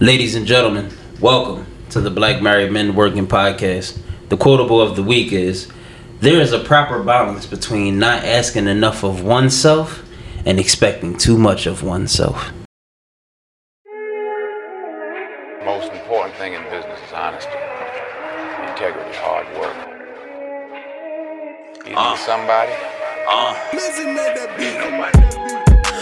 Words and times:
Ladies 0.00 0.34
and 0.34 0.46
gentlemen, 0.46 0.90
welcome 1.22 1.64
to 1.88 2.02
the 2.02 2.10
Black 2.10 2.42
Married 2.42 2.70
Men 2.70 2.94
Working 2.94 3.26
Podcast. 3.26 3.98
The 4.28 4.36
quotable 4.36 4.78
of 4.78 4.94
the 4.94 5.02
week 5.02 5.32
is 5.32 5.68
There 6.20 6.38
is 6.38 6.52
a 6.52 6.58
proper 6.58 7.02
balance 7.02 7.46
between 7.46 7.98
not 7.98 8.22
asking 8.22 8.66
enough 8.66 9.04
of 9.04 9.24
oneself 9.24 10.04
and 10.44 10.60
expecting 10.60 11.16
too 11.16 11.38
much 11.38 11.64
of 11.64 11.82
oneself. 11.82 12.52
most 15.64 15.90
important 15.90 16.36
thing 16.36 16.52
in 16.52 16.62
business 16.64 17.00
is 17.00 17.12
honesty, 17.14 17.56
integrity, 18.68 19.16
hard 19.16 19.46
work. 19.58 19.76
You 21.86 21.94
need 21.96 22.18
somebody? 22.18 22.72
Uh, 23.26 23.54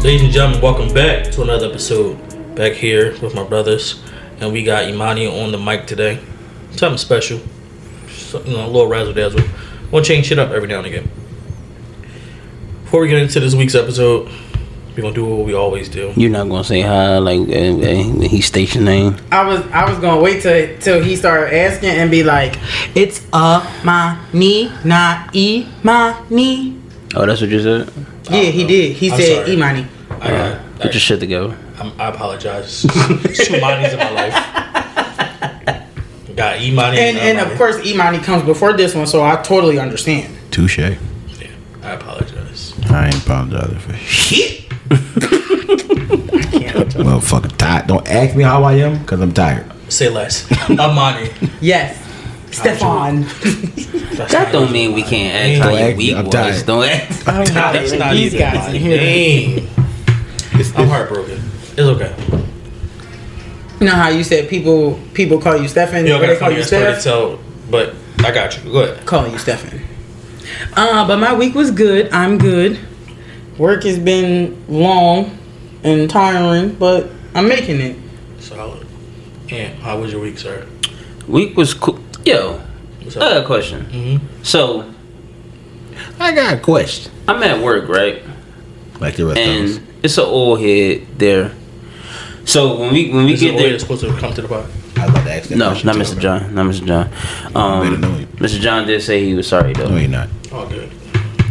Ladies 0.00 0.22
and 0.22 0.32
gentlemen, 0.32 0.60
welcome 0.62 0.94
back 0.94 1.30
to 1.32 1.42
another 1.42 1.68
episode. 1.68 2.16
Back 2.54 2.72
here 2.72 3.18
with 3.20 3.34
my 3.34 3.42
brothers, 3.42 4.00
and 4.40 4.52
we 4.52 4.62
got 4.62 4.88
Imani 4.88 5.26
on 5.26 5.50
the 5.50 5.58
mic 5.58 5.86
today. 5.86 6.20
Something 6.70 6.96
special, 6.98 7.40
so, 8.08 8.40
you 8.44 8.52
know, 8.56 8.64
a 8.64 8.68
little 8.68 8.86
razzle 8.86 9.12
dazzle. 9.12 9.40
Want 9.90 10.06
to 10.06 10.12
change 10.12 10.26
shit 10.26 10.38
up 10.38 10.50
every 10.50 10.68
now 10.68 10.78
and 10.78 10.86
again. 10.86 11.10
Before 12.84 13.00
we 13.02 13.08
get 13.08 13.20
into 13.20 13.40
this 13.40 13.54
week's 13.54 13.74
episode, 13.74 14.30
we're 14.96 15.02
gonna 15.02 15.14
do 15.14 15.26
what 15.26 15.44
we 15.44 15.52
always 15.54 15.88
do. 15.88 16.12
You're 16.16 16.30
not 16.30 16.48
gonna 16.48 16.64
say 16.64 16.80
hi, 16.80 17.18
like, 17.18 17.40
uh, 17.40 17.52
uh, 17.52 18.28
he 18.28 18.40
station 18.40 18.84
name. 18.84 19.16
I 19.32 19.46
was 19.46 19.60
I 19.72 19.90
was 19.90 19.98
gonna 19.98 20.20
wait 20.20 20.42
till 20.42 20.78
till 20.78 21.02
he 21.02 21.16
started 21.16 21.52
asking 21.54 21.90
and 21.90 22.08
be 22.10 22.22
like, 22.22 22.56
it's 22.94 23.26
a 23.32 23.60
my 23.84 24.18
knee, 24.32 24.72
not 24.84 25.34
e 25.34 25.68
my 25.82 26.16
knee. 26.30 26.77
Oh, 27.14 27.26
that's 27.26 27.40
what 27.40 27.50
you 27.50 27.60
said? 27.62 27.90
Yeah, 28.30 28.42
he 28.50 28.66
did. 28.66 28.96
He 28.96 29.10
I'm 29.10 29.18
said 29.18 29.36
sorry. 29.44 29.52
Imani. 29.54 29.86
I, 30.20 30.28
got, 30.30 30.80
Put 30.80 30.92
your 30.94 31.00
shit 31.00 31.20
together. 31.20 31.56
I'm, 31.78 31.92
I 32.00 32.08
apologize. 32.08 32.82
There's 32.82 33.38
two 33.48 33.54
Imani's 33.56 33.92
in 33.92 33.98
my 33.98 34.10
life. 34.10 34.34
Got 36.36 36.60
Imani 36.60 36.98
And 36.98 37.18
and 37.18 37.38
of 37.40 37.56
course 37.58 37.84
Imani 37.84 38.18
comes 38.18 38.44
before 38.44 38.72
this 38.72 38.94
one, 38.94 39.06
so 39.06 39.24
I 39.24 39.36
totally 39.42 39.78
understand. 39.80 40.32
Touche. 40.52 40.78
Yeah, 40.78 40.94
I 41.82 41.92
apologize. 41.92 42.74
I 42.90 43.06
ain't 43.06 43.22
apologizing 43.24 43.78
for 43.80 43.92
shit. 43.94 44.66
I 44.90 44.96
can't. 46.52 46.88
Motherfucker 46.94 47.56
tired. 47.56 47.86
Don't 47.88 48.06
ask 48.08 48.36
me 48.36 48.44
how 48.44 48.62
I 48.62 48.74
am, 48.74 49.04
cause 49.04 49.20
I'm 49.20 49.32
tired. 49.32 49.66
Say 49.90 50.08
less. 50.10 50.46
Imani. 50.70 51.30
Yes. 51.60 51.96
Stefan. 52.50 53.24
That 54.18 54.50
don't 54.50 54.72
mean 54.72 54.94
we 54.94 55.02
can't 55.02 55.32
name. 55.32 55.62
act 55.62 55.64
how 55.64 55.70
Don't 55.70 55.78
your 55.78 55.88
act- 55.90 55.96
week 55.98 56.16
I'm 56.16 56.24
was. 56.24 56.34
tired. 56.34 56.66
Don't 56.66 56.84
act. 56.84 57.24
That's 57.24 57.92
not 57.92 58.12
These 58.14 58.34
even 58.34 58.38
guys 58.40 58.54
my 58.68 58.74
in 58.74 58.80
here. 58.82 58.96
name. 58.96 59.68
It's, 60.54 60.76
I'm 60.76 60.88
heartbroken. 60.88 61.40
It's 61.76 61.78
okay. 61.78 62.14
You 63.78 63.86
know 63.86 63.92
how 63.94 64.08
you 64.08 64.24
said 64.24 64.48
people 64.48 64.98
people 65.14 65.40
call 65.40 65.56
you 65.56 65.68
Stefan? 65.68 66.04
You 66.04 66.16
or 66.16 66.18
don't 66.18 66.28
they 66.30 66.36
call 66.36 66.50
you 66.50 66.64
story 66.64 66.82
to 66.86 67.00
Steph? 67.00 67.04
tell, 67.04 67.38
but 67.70 67.94
I 68.18 68.32
got 68.32 68.56
you. 68.56 68.72
Go 68.72 68.80
ahead. 68.82 69.06
Call 69.06 69.28
you 69.28 69.38
Stefan. 69.38 69.80
Uh, 70.76 71.06
but 71.06 71.18
my 71.18 71.32
week 71.32 71.54
was 71.54 71.70
good. 71.70 72.10
I'm 72.12 72.38
good. 72.38 72.76
Work 73.56 73.84
has 73.84 74.00
been 74.00 74.64
long 74.68 75.38
and 75.84 76.10
tiring, 76.10 76.74
but 76.74 77.08
I'm 77.36 77.46
making 77.48 77.80
it. 77.80 77.96
Solid. 78.40 78.84
And 79.50 79.78
how 79.80 80.00
was 80.00 80.10
your 80.10 80.20
week, 80.22 80.38
sir? 80.38 80.66
Week 81.28 81.56
was 81.56 81.72
cool. 81.72 82.00
Yo, 82.28 82.60
I 83.06 83.14
got 83.14 83.36
a 83.38 83.46
question. 83.46 83.86
Mm-hmm. 83.86 84.42
So, 84.42 84.92
I 86.20 86.34
got 86.34 86.52
a 86.52 86.60
question. 86.60 87.10
I'm 87.26 87.42
at 87.42 87.64
work, 87.64 87.88
right? 87.88 88.22
Like 89.00 89.16
the 89.16 89.24
rest 89.24 89.40
of 89.40 89.46
us. 89.46 89.76
And 89.78 89.88
it's 90.02 90.18
an 90.18 90.24
old 90.24 90.60
head 90.60 91.06
there. 91.16 91.54
So 92.44 92.78
when 92.80 92.92
we 92.92 93.10
when 93.10 93.24
we 93.24 93.32
Is 93.32 93.40
get 93.40 93.54
it 93.54 93.58
there, 93.58 93.78
supposed 93.78 94.02
to 94.02 94.14
come 94.18 94.34
to 94.34 94.42
the 94.42 94.48
pod? 94.48 94.68
I 94.98 95.06
was 95.06 95.10
about 95.10 95.24
to 95.24 95.32
ask 95.32 95.48
that 95.48 95.56
no, 95.56 95.70
not 95.70 95.96
Mr. 95.96 96.12
bro. 96.12 96.20
John, 96.20 96.54
not 96.54 96.66
Mr. 96.66 96.86
John. 96.86 97.06
Um. 97.56 98.26
Mr. 98.36 98.60
John 98.60 98.86
did 98.86 99.00
say 99.00 99.24
he 99.24 99.32
was 99.32 99.48
sorry 99.48 99.72
though. 99.72 99.88
No, 99.88 99.96
you're 99.96 100.10
not. 100.10 100.28
Oh, 100.52 100.68
good. 100.68 100.92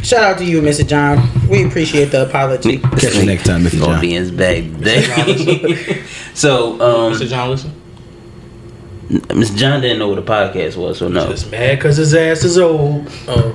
Shout 0.06 0.24
out 0.24 0.38
to 0.38 0.46
you, 0.46 0.62
Mr. 0.62 0.88
John. 0.88 1.28
We 1.50 1.66
appreciate 1.66 2.12
the 2.12 2.28
apology. 2.30 2.78
Catch 2.78 3.16
you 3.16 3.26
next 3.26 3.46
time, 3.46 3.64
Mr. 3.64 3.80
Gonna 3.80 3.94
John. 3.94 4.02
be 4.02 4.14
in 4.14 4.22
his 4.22 4.32
bag 4.32 4.78
today. 4.78 5.02
so, 6.36 6.74
um, 6.74 7.14
Mr. 7.14 7.28
John, 7.28 7.50
listen. 7.50 7.77
Mr. 9.10 9.56
John 9.56 9.82
didn't 9.82 10.00
know 10.00 10.10
what 10.10 10.18
a 10.18 10.22
podcast 10.22 10.76
was, 10.76 10.98
so 11.00 11.08
no. 11.08 11.28
He's 11.28 11.42
just 11.42 11.52
mad 11.52 11.78
because 11.78 11.98
his 11.98 12.14
ass 12.14 12.44
is 12.44 12.58
old. 12.58 13.08
Oh, 13.28 13.54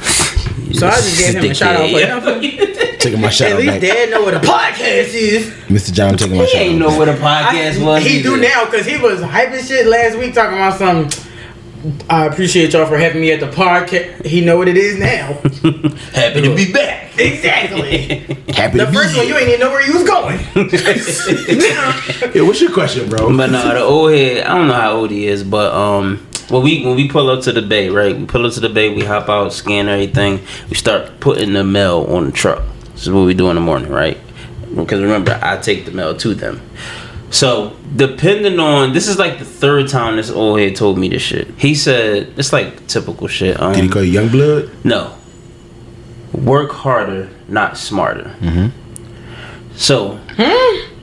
So 0.74 0.88
I 0.88 0.94
just 0.96 1.18
gave 1.20 1.34
him 1.44 1.50
a 1.50 1.54
shout 1.54 1.76
out 1.76 1.88
for 2.22 2.30
Dickhead. 2.40 2.98
Taking 2.98 3.20
my 3.20 3.28
shot 3.28 3.48
At 3.48 3.52
out 3.52 3.58
least 3.60 3.72
back. 3.72 3.80
Dad 3.82 4.10
know 4.10 4.22
what 4.22 4.34
a 4.34 4.40
podcast 4.40 5.14
is. 5.14 5.46
Mr. 5.68 5.92
John 5.92 6.16
taking 6.16 6.36
my 6.38 6.44
He 6.44 6.50
shot 6.50 6.58
ain't 6.62 6.82
out 6.82 6.90
know 6.90 6.98
what 6.98 7.08
a 7.08 7.12
podcast 7.14 7.80
I- 7.80 7.84
was. 7.84 8.02
he 8.04 8.22
do 8.22 8.36
now 8.38 8.64
because 8.64 8.84
he 8.86 8.96
was 8.96 9.20
hyping 9.20 9.66
shit 9.68 9.86
last 9.86 10.16
week 10.18 10.34
talking 10.34 10.54
about 10.56 10.76
some. 10.78 11.08
I 12.08 12.26
appreciate 12.26 12.72
y'all 12.72 12.86
for 12.86 12.96
having 12.96 13.20
me 13.20 13.30
at 13.32 13.40
the 13.40 13.46
podcast. 13.50 14.24
He 14.24 14.40
know 14.40 14.56
what 14.56 14.68
it 14.68 14.76
is 14.76 14.98
now. 14.98 15.26
Happy 16.12 16.40
to 16.42 16.54
be 16.56 16.72
back. 16.72 17.18
exactly. 17.18 18.18
Happy 18.54 18.78
The 18.78 18.86
to 18.86 18.90
be 18.90 18.96
first 18.96 19.16
one, 19.16 19.28
you 19.28 19.36
ain't 19.36 19.48
even 19.48 19.60
know 19.60 19.70
where 19.70 19.86
you 19.86 19.92
was 19.92 20.04
going. 20.04 20.38
Yeah, 22.34 22.42
what's 22.42 22.60
your 22.60 22.72
question, 22.72 23.08
bro? 23.08 23.36
But 23.36 23.50
no, 23.50 23.62
the 23.74 23.80
old 23.80 24.12
head. 24.12 24.46
I 24.46 24.56
don't 24.56 24.68
know 24.68 24.74
how 24.74 24.92
old 24.92 25.10
he 25.10 25.26
is, 25.26 25.44
but 25.44 25.72
um, 25.74 26.26
when 26.48 26.62
we 26.62 26.84
when 26.84 26.96
we 26.96 27.08
pull 27.08 27.28
up 27.30 27.42
to 27.44 27.52
the 27.52 27.62
bay, 27.62 27.90
right? 27.90 28.16
We 28.16 28.24
pull 28.24 28.46
up 28.46 28.52
to 28.54 28.60
the 28.60 28.68
bay. 28.70 28.92
We 28.94 29.04
hop 29.04 29.28
out, 29.28 29.52
scan 29.52 29.88
everything. 29.88 30.40
We 30.68 30.74
start 30.76 31.20
putting 31.20 31.52
the 31.52 31.64
mail 31.64 32.06
on 32.08 32.26
the 32.26 32.32
truck. 32.32 32.62
This 32.92 33.02
is 33.02 33.10
what 33.10 33.24
we 33.26 33.34
do 33.34 33.48
in 33.50 33.56
the 33.56 33.60
morning, 33.60 33.90
right? 33.90 34.18
Because 34.74 35.00
remember, 35.00 35.38
I 35.42 35.58
take 35.58 35.84
the 35.84 35.92
mail 35.92 36.16
to 36.16 36.34
them. 36.34 36.60
So 37.34 37.72
depending 37.96 38.60
on 38.60 38.92
this 38.92 39.08
is 39.08 39.18
like 39.18 39.40
the 39.40 39.44
third 39.44 39.88
time 39.88 40.16
this 40.16 40.30
old 40.30 40.60
head 40.60 40.76
told 40.76 40.98
me 40.98 41.08
this 41.08 41.20
shit. 41.22 41.48
He 41.58 41.74
said 41.74 42.32
it's 42.36 42.52
like 42.52 42.86
typical 42.86 43.26
shit. 43.26 43.60
Um, 43.60 43.72
Did 43.74 43.82
he 43.84 43.90
call 43.90 44.04
you 44.04 44.12
young 44.12 44.28
blood? 44.28 44.70
no. 44.84 45.12
Work 46.32 46.72
harder, 46.72 47.28
not 47.48 47.76
smarter. 47.76 48.34
Mhm. 48.40 48.70
So 49.76 50.18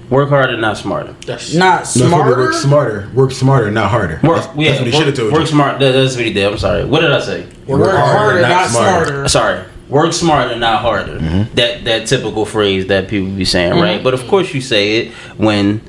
work 0.10 0.30
harder, 0.30 0.58
not 0.58 0.78
smarter. 0.78 1.16
that's 1.26 1.54
Not 1.54 1.82
No, 1.96 2.08
smarter. 2.08 2.38
work 2.38 2.54
smarter. 2.54 3.10
Work 3.14 3.32
smarter, 3.32 3.72
not 3.72 3.90
harder. 3.92 4.20
Work, 4.24 4.38
that's, 4.44 4.58
yeah, 4.58 4.70
that's 4.72 4.80
what 4.80 4.88
he 4.88 4.92
work, 4.94 4.94
should 5.00 5.08
have 5.08 5.16
told 5.16 5.32
work 5.34 5.42
you. 5.42 5.48
smart. 5.48 5.80
That, 5.80 5.92
that's 5.94 6.16
what 6.18 6.26
he 6.26 6.34
did. 6.34 6.46
I'm 6.52 6.58
sorry. 6.58 6.84
What 6.86 7.00
did 7.02 7.12
I 7.12 7.20
say? 7.22 7.46
Work, 7.66 7.90
harder, 7.92 8.42
not 8.42 8.70
smarter. 8.70 9.28
Sorry. 9.30 9.62
Work 9.90 10.12
smarter, 10.14 10.56
not 10.58 10.80
harder. 10.82 11.18
Mm-hmm. 11.18 11.56
That 11.56 11.84
that 11.86 12.08
typical 12.08 12.46
phrase 12.46 12.88
that 12.88 13.08
people 13.10 13.30
be 13.30 13.46
saying, 13.46 13.74
right? 13.80 14.02
But 14.04 14.14
of 14.14 14.26
course 14.28 14.54
you 14.54 14.62
say 14.62 14.98
it 15.00 15.12
when 15.38 15.82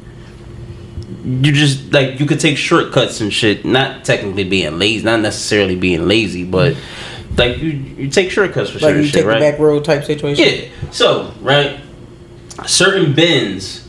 you 1.25 1.53
just 1.53 1.93
like 1.93 2.19
you 2.19 2.27
could 2.27 2.41
take 2.41 2.57
shortcuts 2.57 3.21
and 3.21 3.33
shit. 3.33 3.65
Not 3.65 4.05
technically 4.05 4.45
being 4.45 4.79
lazy, 4.79 5.05
not 5.05 5.21
necessarily 5.21 5.77
being 5.77 6.09
lazy, 6.09 6.45
but 6.45 6.77
like 7.37 7.59
you 7.59 7.71
you 7.71 8.09
take 8.09 8.31
shortcuts 8.31 8.71
for 8.71 8.79
Like 8.79 8.83
certain 8.91 9.01
you 9.03 9.07
shit, 9.07 9.15
take 9.21 9.27
right? 9.27 9.41
back 9.41 9.59
road 9.59 9.85
type 9.85 10.05
situation. 10.05 10.45
Yeah. 10.45 10.91
So, 10.91 11.33
right, 11.41 11.81
certain 12.67 13.15
bins 13.15 13.89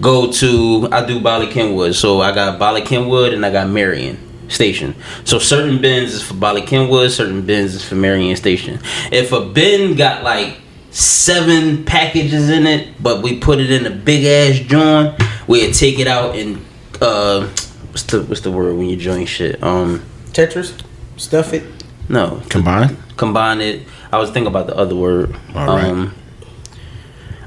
go 0.00 0.30
to 0.32 0.88
I 0.92 1.06
do 1.06 1.20
Bala 1.20 1.46
Cynwyd. 1.46 1.94
So 1.94 2.20
I 2.20 2.34
got 2.34 2.58
Bala 2.58 2.82
Cynwyd 2.82 3.32
and 3.32 3.44
I 3.46 3.50
got 3.50 3.68
Merion 3.68 4.18
Station. 4.48 4.94
So 5.24 5.38
certain 5.38 5.80
bins 5.80 6.12
is 6.12 6.22
for 6.22 6.34
Bala 6.34 6.60
Cynwyd, 6.62 7.10
certain 7.10 7.42
bins 7.46 7.74
is 7.74 7.84
for 7.84 7.94
Merion 7.94 8.36
Station. 8.36 8.78
If 9.10 9.32
a 9.32 9.40
bin 9.44 9.96
got 9.96 10.22
like 10.22 10.58
seven 10.90 11.84
packages 11.84 12.50
in 12.50 12.66
it, 12.66 13.02
but 13.02 13.22
we 13.22 13.38
put 13.38 13.58
it 13.58 13.70
in 13.70 13.86
a 13.86 13.90
big 13.90 14.24
ass 14.24 14.60
joint, 14.66 15.20
we'd 15.48 15.74
take 15.74 15.98
it 15.98 16.06
out 16.06 16.36
and 16.36 16.64
uh 17.04 17.46
what's 17.90 18.02
the 18.04 18.22
what's 18.22 18.40
the 18.40 18.50
word 18.50 18.76
when 18.76 18.88
you 18.88 18.96
join 18.96 19.26
shit? 19.26 19.62
Um 19.62 20.02
Tetris, 20.32 20.80
stuff 21.16 21.52
it. 21.52 21.62
no. 22.08 22.42
Combined? 22.48 22.96
Combine 23.16 23.60
it. 23.60 23.82
I 24.10 24.18
was 24.18 24.30
thinking 24.30 24.48
about 24.48 24.66
the 24.66 24.76
other 24.76 24.96
word. 24.96 25.34
All 25.54 25.66
right. 25.66 25.84
Um 25.84 26.14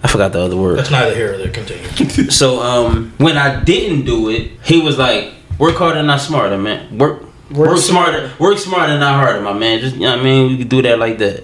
I 0.04 0.08
forgot 0.10 0.32
the 0.32 0.40
other 0.40 0.56
word. 0.56 0.78
that's 0.78 0.92
neither 0.92 1.14
here 1.16 1.30
nor 1.32 1.38
there. 1.40 1.52
Continue. 1.52 2.30
So 2.32 2.62
um, 2.62 3.14
when 3.18 3.36
I 3.36 3.64
didn't 3.64 4.06
do 4.06 4.30
it, 4.30 4.52
he 4.64 4.80
was 4.80 4.98
like, 4.98 5.34
"Work 5.58 5.76
harder, 5.76 6.04
not 6.04 6.22
smarter, 6.22 6.58
man. 6.58 6.98
Work, 6.98 7.24
work, 7.50 7.70
Work 7.72 7.78
smarter, 7.80 8.32
work 8.40 8.58
smarter, 8.60 8.98
not 9.00 9.16
harder, 9.16 9.42
my 9.42 9.54
man. 9.54 9.80
Just 9.80 9.96
you 9.96 10.02
know 10.02 10.12
what 10.12 10.20
I 10.20 10.24
mean, 10.24 10.52
we 10.52 10.58
could 10.60 10.70
do 10.70 10.82
that 10.84 11.00
like 11.00 11.18
that. 11.18 11.44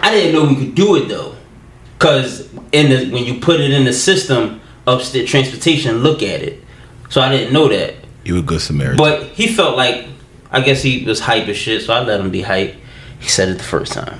I 0.00 0.10
didn't 0.10 0.32
know 0.32 0.48
we 0.48 0.56
could 0.56 0.74
do 0.74 0.96
it 0.96 1.08
though, 1.08 1.36
cause 1.98 2.48
in 2.72 2.88
the 2.90 3.10
when 3.12 3.24
you 3.24 3.40
put 3.40 3.60
it 3.60 3.70
in 3.70 3.84
the 3.84 3.92
system, 3.92 4.60
upstate 4.86 5.28
transportation 5.28 5.98
look 5.98 6.22
at 6.22 6.42
it. 6.42 6.61
So 7.12 7.20
I 7.20 7.28
didn't 7.28 7.52
know 7.52 7.68
that. 7.68 7.94
You 8.24 8.38
a 8.38 8.42
good 8.42 8.62
Samaritan. 8.62 8.96
But 8.96 9.24
he 9.24 9.46
felt 9.46 9.76
like, 9.76 10.06
I 10.50 10.62
guess 10.62 10.82
he 10.82 11.04
was 11.04 11.20
hype 11.20 11.46
as 11.46 11.58
shit, 11.58 11.82
so 11.82 11.92
I 11.92 12.00
let 12.02 12.18
him 12.18 12.30
be 12.30 12.40
hype. 12.40 12.74
He 13.20 13.28
said 13.28 13.50
it 13.50 13.58
the 13.58 13.64
first 13.64 13.92
time. 13.92 14.18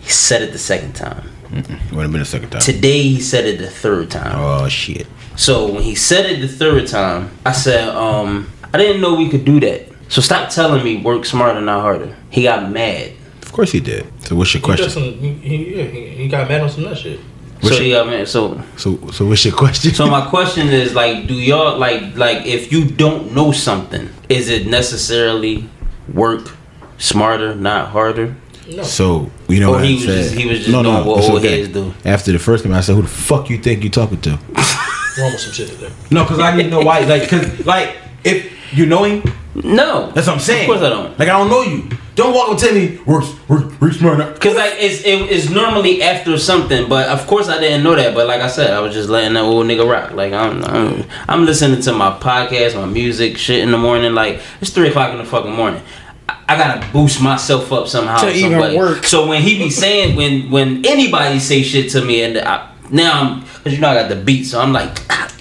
He 0.00 0.10
said 0.10 0.42
it 0.42 0.52
the 0.52 0.58
second 0.58 0.92
time. 0.94 1.30
it 1.50 1.66
Would 1.92 2.02
have 2.02 2.12
been 2.12 2.20
the 2.20 2.26
second 2.26 2.50
time. 2.50 2.60
Today 2.60 3.00
he 3.00 3.20
said 3.22 3.46
it 3.46 3.56
the 3.56 3.70
third 3.70 4.10
time. 4.10 4.34
Oh 4.36 4.68
shit. 4.68 5.06
So 5.34 5.72
when 5.72 5.82
he 5.82 5.94
said 5.94 6.26
it 6.26 6.42
the 6.42 6.48
third 6.48 6.88
time, 6.88 7.30
I 7.46 7.52
said, 7.52 7.88
um, 7.88 8.50
I 8.74 8.76
didn't 8.76 9.00
know 9.00 9.14
we 9.14 9.30
could 9.30 9.46
do 9.46 9.58
that. 9.60 9.88
So 10.10 10.20
stop 10.20 10.50
telling 10.50 10.84
me 10.84 10.98
work 11.00 11.24
smarter, 11.24 11.58
not 11.62 11.80
harder. 11.80 12.14
He 12.28 12.42
got 12.42 12.70
mad. 12.70 13.12
Of 13.40 13.50
course 13.50 13.72
he 13.72 13.80
did. 13.80 14.06
So 14.26 14.36
what's 14.36 14.52
your 14.52 14.60
He, 14.60 14.64
question? 14.66 14.90
some, 14.90 15.04
he, 15.14 15.32
he, 15.36 15.76
yeah, 15.78 15.84
he, 15.84 16.06
he 16.08 16.28
got 16.28 16.50
mad 16.50 16.60
on 16.60 16.68
some 16.68 16.84
of 16.84 16.90
that 16.90 16.98
shit. 16.98 17.18
What's 17.62 17.76
so 17.76 17.82
your- 17.82 17.84
he 17.84 17.90
got 17.92 18.06
mad. 18.08 18.28
So 18.28 18.60
So 18.76 18.98
so 19.12 19.26
what's 19.26 19.44
your 19.44 19.54
question? 19.54 19.94
So 19.94 20.06
my 20.06 20.26
question 20.28 20.68
is 20.68 20.94
like, 20.94 21.26
do 21.28 21.34
y'all 21.34 21.78
like 21.78 22.16
like 22.16 22.44
if 22.46 22.72
you 22.72 22.84
don't 22.84 23.32
know 23.34 23.52
something, 23.52 24.08
is 24.28 24.48
it 24.50 24.66
necessarily 24.66 25.68
work 26.12 26.50
smarter, 26.98 27.54
not 27.54 27.88
harder? 27.90 28.34
No. 28.68 28.82
So 28.82 29.30
you 29.48 29.60
know 29.60 29.70
Or 29.70 29.76
what 29.76 29.84
he 29.84 29.92
I 29.92 29.94
was 29.96 30.04
said? 30.04 30.22
just- 30.24 30.34
he 30.34 30.46
was 30.48 30.58
just 30.58 30.70
doing 30.70 30.84
what 31.06 31.18
it's 31.18 31.28
old 31.28 31.42
heads 31.44 31.68
do. 31.68 31.94
After 32.04 32.32
the 32.32 32.38
first 32.38 32.64
time, 32.64 32.74
I 32.74 32.80
said, 32.80 32.94
"Who 32.96 33.02
the 33.02 33.08
fuck 33.08 33.48
you 33.50 33.58
think 33.58 33.84
you 33.84 33.90
talking 33.90 34.20
to?" 34.22 34.30
Wrong 35.18 35.30
with 35.32 35.40
some 35.40 35.52
shit 35.52 35.68
today. 35.68 35.90
No, 36.10 36.24
because 36.24 36.40
I 36.40 36.56
didn't 36.56 36.70
know 36.70 36.80
why. 36.80 37.00
Like, 37.00 37.28
cause 37.28 37.44
like 37.66 37.96
if 38.24 38.50
you 38.72 38.86
know 38.86 39.04
him, 39.04 39.22
No, 39.54 40.10
that's 40.12 40.26
what 40.26 40.34
I'm 40.34 40.40
saying. 40.40 40.62
Of 40.70 40.74
course 40.78 40.82
I 40.82 40.88
don't. 40.88 41.18
Like 41.18 41.28
I 41.28 41.36
don't 41.38 41.50
know 41.50 41.62
you. 41.62 41.88
Don't 42.14 42.34
walk 42.34 42.44
up 42.46 42.50
and 42.52 42.58
tell 42.60 42.74
me 42.74 42.98
work 43.06 43.24
work 43.48 43.80
work 43.80 43.92
smarter. 43.94 44.34
Cause 44.38 44.54
like 44.54 44.74
it's 44.76 45.00
it, 45.02 45.18
it's 45.30 45.48
normally 45.48 46.02
after 46.02 46.36
something, 46.38 46.86
but 46.88 47.08
of 47.08 47.26
course 47.26 47.48
I 47.48 47.58
didn't 47.58 47.82
know 47.82 47.94
that. 47.94 48.14
But 48.14 48.26
like 48.26 48.42
I 48.42 48.48
said, 48.48 48.70
I 48.72 48.80
was 48.80 48.92
just 48.92 49.08
letting 49.08 49.32
that 49.34 49.40
old 49.44 49.66
nigga 49.66 49.90
rock. 49.90 50.12
Like 50.12 50.32
I'm 50.34 50.62
I'm, 50.64 51.04
I'm 51.28 51.44
listening 51.46 51.80
to 51.82 51.92
my 51.94 52.10
podcast, 52.18 52.74
my 52.74 52.84
music, 52.84 53.38
shit 53.38 53.60
in 53.60 53.70
the 53.70 53.78
morning. 53.78 54.14
Like 54.14 54.40
it's 54.60 54.70
three 54.70 54.88
o'clock 54.88 55.12
in 55.12 55.18
the 55.18 55.24
fucking 55.24 55.52
morning. 55.52 55.80
I- 56.28 56.36
I 56.48 56.56
gotta 56.58 56.86
boost 56.92 57.22
myself 57.22 57.72
up 57.72 57.88
somehow. 57.88 58.18
To 58.18 58.30
even 58.32 58.58
work. 58.76 59.04
So 59.04 59.26
when 59.26 59.40
he 59.40 59.56
be 59.58 59.70
saying 59.70 60.14
when 60.16 60.50
when 60.50 60.84
anybody 60.84 61.38
say 61.38 61.62
shit 61.62 61.90
to 61.92 62.04
me 62.04 62.22
and 62.24 62.36
I, 62.38 62.70
now 62.90 63.20
I'm 63.20 63.42
cause 63.62 63.72
you 63.72 63.78
know 63.80 63.88
I 63.88 63.94
got 63.94 64.08
the 64.10 64.16
beat, 64.16 64.44
so 64.44 64.60
I'm 64.60 64.72
like, 64.72 64.90
ah, 65.10 65.32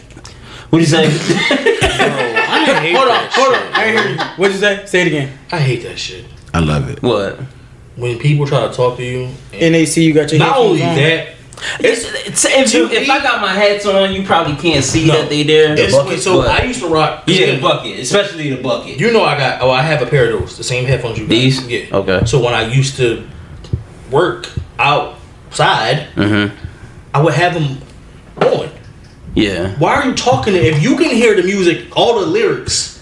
what 0.70 0.80
you 0.80 0.86
say? 0.86 1.06
I 1.06 2.80
hate 2.80 2.94
Hold 2.96 3.10
on, 3.10 3.14
that 3.14 3.32
hold 3.34 3.54
on. 3.56 3.74
I 3.74 3.86
ain't 3.86 4.00
hear 4.00 4.10
you. 4.12 4.18
What'd 4.38 4.56
you 4.56 4.62
say? 4.62 4.86
Say 4.86 5.02
it 5.02 5.08
again. 5.08 5.38
I 5.52 5.58
hate 5.60 5.84
that 5.84 6.00
shit. 6.00 6.26
I 6.54 6.60
love 6.60 6.90
it. 6.90 7.02
what? 7.02 7.40
When 7.96 8.18
people 8.20 8.46
try 8.48 8.68
to 8.68 8.74
talk 8.74 8.98
to 8.98 9.04
you, 9.04 9.26
and 9.54 9.62
And 9.62 9.76
they 9.76 9.86
see 9.86 10.04
you 10.06 10.14
got 10.14 10.32
your 10.32 10.40
not 10.40 10.58
only 10.58 10.82
on. 10.84 10.96
that, 10.96 11.28
It's, 11.80 12.06
it's, 12.28 12.46
if, 12.46 12.74
you, 12.74 12.90
if 12.90 13.08
I 13.10 13.22
got 13.22 13.40
my 13.42 13.54
hats 13.54 13.86
on, 13.86 14.14
you 14.14 14.24
probably 14.26 14.56
can't 14.56 14.84
see 14.84 15.06
No. 15.08 15.14
that 15.22 15.30
they 15.30 15.44
there. 15.44 15.76
it's, 15.78 15.94
so 16.24 16.42
but- 16.42 16.48
I 16.50 16.64
used 16.66 16.80
to 16.82 16.88
rock. 16.88 17.24
yeah, 17.28 17.56
the 17.56 17.62
bucket, 17.62 18.00
especially 18.00 18.50
the 18.56 18.62
bucket. 18.62 19.00
You 19.00 19.12
know 19.12 19.24
I 19.24 19.38
got. 19.38 19.62
Oh, 19.62 19.70
I 19.70 19.82
have 19.84 20.02
a 20.02 20.06
pair 20.08 20.32
of 20.34 20.40
those. 20.40 20.58
The 20.58 20.64
same 20.64 20.86
headphones 20.86 21.18
you 21.20 21.26
got. 21.26 21.30
These? 21.30 21.68
Yeah. 21.68 21.86
Okay. 21.98 22.26
So 22.26 22.44
when 22.44 22.54
I 22.54 22.66
used 22.74 22.96
to 22.98 23.28
work 24.10 24.50
outside, 24.80 26.08
Mm-hmm. 26.16 26.56
I 27.14 27.22
would 27.22 27.34
have 27.34 27.54
them 27.54 27.78
on. 28.38 28.70
Yeah. 29.36 29.76
Why 29.78 29.96
are 29.96 30.06
you 30.08 30.16
talking? 30.16 30.54
To, 30.54 30.60
if 30.60 30.82
you 30.82 30.96
can 30.96 31.10
hear 31.14 31.36
the 31.36 31.44
music, 31.44 31.88
all 31.96 32.20
the 32.22 32.26
lyrics 32.26 33.01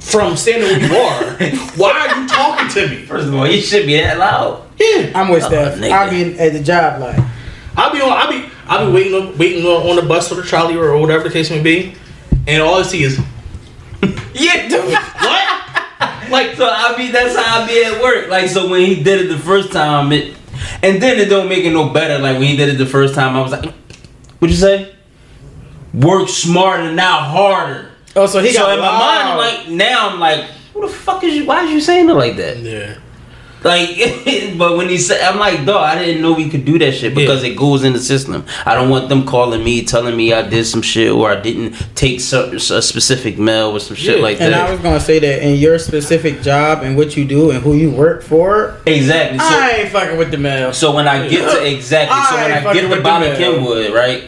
from 0.00 0.36
standing 0.36 0.68
where 0.68 0.80
you 0.80 0.96
are, 0.96 1.24
why 1.76 1.92
are 2.08 2.20
you 2.20 2.28
talking 2.28 2.68
to 2.68 2.88
me? 2.88 3.04
First 3.06 3.28
of 3.28 3.34
all, 3.34 3.46
you 3.46 3.60
should 3.60 3.86
be 3.86 3.96
that 4.00 4.18
loud. 4.18 4.64
Yeah. 4.78 5.12
I'm 5.14 5.28
with 5.28 5.42
Oh, 5.44 5.48
Steph. 5.48 5.78
nigga. 5.78 5.90
I'll 5.90 6.10
be 6.10 6.38
at 6.38 6.52
the 6.52 6.62
job 6.62 7.00
like. 7.00 7.18
I'll 7.76 7.92
be 7.92 8.00
on. 8.00 8.10
I'll 8.12 8.30
be. 8.30 8.48
I'll 8.66 8.86
be 8.86 8.92
waiting 8.92 9.14
on 9.14 9.38
waiting 9.38 9.64
on, 9.64 9.88
on 9.90 9.96
the 9.96 10.02
bus 10.02 10.30
or 10.30 10.36
the 10.36 10.42
trolley 10.42 10.76
or 10.76 10.96
whatever 10.98 11.24
the 11.24 11.30
case 11.30 11.50
may 11.50 11.62
be, 11.62 11.94
and 12.46 12.62
all 12.62 12.74
I 12.74 12.82
see 12.82 13.02
is 13.02 13.18
Yeah. 14.34 14.68
dude. 14.68 14.84
what? 14.92 16.30
like 16.30 16.56
so, 16.56 16.68
I 16.70 16.94
mean, 16.98 17.10
that's 17.12 17.34
how 17.36 17.62
I 17.62 17.66
be 17.66 17.82
at 17.84 18.02
work. 18.02 18.28
Like 18.28 18.48
so, 18.50 18.68
when 18.68 18.80
he 18.84 19.02
did 19.02 19.20
it 19.26 19.28
the 19.28 19.38
first 19.38 19.72
time, 19.72 20.12
it, 20.12 20.36
and 20.82 21.00
then 21.02 21.18
it 21.18 21.26
don't 21.30 21.48
make 21.48 21.64
it 21.64 21.72
no 21.72 21.88
better. 21.88 22.18
Like 22.22 22.34
when 22.38 22.46
he 22.48 22.56
did 22.56 22.68
it 22.68 22.78
the 22.78 22.86
first 22.86 23.14
time, 23.14 23.34
I 23.36 23.40
was 23.40 23.52
like, 23.52 23.64
"What'd 24.38 24.50
you 24.54 24.60
say? 24.60 24.94
Work 25.94 26.28
smarter, 26.28 26.92
not 26.92 27.22
harder." 27.30 27.87
Oh, 28.16 28.26
so 28.26 28.40
he 28.40 28.52
so 28.52 28.60
got 28.60 28.74
in 28.74 28.80
my 28.80 28.86
loud. 28.88 29.36
mind, 29.36 29.38
like 29.38 29.68
now, 29.68 30.08
I'm 30.10 30.18
like, 30.20 30.44
"Who 30.74 30.80
the 30.82 30.88
fuck 30.88 31.22
is 31.24 31.34
you? 31.34 31.46
Why 31.46 31.64
is 31.64 31.70
you 31.70 31.80
saying 31.80 32.08
it 32.08 32.14
like 32.14 32.36
that?" 32.36 32.56
Yeah. 32.58 32.96
Like, 33.64 33.88
but 34.56 34.76
when 34.76 34.88
he 34.88 34.98
said, 34.98 35.20
I'm 35.20 35.36
like, 35.40 35.66
dog, 35.66 35.82
I 35.82 35.98
didn't 36.04 36.22
know 36.22 36.32
we 36.32 36.48
could 36.48 36.64
do 36.64 36.78
that 36.78 36.92
shit 36.92 37.12
because 37.12 37.42
it 37.42 37.56
goes 37.56 37.82
in 37.82 37.92
the 37.92 37.98
system. 37.98 38.46
I 38.64 38.76
don't 38.76 38.88
want 38.88 39.08
them 39.08 39.26
calling 39.26 39.64
me, 39.64 39.84
telling 39.84 40.16
me 40.16 40.32
I 40.32 40.42
did 40.48 40.64
some 40.64 40.80
shit 40.80 41.10
or 41.10 41.28
I 41.32 41.40
didn't 41.40 41.74
take 41.96 42.20
some, 42.20 42.54
a 42.54 42.60
specific 42.60 43.36
mail 43.36 43.72
or 43.72 43.80
some 43.80 43.96
shit 43.96 44.18
Yeah. 44.18 44.22
like 44.22 44.40
And 44.40 44.54
I 44.54 44.70
was 44.70 44.78
gonna 44.78 45.00
say 45.00 45.18
that 45.18 45.42
in 45.44 45.56
your 45.56 45.76
specific 45.80 46.40
job 46.40 46.84
and 46.84 46.96
what 46.96 47.16
you 47.16 47.24
do 47.24 47.50
and 47.50 47.60
who 47.60 47.74
you 47.74 47.90
work 47.90 48.22
for, 48.22 48.76
exactly. 48.86 49.40
So, 49.40 49.44
I 49.48 49.70
ain't 49.80 49.88
fucking 49.88 50.16
with 50.16 50.30
the 50.30 50.38
mail. 50.38 50.72
so 50.72 50.94
when 50.94 51.08
I 51.08 51.26
get 51.28 51.40
to 51.50 51.66
exactly, 51.66 52.16
so 52.30 52.36
when 52.36 52.52
I 52.52 52.72
get 52.72 52.84
with 52.84 52.90
to 52.92 52.96
the 52.98 53.02
Bobby 53.02 53.26
mail. 53.26 53.36
Kenwood, 53.38 53.92
right? 53.92 54.22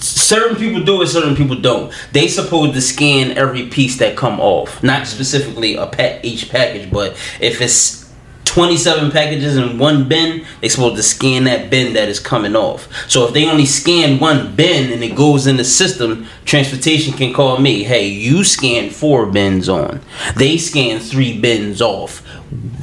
Certain 0.00 0.56
people 0.56 0.82
do 0.84 1.02
it, 1.02 1.06
certain 1.08 1.34
people 1.36 1.56
don't. 1.56 1.92
They 2.12 2.28
supposed 2.28 2.74
to 2.74 2.80
scan 2.80 3.36
every 3.36 3.66
piece 3.66 3.98
that 3.98 4.16
come 4.16 4.40
off, 4.40 4.82
not 4.82 5.06
specifically 5.06 5.74
a 5.76 5.86
pa- 5.86 6.18
each 6.22 6.50
package, 6.50 6.90
but 6.90 7.12
if 7.40 7.60
it's 7.60 7.98
27 8.44 9.10
packages 9.10 9.56
in 9.56 9.78
one 9.78 10.08
bin, 10.08 10.44
they 10.60 10.68
supposed 10.68 10.96
to 10.96 11.02
scan 11.02 11.44
that 11.44 11.68
bin 11.70 11.92
that 11.94 12.08
is 12.08 12.18
coming 12.20 12.56
off. 12.56 12.88
So 13.08 13.26
if 13.26 13.34
they 13.34 13.48
only 13.48 13.66
scan 13.66 14.18
one 14.18 14.54
bin 14.56 14.92
and 14.92 15.02
it 15.02 15.14
goes 15.16 15.46
in 15.46 15.56
the 15.56 15.64
system, 15.64 16.26
transportation 16.44 17.12
can 17.14 17.32
call 17.34 17.58
me, 17.58 17.82
hey, 17.84 18.06
you 18.08 18.44
scanned 18.44 18.92
four 18.94 19.26
bins 19.26 19.68
on. 19.68 20.00
They 20.36 20.56
scanned 20.58 21.02
three 21.02 21.38
bins 21.38 21.82
off. 21.82 22.20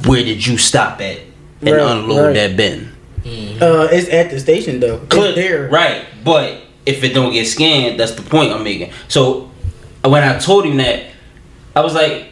Where 0.06 0.22
did 0.22 0.46
you 0.46 0.56
stop 0.58 1.00
at 1.00 1.18
and 1.62 1.70
Right, 1.76 1.80
unload 1.96 2.26
right. 2.26 2.34
that 2.34 2.56
bin? 2.56 2.92
Uh, 3.60 3.88
it's 3.90 4.08
at 4.08 4.30
the 4.30 4.38
station 4.38 4.78
though. 4.78 4.98
Click, 5.08 5.30
It's 5.30 5.36
there. 5.36 5.68
Right, 5.68 6.06
but 6.22 6.62
if 6.86 7.02
it 7.02 7.12
don't 7.12 7.32
get 7.32 7.46
scanned, 7.46 8.00
that's 8.00 8.12
the 8.12 8.22
point 8.22 8.52
I'm 8.52 8.62
making. 8.62 8.92
So 9.08 9.50
when 10.02 10.22
I 10.22 10.38
told 10.38 10.64
him 10.64 10.76
that, 10.78 11.10
I 11.74 11.80
was 11.80 11.94
like, 11.94 12.28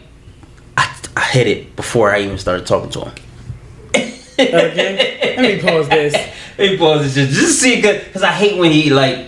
I, 0.76 0.96
I 1.16 1.24
hit 1.24 1.48
it 1.48 1.76
before 1.76 2.14
I 2.14 2.20
even 2.20 2.38
started 2.38 2.66
talking 2.66 2.90
to 2.90 3.00
him. 3.00 3.14
Okay. 4.36 5.34
Let 5.36 5.56
me 5.56 5.60
pause 5.60 5.88
this. 5.88 6.12
Let 6.58 6.70
me 6.70 6.76
pause 6.76 7.02
this 7.02 7.14
just, 7.14 7.40
just 7.40 7.60
see 7.60 7.76
because 7.76 8.22
I 8.22 8.32
hate 8.32 8.58
when 8.58 8.70
he 8.70 8.90
like 8.90 9.26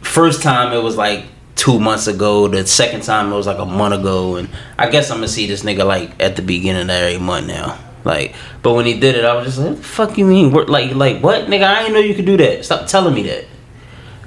first 0.00 0.42
time 0.42 0.72
it 0.72 0.82
was 0.82 0.96
like 0.96 1.24
two 1.56 1.78
months 1.78 2.06
ago. 2.06 2.48
The 2.48 2.66
second 2.66 3.02
time 3.02 3.32
it 3.32 3.36
was 3.36 3.46
like 3.46 3.58
a 3.58 3.66
month 3.66 3.94
ago, 3.94 4.36
and 4.36 4.48
I 4.78 4.88
guess 4.88 5.10
I'm 5.10 5.18
gonna 5.18 5.28
see 5.28 5.46
this 5.46 5.62
nigga 5.62 5.86
like 5.86 6.20
at 6.20 6.36
the 6.36 6.42
beginning 6.42 6.82
of 6.84 6.90
every 6.90 7.18
month 7.18 7.46
now. 7.46 7.78
Like, 8.04 8.34
but 8.62 8.74
when 8.74 8.86
he 8.86 8.98
did 8.98 9.16
it, 9.16 9.24
I 9.24 9.34
was 9.34 9.46
just 9.46 9.58
like, 9.58 9.68
"What 9.68 9.76
the 9.76 9.82
fuck 9.82 10.18
you 10.18 10.24
mean? 10.24 10.50
Like 10.50 10.94
like 10.94 11.22
what, 11.22 11.46
nigga? 11.46 11.64
I 11.64 11.80
didn't 11.80 11.94
know 11.94 12.00
you 12.00 12.14
could 12.14 12.26
do 12.26 12.36
that. 12.38 12.64
Stop 12.64 12.86
telling 12.86 13.14
me 13.14 13.22
that." 13.24 13.44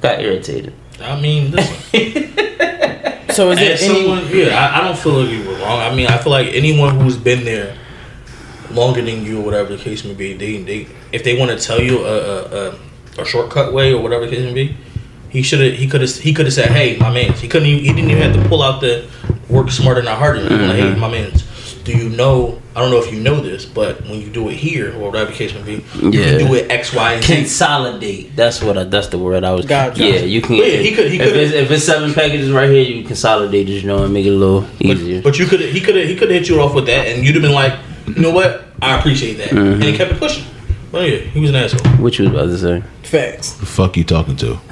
Got 0.02 0.20
irritated. 0.22 0.74
I 1.00 1.20
mean, 1.20 1.52
listen. 1.52 2.28
So 3.32 3.50
is 3.52 3.60
As 3.60 3.82
it 3.82 3.90
any? 3.90 4.02
someone, 4.02 4.28
yeah, 4.36 4.58
I, 4.58 4.80
I 4.82 4.84
don't 4.84 4.98
feel 4.98 5.24
like 5.24 5.30
you 5.30 5.48
were 5.48 5.56
wrong. 5.56 5.80
I 5.80 5.96
mean, 5.96 6.08
I 6.08 6.18
feel 6.18 6.32
like 6.32 6.48
anyone 6.48 7.00
who's 7.00 7.16
been 7.16 7.46
there 7.46 7.78
longer 8.72 9.02
than 9.02 9.24
you, 9.24 9.40
or 9.40 9.46
whatever 9.46 9.76
the 9.76 9.82
case 9.82 10.04
may 10.04 10.14
be, 10.14 10.34
they, 10.34 10.62
they 10.62 10.88
if 11.12 11.24
they 11.24 11.40
want 11.40 11.58
to 11.58 11.66
tell 11.66 11.82
you 11.82 12.04
a, 12.06 12.18
a, 12.18 12.70
a, 12.72 12.80
a 13.20 13.26
shortcut 13.26 13.74
way 13.74 13.94
or 13.94 14.02
whatever 14.02 14.26
the 14.26 14.36
case 14.36 14.44
may 14.44 14.54
be, 14.54 14.78
he 15.30 15.42
should 15.42 15.62
have 15.62 15.74
he 15.80 15.88
could 15.88 16.02
have 16.02 16.14
he 16.14 16.34
could 16.34 16.46
have 16.46 16.54
said, 16.54 16.72
"Hey, 16.72 16.98
my 16.98 17.10
man," 17.10 17.32
he 17.34 17.48
couldn't 17.48 17.68
even, 17.68 17.84
he 17.86 17.94
didn't 17.94 18.12
even 18.12 18.34
have 18.34 18.44
to 18.44 18.50
pull 18.50 18.62
out 18.62 18.82
the 18.82 19.08
work 19.50 19.72
smarter 19.72 20.02
not 20.02 20.18
harder. 20.18 20.40
He 20.42 20.50
was 20.50 20.68
like, 20.68 20.76
"Hey, 20.76 20.82
mm-hmm. 20.92 21.00
my 21.00 21.10
man, 21.10 21.32
do 21.92 21.98
you 21.98 22.10
know?" 22.10 22.62
I 22.74 22.80
don't 22.80 22.90
know 22.90 23.00
if 23.00 23.12
you 23.12 23.20
know 23.20 23.42
this, 23.42 23.66
but 23.66 24.02
when 24.04 24.22
you 24.22 24.30
do 24.30 24.48
it 24.48 24.56
here 24.56 24.96
or 24.96 25.10
whatever 25.10 25.30
the 25.30 25.38
case 25.38 25.54
may 25.54 25.62
be, 25.62 25.84
you 26.00 26.12
Yeah. 26.12 26.38
can 26.38 26.48
do 26.48 26.54
it 26.56 26.72
X, 26.72 26.94
Y, 26.94 27.14
and 27.14 27.24
Z. 27.24 27.36
Consolidate. 27.36 28.36
That's 28.36 28.62
what 28.64 28.78
I, 28.78 28.86
that's 28.86 29.08
the 29.08 29.18
word 29.18 29.44
I 29.44 29.52
was. 29.52 29.66
Gotcha. 29.66 30.02
Yeah, 30.02 30.22
you 30.22 30.42
can. 30.42 30.56
Yeah, 30.56 30.78
he 30.78 30.94
could- 30.94 31.12
he 31.12 31.20
if, 31.20 31.28
could- 31.28 31.36
it's, 31.38 31.54
if 31.54 31.70
it's 31.70 31.84
seven 31.84 32.14
packages 32.14 32.50
right 32.50 32.70
here, 32.70 32.84
you 32.84 33.04
consolidate 33.04 33.68
it. 33.68 33.82
You 33.82 33.88
know, 33.88 34.04
and 34.06 34.14
make 34.14 34.26
it 34.26 34.30
a 34.30 34.38
little 34.38 34.66
easier. 34.80 35.22
But, 35.22 35.32
but 35.32 35.40
you 35.40 35.48
could 35.48 35.60
he 35.60 35.82
could 35.82 35.96
he 35.96 36.16
could 36.16 36.32
hit 36.32 36.48
you 36.48 36.62
off 36.62 36.74
with 36.74 36.86
that, 36.86 37.08
and 37.08 37.26
you'd 37.26 37.36
have 37.36 37.42
been 37.42 37.52
like, 37.52 37.78
you 38.08 38.22
know 38.22 38.32
what, 38.32 38.64
I 38.82 38.98
appreciate 38.98 39.36
that, 39.36 39.52
and 39.52 39.84
he 39.84 39.90
mm-hmm. 39.90 39.98
kept 39.98 40.12
it 40.14 40.18
pushing. 40.20 40.46
But 40.92 41.10
yeah, 41.10 41.18
he 41.18 41.40
was 41.40 41.50
an 41.50 41.56
asshole. 41.56 41.92
Which 42.04 42.20
you 42.20 42.26
was 42.30 42.34
about 42.34 42.46
to 42.46 42.58
say? 42.58 42.84
Facts. 43.12 43.54
The 43.56 43.66
fuck 43.66 43.98
you 43.98 44.06
talking 44.06 44.38
to? 44.38 44.58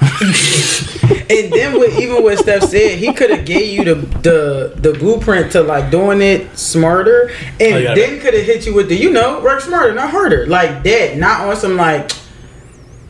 And 1.30 1.52
then 1.52 1.78
with 1.78 1.96
even 2.00 2.24
what 2.24 2.38
Steph 2.38 2.64
said, 2.64 2.98
he 2.98 3.12
could 3.12 3.30
have 3.30 3.44
gave 3.46 3.72
you 3.72 3.84
the, 3.84 3.94
the 3.94 4.74
the 4.80 4.98
blueprint 4.98 5.52
to 5.52 5.62
like 5.62 5.88
doing 5.90 6.20
it 6.22 6.58
smarter, 6.58 7.30
and 7.60 7.86
Oh, 7.86 7.94
then 7.94 8.18
could 8.20 8.34
have 8.34 8.44
hit 8.44 8.66
you 8.66 8.74
with 8.74 8.88
the 8.88 8.96
you 8.96 9.10
know 9.12 9.40
work 9.40 9.60
smarter, 9.60 9.94
not 9.94 10.10
harder, 10.10 10.46
like 10.46 10.82
that, 10.82 11.16
not 11.18 11.46
on 11.46 11.54
some 11.54 11.76
like 11.76 12.10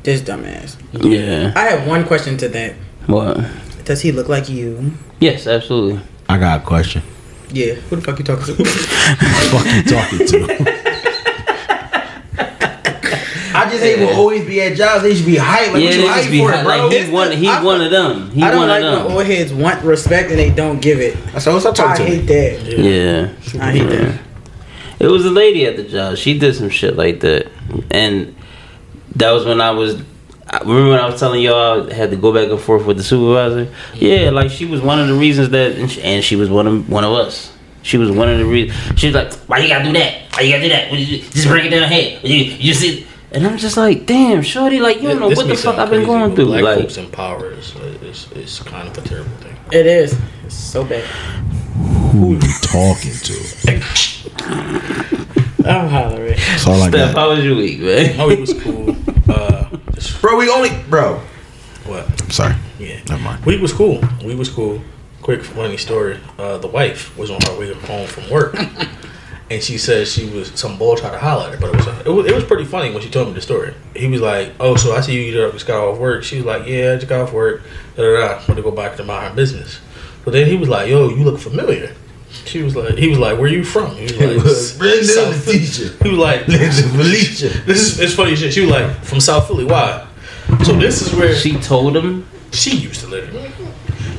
this 0.02 0.20
dumbass. 0.20 0.76
Yeah. 0.92 1.52
I 1.56 1.60
have 1.70 1.86
one 1.88 2.04
question 2.04 2.36
to 2.38 2.48
that. 2.48 2.74
What? 3.06 3.38
Does 3.84 4.02
he 4.02 4.12
look 4.12 4.28
like 4.28 4.50
you? 4.50 4.92
Yes, 5.20 5.46
absolutely. 5.46 6.00
I 6.28 6.36
got 6.38 6.60
a 6.60 6.64
question. 6.64 7.02
Yeah. 7.52 7.74
Who 7.88 7.96
the 7.96 8.02
fuck 8.02 8.18
you 8.18 8.24
talking 8.24 8.54
to? 8.54 8.64
fuck 9.50 9.66
you 9.66 9.82
talking 9.82 10.26
to? 10.26 10.80
I 13.70 13.72
just 13.72 13.84
hate 13.84 13.98
will 14.00 14.14
always 14.16 14.46
be 14.46 14.60
at 14.62 14.76
jobs. 14.76 15.02
They 15.02 15.14
should 15.14 15.26
be 15.26 15.36
hyped. 15.36 15.40
Like, 15.40 15.48
yeah, 15.66 15.72
what 15.72 15.74
they 15.74 15.84
you 15.84 15.90
just 16.02 16.26
hyped 16.28 16.30
be 16.30 16.38
for, 16.40 16.52
hot. 16.52 16.64
bro? 16.64 16.76
Like 16.88 16.92
he 17.06 17.10
one, 17.12 17.28
the- 17.30 17.36
he 17.36 17.48
I- 17.48 17.62
one 17.62 17.80
of 17.80 17.90
them. 17.90 18.30
He 18.30 18.42
I 18.42 18.50
don't 18.50 18.58
one 18.60 18.68
like 18.68 18.82
of 18.82 18.92
when 18.92 19.02
them. 19.08 19.12
old 19.16 19.26
heads 19.26 19.52
want 19.52 19.84
respect 19.84 20.30
and 20.30 20.38
they 20.38 20.50
don't 20.50 20.80
give 20.80 21.00
it. 21.00 21.16
So 21.40 21.52
what's 21.54 21.64
up 21.66 21.74
I 21.74 21.96
talking 21.96 22.06
to 22.06 22.16
hate 22.16 22.26
that. 22.26 22.78
Yeah, 22.78 23.62
I 23.62 23.72
hate 23.72 23.88
that. 23.88 24.20
It 24.98 25.06
was 25.06 25.24
a 25.24 25.30
lady 25.30 25.64
at 25.66 25.76
the 25.76 25.84
job. 25.84 26.16
She 26.18 26.38
did 26.38 26.54
some 26.54 26.68
shit 26.68 26.94
like 26.96 27.20
that, 27.20 27.46
and 27.90 28.34
that 29.16 29.30
was 29.30 29.44
when 29.46 29.60
I 29.60 29.70
was. 29.70 30.02
I 30.52 30.58
remember 30.58 30.90
when 30.90 30.98
I 31.00 31.06
was 31.08 31.18
telling 31.20 31.40
y'all 31.42 31.88
I 31.88 31.94
had 31.94 32.10
to 32.10 32.16
go 32.16 32.34
back 32.34 32.50
and 32.50 32.60
forth 32.60 32.84
with 32.84 32.96
the 32.96 33.04
supervisor. 33.04 33.72
Yeah, 33.94 34.30
like 34.30 34.50
she 34.50 34.66
was 34.66 34.80
one 34.82 34.98
of 35.00 35.06
the 35.08 35.14
reasons 35.14 35.50
that, 35.50 35.72
and 35.76 35.90
she, 35.90 36.02
and 36.02 36.24
she 36.24 36.34
was 36.36 36.50
one 36.50 36.66
of 36.66 36.90
one 36.90 37.04
of 37.04 37.12
us. 37.12 37.52
She 37.82 37.96
was 37.96 38.10
one 38.10 38.28
of 38.28 38.36
the 38.38 38.44
reasons. 38.44 38.98
She 39.00 39.06
was 39.06 39.14
like, 39.14 39.32
"Why 39.48 39.58
you 39.60 39.68
gotta 39.68 39.84
do 39.84 39.92
that? 39.94 40.22
Why 40.34 40.42
you 40.42 40.50
gotta 40.52 40.62
do 40.64 40.68
that? 40.68 40.92
You? 40.92 41.18
Just 41.22 41.46
break 41.48 41.64
it 41.64 41.70
down 41.70 41.90
here. 41.90 42.18
You, 42.22 42.36
you 42.36 42.74
see?" 42.74 43.06
And 43.32 43.46
I'm 43.46 43.58
just 43.58 43.76
like, 43.76 44.06
"Damn, 44.06 44.42
shorty, 44.42 44.80
like 44.80 45.00
you 45.00 45.08
don't 45.08 45.20
know 45.20 45.28
This 45.28 45.38
what 45.38 45.46
the 45.46 45.54
fuck 45.56 45.78
I've 45.78 45.88
been 45.90 46.00
crazy, 46.04 46.06
going 46.06 46.28
but 46.30 46.34
through." 46.36 46.46
Black 46.46 46.62
Like, 46.64 46.78
folks 46.80 46.96
in 46.96 47.08
power 47.10 47.52
is, 47.52 47.74
is, 48.02 48.30
is 48.32 48.58
kind 48.60 48.88
of 48.88 48.98
a 48.98 49.02
terrible 49.02 49.30
thing. 49.36 49.56
It 49.72 49.86
is. 49.86 50.18
It's 50.44 50.54
so 50.54 50.84
bad. 50.84 51.04
Who 52.12 52.32
are 52.32 52.34
you 52.34 52.52
talking 52.62 53.12
to? 53.12 53.34
I'm 55.68 55.88
hollering. 55.88 56.36
That's 56.36 56.66
all 56.66 56.82
I 56.82 56.88
Steph, 56.88 57.14
got. 57.14 57.20
how 57.20 57.30
was 57.30 57.44
your 57.44 57.54
week, 57.56 57.80
man? 57.80 58.16
My 58.16 58.26
week 58.26 58.40
was 58.40 58.54
cool. 58.62 58.96
Uh, 59.30 59.68
just, 59.94 60.20
Bro, 60.20 60.36
we 60.38 60.50
only 60.50 60.70
bro. 60.88 61.20
what? 61.84 62.04
I'm 62.20 62.30
sorry. 62.30 62.56
Yeah. 62.80 62.98
Never 63.08 63.22
mind. 63.22 63.44
Week 63.46 63.60
was 63.60 63.72
cool. 63.72 64.02
Week 64.24 64.36
was 64.36 64.48
cool. 64.48 64.80
Quick 65.22 65.44
funny 65.44 65.76
story. 65.76 66.18
Uh, 66.36 66.58
the 66.58 66.66
wife 66.66 67.16
was 67.16 67.30
on 67.30 67.38
her 67.46 67.56
way 67.56 67.72
home 67.72 68.08
from 68.08 68.28
work, 68.28 68.54
and 69.50 69.60
she 69.62 69.78
said 69.78 70.06
she 70.06 70.30
was 70.30 70.52
some 70.58 70.78
boy 70.78 70.94
tried 70.94 71.10
to 71.10 71.18
holler 71.18 71.48
at 71.48 71.54
her, 71.54 71.60
but 71.60 71.70
it 71.70 71.76
was, 71.76 71.86
it 72.06 72.08
was 72.08 72.26
it 72.26 72.34
was 72.34 72.44
pretty 72.44 72.64
funny 72.64 72.92
when 72.92 73.02
she 73.02 73.10
told 73.10 73.28
me 73.28 73.34
the 73.34 73.40
story. 73.40 73.74
He 73.96 74.06
was 74.06 74.20
like, 74.20 74.52
"Oh, 74.60 74.76
so 74.76 74.94
I 74.94 75.00
see 75.00 75.26
you 75.26 75.32
just 75.32 75.66
got 75.66 75.82
off 75.82 75.98
work." 75.98 76.22
She 76.22 76.36
was 76.36 76.44
like, 76.44 76.66
"Yeah, 76.66 76.92
I 76.92 76.96
just 76.96 77.08
got 77.08 77.22
off 77.22 77.32
work. 77.32 77.62
Da 77.96 78.02
da 78.02 78.20
da. 78.20 78.34
Want 78.46 78.56
to 78.56 78.62
go 78.62 78.70
back 78.70 78.96
to 78.96 79.04
my 79.04 79.28
business." 79.30 79.80
But 80.24 80.32
then 80.32 80.46
he 80.46 80.56
was 80.56 80.68
like, 80.68 80.88
"Yo, 80.88 81.08
you 81.08 81.24
look 81.24 81.40
familiar." 81.40 81.94
She 82.44 82.62
was 82.62 82.76
like, 82.76 82.96
"He 82.96 83.08
was 83.08 83.18
like, 83.18 83.38
where 83.40 83.48
you 83.48 83.64
from?" 83.64 83.96
He 83.96 84.04
was 84.04 84.18
like, 84.20 84.44
was 84.44 84.78
Brandon 84.78 85.04
"South 85.04 85.44
Philly." 85.44 85.58
Letitia. 85.58 85.90
He 86.04 86.08
was 86.10 86.18
like, 86.18 86.44
Felicia. 86.44 87.48
"This 87.66 87.80
is 87.80 88.00
it's 88.00 88.14
funny 88.14 88.36
shit." 88.36 88.52
She 88.52 88.60
was 88.60 88.70
like, 88.70 89.04
"From 89.04 89.18
South 89.18 89.48
Philly. 89.48 89.64
Why?" 89.64 90.06
So 90.64 90.74
this 90.74 91.02
is 91.02 91.12
where 91.14 91.34
She 91.34 91.56
told 91.58 91.96
him, 91.96 92.26
she 92.52 92.76
used 92.76 93.00
to 93.00 93.08
live. 93.08 93.34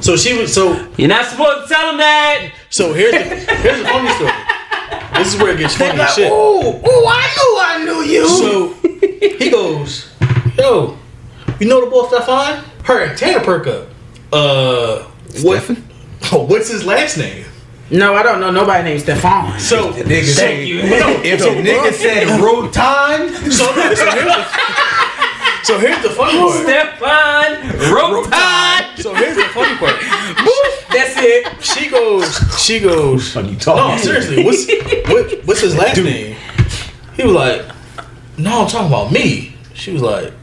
So 0.01 0.17
she 0.17 0.37
was 0.37 0.53
so 0.53 0.89
"You're 0.97 1.07
not 1.07 1.25
supposed 1.25 1.69
to 1.69 1.73
tell 1.73 1.91
him 1.91 1.97
that." 1.97 2.51
so 2.69 2.91
here's 2.93 3.13
the 3.13 3.23
here's 3.23 3.79
the 3.79 3.87
funny 3.87 4.09
story. 4.15 4.31
This 5.15 5.33
is 5.33 5.41
where 5.41 5.53
it 5.53 5.59
gets 5.59 5.75
funny 5.75 5.99
as 5.99 6.13
shit. 6.13 6.31
Ooh, 6.31 6.35
ooh, 6.35 7.05
I 7.07 7.27
knew 7.35 7.57
I 7.59 7.83
knew 7.85 8.01
you. 8.01 8.27
So 8.27 8.73
he 9.37 9.49
goes, 9.49 10.09
Yo, 10.57 10.97
you 11.59 11.67
know 11.67 11.83
the 11.83 11.91
boy 11.91 12.07
Stefan? 12.07 12.63
Her 12.83 13.03
and 13.05 13.17
Tanner 13.17 13.43
perk 13.43 13.67
up. 13.67 13.87
Uh 14.31 15.03
what 15.43 15.63
Stefan? 15.63 15.87
oh, 16.31 16.45
what's 16.45 16.69
his 16.69 16.85
last 16.85 17.17
name? 17.17 17.45
no, 17.91 18.15
I 18.15 18.23
don't 18.23 18.39
know 18.39 18.51
nobody 18.51 18.83
named 18.83 19.01
Stefan. 19.01 19.59
So 19.59 19.91
Nigga 19.91 20.07
Thank 20.07 20.25
say, 20.25 20.65
you. 20.65 20.79
if 20.79 21.39
the 21.39 21.45
nigga 21.49 21.91
said 21.93 22.39
Rotan, 22.39 23.51
so, 23.51 23.65
so, 23.65 23.73
here's 23.73 23.99
the, 23.99 24.45
so 25.63 25.77
here's 25.77 26.01
the 26.01 26.09
funny 26.09 26.37
part. 26.39 26.63
Stefan 26.63 27.93
Rotan. 27.93 28.80
So 29.01 29.13
here's 29.15 29.35
the 29.35 29.43
funny 29.53 29.75
part. 29.77 29.95
That's 30.91 31.15
it. 31.17 31.63
She 31.63 31.89
goes, 31.89 32.61
she 32.61 32.79
goes, 32.79 33.31
Fuck 33.33 33.45
you 33.47 33.55
talking 33.55 33.95
No, 33.95 33.97
seriously, 33.97 34.43
what's 34.43 34.67
what, 35.09 35.45
what's 35.45 35.61
his 35.61 35.75
last 35.77 35.97
name? 36.01 36.35
He 37.15 37.23
was 37.23 37.33
like, 37.33 37.65
No, 38.37 38.63
I'm 38.63 38.67
talking 38.67 38.87
about 38.87 39.11
me. 39.11 39.55
She 39.73 39.91
was 39.91 40.01
like, 40.01 40.33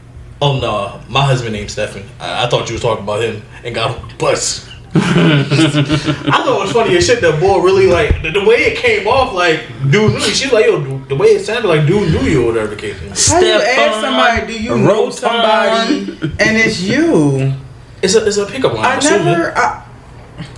Oh 0.41 0.59
no, 0.59 1.01
my 1.07 1.23
husband 1.23 1.53
named 1.53 1.69
Stefan. 1.69 2.03
I, 2.19 2.45
I 2.45 2.49
thought 2.49 2.67
you 2.69 2.73
was 2.73 2.81
talking 2.81 3.03
about 3.03 3.21
him 3.21 3.41
and 3.63 3.75
got 3.75 3.97
on 3.97 4.07
the 4.09 4.15
bus. 4.15 4.67
I 4.95 6.41
thought 6.43 6.61
it 6.61 6.63
was 6.63 6.71
funny 6.71 6.97
as 6.97 7.05
shit 7.05 7.21
that 7.21 7.39
boy 7.39 7.59
really 7.59 7.85
like 7.85 8.23
the, 8.23 8.31
the 8.31 8.43
way 8.43 8.55
it 8.55 8.77
came 8.77 9.07
off 9.07 9.33
like 9.33 9.67
dude 9.91 10.13
knew 10.13 10.17
you. 10.17 10.33
She 10.33 10.49
like, 10.49 10.65
yo, 10.65 10.97
the 11.05 11.15
way 11.15 11.27
it 11.27 11.45
sounded 11.45 11.67
like 11.67 11.85
dude 11.85 12.11
knew 12.11 12.27
you 12.27 12.43
or 12.43 12.47
whatever 12.47 12.73
the 12.73 12.81
case 12.81 12.99
was. 13.03 13.27
How 13.27 13.39
you 13.39 13.53
ask 13.53 14.01
somebody, 14.01 14.47
do 14.47 14.63
you 14.63 14.77
know 14.79 15.11
somebody, 15.11 16.17
and 16.39 16.57
it's 16.57 16.81
you? 16.81 17.53
It's 18.01 18.15
a 18.15 18.25
it's 18.25 18.37
a 18.37 18.45
pickup 18.45 18.73
line. 18.73 18.85
I 18.85 18.95
I'm 18.99 19.25
never. 19.25 19.57
I, 19.57 19.85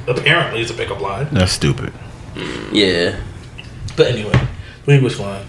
Apparently, 0.08 0.62
it's 0.62 0.70
a 0.72 0.74
pickup 0.76 1.00
line. 1.02 1.28
that's 1.32 1.52
stupid. 1.54 1.92
Yeah. 2.72 3.20
But 3.98 4.08
anyway, 4.08 4.40
week 4.86 5.02
was 5.02 5.16
fine. 5.16 5.44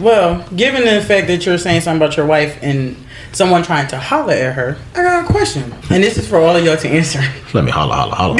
well, 0.00 0.44
given 0.56 0.84
the 0.84 1.00
fact 1.02 1.26
that 1.28 1.44
you're 1.44 1.58
saying 1.58 1.80
something 1.82 2.02
about 2.02 2.16
your 2.16 2.26
wife 2.26 2.56
and 2.62 2.96
someone 3.32 3.62
trying 3.64 3.86
to 3.88 3.98
holler 3.98 4.32
at 4.32 4.54
her, 4.54 4.76
I 4.94 5.02
got 5.02 5.24
a 5.24 5.26
question, 5.32 5.72
and 5.90 6.02
this 6.02 6.16
is 6.18 6.26
for 6.28 6.38
all 6.38 6.54
of 6.56 6.64
y'all 6.64 6.76
to 6.76 6.88
answer. 6.88 7.20
Let 7.52 7.64
me 7.64 7.70
holla, 7.72 7.94
holla, 7.94 8.14
holla. 8.14 8.38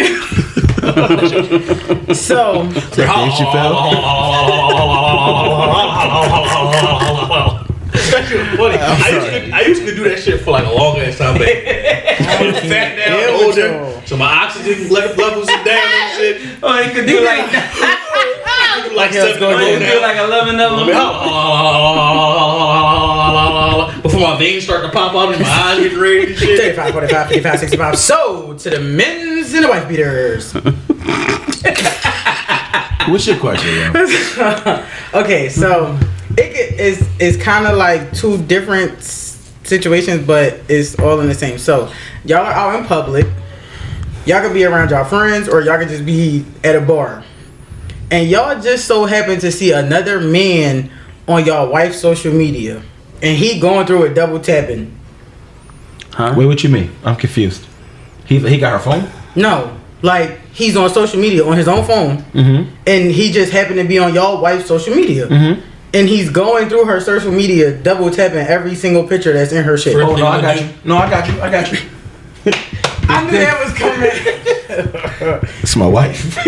So, 2.14 2.68
Dave 8.14 8.26
Chappelle. 8.26 8.72
That's 8.72 9.02
funny. 9.02 9.14
I 9.14 9.18
used, 9.18 9.26
to, 9.26 9.56
I 9.56 9.60
used 9.62 9.82
to 9.86 9.94
do 9.94 10.04
that 10.08 10.20
shit 10.20 10.40
for 10.42 10.52
like 10.52 10.66
a 10.66 10.72
long 10.72 10.98
ass 10.98 11.18
time. 11.18 11.38
But 11.38 11.48
fat 11.48 12.96
down, 12.96 13.18
Yeah, 13.18 13.44
older, 13.44 14.02
so 14.06 14.16
my 14.16 14.26
oxygen 14.26 14.88
levels 14.88 15.48
is 15.48 15.64
down 15.64 15.68
and 15.68 16.18
shit. 16.18 16.58
Oh, 16.62 16.82
he 16.82 16.90
could 16.92 17.06
do 17.06 17.24
like 17.24 17.50
Like 18.94 19.12
seven 19.12 19.42
oh, 19.42 19.58
he 19.58 19.64
going 19.64 19.78
could 19.80 19.90
do 19.90 20.00
like 20.00 20.16
eleven 20.16 20.60
of 20.60 20.78
them. 20.78 20.86
Before 24.02 24.20
my 24.20 24.38
veins 24.38 24.64
start 24.64 24.84
to 24.84 24.90
pop 24.90 25.14
out 25.14 25.32
and 25.34 25.42
my 25.42 25.48
eyes 25.48 25.80
get 25.80 25.96
red 25.96 26.28
and 26.28 26.38
shit. 26.38 26.60
35, 26.60 26.92
45, 26.92 27.28
55, 27.28 27.58
65. 27.58 27.98
So, 27.98 28.54
to 28.54 28.70
the 28.70 28.80
men's 28.80 29.52
and 29.54 29.64
the 29.64 29.68
wife 29.68 29.88
beaters. 29.88 30.54
What's 33.08 33.26
your 33.26 33.38
question, 33.38 33.74
yo? 33.74 33.90
Okay, 35.14 35.48
so 35.48 35.98
it 36.36 36.52
get- 36.54 36.80
is 36.80 37.06
is 37.18 37.36
kind 37.36 37.66
of 37.66 37.76
like 37.76 38.12
two 38.12 38.38
different 38.38 39.02
situations, 39.02 40.26
but 40.26 40.60
it's 40.68 40.98
all 40.98 41.20
in 41.20 41.28
the 41.28 41.34
same. 41.34 41.58
So 41.58 41.90
y'all 42.24 42.38
are 42.46 42.52
out 42.52 42.78
in 42.78 42.84
public. 42.86 43.26
Y'all 44.26 44.40
could 44.40 44.54
be 44.54 44.64
around 44.64 44.90
y'all 44.90 45.04
friends, 45.04 45.48
or 45.48 45.60
y'all 45.62 45.78
could 45.78 45.88
just 45.88 46.06
be 46.06 46.44
at 46.62 46.74
a 46.74 46.80
bar, 46.80 47.22
and 48.10 48.28
y'all 48.28 48.58
just 48.60 48.86
so 48.86 49.04
happen 49.04 49.38
to 49.40 49.52
see 49.52 49.72
another 49.72 50.18
man 50.20 50.90
on 51.28 51.44
y'all 51.44 51.70
wife's 51.70 51.98
social 52.00 52.32
media, 52.32 52.80
and 53.22 53.36
he 53.36 53.60
going 53.60 53.86
through 53.86 54.04
a 54.04 54.14
double 54.14 54.38
tapping. 54.40 54.90
Huh? 56.12 56.32
Wait, 56.36 56.46
what 56.46 56.62
you 56.64 56.70
mean? 56.70 56.90
I'm 57.04 57.16
confused. 57.16 57.66
He 58.24 58.38
he 58.38 58.58
got 58.58 58.72
her 58.72 58.78
phone. 58.78 59.08
No, 59.36 59.76
like 60.00 60.38
he's 60.52 60.76
on 60.76 60.88
social 60.90 61.20
media 61.20 61.44
on 61.46 61.56
his 61.56 61.68
own 61.68 61.84
phone, 61.84 62.18
Mm-hmm. 62.32 62.74
and 62.86 63.10
he 63.10 63.30
just 63.30 63.52
happened 63.52 63.76
to 63.80 63.84
be 63.84 63.98
on 63.98 64.14
y'all 64.14 64.40
wife's 64.40 64.66
social 64.66 64.94
media. 64.94 65.26
Mhm. 65.26 65.60
And 65.94 66.08
he's 66.08 66.28
going 66.28 66.68
through 66.68 66.86
her 66.86 67.00
social 67.00 67.30
media, 67.30 67.72
double 67.76 68.10
tapping 68.10 68.38
every 68.38 68.74
single 68.74 69.06
picture 69.06 69.32
that's 69.32 69.52
in 69.52 69.62
her 69.64 69.76
shit. 69.78 69.92
For- 69.94 70.02
Oh 70.02 70.16
no, 70.16 70.26
I 70.26 70.40
got 70.40 70.60
you. 70.60 70.68
No, 70.84 70.96
I 70.96 71.08
got 71.08 71.28
you. 71.28 71.40
I 71.40 71.50
got 71.50 71.70
you. 71.72 71.78
I 73.06 73.24
knew 73.24 73.30
that 73.38 73.62
was 73.64 73.74
coming. 73.74 75.42
It's 75.62 75.76
my 75.76 75.86
wife. 75.86 76.36
Not 76.36 76.46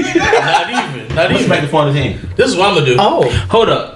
even. 0.71 1.15
Not 1.15 1.31
Let's 1.31 1.49
make 1.49 1.49
the 1.49 1.57
even. 1.59 1.69
phone 1.69 1.87
his 1.95 1.97
hand. 1.97 2.29
This 2.37 2.49
is 2.51 2.57
what 2.57 2.69
I'm 2.71 2.75
gonna 2.75 2.87
do. 2.87 2.97
oh, 2.99 3.31
Hold 3.51 3.69
up. 3.69 3.96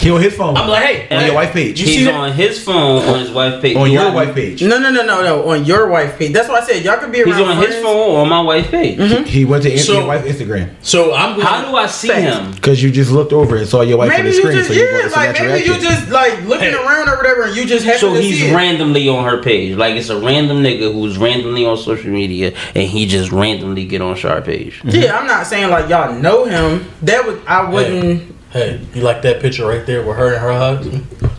He 0.00 0.10
on 0.10 0.20
his 0.20 0.34
phone. 0.36 0.54
I'm 0.56 0.68
like, 0.68 0.82
hey, 0.84 1.16
on 1.16 1.24
your 1.24 1.34
wife 1.34 1.52
page. 1.52 1.80
You 1.80 1.86
see 1.86 1.96
He's 2.00 2.08
on 2.08 2.32
his 2.32 2.62
phone 2.62 3.02
on 3.08 3.20
his 3.20 3.30
wife 3.30 3.62
page. 3.62 3.74
on 3.76 3.86
Do 3.86 3.92
your 3.92 4.12
wife 4.12 4.34
page. 4.34 4.62
no, 4.62 4.78
no, 4.78 4.90
no, 4.90 5.02
no, 5.06 5.22
no, 5.22 5.48
on 5.48 5.64
your 5.64 5.88
wife 5.88 6.18
page. 6.18 6.32
That's 6.34 6.48
what 6.48 6.62
I 6.62 6.66
said 6.66 6.84
y'all 6.84 6.98
could 6.98 7.10
be 7.10 7.22
around. 7.22 7.32
He's 7.38 7.40
on 7.48 7.56
his 7.56 7.82
phone 7.82 8.16
on 8.16 8.28
my 8.28 8.40
wife 8.42 8.70
page. 8.70 8.98
Mm-hmm. 8.98 9.24
He 9.24 9.44
went 9.46 9.62
to 9.62 9.78
So- 9.78 9.94
your 9.94 10.06
wife's 10.06 10.28
Instagram 10.28 10.74
So 10.82 11.14
I'm. 11.14 11.40
How 11.40 11.70
do 11.70 11.76
I 11.76 11.86
see 11.86 12.08
Facts. 12.08 12.36
him? 12.36 12.52
because 12.52 12.82
you 12.82 12.90
just 12.90 13.10
looked 13.10 13.32
over 13.32 13.56
and 13.56 13.66
saw 13.66 13.80
your 13.80 13.96
wife 13.96 14.10
on 14.12 14.16
Maybe 14.18 14.30
the 14.30 14.34
you 14.36 14.42
screen. 14.42 14.56
just 14.58 14.68
so 14.68 14.74
you 14.74 14.82
yeah, 14.84 15.06
like 15.06 15.14
natural 15.14 15.48
maybe 15.48 15.64
you 15.66 15.80
just 15.80 16.10
like 16.10 16.42
looking 16.44 16.68
Hey. 16.70 16.74
around 16.74 17.08
or 17.08 17.16
whatever, 17.16 17.44
and 17.44 17.56
you 17.56 17.64
just 17.64 17.84
happen 17.86 18.00
So 18.00 18.14
to 18.14 18.20
he's 18.20 18.40
see 18.40 18.50
it. 18.50 18.54
randomly 18.54 19.08
on 19.08 19.24
her 19.24 19.42
page. 19.42 19.76
Like 19.78 19.94
it's 19.94 20.10
a 20.10 20.20
random 20.20 20.58
nigga 20.62 20.92
who's 20.92 21.16
randomly 21.16 21.64
on 21.64 21.78
social 21.78 22.10
media 22.10 22.52
and 22.74 22.86
he 22.88 23.06
just 23.06 23.32
randomly 23.32 23.86
get 23.86 24.02
on 24.02 24.14
Sharp 24.16 24.44
page. 24.44 24.82
Yeah, 24.84 25.16
I'm 25.18 25.26
not 25.26 25.46
saying 25.46 25.70
like 25.70 25.88
y'all 25.88 26.12
know 26.14 26.44
him. 26.44 26.84
That 27.02 27.26
would 27.26 27.40
I 27.46 27.70
wouldn't. 27.70 28.20
Hey, 28.20 28.33
you 28.54 29.02
like 29.02 29.22
that 29.22 29.40
picture 29.40 29.66
right 29.66 29.84
there 29.84 30.02
with 30.06 30.16
her 30.16 30.32
and 30.34 30.40
her 30.40 30.52
hugs? 30.52 30.86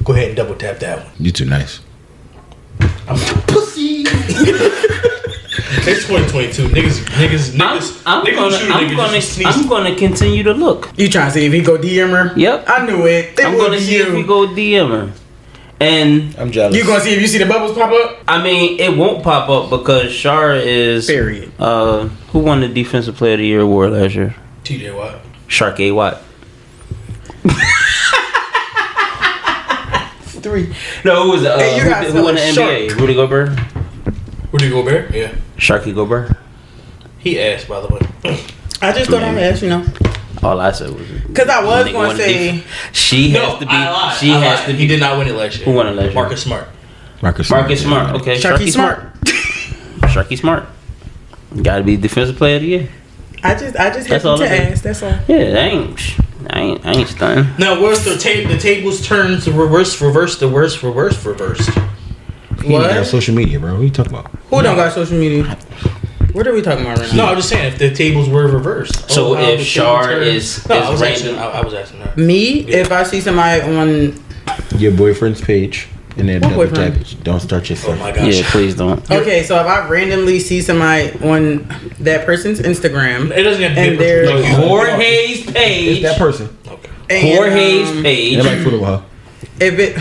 Go 0.04 0.14
ahead 0.14 0.28
and 0.30 0.36
double 0.38 0.56
tap 0.56 0.80
that 0.80 1.04
one. 1.04 1.14
You 1.20 1.32
too 1.32 1.46
nice. 1.46 1.80
I'm 3.08 3.16
like, 3.18 3.48
pussy. 3.48 4.04
it's 5.88 6.08
2022. 6.08 6.68
Niggas, 6.70 7.00
niggas, 7.06 7.52
niggas, 7.52 8.04
I'm 8.06 8.26
niggas 8.26 8.36
gonna 8.36 8.58
shoot 8.58 8.70
a 8.70 8.74
I'm 8.74 8.84
nigga 8.90 8.96
gonna 8.98 9.20
just 9.20 9.46
I'm 9.46 9.68
gonna 9.70 9.96
continue 9.96 10.44
to 10.44 10.54
look. 10.54 10.92
You 10.98 11.10
trying 11.10 11.28
to 11.28 11.32
see 11.34 11.46
if 11.46 11.54
he 11.54 11.62
go 11.62 11.78
DM 11.78 12.10
her? 12.10 12.38
Yep. 12.38 12.66
I 12.68 12.86
knew 12.86 13.06
it. 13.06 13.40
it 13.40 13.46
I'm 13.46 13.58
gonna 13.58 13.80
see 13.80 13.96
you. 13.98 14.08
if 14.08 14.14
we 14.14 14.24
go 14.24 14.48
DM 14.48 14.90
her. 14.90 15.14
And 15.80 16.36
I'm 16.38 16.52
jealous. 16.52 16.76
You 16.78 16.86
gonna 16.86 17.02
see 17.02 17.14
if 17.14 17.22
you 17.22 17.28
see 17.28 17.38
the 17.38 17.46
bubbles 17.46 17.78
pop 17.78 17.92
up? 17.92 18.24
I 18.28 18.42
mean 18.42 18.80
it 18.80 18.96
won't 18.98 19.24
pop 19.24 19.50
up 19.50 19.70
because 19.70 20.12
Shar 20.12 20.54
is 20.56 21.06
Period. 21.08 21.52
uh 21.60 22.08
who 22.32 22.40
won 22.40 22.62
the 22.62 22.68
defensive 22.70 23.16
player 23.16 23.34
of 23.34 23.40
the 23.40 23.46
year 23.46 23.62
award 23.62 23.92
last 23.92 24.16
year? 24.16 24.36
TJ 24.64 24.96
Watt. 24.96 25.20
Shark 25.48 25.80
A 25.80 25.92
Watt. 25.92 26.22
Three. 30.42 30.74
No, 31.04 31.24
who 31.24 31.32
was? 31.32 31.46
Uh, 31.46 31.58
Hey, 31.58 31.80
who, 31.80 31.90
who 32.12 32.24
won 32.24 32.36
the 32.36 32.42
sell 32.54 32.68
NBA? 32.68 32.96
Rudy 33.00 33.14
Gobert? 33.16 33.50
Rudy 34.52 34.70
Gobert? 34.70 35.14
Yeah. 35.14 35.34
Sharky 35.58 35.94
Gobert? 35.94 36.32
He 37.20 37.40
asked, 37.42 37.68
by 37.68 37.82
the 37.82 37.88
way. 37.88 38.00
I 38.82 38.92
just 38.92 39.10
thought 39.10 39.24
I'd 39.24 39.38
ask, 39.38 39.62
you 39.64 39.70
know. 39.70 39.86
All 40.44 40.60
I 40.60 40.72
said 40.72 40.92
was 40.92 41.08
Because 41.28 41.50
I 41.50 41.64
was 41.64 41.86
going 41.86 41.96
wanna 41.96 42.18
say, 42.18 42.52
be- 42.52 42.64
she 42.92 43.32
has 43.32 43.54
no, 43.54 43.60
to 43.60 43.66
be. 43.66 43.72
I 43.72 43.92
lied. 43.92 44.18
she 44.18 44.32
I 44.32 44.40
has 44.40 44.60
lied. 44.60 44.68
to 44.68 44.74
He 44.76 44.86
did 44.88 45.00
not 45.00 45.18
win 45.18 45.28
it 45.28 45.34
last 45.34 45.58
year. 45.58 45.66
Who 45.66 45.72
won 45.74 45.88
it 45.88 45.92
last 45.94 46.06
year? 46.06 46.14
Marcus 46.14 46.44
Smart. 46.44 46.68
Marcus. 47.22 47.48
Smart. 47.48 47.62
Marcus 47.64 47.82
Smart. 47.82 48.16
Okay, 48.22 48.36
Sharky 48.38 48.72
Smart. 48.72 49.14
Sharky 50.12 50.38
Smart. 50.38 50.66
Got 51.64 51.78
to 51.78 51.84
be 51.84 51.98
defensive 51.98 52.36
player 52.36 52.58
of 52.58 52.62
the 52.62 52.68
year. 52.68 52.90
I 53.44 53.56
just, 53.56 53.76
I 53.78 53.90
just 53.92 54.08
That's 54.10 54.24
happened 54.24 54.40
to 54.44 54.62
ask. 54.72 54.84
That's 54.84 55.02
all. 55.02 55.12
Yeah, 55.28 55.38
I 55.38 55.68
ain't. 55.70 56.00
I 56.50 56.60
ain't. 56.62 56.86
I 56.86 56.92
ain't 56.94 57.08
stunning. 57.10 57.48
Now, 57.58 57.82
where's 57.82 58.04
the 58.06 58.18
tape? 58.18 58.48
The 58.48 58.58
tables 58.58 59.06
turned 59.06 59.42
to 59.44 59.52
reverse, 59.52 60.00
reverse, 60.02 60.38
the 60.40 60.48
worst, 60.50 60.82
reverse, 60.84 61.24
reversed. 61.26 61.70
He 62.64 62.74
ain't 62.74 62.84
got 62.84 62.96
What? 62.98 63.06
social 63.08 63.36
media, 63.36 63.60
bro. 63.60 63.74
What 63.74 63.82
are 63.82 63.84
you 63.84 63.90
talking 63.92 64.14
about? 64.14 64.32
Who 64.50 64.62
don't 64.62 64.76
got 64.76 64.94
social 64.94 65.18
media? 65.18 65.58
What 66.34 66.48
are 66.48 66.54
we 66.54 66.62
talking 66.62 66.86
about 66.86 67.00
right 67.00 67.10
now? 67.12 67.16
No. 67.18 67.26
I'm 67.28 67.38
just 67.38 67.48
saying 67.50 67.72
if 67.74 67.80
the 67.80 67.94
tables 67.94 68.28
were 68.28 68.48
reversed. 68.48 69.10
So 69.10 69.28
oh, 69.28 69.36
how 69.36 69.42
if 69.52 69.62
Shar 69.62 70.20
is- 70.22 70.68
no, 70.68 70.76
is 70.78 70.84
I 70.86 70.90
was 70.90 71.02
asking. 71.02 71.36
I, 71.38 71.46
I 71.46 71.62
was 71.64 71.74
asking 71.74 72.02
her. 72.02 72.14
Me, 72.22 72.62
Yeah. 72.64 72.78
if 72.78 72.92
I 72.92 73.04
see 73.04 73.22
somebody 73.22 73.62
on, 73.62 74.14
Your 74.78 74.92
boyfriend's 74.92 75.40
page, 75.42 75.88
and 76.18 76.30
then 76.30 76.42
What 76.42 76.50
double 76.50 76.66
boyfriend? 76.68 76.94
tap 76.96 77.02
it. 77.02 77.24
Don't 77.24 77.40
start 77.40 77.64
Oh 77.64 77.70
yourself. 77.74 78.00
my 78.00 78.12
gosh. 78.12 78.34
Yeah, 78.36 78.50
please 78.52 78.76
don't. 78.76 79.12
okay, 79.12 79.44
so 79.44 79.60
if 79.60 79.66
I 79.68 79.88
randomly 79.90 80.40
see 80.40 80.62
somebody 80.62 81.12
on 81.24 81.68
that 82.00 82.26
person's 82.26 82.60
Instagram, 82.60 83.32
It 83.36 83.44
doesn't 83.44 83.62
have 83.62 83.76
to 83.76 83.82
And 83.82 83.92
be 83.92 84.04
they're- 84.04 84.26
like 84.36 84.46
you- 84.46 84.56
Jorge's 84.56 85.42
It's 85.42 85.52
page. 85.52 86.02
that 86.04 86.18
person. 86.18 86.50
Okay. 86.68 86.90
and, 87.10 87.28
Jorge's 87.36 87.90
um, 87.90 88.04
page. 88.04 88.38
Everybody 88.38 88.64
fool 88.64 88.80
with 88.80 88.90
her. 88.90 89.04
if 89.60 89.80
it, 89.80 89.98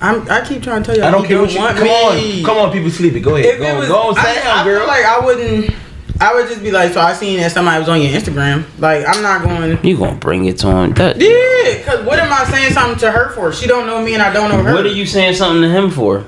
I'm, 0.00 0.30
I 0.30 0.42
keep 0.46 0.62
trying 0.62 0.82
to 0.82 0.86
tell 0.86 0.96
you, 0.96 1.02
I 1.04 1.10
don't 1.10 1.26
care 1.26 1.40
what 1.40 1.52
you. 1.52 1.58
want 1.58 1.76
Come 1.76 1.86
me. 1.88 2.40
on, 2.40 2.44
come 2.44 2.56
on, 2.58 2.72
people 2.72 2.90
sleeping. 2.90 3.22
Go 3.22 3.34
ahead. 3.36 3.46
If 3.54 3.58
go, 3.58 3.64
it 3.66 3.78
was, 3.78 3.88
go 3.88 3.98
on, 4.10 4.18
I, 4.18 4.22
say 4.22 4.40
I 4.40 4.44
down, 4.44 4.64
girl. 4.66 4.78
feel 4.80 4.86
like 4.88 5.04
I 5.04 5.18
wouldn't. 5.24 5.74
I 6.20 6.34
would 6.34 6.48
just 6.48 6.62
be 6.62 6.70
like, 6.72 6.92
so 6.92 7.00
I 7.00 7.12
seen 7.12 7.38
that 7.38 7.52
somebody 7.52 7.78
was 7.78 7.88
on 7.88 8.02
your 8.02 8.10
Instagram. 8.10 8.64
Like, 8.80 9.04
I'm 9.06 9.22
not 9.22 9.42
going. 9.44 9.78
You 9.86 9.96
gonna 9.96 10.16
bring 10.16 10.46
it 10.46 10.58
to 10.58 10.66
him? 10.68 10.92
That, 10.94 11.16
Yeah, 11.20 11.84
cause 11.84 12.04
what 12.04 12.18
am 12.18 12.32
I 12.32 12.44
saying 12.50 12.72
something 12.72 12.98
to 13.00 13.10
her 13.10 13.30
for? 13.30 13.52
She 13.52 13.66
don't 13.68 13.86
know 13.86 14.02
me 14.02 14.14
and 14.14 14.22
I 14.22 14.32
don't 14.32 14.50
know 14.50 14.62
her. 14.62 14.74
What 14.74 14.84
are 14.84 14.88
you 14.92 15.06
saying 15.06 15.34
something 15.34 15.62
to 15.62 15.68
him 15.68 15.90
for? 15.90 16.24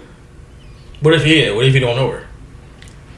What 1.00 1.14
if 1.14 1.26
yeah? 1.26 1.52
What 1.52 1.64
if 1.66 1.75
you 1.75 1.80
don't 1.80 1.97
know 1.97 2.11
her? 2.12 2.26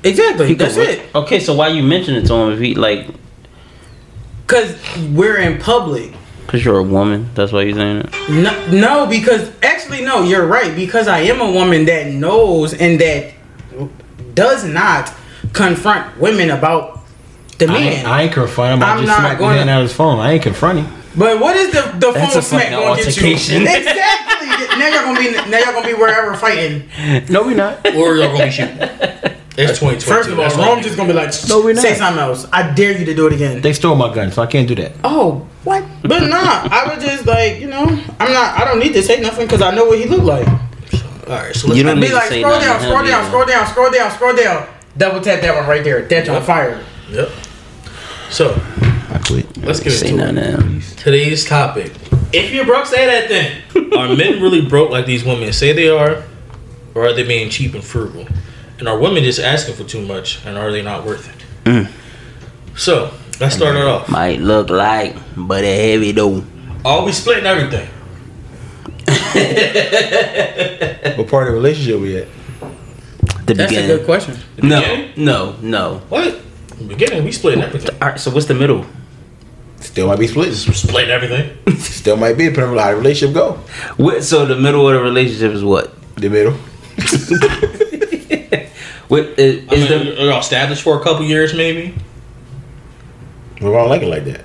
Exactly. 0.05 0.49
He 0.49 0.55
That's 0.55 0.75
could- 0.75 0.89
it. 0.89 1.15
Okay, 1.15 1.41
so 1.41 1.55
why 1.55 1.69
you 1.69 1.83
mention 1.83 2.15
it 2.15 2.27
to 2.27 2.35
him 2.35 2.53
if 2.53 2.59
he 2.61 2.75
like? 2.75 3.07
Cause 4.47 4.77
we're 5.11 5.39
in 5.39 5.59
public. 5.59 6.13
Cause 6.47 6.65
you're 6.65 6.79
a 6.79 6.83
woman. 6.83 7.31
That's 7.35 7.53
why 7.53 7.63
you 7.63 7.75
saying 7.75 7.99
it. 8.01 8.31
No, 8.31 8.71
no, 8.71 9.07
because 9.07 9.51
actually, 9.63 10.05
no, 10.05 10.23
you're 10.23 10.47
right. 10.47 10.75
Because 10.75 11.07
I 11.09 11.21
am 11.21 11.41
a 11.41 11.51
woman 11.51 11.85
that 11.87 12.09
knows 12.09 12.75
and 12.75 13.01
that 13.01 13.33
does 14.35 14.65
not 14.65 15.13
confront 15.53 16.19
women 16.19 16.51
about 16.51 17.01
the 17.59 17.67
I 17.67 17.73
man. 17.73 17.83
ain't, 17.93 18.09
I 18.09 18.23
ain't 18.23 18.33
confronting 18.33 18.79
him. 18.79 18.83
I 18.83 18.93
I'm 18.93 18.99
just 18.99 19.07
not 19.09 19.19
smacked 19.21 19.39
gonna- 19.41 19.53
his 19.53 19.59
hand 19.59 19.71
out 19.71 19.83
of 19.83 19.89
his 19.89 19.97
phone. 19.97 20.19
I 20.19 20.33
ain't 20.33 20.43
confronting. 20.43 20.87
but 21.17 21.39
what 21.41 21.57
is 21.57 21.71
the 21.73 21.83
the 21.99 22.13
That's 22.13 22.33
phone 22.35 22.43
smack 22.43 22.71
going 22.71 22.97
to 22.99 23.05
get 23.05 23.49
you? 23.49 23.57
exactly. 23.63 24.79
now 24.79 24.89
you're 24.89 25.03
gonna 25.03 25.19
be 25.21 25.31
now 25.51 25.59
you're 25.59 25.73
gonna 25.73 25.87
be 25.87 25.95
wherever 25.95 26.35
fighting. 26.35 26.89
No, 27.29 27.43
we 27.43 27.55
not. 27.55 27.87
Or 27.97 28.17
you're 28.17 28.27
gonna 28.33 28.45
be 28.47 28.51
shooting. 28.51 28.79
It's 29.55 29.79
2020. 29.81 30.01
First 30.01 30.31
of 30.31 30.39
all, 30.39 30.45
That's 30.49 30.57
Rome 30.57 30.83
just 30.83 30.97
gonna 30.97 31.09
be 31.13 31.15
like, 31.15 31.31
No, 31.51 31.61
we're 31.63 31.75
not. 31.75 31.83
say 31.83 31.95
something 31.95 32.19
else. 32.23 32.47
I 32.55 32.73
dare 32.73 32.99
you 32.99 33.05
to 33.05 33.15
do 33.15 33.27
it 33.27 33.35
again. 33.35 33.61
They 33.61 33.75
stole 33.75 33.95
my 33.95 34.13
gun, 34.13 34.33
so 34.33 34.41
I 34.41 34.47
can't 34.47 34.67
do 34.67 34.75
that. 34.77 34.93
Oh, 35.05 35.47
what? 35.65 35.85
But 36.01 36.21
nah, 36.23 36.67
I 36.73 36.91
was 36.95 37.05
just 37.05 37.27
like, 37.27 37.61
you 37.61 37.67
know, 37.69 37.85
I'm 37.85 38.33
not. 38.33 38.59
I 38.59 38.65
don't 38.65 38.79
need 38.79 38.95
to 38.95 39.03
say 39.03 39.21
nothing 39.21 39.47
because 39.47 39.61
I 39.61 39.75
know 39.75 39.85
what 39.85 39.99
he 39.99 40.07
looked 40.07 40.25
like. 40.25 40.49
All 40.49 40.57
right, 41.39 41.55
so 41.55 41.69
let's 41.69 41.77
You 41.79 41.85
don't 41.85 41.97
Be 41.97 42.01
need 42.03 42.09
to 42.09 42.15
like, 42.15 42.29
say 42.31 42.41
scroll 42.41 42.55
nothing 42.55 42.69
down, 42.69 42.81
to 42.81 42.87
scroll 42.87 43.05
down, 43.07 43.27
scroll 43.29 43.45
down, 43.47 43.67
scroll 43.67 43.91
down, 43.93 44.11
scroll 44.11 44.35
down. 44.37 44.67
Double 44.97 45.21
tap 45.21 45.41
that 45.41 45.55
one 45.55 45.67
right 45.67 45.83
there. 45.83 46.03
That's 46.03 46.29
on 46.29 46.43
fire. 46.43 46.83
Yep. 47.11 47.31
So 48.31 48.55
I 48.55 49.21
quit. 49.27 49.57
let's 49.59 49.81
get 49.81 49.91
Say 49.93 50.11
into 50.11 50.29
it. 50.29 50.83
to. 50.91 50.97
Today's 50.97 51.45
topic. 51.45 51.93
If 52.33 52.53
you're 52.53 52.65
broke, 52.65 52.87
say 52.87 53.07
that 53.07 53.29
thing. 53.29 53.93
are 53.99 54.15
men 54.15 54.41
really 54.43 54.61
broke 54.63 54.91
like 54.91 55.07
these 55.07 55.25
women 55.25 55.53
say 55.53 55.73
they 55.73 55.89
are, 55.89 56.23
or 56.95 57.07
are 57.07 57.13
they 57.13 57.23
being 57.25 57.51
cheap 57.51 57.75
and 57.75 57.85
frugal? 57.85 58.27
And 58.79 58.89
are 58.89 58.99
women 58.99 59.23
just 59.23 59.39
asking 59.39 59.75
for 59.75 59.85
too 59.85 60.05
much, 60.05 60.45
and 60.45 60.57
are 60.59 60.73
they 60.73 60.83
not 60.83 61.05
worth 61.05 61.29
it? 61.29 61.71
Mm. 61.71 61.91
So 62.77 63.13
let's 63.41 63.55
start 63.55 63.77
it 63.77 63.83
off. 63.83 64.09
Might 64.09 64.41
look 64.41 64.71
like, 64.71 65.15
but 65.37 65.65
a 65.65 65.93
heavy 65.93 66.13
though. 66.13 66.43
Are 66.85 67.05
we 67.05 67.13
splitting 67.13 67.47
everything? 67.47 67.89
What 71.17 71.29
part 71.29 71.49
of 71.49 71.55
the 71.55 71.61
relationship 71.61 72.01
we 72.01 72.17
at? 72.19 72.29
The 73.47 73.55
That's 73.55 73.73
a 73.73 73.87
good 73.87 74.05
question. 74.05 74.37
No, 74.63 74.81
beginning? 74.81 75.25
no, 75.25 75.57
no. 75.61 75.99
What? 76.09 76.41
The 76.79 76.85
beginning, 76.85 77.25
we 77.25 77.33
splitting 77.33 77.63
everything. 77.63 77.97
All 78.01 78.11
right, 78.11 78.21
so 78.21 78.31
what's 78.31 78.47
the 78.47 78.55
middle? 78.55 78.87
Still 79.81 80.07
might 80.07 80.19
be 80.19 80.29
split. 80.29 80.49
We're 80.49 80.75
splitting 80.75 81.11
everything. 81.11 81.77
Still 81.79 82.17
might 82.17 82.39
be. 82.39 82.45
Depending 82.45 82.71
on 82.71 82.79
how 82.79 82.91
the 82.91 82.97
relationship 82.97 83.35
go. 83.35 83.55
What? 83.97 84.23
So 84.23 84.47
the 84.47 84.57
middle 84.57 84.89
of 84.89 84.95
the 84.95 85.03
relationship 85.03 85.53
is 85.53 85.65
what? 85.65 85.93
The 86.15 86.31
middle. 86.31 86.57
What 89.13 89.25
uh, 89.25 89.43
is, 89.43 89.69
I 89.69 89.75
is 89.75 89.91
mean, 89.91 90.15
the? 90.15 90.25
y'all 90.25 90.41
established 90.41 90.81
for 90.81 90.99
a 90.99 91.05
couple 91.05 91.27
years, 91.27 91.53
maybe. 91.53 91.95
We 93.57 93.61
don't 93.61 93.91
like 93.91 94.01
it 94.01 94.09
like 94.09 94.25
that. 94.25 94.41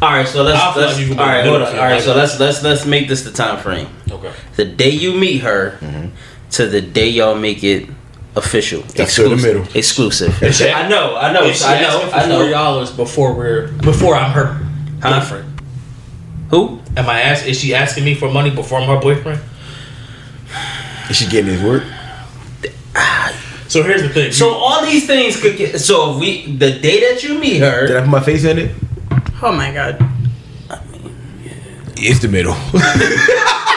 All 0.00 0.12
right, 0.12 0.26
so 0.26 0.42
let's. 0.42 0.74
Let's 0.74 0.92
like 0.94 1.02
you 1.02 1.08
can 1.08 1.18
all 1.18 1.26
go 1.26 1.30
right, 1.30 1.44
middle 1.44 1.58
hold 1.58 1.68
on. 1.68 1.78
All 1.78 1.84
right, 1.84 2.00
so 2.00 2.14
let's 2.14 2.40
let's 2.40 2.62
let's 2.62 2.86
make 2.86 3.06
this 3.06 3.22
the 3.22 3.30
time 3.30 3.62
frame. 3.62 3.88
Okay. 4.10 4.32
The 4.56 4.64
day 4.64 4.88
you 4.88 5.12
meet 5.12 5.42
her 5.42 5.76
mm-hmm. 5.82 6.08
To 6.54 6.66
the 6.66 6.80
day 6.80 7.08
y'all 7.08 7.34
make 7.34 7.62
it 7.64 7.88
official. 8.36 8.82
That's 8.96 9.12
still 9.12 9.30
the 9.30 9.36
middle. 9.36 9.64
Exclusive. 9.74 10.42
If 10.42 10.56
she- 10.56 10.70
I 10.70 10.88
know. 10.88 11.16
I 11.16 11.32
know. 11.32 11.44
If 11.44 11.56
she 11.56 11.64
I 11.64 11.80
know. 11.80 11.86
asking 11.88 12.08
for 12.10 12.16
I 12.16 12.20
forty 12.20 12.44
know. 12.46 12.50
dollars 12.50 12.90
before 12.90 13.32
we're 13.34 13.68
before 13.82 14.14
I'm 14.14 14.30
her 14.32 14.60
Huh? 15.02 15.20
boyfriend. 15.20 15.60
Who? 16.50 16.80
Am 16.96 17.08
I 17.08 17.20
ask? 17.22 17.46
Is 17.46 17.58
she 17.60 17.74
asking 17.74 18.04
me 18.04 18.14
for 18.14 18.30
money 18.30 18.50
before 18.50 18.78
I'm 18.80 18.88
her 18.88 19.00
boyfriend? 19.00 19.40
Is 21.10 21.16
she 21.16 21.26
getting 21.26 21.52
his 21.52 21.62
work? 21.62 21.82
So 23.68 23.82
here's 23.82 24.02
the 24.02 24.08
thing. 24.08 24.30
So 24.30 24.50
all 24.52 24.84
these 24.84 25.06
things 25.06 25.40
could 25.40 25.56
get. 25.56 25.80
So 25.80 26.12
if 26.14 26.20
we 26.20 26.46
the 26.56 26.78
day 26.78 27.00
that 27.12 27.24
you 27.24 27.38
meet 27.38 27.58
her, 27.60 27.86
Did. 27.88 27.96
I 27.96 28.00
put 28.00 28.08
my 28.08 28.20
face 28.20 28.44
in 28.44 28.58
it? 28.58 28.70
Oh 29.42 29.50
my 29.52 29.72
god. 29.72 29.98
It's 31.96 32.20
the 32.20 32.28
middle. 32.28 32.54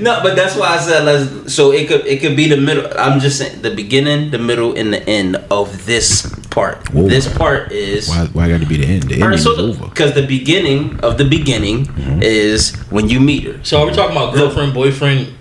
No, 0.00 0.20
but 0.22 0.36
that's 0.36 0.56
why 0.56 0.68
I 0.68 0.78
said 0.78 1.04
let's. 1.04 1.54
So 1.54 1.72
it 1.72 1.88
could 1.88 2.06
it 2.06 2.20
could 2.20 2.36
be 2.36 2.48
the 2.48 2.56
middle. 2.56 2.86
I'm 2.98 3.20
just 3.20 3.38
saying 3.38 3.62
the 3.62 3.74
beginning, 3.74 4.30
the 4.30 4.38
middle, 4.38 4.76
and 4.76 4.92
the 4.92 5.02
end 5.08 5.36
of 5.50 5.86
this 5.86 6.30
part. 6.50 6.88
Whoa. 6.92 7.08
This 7.08 7.32
part 7.32 7.72
is. 7.72 8.08
why? 8.08 8.26
Why 8.32 8.48
got 8.48 8.60
to 8.60 8.66
be 8.66 8.76
the 8.76 8.86
end? 8.86 9.04
The 9.04 9.22
All 9.22 9.28
right, 9.28 9.38
ending 9.38 9.40
so 9.40 9.52
is 9.52 9.58
over. 9.58 9.88
because 9.88 10.14
the 10.14 10.26
beginning 10.26 11.00
of 11.00 11.18
the 11.18 11.24
beginning 11.24 11.86
mm-hmm. 11.86 12.22
is 12.22 12.76
when 12.90 13.08
you 13.08 13.20
meet 13.20 13.44
her. 13.44 13.62
so 13.64 13.82
are 13.82 13.86
we 13.86 13.92
talking 13.92 14.16
about 14.16 14.34
girlfriend, 14.34 14.74
boyfriend? 14.74 15.34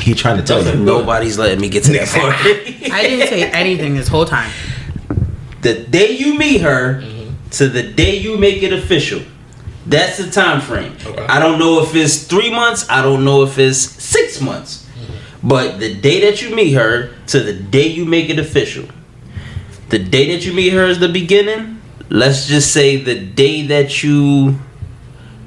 He 0.00 0.14
trying 0.14 0.36
to 0.36 0.44
tell 0.44 0.64
you. 0.64 0.76
Nobody's 0.76 1.36
letting 1.36 1.60
me 1.60 1.68
get 1.68 1.82
to 1.84 1.92
that 1.92 2.08
part. 2.08 2.34
I 2.92 3.02
didn't 3.02 3.28
say 3.28 3.50
anything 3.50 3.94
this 3.96 4.06
whole 4.06 4.24
time. 4.24 4.50
the 5.62 5.84
day 5.84 6.12
you 6.12 6.38
meet 6.38 6.60
her 6.60 7.00
mm-hmm. 7.00 7.48
to 7.50 7.68
the 7.68 7.82
day 7.82 8.16
you 8.16 8.38
make 8.38 8.62
it 8.62 8.72
official. 8.72 9.22
That's 9.86 10.18
the 10.18 10.30
time 10.30 10.60
frame. 10.60 10.96
Okay. 11.04 11.26
I 11.26 11.38
don't 11.38 11.58
know 11.58 11.82
if 11.82 11.94
it's 11.94 12.26
three 12.26 12.50
months. 12.50 12.88
I 12.88 13.02
don't 13.02 13.24
know 13.24 13.42
if 13.42 13.58
it's 13.58 13.78
six 13.78 14.40
months. 14.40 14.86
Mm-hmm. 14.98 15.48
But 15.48 15.78
the 15.78 15.94
day 15.94 16.20
that 16.22 16.40
you 16.40 16.54
meet 16.54 16.72
her 16.72 17.14
to 17.28 17.40
the 17.40 17.52
day 17.52 17.86
you 17.86 18.04
make 18.04 18.30
it 18.30 18.38
official. 18.38 18.86
The 19.90 19.98
day 19.98 20.34
that 20.34 20.46
you 20.46 20.52
meet 20.52 20.72
her 20.72 20.84
is 20.84 21.00
the 21.00 21.08
beginning. 21.08 21.82
Let's 22.08 22.46
just 22.46 22.72
say 22.72 22.96
the 22.96 23.18
day 23.18 23.66
that 23.66 24.02
you 24.02 24.58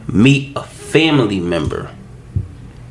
meet 0.07 0.55
a 0.55 0.63
family 0.63 1.39
member 1.39 1.91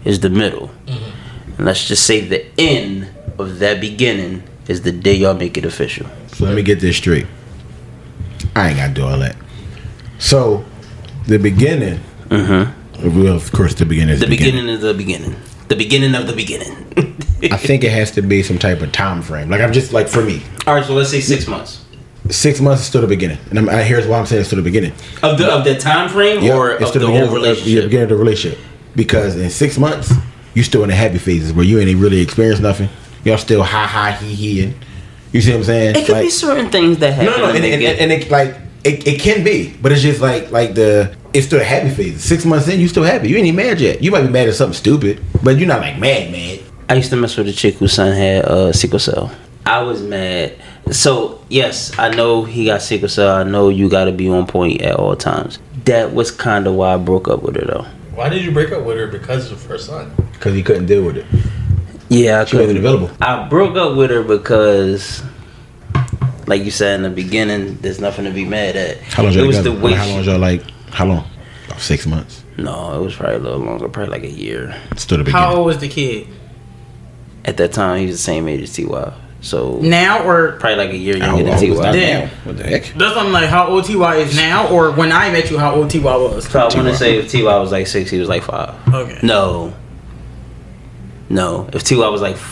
is 0.05 0.21
the 0.21 0.31
middle. 0.31 0.71
Mm-hmm. 0.87 1.53
And 1.59 1.67
let's 1.67 1.87
just 1.87 2.05
say 2.05 2.21
the 2.21 2.47
end 2.59 3.09
of 3.39 3.59
that 3.61 3.81
beginning 3.81 4.43
is 4.69 4.83
the 4.83 4.93
day 4.93 5.15
y'all 5.15 5.35
make 5.35 5.57
it 5.57 5.65
official. 5.65 6.07
So 6.29 6.45
let 6.45 6.55
me 6.55 6.63
get 6.63 6.81
this 6.81 6.97
straight. 6.97 7.27
I 8.55 8.69
ain't 8.69 8.79
got 8.79 8.89
to 8.89 8.95
do 8.95 9.05
all 9.05 9.19
that. 9.19 9.37
So, 10.19 10.65
the 11.27 11.39
beginning. 11.39 12.01
Mm-hmm. 12.29 13.23
Well, 13.23 13.37
of 13.37 13.53
course, 13.53 13.75
the 13.75 13.85
beginning 13.85 14.15
is 14.15 14.21
The 14.21 14.27
beginning 14.27 14.69
is 14.69 14.81
the 14.81 14.95
beginning. 14.95 15.37
The 15.69 15.77
beginning 15.77 16.15
of 16.15 16.27
the 16.27 16.33
beginning. 16.33 16.73
I 17.53 17.57
think 17.57 17.85
it 17.85 17.91
has 17.93 18.11
to 18.13 18.23
be 18.23 18.43
some 18.43 18.59
type 18.59 18.81
of 18.81 18.93
time 18.93 19.21
frame. 19.23 19.51
Like 19.51 19.61
I'm 19.61 19.73
just 19.73 19.93
like 19.93 20.09
for 20.09 20.23
me, 20.23 20.43
All 20.67 20.75
right, 20.75 20.85
so 20.85 20.95
let's 20.95 21.11
say 21.11 21.21
six 21.21 21.47
months 21.47 21.85
six 22.31 22.61
months 22.61 22.83
is 22.83 22.89
still 22.89 23.01
the 23.03 23.07
beginning, 23.07 23.39
and 23.51 23.59
I'm, 23.59 23.69
I, 23.69 23.83
here's 23.83 24.07
why 24.07 24.19
I'm 24.19 24.27
saying 24.27 24.41
it's 24.41 24.49
still 24.49 24.57
the 24.57 24.63
beginning. 24.63 24.93
of 25.23 25.39
the 25.39 25.51
of 25.51 25.65
the 25.65 25.77
time 25.77 26.09
frame 26.09 26.43
Yeah, 26.43 26.57
or 26.57 26.73
it's 26.73 26.83
of 26.83 26.89
still 26.89 27.01
the 27.03 27.07
beginning 27.07 27.29
whole 27.29 27.45
of- 27.45 27.59
yeah, 27.67 27.83
beginning 27.83 28.05
of 28.05 28.09
the 28.11 28.17
relationship. 28.17 28.59
Because 28.95 29.37
in 29.37 29.51
six 29.51 29.79
months, 29.79 30.13
you're 30.55 30.65
still 30.65 30.83
in 30.83 30.89
the 30.89 30.95
happy 30.95 31.19
phases 31.19 31.53
where 31.53 31.65
you 31.65 31.79
ain't 31.79 31.99
really 32.01 32.21
experienced 32.21 32.63
nothing. 32.63 32.89
Y'all 33.25 33.39
still 33.39 33.63
ha 33.63 33.87
ha 33.87 34.17
he 34.21 34.35
he 34.35 34.75
you 35.33 35.41
see 35.43 35.51
what 35.51 35.59
I'm 35.59 35.65
saying? 35.65 35.97
It 35.97 36.07
could 36.07 36.13
Like- 36.15 36.25
be 36.25 36.31
certain 36.31 36.71
things 36.71 36.99
that 36.99 37.13
happen. 37.13 37.27
no, 37.33 37.37
no, 37.37 37.47
to 37.49 37.53
and, 37.55 37.63
make 37.63 37.73
and, 37.75 38.11
and, 38.11 38.13
it 38.13 38.31
like 38.31 38.57
it, 38.87 39.07
it 39.07 39.21
can 39.21 39.45
be, 39.45 39.75
but 39.83 39.93
it's 39.93 40.03
just 40.03 40.21
like 40.21 40.51
like 40.51 40.75
the 40.75 41.15
it's 41.35 41.47
still 41.47 41.61
a 41.61 41.65
happy 41.65 41.91
phase. 41.91 42.23
Six 42.25 42.45
months 42.45 42.69
in, 42.69 42.81
you 42.81 42.89
still 42.89 43.03
happy. 43.05 43.29
You 43.29 43.37
ain't 43.37 43.47
even 43.47 43.57
mad 43.57 43.81
yet. 43.81 44.03
You 44.03 44.11
might 44.11 44.23
be 44.23 44.29
mad 44.29 44.49
at 44.49 44.55
something 44.55 44.75
stupid, 44.77 45.23
but 45.43 45.59
you're 45.59 45.69
not 45.69 45.81
like 45.81 45.99
mad, 45.99 46.31
mad. 46.33 46.61
I 46.89 46.95
used 46.95 47.11
to 47.11 47.17
mess 47.17 47.37
with 47.37 47.49
a 47.49 47.53
chick 47.53 47.75
whose 47.75 47.93
son 47.93 48.15
had 48.17 48.45
uh, 48.45 48.73
sickle 48.73 48.99
cell. 49.01 49.31
I 49.67 49.83
was 49.83 50.01
mad. 50.03 50.55
So 50.93 51.43
yes, 51.49 51.99
I 51.99 52.11
know 52.15 52.45
he 52.45 52.67
got 52.67 52.81
sickle 52.81 53.09
cell. 53.09 53.35
I 53.35 53.43
know 53.43 53.69
you 53.69 53.89
got 53.89 54.05
to 54.05 54.13
be 54.13 54.29
on 54.29 54.47
point 54.47 54.81
at 54.83 54.95
all 54.97 55.17
times. 55.17 55.59
That 55.85 56.15
was 56.15 56.31
kind 56.31 56.67
of 56.67 56.75
why 56.75 56.95
I 56.95 56.97
broke 56.97 57.29
up 57.29 57.43
with 57.43 57.57
her 57.57 57.65
though. 57.67 57.87
Why 58.15 58.29
did 58.29 58.45
you 58.45 58.51
break 58.53 58.73
up 58.73 58.85
with 58.85 58.97
her 58.97 59.09
because 59.09 59.51
of 59.53 59.63
her 59.67 59.77
son? 59.79 60.11
Because 60.33 60.55
he 60.55 60.63
couldn't 60.63 60.87
deal 60.87 61.05
with 61.05 61.17
it. 61.19 61.27
Yeah, 62.09 62.41
I 62.41 62.45
She 62.45 62.57
wasn't 62.57 62.77
couldn't. 62.77 62.77
available. 62.79 63.11
I 63.21 63.49
broke 63.49 63.77
up 63.77 63.97
with 63.97 64.11
her 64.11 64.23
because, 64.23 65.23
like 66.47 66.65
you 66.65 66.71
said 66.71 66.97
in 66.97 67.03
the 67.03 67.11
beginning, 67.11 67.77
there's 67.79 68.01
nothing 68.01 68.25
to 68.25 68.31
be 68.31 68.45
mad 68.45 68.77
at. 68.77 68.99
How 69.03 69.23
long 69.23 69.33
it 69.33 69.37
y'all 69.37 69.47
was 69.47 69.57
together? 69.59 69.77
the 69.77 69.85
way. 69.85 69.93
how 69.95 70.07
long 70.07 70.19
was 70.19 70.27
y'all 70.27 70.39
like? 70.39 70.63
How 70.91 71.07
long? 71.07 71.29
About 71.67 71.81
six 71.81 72.07
months. 72.07 72.45
no, 72.57 73.01
it 73.01 73.05
was 73.05 73.17
probably 73.17 73.37
a 73.37 73.41
little 73.41 73.59
longer, 73.59 73.89
probably 73.89 74.13
like 74.13 74.23
a 74.23 74.31
year. 74.31 74.81
Still 74.97 75.19
the 75.19 75.25
beginning. 75.25 75.43
How 75.47 75.57
old 75.57 75.67
was 75.67 75.79
the 75.79 75.89
kid? 75.89 76.29
At 77.45 77.57
that 77.59 77.73
time, 77.73 78.01
he 78.01 78.07
was 78.07 78.17
the 78.17 78.23
same 78.23 78.49
age 78.49 78.63
as 78.63 78.77
Ty. 78.77 79.13
So 79.41 79.79
Now 79.81 80.27
or 80.27 80.53
probably 80.53 80.77
like 80.77 80.91
a 80.91 80.97
year 80.97 81.17
younger 81.17 81.45
than 81.45 81.59
Ty. 81.59 81.93
Damn. 81.93 82.29
What 82.45 82.57
the 82.57 82.65
heck? 82.65 82.85
that's 82.95 83.15
something 83.15 83.33
like 83.33 83.49
how 83.49 83.69
old 83.69 83.85
Ty 83.85 84.17
is 84.17 84.37
now, 84.37 84.69
or 84.69 84.93
when 84.93 85.13
I 85.13 85.31
met 85.31 85.51
you, 85.51 85.59
how 85.59 85.75
old 85.75 85.91
Ty 85.91 85.99
was. 86.01 86.49
So 86.49 86.59
I 86.59 86.63
want 86.63 86.75
to 86.89 86.97
say 86.97 87.19
if 87.19 87.31
Ty 87.31 87.43
was 87.59 87.73
like 87.73 87.87
six, 87.87 88.11
he 88.11 88.19
was 88.19 88.29
like 88.29 88.43
five. 88.43 88.75
Okay. 88.93 89.21
No. 89.23 89.75
No. 91.29 91.69
If 91.73 91.85
Ty 91.85 91.97
was 92.09 92.23
like. 92.23 92.37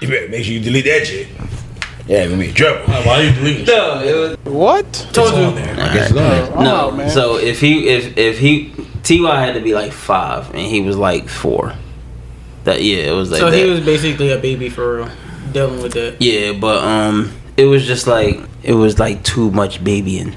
You 0.00 0.08
better 0.26 0.36
make 0.36 0.44
sure 0.44 0.54
you 0.54 0.60
delete 0.60 0.84
that 0.86 1.06
shit. 1.06 1.28
Yeah, 2.06 2.26
gonna 2.26 2.36
be 2.38 2.48
in 2.50 2.54
trouble. 2.54 2.84
Why 2.86 3.20
are 3.20 3.22
you 3.22 3.32
deleting? 3.32 3.64
shit? 3.64 3.74
No, 3.76 4.00
it 4.02 4.14
was. 4.44 4.52
What? 4.52 4.92
Told 5.12 5.28
It's 5.28 5.36
you. 5.38 5.44
on 5.44 5.54
there. 5.54 5.72
I 5.74 5.94
guess 5.94 6.10
it's 6.10 6.50
on 6.52 6.64
no, 6.64 6.90
man. 6.90 7.08
so 7.10 7.36
if 7.38 7.60
he 7.60 7.88
if 7.88 8.16
if 8.18 8.38
he 8.38 8.74
Ty 9.02 9.44
had 9.44 9.54
to 9.54 9.60
be 9.60 9.74
like 9.74 9.92
five 9.92 10.48
and 10.50 10.60
he 10.66 10.80
was 10.82 10.96
like 10.96 11.28
four. 11.28 11.74
That 12.64 12.82
yeah, 12.82 12.98
it 13.10 13.12
was 13.12 13.30
like 13.30 13.40
So 13.40 13.50
that. 13.50 13.56
he 13.56 13.68
was 13.70 13.80
basically 13.80 14.30
a 14.32 14.38
baby 14.38 14.68
for 14.70 14.96
real, 14.98 15.10
dealing 15.52 15.82
with 15.82 15.92
that. 15.92 16.16
yeah, 16.20 16.52
but 16.52 16.82
um, 16.84 17.32
it 17.56 17.66
was 17.66 17.86
just 17.86 18.06
like 18.06 18.40
it 18.62 18.72
was 18.74 18.98
like 18.98 19.22
too 19.22 19.50
much 19.50 19.82
babying. 19.84 20.34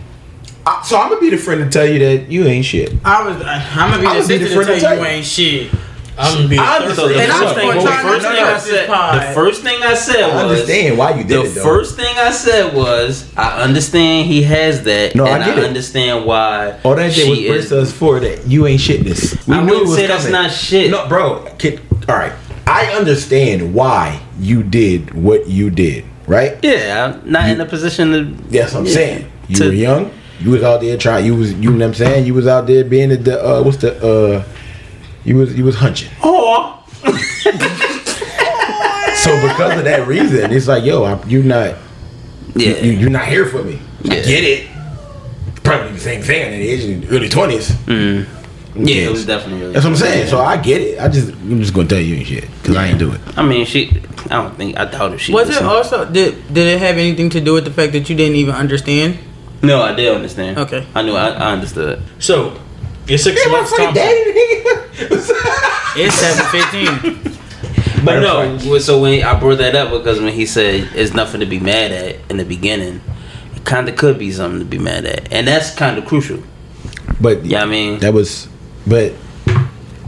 Uh, 0.66 0.82
So 0.84 0.98
I'm 1.00 1.10
gonna 1.10 1.22
be 1.22 1.30
the 1.30 1.38
friend 1.38 1.64
to 1.64 1.70
tell 1.70 1.86
you 1.90 2.00
that 2.00 2.30
you 2.32 2.46
ain't 2.46 2.66
shit. 2.66 2.94
I 3.06 3.26
was. 3.28 3.36
I'm 3.46 3.92
gonna 3.92 4.02
be 4.02 4.08
I'ma 4.08 4.22
the 4.22 4.28
be 4.28 4.38
the 4.38 4.46
sister 4.46 4.48
to 4.48 4.54
friend 4.56 4.68
tell 4.68 4.76
to 4.76 4.82
tell 4.82 4.96
you 4.96 5.02
you. 5.02 5.08
ain't 5.08 5.26
shit. 5.26 5.72
I'm 6.20 6.36
gonna 6.36 6.48
be. 6.48 6.58
I 6.58 6.80
the 6.80 6.86
understand. 6.86 7.10
the 7.12 7.22
And 7.22 7.32
I'm 7.32 7.40
first 7.44 7.56
thing, 7.56 7.68
gonna 7.68 7.80
the 7.80 7.86
try 7.86 8.02
first 8.02 8.26
thing 8.28 8.44
I 8.44 8.58
said, 8.58 8.88
pod. 8.88 9.22
the 9.22 9.34
first 9.36 9.62
thing 9.64 9.84
I 9.84 9.94
said 9.94 10.22
was. 10.28 10.34
I 10.34 10.44
was 10.46 10.52
understand 10.62 10.98
why 10.98 11.10
you 11.12 11.24
did 11.24 11.30
the 11.30 11.42
it 11.44 11.54
The 11.54 11.62
first 11.62 11.96
thing 11.96 12.16
I 12.18 12.32
said 12.32 12.74
was 12.76 13.38
I 13.38 13.62
understand 13.62 14.28
he 14.28 14.44
has 14.44 14.84
that, 14.84 15.16
No, 15.16 15.26
I 15.26 15.30
and 15.36 15.44
I, 15.44 15.46
get 15.48 15.58
it. 15.60 15.64
understand 15.66 16.26
why. 16.26 16.80
All 16.84 16.96
that 16.96 17.14
shit 17.14 17.30
was 17.30 17.38
she 17.38 17.48
brings 17.50 17.66
is. 17.66 17.72
us 17.72 17.92
for 17.92 18.20
that 18.20 18.48
you 18.48 18.66
ain't 18.68 18.82
shitness. 18.82 19.46
We 19.48 19.56
I 19.56 19.62
knew 19.62 19.68
it 19.68 19.70
wouldn't 19.72 19.88
was 19.90 19.96
say 19.98 20.08
that's 20.08 20.30
not 20.30 20.52
shit. 20.52 20.90
No, 20.92 21.08
bro. 21.08 21.46
Kid, 21.60 21.82
all 22.10 22.16
right. 22.16 22.34
I 22.66 22.88
understand 22.96 23.74
why 23.74 24.20
you 24.40 24.64
did 24.64 25.14
what 25.14 25.48
you 25.48 25.70
did. 25.70 26.04
Right? 26.26 26.58
Yeah, 26.62 27.20
I'm 27.24 27.32
not 27.32 27.50
in 27.50 27.62
a 27.62 27.66
position 27.66 28.12
to. 28.12 28.24
That's 28.50 28.74
what 28.74 28.82
I'm 28.82 28.86
Yeah. 28.88 28.92
saying. 28.94 29.32
You 29.48 29.56
To- 29.56 29.66
were 29.68 29.72
young. 29.74 30.12
You 30.42 30.52
was 30.52 30.62
out 30.64 30.82
there 30.82 30.98
trying. 30.98 31.26
You 31.26 31.36
was. 31.36 31.54
You 31.54 31.70
know 31.72 31.78
what 31.78 31.86
I'm 31.86 31.94
saying. 31.94 32.26
You 32.26 32.34
was 32.34 32.48
out 32.48 32.68
there 32.68 32.84
being 32.84 33.10
the. 33.10 33.16
the 33.18 33.42
uh, 33.44 33.62
what's 33.64 33.78
the. 33.78 33.96
uh 34.06 34.44
You 35.28 35.36
was. 35.36 35.54
You 35.58 35.64
was 35.66 35.76
hunching. 35.76 36.10
Oh, 36.24 36.84
So 39.18 39.32
because 39.42 39.78
of 39.80 39.84
that 39.86 40.08
reason, 40.08 40.52
it's 40.54 40.68
like, 40.68 40.84
yo, 40.86 41.04
I'm, 41.04 41.28
you 41.30 41.44
not. 41.44 41.76
yeah. 42.56 42.78
You, 42.78 42.92
you're 42.92 43.10
not 43.10 43.26
here 43.28 43.46
for 43.46 43.62
me. 43.64 43.80
I 44.10 44.16
Yeah. 44.16 44.22
get 44.24 44.44
it. 44.44 44.68
Probably 45.64 45.92
the 45.92 46.00
same 46.00 46.22
thing 46.22 46.42
at 46.44 46.52
the 46.52 46.70
age 46.70 46.84
in 46.86 47.02
the 47.02 47.08
early 47.10 47.28
twenties. 47.28 47.72
Mm. 47.88 48.26
yeah, 48.76 49.08
it 49.08 49.12
was 49.12 49.26
definitely. 49.26 49.60
Really 49.62 49.74
That's 49.74 49.86
what 49.86 49.92
I'm 49.92 49.98
saying. 49.98 50.28
So 50.28 50.40
I 50.40 50.56
get 50.56 50.82
it. 50.82 51.00
I 51.02 51.10
just 51.10 51.30
I'm 51.34 51.60
just 51.60 51.74
gonna 51.74 51.90
tell 51.90 52.00
you 52.00 52.16
and 52.18 52.26
shit 52.28 52.46
because 52.62 52.78
I 52.78 52.88
ain't 52.88 53.00
do 53.00 53.12
it. 53.12 53.20
I 53.36 53.44
mean, 53.46 53.66
she. 53.66 53.90
I 54.30 54.36
don't 54.42 54.56
think. 54.56 54.78
I 54.78 54.86
doubt 54.86 55.14
if 55.14 55.20
she. 55.22 55.34
Was 55.34 55.48
it 55.50 55.54
listened. 55.54 55.68
also 55.68 56.06
did 56.06 56.54
did 56.54 56.68
it 56.68 56.80
have 56.80 56.96
anything 56.98 57.30
to 57.32 57.42
do 57.42 57.54
with 57.54 57.66
the 57.66 57.72
fact 57.72 57.92
that 57.94 58.08
you 58.10 58.16
didn't 58.16 58.36
even 58.38 58.56
understand? 58.56 59.18
No, 59.62 59.82
I 59.82 59.94
did 59.94 60.14
understand. 60.16 60.58
Okay. 60.60 60.86
I 60.96 61.02
knew. 61.02 61.16
I, 61.16 61.30
I 61.32 61.52
understood. 61.52 62.02
So, 62.20 62.58
your 63.08 63.18
six 63.18 63.42
Yeah, 63.46 63.52
months 63.52 63.72
motherfucking 63.74 63.94
Thompson. 63.94 65.28
It's 66.00 66.16
seven 66.16 66.46
fifteen. 66.52 67.34
But 68.06 68.20
no, 68.22 68.58
well, 68.70 68.80
so 68.80 69.02
when 69.02 69.24
I 69.24 69.38
brought 69.40 69.58
that 69.58 69.76
up 69.76 69.92
because 69.92 70.20
when 70.22 70.32
he 70.34 70.46
said 70.46 70.90
it's 70.94 71.14
nothing 71.14 71.40
to 71.40 71.46
be 71.46 71.60
mad 71.60 71.92
at 71.92 72.18
in 72.30 72.38
the 72.38 72.46
beginning, 72.46 73.02
it 73.56 73.66
kind 73.66 73.90
of 73.90 73.96
could 73.96 74.18
be 74.20 74.32
something 74.32 74.60
to 74.60 74.66
be 74.66 74.78
mad 74.78 75.06
at, 75.06 75.32
and 75.32 75.48
that's 75.48 75.74
kind 75.76 75.98
of 75.98 76.06
crucial. 76.06 76.42
but 77.20 77.44
Yeah, 77.46 77.64
I 77.64 77.66
mean, 77.66 78.00
that 78.00 78.14
was. 78.14 78.48
But 78.86 79.14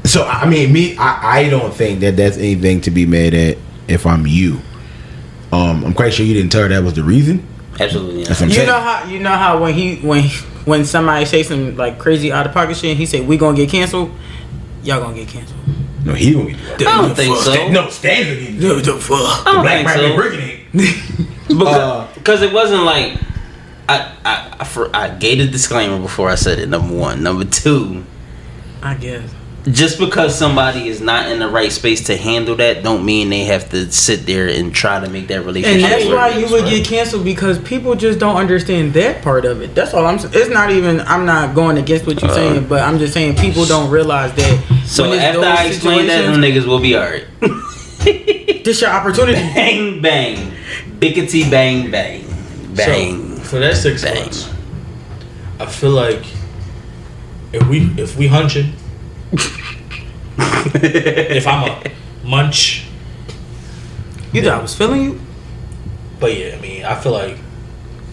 so 0.06 0.26
I 0.26 0.48
mean, 0.50 0.72
me, 0.72 0.96
I 0.98 1.40
I 1.42 1.50
don't 1.50 1.74
think 1.74 2.00
that 2.02 2.16
that's 2.16 2.38
anything 2.38 2.82
to 2.82 2.92
be 2.92 3.06
mad 3.06 3.34
at 3.34 3.58
if 3.88 4.06
I'm 4.06 4.26
you. 4.28 4.60
Um, 5.52 5.84
I'm 5.84 5.94
quite 5.94 6.14
sure 6.14 6.26
you 6.26 6.36
didn't 6.36 6.52
tell 6.52 6.62
her 6.62 6.68
that 6.70 6.84
was 6.84 6.94
the 6.94 7.04
reason. 7.04 7.46
absolutely. 7.80 8.24
That's 8.24 8.40
Not. 8.40 8.42
what 8.42 8.42
I'm 8.44 8.50
You 8.50 8.56
saying. 8.56 8.68
know 8.68 8.80
how 8.80 9.04
you 9.06 9.20
know 9.20 9.32
how 9.36 9.62
when 9.64 9.74
he 9.74 9.96
when 9.96 10.24
when 10.70 10.86
somebody 10.86 11.26
say 11.26 11.44
some 11.44 11.76
like 11.76 12.00
crazy 12.00 12.32
out 12.32 12.46
of 12.46 12.54
pocket 12.54 12.78
shit, 12.78 12.96
he 12.96 13.06
say 13.06 13.20
we 13.22 13.36
gonna 13.38 13.58
get 13.58 13.70
canceled. 13.70 14.12
Y'all 14.84 15.02
gonna 15.02 15.16
get 15.16 15.28
canceled. 15.28 15.60
no, 16.06 16.14
he 16.14 16.34
gonna 16.34 16.52
get. 16.52 16.88
I 16.88 17.02
don't 17.02 17.16
think 17.16 17.36
so. 17.36 17.52
Stan- 17.52 17.74
no, 17.74 17.90
Stan's 17.90 18.28
gonna 18.28 18.40
get. 18.52 18.60
Dude, 18.62 18.86
the 18.86 18.94
fuck. 19.00 19.18
I 19.20 19.52
don't 19.52 19.62
Black 19.64 19.76
think 19.86 19.88
Private 19.88 20.10
so. 20.10 20.16
Brigade. 20.16 20.56
Because, 21.50 21.76
Uh, 21.78 22.08
because 22.14 22.42
it 22.44 22.54
wasn't 22.54 22.84
like 22.84 23.18
I 23.90 24.14
I 24.24 24.56
I, 24.60 24.64
for, 24.66 24.96
I 24.96 25.10
gave 25.10 25.40
a 25.40 25.52
disclaimer 25.52 25.98
before 26.00 26.30
I 26.30 26.36
said 26.36 26.60
it. 26.60 26.70
Number 26.70 26.94
one, 26.96 27.24
number 27.24 27.44
two. 27.44 28.06
I 28.84 28.94
guess. 28.94 29.28
Just 29.66 30.00
because 30.00 30.38
somebody 30.38 30.88
is 30.88 31.02
not 31.02 31.30
in 31.30 31.40
the 31.40 31.50
right 31.50 31.72
space 31.72 32.06
to 32.06 32.16
handle 32.16 32.56
that, 32.56 32.82
don't 32.82 33.06
mean 33.06 33.30
they 33.30 33.44
have 33.44 33.70
to 33.72 33.92
sit 33.92 34.26
there 34.26 34.48
and 34.48 34.74
try 34.74 35.00
to 35.00 35.10
make 35.10 35.28
that 35.28 35.46
relationship. 35.46 35.84
And 35.84 35.92
that's 35.92 36.06
work. 36.06 36.16
why 36.16 36.30
you 36.30 36.50
would 36.50 36.66
get 36.66 36.88
canceled 36.88 37.26
because 37.26 37.60
people 37.60 37.94
just 37.96 38.20
don't 38.20 38.38
understand 38.38 38.94
that 38.94 39.22
part 39.22 39.44
of 39.44 39.62
it. 39.62 39.76
That's 39.76 39.94
all 39.94 40.06
I'm. 40.06 40.18
saying. 40.18 40.34
It's 40.36 40.50
not 40.50 40.72
even. 40.72 41.02
I'm 41.02 41.26
not 41.26 41.56
going 41.56 41.78
against 41.78 42.08
what 42.08 42.22
you're 42.22 42.32
uh, 42.32 42.36
saying, 42.36 42.68
but 42.68 42.84
I'm 42.84 43.00
just 43.00 43.14
saying 43.14 43.36
people 43.36 43.66
don't 43.66 43.92
realize 43.92 44.34
that. 44.36 44.84
So 44.86 45.14
after 45.14 45.42
I 45.42 45.66
explain 45.66 46.08
that, 46.08 46.24
them 46.24 46.42
niggas 46.42 46.66
will 46.66 46.80
be 46.80 46.96
alright. 46.96 47.26
this 48.64 48.82
your 48.82 48.90
opportunity. 48.90 49.34
bang 49.34 50.02
bang, 50.02 50.52
bickety 51.00 51.50
bang 51.50 51.92
bang, 51.92 52.26
bang. 52.76 53.36
So, 53.36 53.44
for 53.44 53.60
that 53.60 53.76
six 53.76 54.04
Bang. 54.04 54.16
months, 54.16 54.50
I 55.60 55.66
feel 55.66 55.92
like 55.92 56.24
if 57.52 57.68
we 57.68 57.92
if 58.02 58.18
we 58.18 58.28
hunching, 58.28 58.74
if 60.82 61.48
I'm 61.48 61.70
a 61.70 61.92
munch, 62.24 62.86
You 64.32 64.42
thought 64.44 64.60
I 64.60 64.62
was 64.62 64.76
feeling 64.76 65.02
you? 65.04 65.22
but 66.20 66.38
yeah, 66.38 66.56
I 66.58 66.60
mean, 66.62 66.84
I 66.84 66.96
feel 66.96 67.14
like 67.14 67.38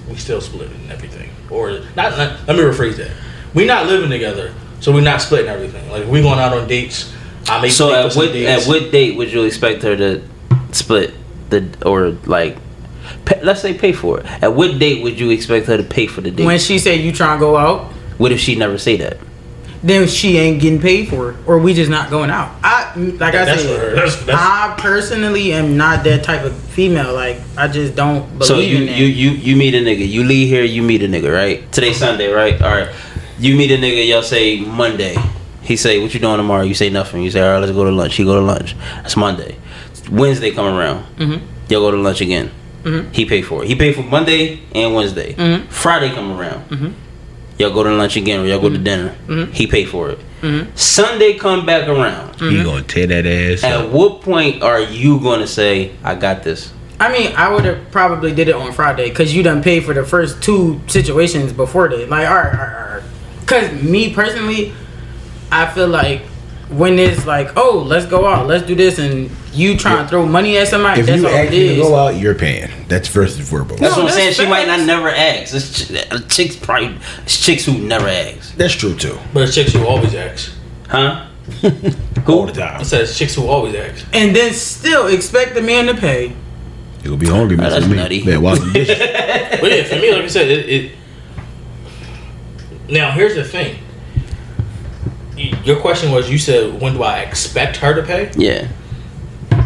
we 0.09 0.14
still 0.16 0.40
split 0.40 0.70
and 0.70 0.90
everything, 0.92 1.29
or 1.50 1.72
not. 1.96 2.16
not 2.16 2.46
let 2.46 2.57
me 2.57 2.62
rephrase 2.62 2.96
that: 2.96 3.11
we 3.55 3.64
not 3.66 3.87
living 3.87 4.11
together, 4.11 4.55
so 4.81 4.92
we're 4.92 5.00
not 5.00 5.20
splitting 5.20 5.48
everything. 5.48 5.90
Like 5.90 6.07
we 6.07 6.22
going 6.22 6.38
out 6.38 6.52
on 6.57 6.68
dates. 6.68 7.12
I 7.48 7.61
make 7.61 7.72
so 7.72 7.92
at 7.92 8.14
what 8.14 8.33
dates. 8.33 8.62
at 8.64 8.68
what 8.68 8.92
date 8.92 9.16
would 9.16 9.33
you 9.33 9.42
expect 9.44 9.83
her 9.83 9.96
to 9.96 10.22
split 10.72 11.14
the 11.50 11.68
or 11.85 12.11
like? 12.26 12.57
Pay, 13.24 13.40
let's 13.42 13.61
say 13.61 13.72
pay 13.74 13.92
for 13.92 14.20
it. 14.20 14.26
At 14.42 14.55
what 14.55 14.79
date 14.79 15.02
would 15.02 15.18
you 15.18 15.31
expect 15.31 15.66
her 15.66 15.76
to 15.76 15.83
pay 15.85 16.07
for 16.07 16.20
the 16.20 16.31
date? 16.31 16.44
When 16.46 16.59
she 16.59 16.79
said 16.79 17.00
you 17.00 17.12
trying 17.12 17.38
to 17.38 17.40
go 17.40 17.57
out, 17.57 17.92
what 18.18 18.31
if 18.33 18.38
she 18.40 18.55
never 18.57 18.79
say 18.79 18.96
that? 18.98 19.16
Then 19.83 20.07
she 20.09 20.39
ain't 20.39 20.61
getting 20.61 20.81
paid 20.81 21.09
for 21.09 21.31
it, 21.31 21.37
or 21.47 21.59
we 21.59 21.75
just 21.75 21.91
not 21.91 22.11
going 22.11 22.31
out. 22.31 22.51
I 22.62 22.93
like 22.97 23.35
I 23.35 23.45
That's 23.45 23.62
for 23.62 23.69
her. 23.69 23.75
said, 23.77 23.97
That's- 23.97 24.17
that's- 24.25 24.39
I 24.41 24.75
personally 24.79 25.53
am 25.53 25.77
not 25.77 26.05
that 26.05 26.23
type 26.25 26.45
of 26.45 26.55
female. 26.57 27.12
Like 27.15 27.41
I 27.57 27.69
just 27.69 27.95
don't 27.95 28.27
believe 28.39 28.47
So 28.47 28.59
you 28.59 28.79
in 28.79 28.87
that. 28.87 28.97
you 28.97 29.07
you 29.07 29.31
you 29.31 29.57
meet 29.57 29.75
a 29.75 29.79
nigga. 29.79 30.09
You 30.09 30.25
leave 30.25 30.49
here. 30.49 30.65
You 30.65 30.83
meet 30.83 31.03
a 31.03 31.07
nigga. 31.09 31.33
Right? 31.33 31.71
Today 31.73 31.93
Sunday. 31.93 32.29
Right? 32.33 32.61
All 32.62 32.71
right. 32.71 32.89
You 33.39 33.55
meet 33.57 33.71
a 33.71 33.77
nigga. 33.77 34.07
Y'all 34.09 34.23
say 34.23 34.61
Monday. 34.61 35.15
He 35.62 35.77
say, 35.77 35.99
"What 36.01 36.15
you 36.15 36.21
doing 36.21 36.37
tomorrow?" 36.37 36.62
You 36.62 36.75
say 36.75 36.91
nothing. 36.91 37.23
You 37.23 37.31
say, 37.31 37.41
"All 37.43 37.53
right, 37.55 37.59
let's 37.59 37.73
go 37.73 37.85
to 37.85 37.91
lunch." 37.91 38.15
He 38.17 38.25
go 38.25 38.35
to 38.35 38.41
lunch. 38.41 38.75
That's 39.03 39.17
Monday. 39.17 39.57
Wednesday 40.11 40.53
come 40.53 40.67
around. 40.75 41.05
Mhm. 41.19 41.41
Y'all 41.69 41.81
go 41.81 41.91
to 41.91 41.97
lunch 41.97 42.21
again. 42.21 42.51
Mhm. 42.85 43.07
He 43.12 43.25
pay 43.25 43.43
for 43.43 43.65
it. 43.65 43.69
He 43.69 43.75
pay 43.75 43.93
for 43.93 44.03
Monday 44.03 44.61
and 44.75 44.95
Wednesday. 44.95 45.35
Mhm. 45.37 45.62
Friday 45.69 46.11
come 46.11 46.39
around. 46.39 46.95
Y'all 47.59 47.71
go 47.73 47.83
to 47.83 47.90
lunch 47.90 48.16
again 48.16 48.40
or 48.40 48.47
y'all 48.47 48.61
go 48.61 48.69
to 48.69 48.77
dinner. 48.79 49.14
Mhm. 49.29 49.53
He 49.53 49.66
pay 49.66 49.85
for 49.85 50.11
it. 50.11 50.19
Mhm. 50.42 50.66
Sunday 50.75 51.35
come 51.35 51.64
back 51.64 51.88
around. 51.88 52.38
He 52.38 52.62
gonna 52.62 52.83
tear 52.83 53.07
that 53.07 53.27
ass 53.27 53.64
At 53.64 53.73
up. 53.73 53.88
what 53.90 54.21
point 54.23 54.62
are 54.62 54.81
you 54.81 55.19
gonna 55.21 55.47
say, 55.47 55.92
"I 56.05 56.14
got 56.16 56.42
this"? 56.42 56.71
I 57.01 57.11
mean, 57.11 57.33
I 57.37 57.53
would 57.53 57.64
have 57.64 57.90
probably 57.90 58.33
did 58.33 58.49
it 58.49 58.55
on 58.55 58.73
Friday 58.73 59.09
because 59.09 59.35
you 59.35 59.42
done 59.42 59.62
paid 59.62 59.85
for 59.85 59.95
the 59.95 60.05
first 60.05 60.42
two 60.42 60.81
situations 60.87 61.53
before 61.53 61.88
that. 61.88 62.09
Like, 62.11 62.29
all 62.29 62.35
right, 62.37 62.45
all 62.53 62.59
right, 62.59 62.77
all 62.88 62.95
right. 62.95 63.03
Because 63.40 63.83
me 63.83 64.11
personally, 64.11 64.73
I 65.53 65.66
feel 65.66 65.88
like 65.88 66.23
when 66.69 66.99
it's 66.99 67.27
like, 67.27 67.51
oh, 67.57 67.83
let's 67.87 68.07
go 68.07 68.27
out, 68.27 68.47
let's 68.47 68.66
do 68.66 68.75
this, 68.75 68.99
and 68.99 69.31
you 69.57 69.77
trying 69.77 70.05
to 70.05 70.09
throw 70.09 70.25
money 70.27 70.57
at 70.59 70.69
somebody, 70.69 71.01
If 71.01 71.07
that's 71.07 71.23
you 71.23 71.29
all 71.29 71.35
ask 71.35 71.53
it 71.53 71.69
to 71.69 71.77
go 71.83 71.95
out, 71.97 72.16
you're 72.16 72.35
paying. 72.35 72.71
That's 72.88 73.09
first 73.09 73.38
and 73.38 73.47
foremost. 73.47 73.81
That's 73.81 73.97
No, 73.97 74.03
what 74.05 74.12
I'm 74.12 74.16
saying. 74.16 74.27
that's 74.29 74.40
She 74.40 74.47
might 74.49 74.66
not 74.66 74.81
never 74.87 75.09
ask. 75.09 75.55
It's 75.55 75.88
ch- 75.88 75.92
uh, 76.12 76.19
chicks 76.29 76.57
probably 76.57 76.99
it's 77.23 77.45
chicks 77.45 77.64
who 77.64 77.79
never 77.79 78.07
ask. 78.09 78.55
That's 78.57 78.75
true 78.75 78.95
too. 78.97 79.19
But 79.33 79.45
it's 79.45 79.55
chicks 79.55 79.73
who 79.73 79.87
always 79.87 80.14
ask. 80.14 80.53
Huh? 80.88 81.27
All 82.27 82.47
the 82.47 82.53
I 82.53 82.69
time. 82.77 82.85
said 82.85 83.03
it's 83.03 83.16
chicks 83.16 83.35
who 83.35 83.47
always 83.47 83.75
ask. 83.75 84.05
and 84.12 84.35
then 84.35 84.53
still 84.53 85.07
expect 85.07 85.55
the 85.55 85.62
man 85.62 85.87
to 85.87 85.95
pay. 85.95 86.35
You'll 87.05 87.16
be 87.16 87.27
hungry, 87.29 87.57
oh, 87.57 87.61
that's 87.61 87.75
messing 87.77 87.90
me. 87.90 87.97
nutty. 87.97 88.25
Better 88.25 88.40
wash 88.40 88.59
the 88.61 88.73
dishes. 88.73 88.99
But 88.99 89.71
yeah, 89.73 89.85
for 89.85 89.95
me, 89.97 90.12
like 90.12 90.25
I 90.25 90.27
said, 90.27 90.49
it. 90.51 90.69
it 90.69 90.92
now 92.88 93.11
here's 93.12 93.35
the 93.35 93.45
thing. 93.45 93.79
Your 95.64 95.79
question 95.81 96.11
was, 96.12 96.31
you 96.31 96.38
said, 96.38 96.81
when 96.81 96.95
do 96.95 97.03
I 97.03 97.21
expect 97.21 97.77
her 97.79 97.95
to 97.95 98.03
pay? 98.03 98.31
Yeah. 98.37 98.69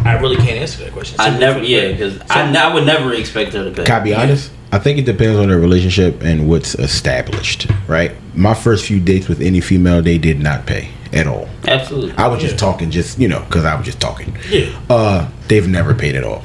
I 0.05 0.17
really 0.19 0.35
can't 0.37 0.57
answer 0.59 0.83
that 0.83 0.93
question. 0.93 1.19
I 1.19 1.37
never. 1.37 1.55
for 1.59 1.65
the 1.65 1.67
Yeah, 1.67 1.81
fact- 1.89 1.99
because 1.99 2.31
I, 2.31 2.43
n- 2.43 2.55
I 2.57 2.73
would 2.73 2.85
never 2.85 3.13
expect 3.13 3.53
her 3.53 3.63
to 3.63 3.71
pay. 3.71 3.83
Can 3.85 4.01
I 4.01 4.03
be 4.03 4.13
honest? 4.13 4.51
I 4.73 4.79
think 4.79 4.97
it 4.99 5.05
depends 5.05 5.37
on 5.39 5.49
the 5.49 5.57
relationship 5.59 6.21
and 6.23 6.47
what's 6.49 6.75
established, 6.75 7.67
right? 7.87 8.13
My 8.35 8.53
first 8.53 8.85
few 8.85 8.99
dates 9.01 9.27
with 9.27 9.41
any 9.41 9.59
female, 9.59 10.01
they 10.01 10.17
did 10.17 10.39
not 10.39 10.65
pay 10.65 10.89
at 11.11 11.27
all. 11.27 11.49
Absolutely. 11.67 12.13
I 12.13 12.27
was 12.27 12.41
just 12.41 12.57
talking, 12.57 12.89
just 12.89 13.19
you 13.19 13.27
know, 13.27 13.41
because 13.41 13.65
I 13.65 13.75
was 13.75 13.85
just 13.85 13.99
talking. 13.99 14.35
Yeah. 14.49 14.69
Uh, 14.89 15.29
they've 15.49 15.67
never 15.67 15.93
paid 15.93 16.15
at 16.15 16.23
all, 16.23 16.41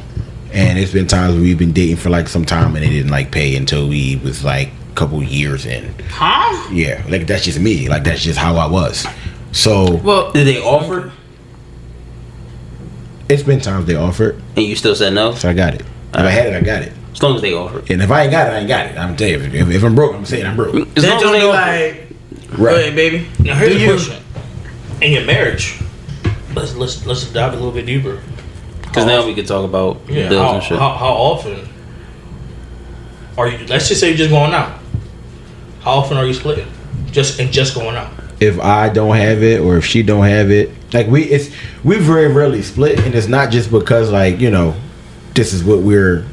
and 0.52 0.76
it's 0.76 0.92
been 0.92 1.06
times 1.06 1.34
where 1.34 1.42
we've 1.42 1.58
been 1.58 1.72
dating 1.72 1.96
for 1.96 2.10
like 2.10 2.26
some 2.28 2.44
time 2.44 2.74
and 2.74 2.84
they 2.84 2.90
didn't 2.90 3.12
like 3.12 3.30
pay 3.30 3.54
until 3.54 3.88
we 3.88 4.16
was 4.16 4.42
like 4.44 4.68
a 4.90 4.94
couple 4.96 5.22
years 5.22 5.64
in. 5.64 5.94
Huh? 6.10 6.68
Yeah, 6.72 7.04
like 7.08 7.28
that's 7.28 7.44
just 7.44 7.60
me. 7.60 7.88
Like 7.88 8.02
that's 8.02 8.22
just 8.24 8.38
how 8.40 8.56
I 8.56 8.66
was. 8.66 9.06
So 9.52 9.96
Well, 9.98 10.32
Did 10.32 10.46
they 10.48 10.60
offer 10.60 11.12
it's 13.28 13.42
been 13.42 13.60
times 13.60 13.86
they 13.86 13.94
offered, 13.96 14.40
and 14.56 14.64
you 14.66 14.76
still 14.76 14.94
said 14.94 15.12
no? 15.12 15.34
so 15.34 15.48
I 15.48 15.52
got 15.52 15.74
it. 15.74 15.80
If 15.82 16.16
I 16.16 16.30
had 16.30 16.46
it, 16.48 16.54
I 16.54 16.60
got 16.60 16.82
it. 16.82 16.92
As 17.12 17.22
long 17.22 17.36
as 17.36 17.42
they 17.42 17.52
offered. 17.54 17.90
And 17.90 18.02
if 18.02 18.10
I 18.10 18.22
ain't 18.22 18.30
got 18.30 18.48
it, 18.48 18.50
I 18.52 18.58
ain't 18.58 18.68
got 18.68 18.86
it. 18.86 18.96
I'm 18.98 19.16
telling 19.16 19.34
you, 19.52 19.60
if, 19.60 19.70
if 19.70 19.82
I'm 19.84 19.94
broke, 19.94 20.14
I'm 20.14 20.24
saying 20.24 20.46
I'm 20.46 20.56
broke. 20.56 20.74
As 20.96 21.02
that 21.04 21.22
long 21.22 21.24
as 21.24 21.30
they 21.32 21.40
be 21.40 21.46
offered. 21.46 22.50
like, 22.50 22.58
go 22.58 22.76
ahead, 22.76 22.94
baby. 22.94 23.26
Now 23.40 23.54
here's 23.56 23.72
Do 23.72 23.78
the 23.78 23.84
you? 23.84 23.90
question: 23.92 24.22
In 25.02 25.12
your 25.12 25.24
marriage, 25.24 25.80
let's 26.54 26.74
let's 26.76 27.06
let's 27.06 27.24
dive 27.32 27.52
a 27.52 27.56
little 27.56 27.72
bit 27.72 27.86
deeper. 27.86 28.20
Because 28.82 29.06
now 29.06 29.26
we 29.26 29.34
could 29.34 29.46
talk 29.46 29.64
about 29.64 30.00
Yeah. 30.08 30.28
bills 30.28 30.42
How, 30.46 30.54
and 30.54 30.62
shit. 30.62 30.78
how, 30.78 30.90
how 30.94 31.12
often 31.12 31.68
are 33.36 33.48
you? 33.48 33.66
Let's 33.66 33.88
just 33.88 34.00
say 34.00 34.08
you're 34.08 34.16
just 34.16 34.30
going 34.30 34.52
out. 34.54 34.78
How 35.80 35.92
often 35.92 36.16
are 36.16 36.24
you 36.26 36.34
splitting? 36.34 36.68
Just 37.10 37.38
and 37.40 37.50
just 37.52 37.74
going 37.74 37.96
out. 37.96 38.10
if 38.40 38.58
I 38.60 38.88
don't 38.88 39.16
have 39.16 39.42
it 39.42 39.60
or 39.60 39.76
if 39.78 39.84
she 39.86 40.02
don't 40.02 40.24
have 40.26 40.50
it, 40.50 40.70
like 40.96 41.09
we 41.09 41.24
it's 41.24 41.54
we 41.85 41.98
very 41.98 42.32
rarely 42.32 42.62
split, 42.62 42.98
and 43.00 43.14
it's 43.14 43.26
not 43.26 43.50
just 43.50 43.70
because 43.70 44.11
like 44.11 44.40
you 44.40 44.50
know, 44.50 44.74
this 45.35 45.52
is 45.52 45.62
what 45.62 45.80
we're. 45.80 46.24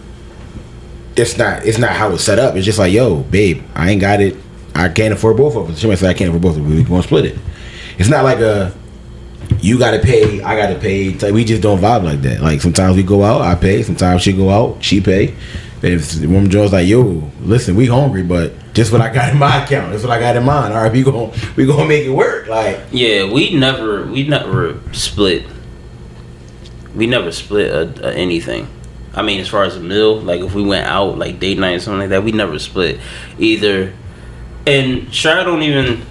It's 1.17 1.38
not. 1.38 1.65
It's 1.65 1.78
not 1.78 1.91
how 1.91 2.13
it's 2.13 2.23
set 2.23 2.39
up. 2.39 2.56
It's 2.56 2.65
just 2.65 2.80
like, 2.80 2.93
yo, 2.93 3.23
babe, 3.23 3.62
I 3.76 3.91
ain't 3.91 3.99
got 3.99 4.21
it. 4.21 4.38
I 4.73 4.88
can't 4.88 5.13
afford 5.13 5.36
both 5.36 5.58
of 5.58 5.69
us. 5.69 5.80
She 5.80 5.88
might 5.88 5.99
say 5.99 6.10
I 6.10 6.13
can't 6.13 6.30
afford 6.30 6.43
both 6.43 6.58
of 6.58 6.65
us. 6.65 6.71
We 6.71 6.84
gonna 6.84 7.04
split 7.04 7.26
it. 7.26 7.38
It's 7.97 8.10
not 8.10 8.23
like 8.23 8.39
a. 8.39 8.73
You 9.60 9.78
gotta 9.78 9.99
pay. 9.99 10.41
I 10.41 10.56
gotta 10.56 10.80
pay. 10.80 11.10
Like 11.12 11.34
we 11.34 11.43
just 11.43 11.62
don't 11.62 11.80
vibe 11.80 12.04
like 12.06 12.21
that. 12.21 12.39
Like 12.41 12.62
sometimes 12.62 12.95
we 12.95 13.04
go 13.04 13.21
out, 13.21 13.41
I 13.41 13.56
pay. 13.56 13.84
Sometimes 13.84 14.21
she 14.21 14.32
go 14.32 14.49
out, 14.49 14.82
she 14.82 15.02
pay. 15.02 15.36
And 15.84 15.96
if 15.96 16.12
the 16.13 16.28
woman 16.28 16.50
Joe's 16.50 16.72
like, 16.72 16.88
yo, 16.88 17.30
listen, 17.41 17.76
we 17.76 17.88
hungry, 17.88 18.24
but 18.24 18.54
just 18.74 18.93
what 18.93 19.02
I 19.02 19.13
got 19.13 19.34
in 19.34 19.38
my 19.38 19.63
account. 19.63 19.91
That's 19.91 20.04
what 20.04 20.13
I 20.13 20.19
got 20.19 20.38
in 20.38 20.43
mine. 20.46 20.72
All 20.72 20.82
right, 20.82 20.91
we 20.91 21.04
gonna 21.04 21.34
we 21.58 21.65
gonna 21.65 21.86
make 21.86 22.06
it 22.06 22.10
work. 22.10 22.48
Like 22.48 22.80
Yeah, 22.91 23.30
we 23.30 23.54
never 23.54 24.06
we 24.06 24.26
never 24.26 24.80
split. 24.93 25.46
We 26.96 27.06
never 27.06 27.34
split 27.34 27.72
a, 27.72 28.08
a 28.08 28.13
anything. 28.13 28.69
I 29.13 29.24
mean, 29.24 29.41
as 29.41 29.50
far 29.50 29.65
as 29.65 29.76
a 29.76 29.82
meal, 29.82 30.22
like 30.22 30.39
if 30.39 30.56
we 30.56 30.63
went 30.63 30.88
out 30.88 31.17
like 31.17 31.41
date 31.41 31.60
night 31.60 31.74
or 31.74 31.80
something 31.80 32.00
like 32.00 32.10
that, 32.10 32.24
we 32.24 32.32
never 32.32 32.58
split 32.60 33.02
either. 33.38 33.93
And 34.65 35.13
Shar 35.13 35.43
don't 35.43 35.63
even. 35.63 36.06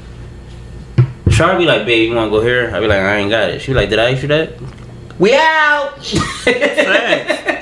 Shar 1.31 1.57
be 1.57 1.65
like, 1.65 1.87
"Babe, 1.87 2.11
you 2.11 2.15
want 2.15 2.31
to 2.31 2.39
go 2.39 2.45
here?" 2.45 2.71
I 2.75 2.79
be 2.79 2.87
like, 2.87 2.99
"I 2.99 3.17
ain't 3.17 3.31
got 3.31 3.49
it." 3.49 3.61
She 3.63 3.69
be 3.69 3.75
like, 3.75 3.89
"Did 3.89 4.01
I 4.01 4.13
ask 4.13 4.21
you 4.21 4.29
that?" 4.29 4.53
We 5.19 5.35
out. 5.35 5.95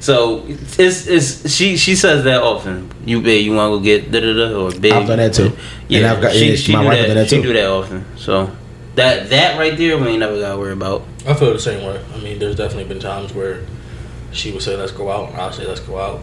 so 0.00 0.44
it's 0.48 1.06
it's 1.06 1.50
she 1.50 1.76
she 1.76 1.94
says 1.94 2.24
that 2.24 2.42
often. 2.42 2.90
You 3.04 3.20
babe, 3.22 3.44
you 3.44 3.54
want 3.54 3.70
to 3.72 3.78
go 3.78 3.84
get 3.84 4.10
da 4.10 4.20
da 4.20 4.32
da 4.34 4.58
or 4.58 4.70
babe. 4.72 4.92
I've 4.94 5.06
done 5.06 5.18
that 5.18 5.34
too. 5.34 5.52
Yeah, 5.88 5.98
And 5.98 6.06
I've 6.08 6.22
got- 6.22 6.32
she, 6.32 6.50
yeah, 6.50 6.56
she 6.56 6.72
my 6.72 6.80
do 6.82 6.86
wife 6.88 6.98
that. 6.98 7.06
done 7.06 7.16
that 7.16 7.28
she 7.28 7.36
too. 7.36 7.42
do 7.42 7.52
that 7.52 7.66
often. 7.70 8.04
So 8.16 8.50
that 8.96 9.30
that 9.30 9.58
right 9.58 9.76
there, 9.76 9.96
we 9.98 10.08
ain't 10.08 10.18
never 10.20 10.38
got 10.40 10.52
to 10.52 10.58
worry 10.58 10.72
about. 10.72 11.04
I 11.26 11.34
feel 11.34 11.52
the 11.52 11.58
same 11.58 11.84
way. 11.86 12.02
I 12.14 12.18
mean, 12.18 12.38
there's 12.38 12.56
definitely 12.56 12.84
been 12.92 12.98
times 13.00 13.32
where 13.34 13.60
she 14.32 14.50
would 14.52 14.62
say, 14.62 14.76
"Let's 14.76 14.92
go 14.92 15.10
out," 15.10 15.30
and 15.30 15.40
I'll 15.40 15.52
say, 15.52 15.66
"Let's 15.66 15.80
go 15.80 15.98
out." 15.98 16.20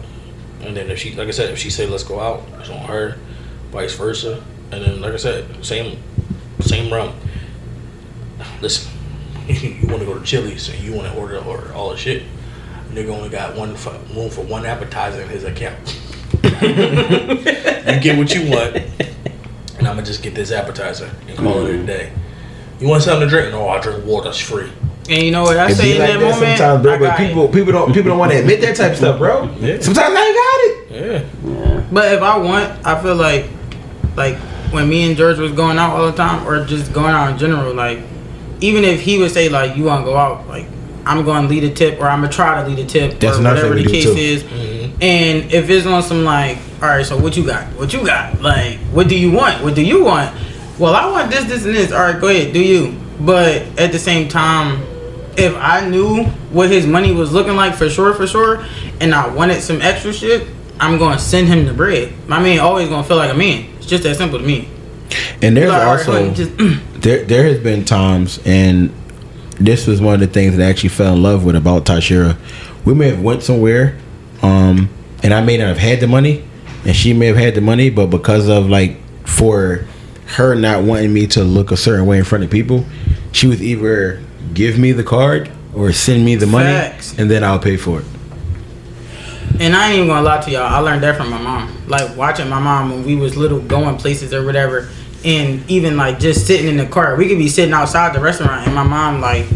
And 0.62 0.76
then 0.76 0.90
if 0.90 0.98
she, 0.98 1.14
like 1.14 1.28
I 1.28 1.30
said, 1.30 1.50
if 1.50 1.58
she 1.58 1.70
say, 1.70 1.86
"Let's 1.86 2.02
go 2.04 2.18
out," 2.20 2.42
it's 2.60 2.68
on 2.70 2.78
her. 2.86 3.16
Vice 3.70 3.94
versa. 3.94 4.42
And 4.72 4.84
then, 4.84 5.00
like 5.00 5.12
I 5.14 5.16
said, 5.16 5.64
same, 5.64 5.98
same 6.60 6.92
rum. 6.92 7.12
Listen, 8.60 8.90
you 9.48 9.86
want 9.88 10.00
to 10.00 10.04
go 10.06 10.18
to 10.18 10.24
Chili's 10.24 10.68
and 10.68 10.78
you 10.80 10.92
want 10.94 11.06
to 11.12 11.18
order 11.18 11.38
order 11.38 11.72
all 11.74 11.90
the 11.90 11.96
shit. 11.96 12.22
Nigga 12.90 13.10
only 13.10 13.28
got 13.28 13.56
one 13.56 13.76
fu- 13.76 13.90
room 14.14 14.30
for 14.30 14.42
one 14.42 14.64
appetizer 14.64 15.20
in 15.22 15.28
his 15.28 15.44
account. 15.44 15.78
you 16.42 18.00
get 18.00 18.16
what 18.16 18.34
you 18.34 18.50
want, 18.50 18.76
and 18.76 19.86
I'm 19.86 19.94
gonna 19.94 20.02
just 20.02 20.22
get 20.22 20.34
this 20.34 20.50
appetizer 20.50 21.10
and 21.28 21.36
call 21.36 21.66
it 21.66 21.70
a 21.70 21.72
mm-hmm. 21.74 21.86
day. 21.86 22.12
You 22.80 22.88
want 22.88 23.02
something 23.02 23.28
to 23.28 23.30
drink? 23.30 23.52
No, 23.52 23.68
I 23.68 23.80
drink 23.80 24.04
water. 24.04 24.28
It's 24.28 24.38
free. 24.40 24.70
And 25.08 25.22
you 25.22 25.30
know 25.30 25.42
what 25.42 25.56
I 25.56 25.70
it 25.70 25.74
say 25.74 25.82
be 25.84 25.92
in 25.92 25.98
like 25.98 26.08
that 26.08 26.18
that 26.18 26.30
moment? 26.32 26.58
sometimes, 26.58 26.82
bro. 26.82 26.94
I 26.94 26.98
But 26.98 27.04
got 27.06 27.20
it. 27.20 27.26
people 27.26 27.48
people 27.48 27.72
don't 27.72 27.92
people 27.92 28.10
don't 28.10 28.18
want 28.18 28.32
to 28.32 28.38
admit 28.38 28.60
that 28.60 28.76
type 28.76 28.92
of 28.92 28.96
stuff, 28.98 29.18
bro. 29.18 29.44
Yeah. 29.60 29.80
Sometimes 29.80 30.14
I 30.16 30.26
ain't 30.26 30.36
got 30.36 30.60
it. 30.64 31.26
Yeah. 31.44 31.84
But 31.90 32.12
if 32.12 32.22
I 32.22 32.36
want, 32.38 32.86
I 32.86 33.00
feel 33.02 33.16
like, 33.16 33.46
like 34.16 34.36
when 34.70 34.88
me 34.88 35.08
and 35.08 35.16
George 35.16 35.38
was 35.38 35.52
going 35.52 35.78
out 35.78 35.96
all 35.96 36.06
the 36.06 36.16
time, 36.16 36.46
or 36.46 36.64
just 36.64 36.92
going 36.92 37.14
out 37.14 37.32
in 37.32 37.38
general, 37.38 37.72
like 37.74 38.00
even 38.60 38.84
if 38.84 39.00
he 39.00 39.18
would 39.18 39.30
say 39.30 39.48
like 39.48 39.76
you 39.76 39.84
want 39.84 40.04
to 40.04 40.10
go 40.10 40.16
out, 40.16 40.46
like 40.46 40.66
I'm 41.08 41.24
going 41.24 41.42
to 41.42 41.48
lead 41.48 41.64
a 41.64 41.70
tip, 41.74 41.98
or 42.00 42.08
I'm 42.08 42.20
gonna 42.20 42.32
try 42.32 42.62
to 42.62 42.68
lead 42.68 42.78
a 42.78 42.86
tip, 42.86 43.18
That's 43.18 43.38
or 43.38 43.42
whatever 43.42 43.74
the 43.74 43.84
case 43.84 44.04
too. 44.04 44.10
is. 44.12 44.42
Mm-hmm. 44.44 45.02
And 45.02 45.52
if 45.52 45.70
it's 45.70 45.86
on 45.86 46.02
some 46.02 46.24
like, 46.24 46.58
all 46.82 46.88
right, 46.88 47.04
so 47.06 47.16
what 47.16 47.36
you 47.36 47.44
got? 47.46 47.66
What 47.74 47.92
you 47.92 48.04
got? 48.04 48.40
Like, 48.42 48.78
what 48.92 49.08
do 49.08 49.18
you 49.18 49.32
want? 49.32 49.62
What 49.64 49.74
do 49.74 49.82
you 49.84 50.04
want? 50.04 50.36
Well, 50.78 50.94
I 50.94 51.10
want 51.10 51.30
this, 51.30 51.44
this, 51.46 51.64
and 51.64 51.74
this. 51.74 51.92
All 51.92 52.00
right, 52.00 52.20
go 52.20 52.28
ahead, 52.28 52.52
do 52.52 52.60
you? 52.62 52.94
But 53.20 53.62
at 53.78 53.90
the 53.90 53.98
same 53.98 54.28
time, 54.28 54.82
if 55.36 55.54
I 55.56 55.88
knew 55.88 56.24
what 56.52 56.68
his 56.70 56.86
money 56.86 57.12
was 57.12 57.32
looking 57.32 57.56
like 57.56 57.74
for 57.74 57.88
sure, 57.88 58.12
for 58.12 58.26
sure, 58.26 58.64
and 59.00 59.14
I 59.14 59.28
wanted 59.28 59.62
some 59.62 59.80
extra 59.80 60.12
shit, 60.12 60.46
I'm 60.80 60.98
gonna 60.98 61.18
send 61.18 61.48
him 61.48 61.64
the 61.64 61.72
bread. 61.72 62.12
My 62.28 62.40
man 62.40 62.60
always 62.60 62.88
gonna 62.88 63.02
feel 63.04 63.16
like 63.16 63.32
a 63.32 63.36
man. 63.36 63.66
It's 63.78 63.86
just 63.86 64.02
that 64.02 64.16
simple 64.16 64.38
to 64.38 64.44
me. 64.44 64.68
And 65.42 65.56
there's 65.56 65.70
Like, 65.70 65.86
also 65.86 66.12
honey, 66.12 66.34
just, 66.34 66.50
there 67.02 67.24
there 67.24 67.44
has 67.44 67.58
been 67.60 67.84
times, 67.84 68.40
and 68.44 68.92
this 69.60 69.86
was 69.86 70.00
one 70.00 70.14
of 70.14 70.20
the 70.20 70.26
things 70.26 70.56
that 70.56 70.66
I 70.66 70.70
actually 70.70 70.90
fell 70.90 71.14
in 71.14 71.22
love 71.22 71.44
with 71.44 71.56
about 71.56 71.84
Tashira. 71.84 72.36
We 72.84 72.94
may 72.94 73.10
have 73.10 73.22
went 73.22 73.42
somewhere, 73.42 73.96
um, 74.42 74.88
and 75.22 75.34
I 75.34 75.40
may 75.42 75.56
not 75.56 75.68
have 75.68 75.78
had 75.78 76.00
the 76.00 76.06
money, 76.06 76.44
and 76.84 76.94
she 76.94 77.12
may 77.12 77.26
have 77.26 77.36
had 77.36 77.54
the 77.54 77.60
money, 77.60 77.90
but 77.90 78.06
because 78.06 78.48
of 78.48 78.68
like 78.68 78.96
for 79.26 79.84
her 80.36 80.54
not 80.54 80.84
wanting 80.84 81.12
me 81.12 81.26
to 81.28 81.42
look 81.42 81.70
a 81.70 81.76
certain 81.76 82.06
way 82.06 82.18
in 82.18 82.24
front 82.24 82.44
of 82.44 82.50
people, 82.50 82.84
she 83.32 83.46
would 83.46 83.60
either 83.60 84.22
give 84.54 84.78
me 84.78 84.92
the 84.92 85.04
card 85.04 85.50
or 85.74 85.92
send 85.92 86.24
me 86.24 86.34
the 86.36 86.46
money, 86.46 86.70
Facts. 86.70 87.18
and 87.18 87.30
then 87.30 87.42
I'll 87.44 87.58
pay 87.58 87.76
for 87.76 88.00
it. 88.00 88.06
And 89.60 89.74
I 89.74 89.88
ain't 89.88 89.96
even 89.96 90.08
gonna 90.08 90.22
lie 90.22 90.40
to 90.40 90.50
y'all. 90.50 90.62
I 90.62 90.78
learned 90.78 91.02
that 91.02 91.16
from 91.16 91.30
my 91.30 91.40
mom. 91.40 91.74
Like 91.88 92.16
watching 92.16 92.48
my 92.48 92.60
mom 92.60 92.90
when 92.90 93.04
we 93.04 93.16
was 93.16 93.36
little, 93.36 93.60
going 93.60 93.96
places 93.96 94.32
or 94.32 94.44
whatever, 94.44 94.88
and 95.24 95.68
even 95.70 95.96
like 95.96 96.18
just 96.18 96.46
sitting 96.46 96.68
in 96.68 96.76
the 96.76 96.86
car. 96.86 97.16
We 97.16 97.28
could 97.28 97.38
be 97.38 97.48
sitting 97.48 97.74
outside 97.74 98.14
the 98.14 98.20
restaurant, 98.20 98.66
and 98.66 98.74
my 98.74 98.82
mom 98.82 99.20
like 99.20 99.46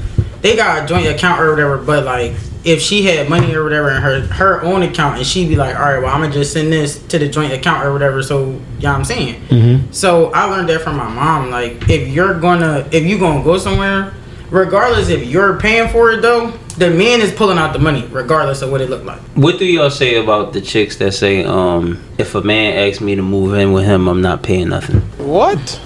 they 0.41 0.57
got 0.57 0.85
a 0.85 0.87
joint 0.87 1.07
account 1.07 1.41
or 1.41 1.51
whatever. 1.51 1.79
But 1.79 2.05
like 2.05 2.35
if 2.65 2.81
she 2.81 3.03
had 3.03 3.29
money 3.29 3.55
or 3.55 3.65
whatever 3.65 3.91
in 3.91 4.03
her 4.03 4.21
her 4.23 4.63
own 4.63 4.83
account, 4.83 5.19
and 5.19 5.27
she'd 5.27 5.49
be 5.49 5.57
like, 5.57 5.77
all 5.77 5.83
right, 5.83 5.99
well 5.99 6.15
I'm 6.15 6.21
gonna 6.21 6.33
just 6.33 6.53
send 6.53 6.73
this 6.73 7.01
to 7.07 7.19
the 7.19 7.29
joint 7.29 7.53
account 7.53 7.85
or 7.85 7.93
whatever. 7.93 8.23
So 8.23 8.51
you 8.51 8.83
know 8.83 8.93
I'm 8.93 9.05
saying. 9.05 9.41
Mm-hmm. 9.49 9.93
So 9.93 10.33
I 10.33 10.45
learned 10.45 10.69
that 10.69 10.83
from 10.83 10.97
my 10.97 11.09
mom. 11.09 11.51
Like 11.51 11.89
if 11.89 12.09
you're 12.09 12.39
gonna 12.39 12.89
if 12.91 13.05
you 13.05 13.19
gonna 13.19 13.45
go 13.45 13.59
somewhere. 13.59 14.15
Regardless 14.51 15.09
if 15.09 15.27
you're 15.27 15.59
paying 15.59 15.89
for 15.89 16.13
it 16.13 16.21
though, 16.21 16.53
the 16.79 16.91
man 16.91 17.21
is 17.21 17.33
pulling 17.33 17.59
out 17.59 17.73
the 17.73 17.79
money, 17.79 18.07
regardless 18.11 18.63
of 18.63 18.71
what 18.71 18.81
it 18.81 18.89
looked 18.91 19.05
like. 19.05 19.21
What 19.35 19.59
do 19.59 19.65
y'all 19.67 19.91
say 19.91 20.17
about 20.23 20.53
the 20.53 20.61
chicks 20.61 20.97
that 20.97 21.13
say, 21.13 21.45
um, 21.45 22.03
if 22.19 22.35
a 22.35 22.41
man 22.43 22.89
asks 22.89 23.01
me 23.01 23.15
to 23.15 23.23
move 23.23 23.55
in 23.55 23.73
with 23.73 23.85
him, 23.85 24.09
I'm 24.09 24.23
not 24.23 24.43
paying 24.43 24.69
nothing? 24.71 25.01
What? 25.19 25.81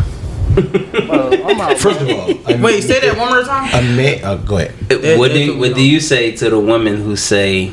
Bro, 0.55 1.31
First 1.77 2.01
of 2.01 2.09
all, 2.09 2.31
a, 2.51 2.57
Wait, 2.63 2.83
say 2.83 3.01
that 3.01 3.19
one 3.19 3.29
more 3.29 3.43
time. 3.45 3.69
a 3.75 3.97
man. 3.97 4.25
Uh, 4.25 4.37
go 4.37 4.59
ahead. 4.59 4.75
That- 4.89 5.19
what 5.19 5.33
do 5.33 5.53
what 5.59 5.71
what 5.71 5.75
do 5.77 5.83
you 5.83 6.01
say 6.01 6.33
to 6.37 6.49
the 6.51 6.59
women 6.59 6.97
who 6.97 7.15
say, 7.17 7.73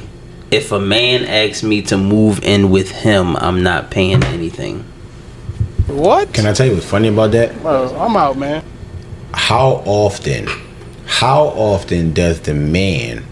if 0.52 0.72
a 0.72 0.80
man 0.80 1.24
asks 1.26 1.64
me 1.64 1.82
to 1.84 1.98
move 1.98 2.44
in 2.44 2.70
with 2.72 2.92
him, 2.92 3.38
I'm 3.38 3.64
not 3.64 3.90
paying 3.90 4.24
anything? 4.26 4.84
What? 5.88 6.34
Can 6.34 6.46
I 6.46 6.54
tell 6.54 6.68
you 6.68 6.74
what's 6.74 6.86
funny 6.86 7.08
about 7.08 7.32
that? 7.32 7.62
Bro, 7.62 7.96
I'm 7.96 8.16
out, 8.18 8.38
man. 8.38 8.64
how 9.34 9.82
often, 9.86 10.48
how 11.20 11.46
often 11.50 12.12
does 12.14 12.40
the 12.42 12.54
man 12.54 13.24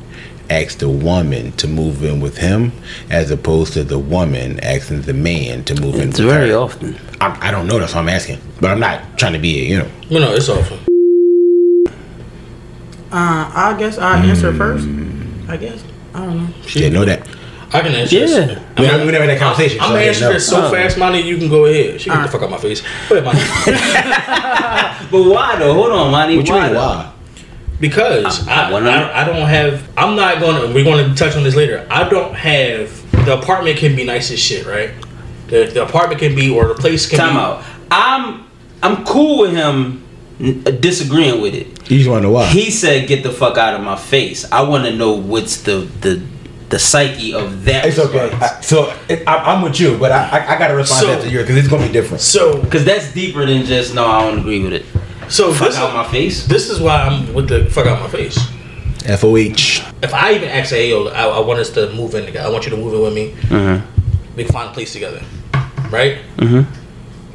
ask 0.50 0.78
the 0.80 0.89
woman 0.89 1.52
to 1.54 1.67
move 1.67 2.04
in 2.04 2.20
with 2.22 2.38
him, 2.38 2.72
as 3.10 3.32
opposed 3.32 3.74
to 3.74 3.84
the 3.84 3.98
woman 3.98 4.60
asking 4.60 5.02
the 5.02 5.13
man 5.13 5.63
to 5.65 5.74
move 5.82 5.96
in? 5.96 6.10
It's 6.10 6.20
with 6.20 6.30
very 6.30 6.50
her? 6.50 6.58
often. 6.58 7.00
I, 7.20 7.48
I 7.50 7.52
don't 7.52 7.67
know. 7.67 7.80
That's 7.80 7.94
what 7.96 8.02
I'm 8.02 8.10
asking. 8.10 8.39
But 8.60 8.72
I'm 8.72 8.80
not 8.80 9.17
trying 9.17 9.34
to 9.34 9.39
be, 9.39 9.65
you 9.67 9.80
know. 9.80 9.89
No, 10.10 10.20
no, 10.20 10.34
it's 10.34 10.48
awful. 10.50 10.78
Uh, 13.12 13.52
I 13.54 13.76
guess 13.78 13.98
I'll 13.98 14.24
answer 14.24 14.54
first. 14.54 14.88
I 15.50 15.58
guess. 15.58 15.84
I 16.13 16.26
don't 16.26 16.38
know. 16.38 16.54
She 16.65 16.80
didn't 16.80 16.94
know 16.94 17.06
that. 17.06 17.28
I 17.74 17.82
can 17.82 17.94
answer 17.94 18.15
Yeah. 18.15 18.26
this. 18.26 18.60
We 18.78 18.86
never, 18.86 19.06
we 19.06 19.12
never 19.12 19.26
had 19.26 19.30
that 19.32 19.39
conversation. 19.39 19.80
I'm 19.82 19.88
so 19.89 19.96
I 19.96 20.00
gonna 20.00 20.00
didn't 20.00 20.10
answer 20.15 20.26
know. 20.28 20.34
this 20.34 20.48
so 20.50 20.67
Oh. 20.67 20.72
fast, 20.72 20.98
Monty. 20.98 21.20
You 21.20 21.38
can 21.38 21.50
go 21.50 21.65
ahead. 21.65 22.00
She 22.02 22.10
can 22.10 22.20
get 22.20 22.26
the 22.28 22.32
fuck 22.32 22.44
out 22.44 22.52
my 22.52 22.58
face. 22.58 22.82
Go 23.10 23.17
ahead, 23.17 23.26
Monty. 23.26 23.41
But 25.12 25.24
why 25.30 25.56
though? 25.58 25.74
Hold 25.74 25.91
on, 25.91 26.12
Monty. 26.12 26.38
What 26.38 26.48
you 26.48 26.54
why 26.54 26.63
mean? 26.65 26.74
though? 26.74 26.80
Why? 26.80 27.12
Because 27.82 28.48
I- 28.48 28.54
I 28.65 28.70
I, 28.70 28.72
wanna- 28.72 28.89
I, 28.89 29.22
I 29.22 29.26
don't 29.26 29.48
have. 29.48 29.89
I'm 29.98 30.15
not 30.15 30.39
gonna. 30.39 30.74
We're 30.74 30.86
gonna 30.86 31.13
touch 31.15 31.36
on 31.36 31.44
this 31.44 31.56
later. 31.56 31.86
I 31.89 32.08
don't 32.08 32.34
have. 32.36 33.00
The 33.26 33.38
apartment 33.38 33.78
can 33.78 33.96
be 33.96 34.04
nice 34.06 34.32
as 34.32 34.39
shit, 34.39 34.65
right? 34.65 34.91
The, 35.48 35.65
the 35.74 35.84
apartment 35.84 36.20
can 36.22 36.34
be, 36.36 36.50
or 36.50 36.67
the 36.67 36.76
place 36.76 37.08
can 37.10 37.20
Time 37.20 37.34
be. 37.34 37.39
out. 37.39 37.63
I'm 37.91 38.46
I'm 38.82 39.04
cool 39.06 39.39
with 39.39 39.52
him 39.54 40.04
uh, 40.39 40.72
disagreeing 40.72 41.41
with 41.41 41.54
it. 41.54 41.67
You 41.91 41.98
just 41.98 42.10
want 42.10 42.22
to 42.22 42.28
know 42.28 42.34
why? 42.34 42.46
He 42.48 42.72
said, 42.72 43.08
"Get 43.08 43.24
the 43.24 43.32
fuck 43.32 43.58
out 43.58 43.74
of 43.74 43.82
my 43.82 43.98
face." 43.98 44.50
I 44.52 44.62
want 44.62 44.86
to 44.86 44.96
know 44.96 45.12
what's 45.13 45.62
the 45.63 45.80
the 46.02 46.22
the 46.70 46.80
psyche 46.80 47.34
of 47.34 47.65
that. 47.65 47.86
It's 47.86 48.00
okay. 48.00 48.32
I, 48.32 48.62
so 48.62 48.96
it, 49.10 49.28
I, 49.28 49.36
I'm 49.54 49.62
with 49.62 49.78
you, 49.80 49.98
but 49.98 50.12
I 50.13 50.30
I, 50.39 50.56
I 50.56 50.58
got 50.58 50.70
to 50.70 50.76
respond 50.76 51.02
So- 51.02 51.22
to 51.24 51.30
you 51.30 51.39
because 51.41 51.58
it's 51.58 51.67
gonna 51.67 51.86
be 51.86 51.91
different. 51.91 52.22
So, 52.22 52.62
Because 52.62 52.86
that's 52.86 53.13
deeper 53.13 53.46
than 53.46 53.65
just 53.65 53.94
no. 53.94 54.06
I 54.06 54.30
don't 54.30 54.39
agree 54.39 54.63
with 54.63 54.72
it. 54.74 54.86
So 55.32 55.54
Fuck 55.54 55.70
this, 55.70 55.78
out 55.78 55.94
my 55.94 56.08
face. 56.12 56.46
this 56.48 56.70
is 56.70 56.80
why 56.80 57.02
I'm 57.04 57.34
with 57.34 57.48
the 57.48 57.65
fuck 57.70 57.88
out 57.88 58.00
my 58.02 58.10
face. 58.10 58.38
FOH 59.08 59.82
If 60.04 60.13
I 60.13 60.34
even 60.34 60.50
ask, 60.50 60.70
hey, 60.70 60.89
yo, 60.91 61.08
I, 61.08 61.26
I 61.28 61.39
want 61.39 61.60
us 61.60 61.72
to 61.72 61.91
move 61.94 62.13
in 62.13 62.26
together. 62.26 62.48
I 62.48 62.52
want 62.52 62.65
you 62.65 62.72
to 62.72 62.78
move 62.78 62.94
in 62.94 63.02
with 63.02 63.13
me. 63.13 63.32
Mm-hmm. 63.50 64.36
We 64.36 64.44
can 64.44 64.54
find 64.54 64.70
a 64.70 64.74
place 64.74 64.94
together, 64.94 65.22
right? 65.89 66.20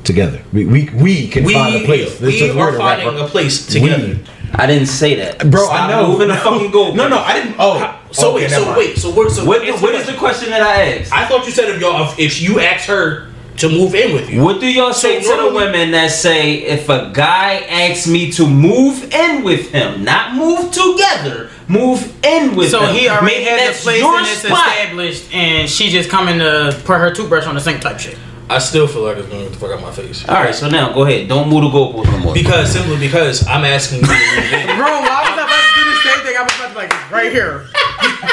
together. 0.04 0.40
We 0.52 0.64
we, 0.66 0.88
we 0.94 1.28
can 1.28 1.44
We, 1.44 1.54
find 1.54 1.74
a 1.76 1.84
place. 1.84 2.20
we 2.20 2.26
This 2.26 2.40
is 2.42 2.56
are 2.56 2.72
finding 2.76 3.08
rapper. 3.08 3.24
a 3.24 3.28
place 3.28 3.66
together. 3.66 4.06
We. 4.14 4.24
I 4.54 4.66
didn't 4.66 4.86
say 4.86 5.16
that, 5.16 5.50
Bro, 5.50 5.64
Stop 5.64 5.80
I 5.80 5.90
know. 5.90 6.08
moving 6.08 6.28
the 6.28 6.36
fucking 6.36 6.70
goal. 6.70 6.94
No, 6.94 7.08
no, 7.08 7.18
I 7.18 7.32
didn't. 7.34 7.56
Oh, 7.58 8.00
So 8.12 8.34
okay, 8.36 8.44
wait, 8.44 8.50
so 8.50 8.64
mind. 8.64 8.76
wait, 8.76 8.96
so 8.96 9.10
what? 9.10 9.30
So 9.32 9.44
What, 9.44 9.62
answer 9.62 9.82
what 9.82 9.92
the 9.92 9.98
question. 10.04 10.18
question 10.18 10.50
that 10.50 10.62
I 10.62 10.98
asked? 11.00 11.12
I 11.12 11.26
thought 11.26 11.44
you 11.44 11.50
said 11.52 11.68
if 11.68 11.80
y'all 11.80 12.04
if, 12.12 12.18
if 12.18 12.40
you 12.40 12.60
asked 12.60 12.86
her 12.86 13.26
to 13.58 13.68
move 13.68 13.94
in 13.94 14.12
with 14.14 14.28
you. 14.30 14.42
What 14.42 14.60
do 14.60 14.66
y'all 14.66 14.92
say 14.92 15.22
So 15.22 15.36
to 15.36 15.48
the 15.50 15.54
women 15.56 15.90
that 15.92 16.10
say 16.10 16.56
if 16.62 16.88
a 16.88 17.10
guy 17.12 17.54
asks 17.68 18.06
me 18.06 18.30
to 18.32 18.46
move 18.46 19.12
in 19.12 19.42
with 19.44 19.70
him, 19.72 20.04
not 20.04 20.34
move 20.34 20.70
together, 20.70 21.50
move 21.68 22.00
in 22.24 22.54
with 22.54 22.70
So 22.70 22.80
him? 22.80 22.86
So 22.88 22.92
he 22.92 23.08
already 23.08 23.44
has 23.44 23.60
that's 23.60 23.78
the 23.78 23.84
place 23.84 24.00
your 24.00 24.16
and 24.16 24.26
it's 24.26 24.38
spot. 24.42 24.68
established, 24.68 25.34
and 25.34 25.68
she 25.68 25.88
just 25.88 26.08
coming 26.10 26.38
to 26.38 26.78
put 26.84 26.98
her 26.98 27.12
toothbrush 27.14 27.46
on 27.46 27.54
the 27.54 27.60
sink 27.60 27.80
type 27.80 27.98
shit. 27.98 28.18
I 28.48 28.58
still 28.60 28.86
feel 28.86 29.02
like 29.02 29.16
it's 29.16 29.26
going 29.28 29.44
to 29.44 29.50
the 29.50 29.56
fuck 29.58 29.72
out 29.72 29.80
my 29.82 29.90
face. 29.90 30.26
All 30.28 30.36
right, 30.36 30.54
so 30.54 30.68
now 30.68 30.92
go 30.92 31.04
ahead. 31.04 31.26
Don't 31.28 31.48
move 31.48 31.62
the 31.62 31.68
goalpost 31.68 32.06
no 32.12 32.18
more. 32.18 32.34
Because 32.34 32.70
simply 32.70 32.96
because 32.98 33.44
I'm 33.48 33.64
asking 33.64 34.02
you 34.02 34.06
to 34.06 34.12
move 34.12 34.52
in. 34.52 34.66
Bro, 34.78 34.86
why 34.86 35.20
was 35.26 35.30
I 35.30 35.44
about 35.44 35.50
to 35.50 35.84
do 35.84 35.90
the 35.90 35.96
same 36.08 36.24
thing? 36.24 36.36
I 36.36 36.42
was 36.42 36.54
about 36.54 36.68
to 36.72 36.78
like 36.78 37.10
right 37.10 37.32
here. 37.32 37.66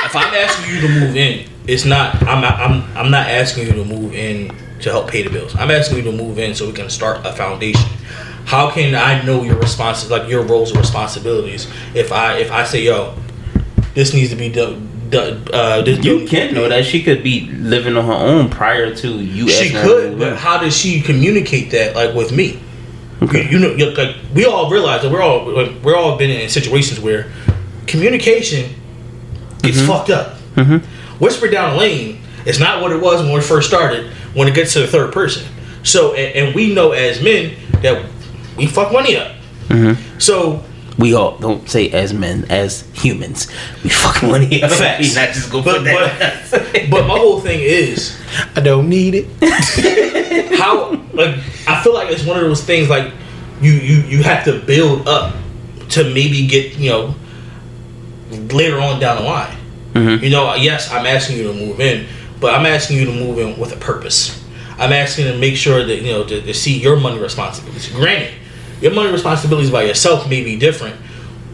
if 0.05 0.15
I'm 0.15 0.31
asking 0.35 0.75
you 0.75 0.81
to 0.81 0.87
move 0.99 1.15
in, 1.15 1.49
it's 1.65 1.85
not. 1.85 2.21
I'm. 2.27 2.43
I'm. 2.43 2.97
I'm 2.97 3.09
not 3.09 3.25
asking 3.27 3.65
you 3.65 3.73
to 3.73 3.85
move 3.85 4.13
in 4.13 4.55
to 4.83 4.89
help 4.91 5.09
pay 5.09 5.23
the 5.23 5.29
bills. 5.29 5.55
I'm 5.55 5.71
asking 5.71 5.97
you 5.97 6.03
to 6.03 6.11
move 6.11 6.37
in 6.39 6.53
so 6.55 6.67
we 6.67 6.73
can 6.73 6.89
start 6.89 7.25
a 7.25 7.33
foundation. 7.33 7.89
How 8.45 8.69
can 8.69 8.93
I 8.95 9.23
know 9.23 9.43
your 9.43 9.55
responses, 9.57 10.11
like 10.11 10.29
your 10.29 10.43
roles 10.43 10.71
and 10.71 10.79
responsibilities, 10.79 11.67
if 11.95 12.11
I 12.11 12.37
if 12.37 12.51
I 12.51 12.63
say 12.65 12.83
yo, 12.83 13.15
this 13.95 14.13
needs 14.13 14.29
to 14.31 14.35
be 14.35 14.49
done. 14.49 14.89
done 15.09 15.47
uh, 15.53 15.81
this, 15.81 16.03
you 16.03 16.27
can't 16.27 16.53
know 16.53 16.67
that 16.67 16.83
she 16.85 17.01
could 17.03 17.23
be 17.23 17.47
living 17.51 17.95
on 17.95 18.05
her 18.05 18.11
own 18.13 18.49
prior 18.49 18.93
to 18.95 19.07
you. 19.07 19.47
She 19.47 19.67
asking 19.67 19.75
her 19.77 19.81
to 19.83 19.87
could, 19.87 20.19
but 20.19 20.37
how 20.37 20.57
does 20.59 20.75
she 20.75 21.01
communicate 21.01 21.71
that, 21.71 21.95
like 21.95 22.13
with 22.13 22.31
me? 22.31 22.59
You, 23.21 23.39
you 23.39 23.59
know, 23.59 23.85
like 23.93 24.17
we 24.35 24.43
all 24.45 24.69
realize 24.69 25.03
that 25.03 25.11
we're 25.11 25.21
all 25.21 25.45
like, 25.49 25.81
we're 25.81 25.95
all 25.95 26.17
been 26.17 26.29
in 26.29 26.49
situations 26.49 26.99
where 26.99 27.31
communication 27.87 28.75
gets 29.61 29.77
Mm-hmm. 29.77 29.87
fucked 29.87 30.09
up. 30.09 30.37
Whisper 31.21 31.47
down 31.47 31.71
the 31.71 31.77
lane 31.77 32.19
is 32.45 32.59
not 32.59 32.81
what 32.81 32.91
it 32.91 33.01
was 33.01 33.21
when 33.21 33.31
we 33.31 33.39
first 33.39 33.69
started. 33.69 34.11
When 34.33 34.47
it 34.47 34.55
gets 34.55 34.73
to 34.73 34.79
the 34.79 34.87
third 34.87 35.13
person, 35.13 35.45
so 35.83 36.13
and, 36.13 36.47
and 36.47 36.55
we 36.55 36.73
know 36.73 36.91
as 36.91 37.21
men 37.21 37.55
that 37.81 38.03
we 38.57 38.65
fuck 38.67 38.91
money 38.91 39.15
up. 39.17 39.31
Mm-hmm. 39.67 40.19
So 40.19 40.63
we 40.97 41.13
all 41.15 41.37
don't 41.37 41.67
say 41.69 41.89
as 41.91 42.13
men, 42.13 42.45
as 42.49 42.81
humans. 42.93 43.47
We 43.83 43.89
fuck 43.89 44.21
want 44.23 44.49
to 44.51 44.59
Facts. 44.67 45.15
not 45.15 45.29
just 45.29 45.51
go 45.51 45.61
But- 45.61 45.77
put 45.77 45.83
that. 45.85 46.87
but 46.91 47.07
my 47.07 47.17
whole 47.17 47.39
thing 47.39 47.59
is 47.61 48.17
I 48.55 48.59
don't 48.61 48.89
need 48.89 49.13
it. 49.15 49.27
how 50.59 50.91
like 51.13 51.35
I 51.67 51.81
feel 51.83 51.93
like 51.93 52.09
it's 52.11 52.25
one 52.25 52.37
of 52.37 52.43
those 52.43 52.63
things 52.63 52.89
like 52.89 53.11
you 53.61 53.71
you 53.73 53.97
you 54.03 54.23
have 54.23 54.45
to 54.45 54.59
build 54.59 55.07
up 55.07 55.35
to 55.89 56.03
maybe 56.05 56.47
get 56.47 56.75
you 56.77 56.89
know 56.89 57.15
later 58.31 58.79
on 58.79 58.99
down 58.99 59.17
the 59.17 59.23
line. 59.23 59.57
You 59.95 60.31
know, 60.31 60.55
yes, 60.55 60.91
I'm 60.91 61.05
asking 61.05 61.37
you 61.37 61.43
to 61.49 61.53
move 61.53 61.79
in, 61.79 62.07
but 62.43 62.53
I'm 62.53 62.65
asking 62.65 62.97
you 62.97 63.05
to 63.05 63.11
move 63.13 63.39
in 63.39 63.57
with 63.57 63.71
a 63.71 63.77
purpose. 63.77 64.43
I'm 64.77 64.91
asking 64.91 65.27
to 65.27 65.37
make 65.37 65.55
sure 65.55 65.81
that 65.81 66.01
you 66.01 66.11
know 66.11 66.25
to, 66.25 66.41
to 66.41 66.53
see 66.53 66.77
your 66.77 66.97
money 66.97 67.17
responsibilities. 67.17 67.89
Granted, 67.89 68.33
your 68.81 68.93
money 68.93 69.13
responsibilities 69.13 69.71
by 69.71 69.83
yourself 69.83 70.29
may 70.29 70.43
be 70.43 70.59
different 70.59 70.97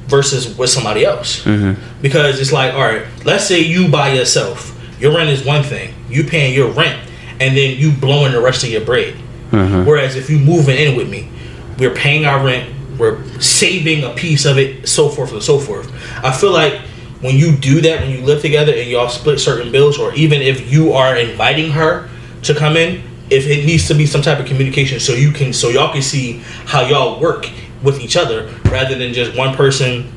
versus 0.08 0.58
with 0.58 0.72
somebody 0.72 1.06
else. 1.06 1.44
Mm-hmm. 1.44 2.02
Because 2.02 2.42
it's 2.42 2.52
like 2.52 2.74
all 2.74 2.82
right 2.82 3.06
let's 3.24 3.46
say 3.46 3.60
you 3.60 3.88
by 3.88 4.14
yourself 4.14 4.76
your 5.00 5.16
rent 5.16 5.30
is 5.30 5.46
one 5.46 5.62
thing 5.62 5.94
you 6.10 6.24
paying 6.24 6.56
your 6.56 6.72
rent 6.72 7.00
and 7.40 7.56
then 7.56 7.78
you 7.78 7.92
blowing 7.92 8.32
the 8.32 8.42
rest 8.42 8.64
of 8.64 8.72
your 8.72 8.84
bread. 8.84 9.14
Mm-hmm. 9.52 9.86
Whereas 9.86 10.16
if 10.16 10.28
you 10.28 10.40
moving 10.40 10.76
in 10.76 10.98
with 10.98 11.08
me 11.08 11.30
we're 11.78 11.94
paying 11.94 12.26
our 12.26 12.44
rent 12.44 12.74
we're 12.98 13.24
saving 13.40 14.04
a 14.06 14.14
piece 14.16 14.46
of 14.46 14.58
it 14.58 14.90
so 14.90 15.08
forth 15.08 15.34
and 15.34 15.44
so 15.44 15.60
forth. 15.60 15.94
I 16.26 16.36
feel 16.36 16.52
like 16.52 16.82
when 17.22 17.36
you 17.36 17.56
do 17.56 17.82
that 17.82 18.02
when 18.02 18.12
you 18.12 18.22
live 18.22 18.42
together 18.42 18.74
and 18.74 18.90
y'all 18.90 19.10
split 19.10 19.40
certain 19.40 19.72
bills 19.72 20.00
or 20.00 20.14
even 20.14 20.42
if 20.42 20.72
you 20.72 20.94
are 20.94 21.16
inviting 21.16 21.72
her 21.72 22.10
to 22.44 22.56
come 22.56 22.78
in 22.78 23.04
if 23.30 23.46
it 23.48 23.66
needs 23.66 23.88
to 23.88 23.94
be 23.94 24.06
some 24.06 24.22
type 24.22 24.40
of 24.40 24.46
communication 24.46 25.00
so 25.00 25.14
you 25.14 25.32
can 25.32 25.54
so 25.54 25.70
y'all 25.70 25.92
can 25.92 26.02
see 26.02 26.40
how 26.66 26.82
y'all 26.82 27.20
work 27.20 27.50
with 27.84 28.00
each 28.00 28.18
other 28.18 28.48
rather 28.66 28.96
than 28.98 29.14
just 29.14 29.38
one 29.38 29.56
person 29.56 30.12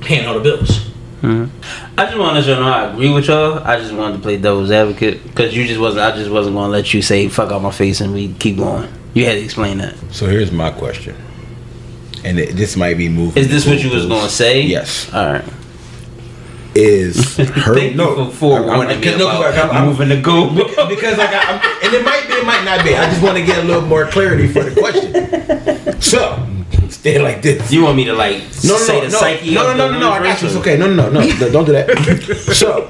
paying 0.00 0.26
all 0.26 0.34
the 0.34 0.40
bills 0.40 0.90
mm-hmm. 1.20 1.46
I 1.98 2.04
just 2.06 2.16
want 2.16 2.30
to 2.30 2.40
let 2.40 2.46
you 2.46 2.54
know 2.54 2.70
I 2.70 2.92
agree 2.92 3.12
with 3.12 3.26
y'all. 3.26 3.58
I 3.58 3.76
just 3.80 3.92
wanted 3.92 4.18
to 4.18 4.22
play 4.22 4.36
devil's 4.36 4.70
advocate 4.70 5.20
because 5.24 5.56
you 5.56 5.66
just 5.66 5.80
wasn't. 5.80 6.04
I 6.04 6.16
just 6.16 6.30
wasn't 6.30 6.54
gonna 6.54 6.70
let 6.70 6.94
you 6.94 7.02
say 7.02 7.28
"fuck 7.28 7.50
out 7.50 7.60
my 7.60 7.72
face" 7.72 8.00
and 8.00 8.14
we 8.14 8.32
keep 8.34 8.56
going. 8.56 8.88
You 9.14 9.24
had 9.24 9.32
to 9.32 9.42
explain 9.42 9.78
that. 9.78 9.96
So 10.12 10.26
here's 10.26 10.52
my 10.52 10.70
question, 10.70 11.16
and 12.22 12.38
it, 12.38 12.54
this 12.54 12.76
might 12.76 12.96
be 12.96 13.08
moving. 13.08 13.42
Is 13.42 13.48
this 13.48 13.66
what 13.66 13.82
you 13.82 13.90
was 13.90 14.06
gonna 14.06 14.28
say? 14.28 14.62
Yes. 14.62 15.12
All 15.12 15.26
right. 15.26 15.44
Is 16.80 17.36
her 17.66 17.74
Thank 17.74 17.96
no 17.96 18.10
you 18.16 18.24
for 18.26 18.30
forewarning 18.36 19.00
me 19.00 19.04
because- 19.06 19.18
no, 19.18 19.28
about 19.28 19.50
because 19.52 19.70
I'm- 19.70 19.86
moving 19.88 20.08
the 20.10 20.20
goal. 20.20 20.48
Beca- 20.50 20.88
because 20.88 21.18
like 21.18 21.30
I, 21.30 21.42
I'm, 21.42 21.84
and 21.84 21.94
it 21.94 22.04
might 22.04 22.26
be, 22.28 22.34
it 22.34 22.46
might 22.46 22.64
not 22.64 22.84
be. 22.84 22.94
I 22.94 23.08
just 23.10 23.22
want 23.22 23.36
to 23.36 23.44
get 23.44 23.58
a 23.58 23.66
little 23.66 23.82
more 23.82 24.06
clarity 24.06 24.46
for 24.46 24.62
the 24.62 24.74
question. 24.80 26.00
So, 26.00 26.38
stay 26.88 27.20
like 27.20 27.42
this. 27.42 27.72
You 27.72 27.82
want 27.84 27.96
me 27.96 28.04
to 28.04 28.12
like 28.12 28.36
No, 28.62 28.74
no, 28.74 28.76
say 28.78 29.00
no, 29.00 29.06
the 29.06 29.10
no, 29.12 29.18
psyche 29.18 29.54
no, 29.54 29.74
no, 29.74 29.90
no, 29.90 29.98
no, 29.98 30.10
I 30.12 30.18
got 30.22 30.40
you. 30.40 30.46
It's 30.48 30.56
okay. 30.58 30.76
No, 30.76 30.86
no, 30.86 31.10
no, 31.10 31.20
no, 31.20 31.50
don't 31.50 31.64
do 31.64 31.72
that. 31.72 31.88
So, 32.54 32.88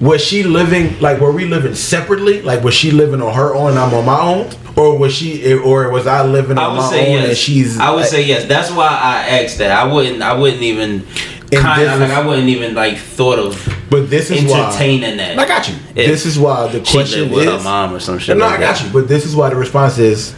was 0.00 0.22
she 0.22 0.42
living 0.42 0.98
like 1.00 1.20
were 1.20 1.32
we 1.32 1.46
living 1.46 1.74
separately? 1.74 2.42
Like 2.42 2.62
was 2.64 2.74
she 2.74 2.90
living 2.90 3.22
on 3.22 3.32
her 3.34 3.54
own? 3.54 3.70
and 3.70 3.78
I'm 3.78 3.94
on 3.94 4.04
my 4.04 4.20
own, 4.20 4.50
or 4.76 4.98
was 4.98 5.14
she, 5.14 5.54
or 5.54 5.90
was 5.90 6.06
I 6.06 6.24
living 6.24 6.58
I 6.58 6.64
on 6.64 6.72
would 6.76 6.82
my 6.82 6.90
say 6.90 7.06
own 7.08 7.20
yes. 7.20 7.28
and 7.28 7.36
she's? 7.38 7.78
I 7.78 7.90
would 7.94 8.06
say 8.06 8.22
yes. 8.24 8.44
That's 8.46 8.70
why 8.70 8.88
I 8.88 9.42
asked 9.42 9.58
that. 9.58 9.70
I 9.70 9.90
wouldn't. 9.92 10.22
I 10.22 10.34
wouldn't 10.34 10.62
even. 10.62 11.06
And 11.52 11.60
Kind 11.60 11.82
this 11.82 11.92
of 11.94 12.00
like 12.00 12.10
is- 12.10 12.16
I 12.16 12.26
wouldn't 12.26 12.48
even 12.48 12.74
like 12.74 12.98
thought 12.98 13.38
of 13.38 13.76
But 13.88 14.10
this 14.10 14.30
is 14.32 14.44
why. 14.50 14.66
entertaining 14.66 15.16
that. 15.18 15.38
I 15.38 15.46
got 15.46 15.68
you. 15.68 15.74
This 15.94 16.26
is 16.26 16.38
why 16.38 16.66
the 16.68 16.84
she 16.84 16.92
question 16.96 17.20
lived 17.22 17.32
with 17.34 17.46
is. 17.48 17.52
her 17.54 17.60
mom 17.62 17.94
or 17.94 18.00
some 18.00 18.18
shit. 18.18 18.36
No, 18.36 18.46
like 18.46 18.58
I 18.58 18.60
got 18.62 18.76
that. 18.76 18.84
you. 18.86 18.92
But 18.92 19.06
this 19.08 19.24
is 19.24 19.36
why 19.36 19.50
the 19.50 19.56
response 19.56 19.98
is 19.98 20.34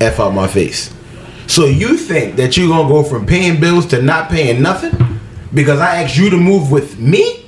F 0.00 0.20
out 0.20 0.32
my 0.34 0.46
face. 0.46 0.94
So 1.48 1.64
you 1.66 1.96
think 1.96 2.36
that 2.36 2.56
you're 2.56 2.68
gonna 2.68 2.88
go 2.88 3.02
from 3.02 3.26
paying 3.26 3.60
bills 3.60 3.86
to 3.86 4.00
not 4.00 4.30
paying 4.30 4.62
nothing? 4.62 5.18
Because 5.52 5.80
I 5.80 6.02
asked 6.02 6.16
you 6.16 6.30
to 6.30 6.36
move 6.36 6.70
with 6.70 6.98
me? 6.98 7.44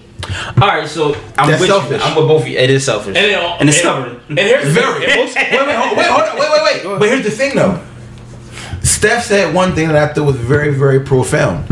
All 0.60 0.66
right, 0.68 0.88
so 0.88 1.14
I'm 1.38 1.48
That's 1.50 1.60
with 1.60 1.70
selfish. 1.70 2.00
you. 2.00 2.06
I'm 2.06 2.16
with 2.16 2.26
both 2.26 2.42
of 2.42 2.48
you. 2.48 2.58
It 2.58 2.68
is 2.70 2.84
selfish, 2.84 3.16
And, 3.16 3.26
and, 3.26 3.60
then, 3.60 3.68
it's 3.68 3.78
stubborn. 3.78 4.20
And 4.28 4.38
here's 4.40 4.64
Very. 4.68 5.04
and 5.04 5.20
wait, 5.20 5.34
wait, 5.36 5.76
hold, 5.76 5.96
wait, 5.96 6.06
hold 6.06 6.28
on, 6.28 6.38
wait, 6.38 6.50
wait, 6.50 6.84
wait. 6.86 6.98
But 6.98 7.08
here's 7.08 7.22
the 7.24 7.30
thing 7.30 7.54
though. 7.54 7.80
Steph 8.82 9.24
said 9.26 9.54
one 9.54 9.74
thing 9.74 9.88
that 9.88 9.96
I 10.10 10.12
thought 10.12 10.24
was 10.26 10.36
very, 10.36 10.74
very 10.74 11.00
profound. 11.00 11.66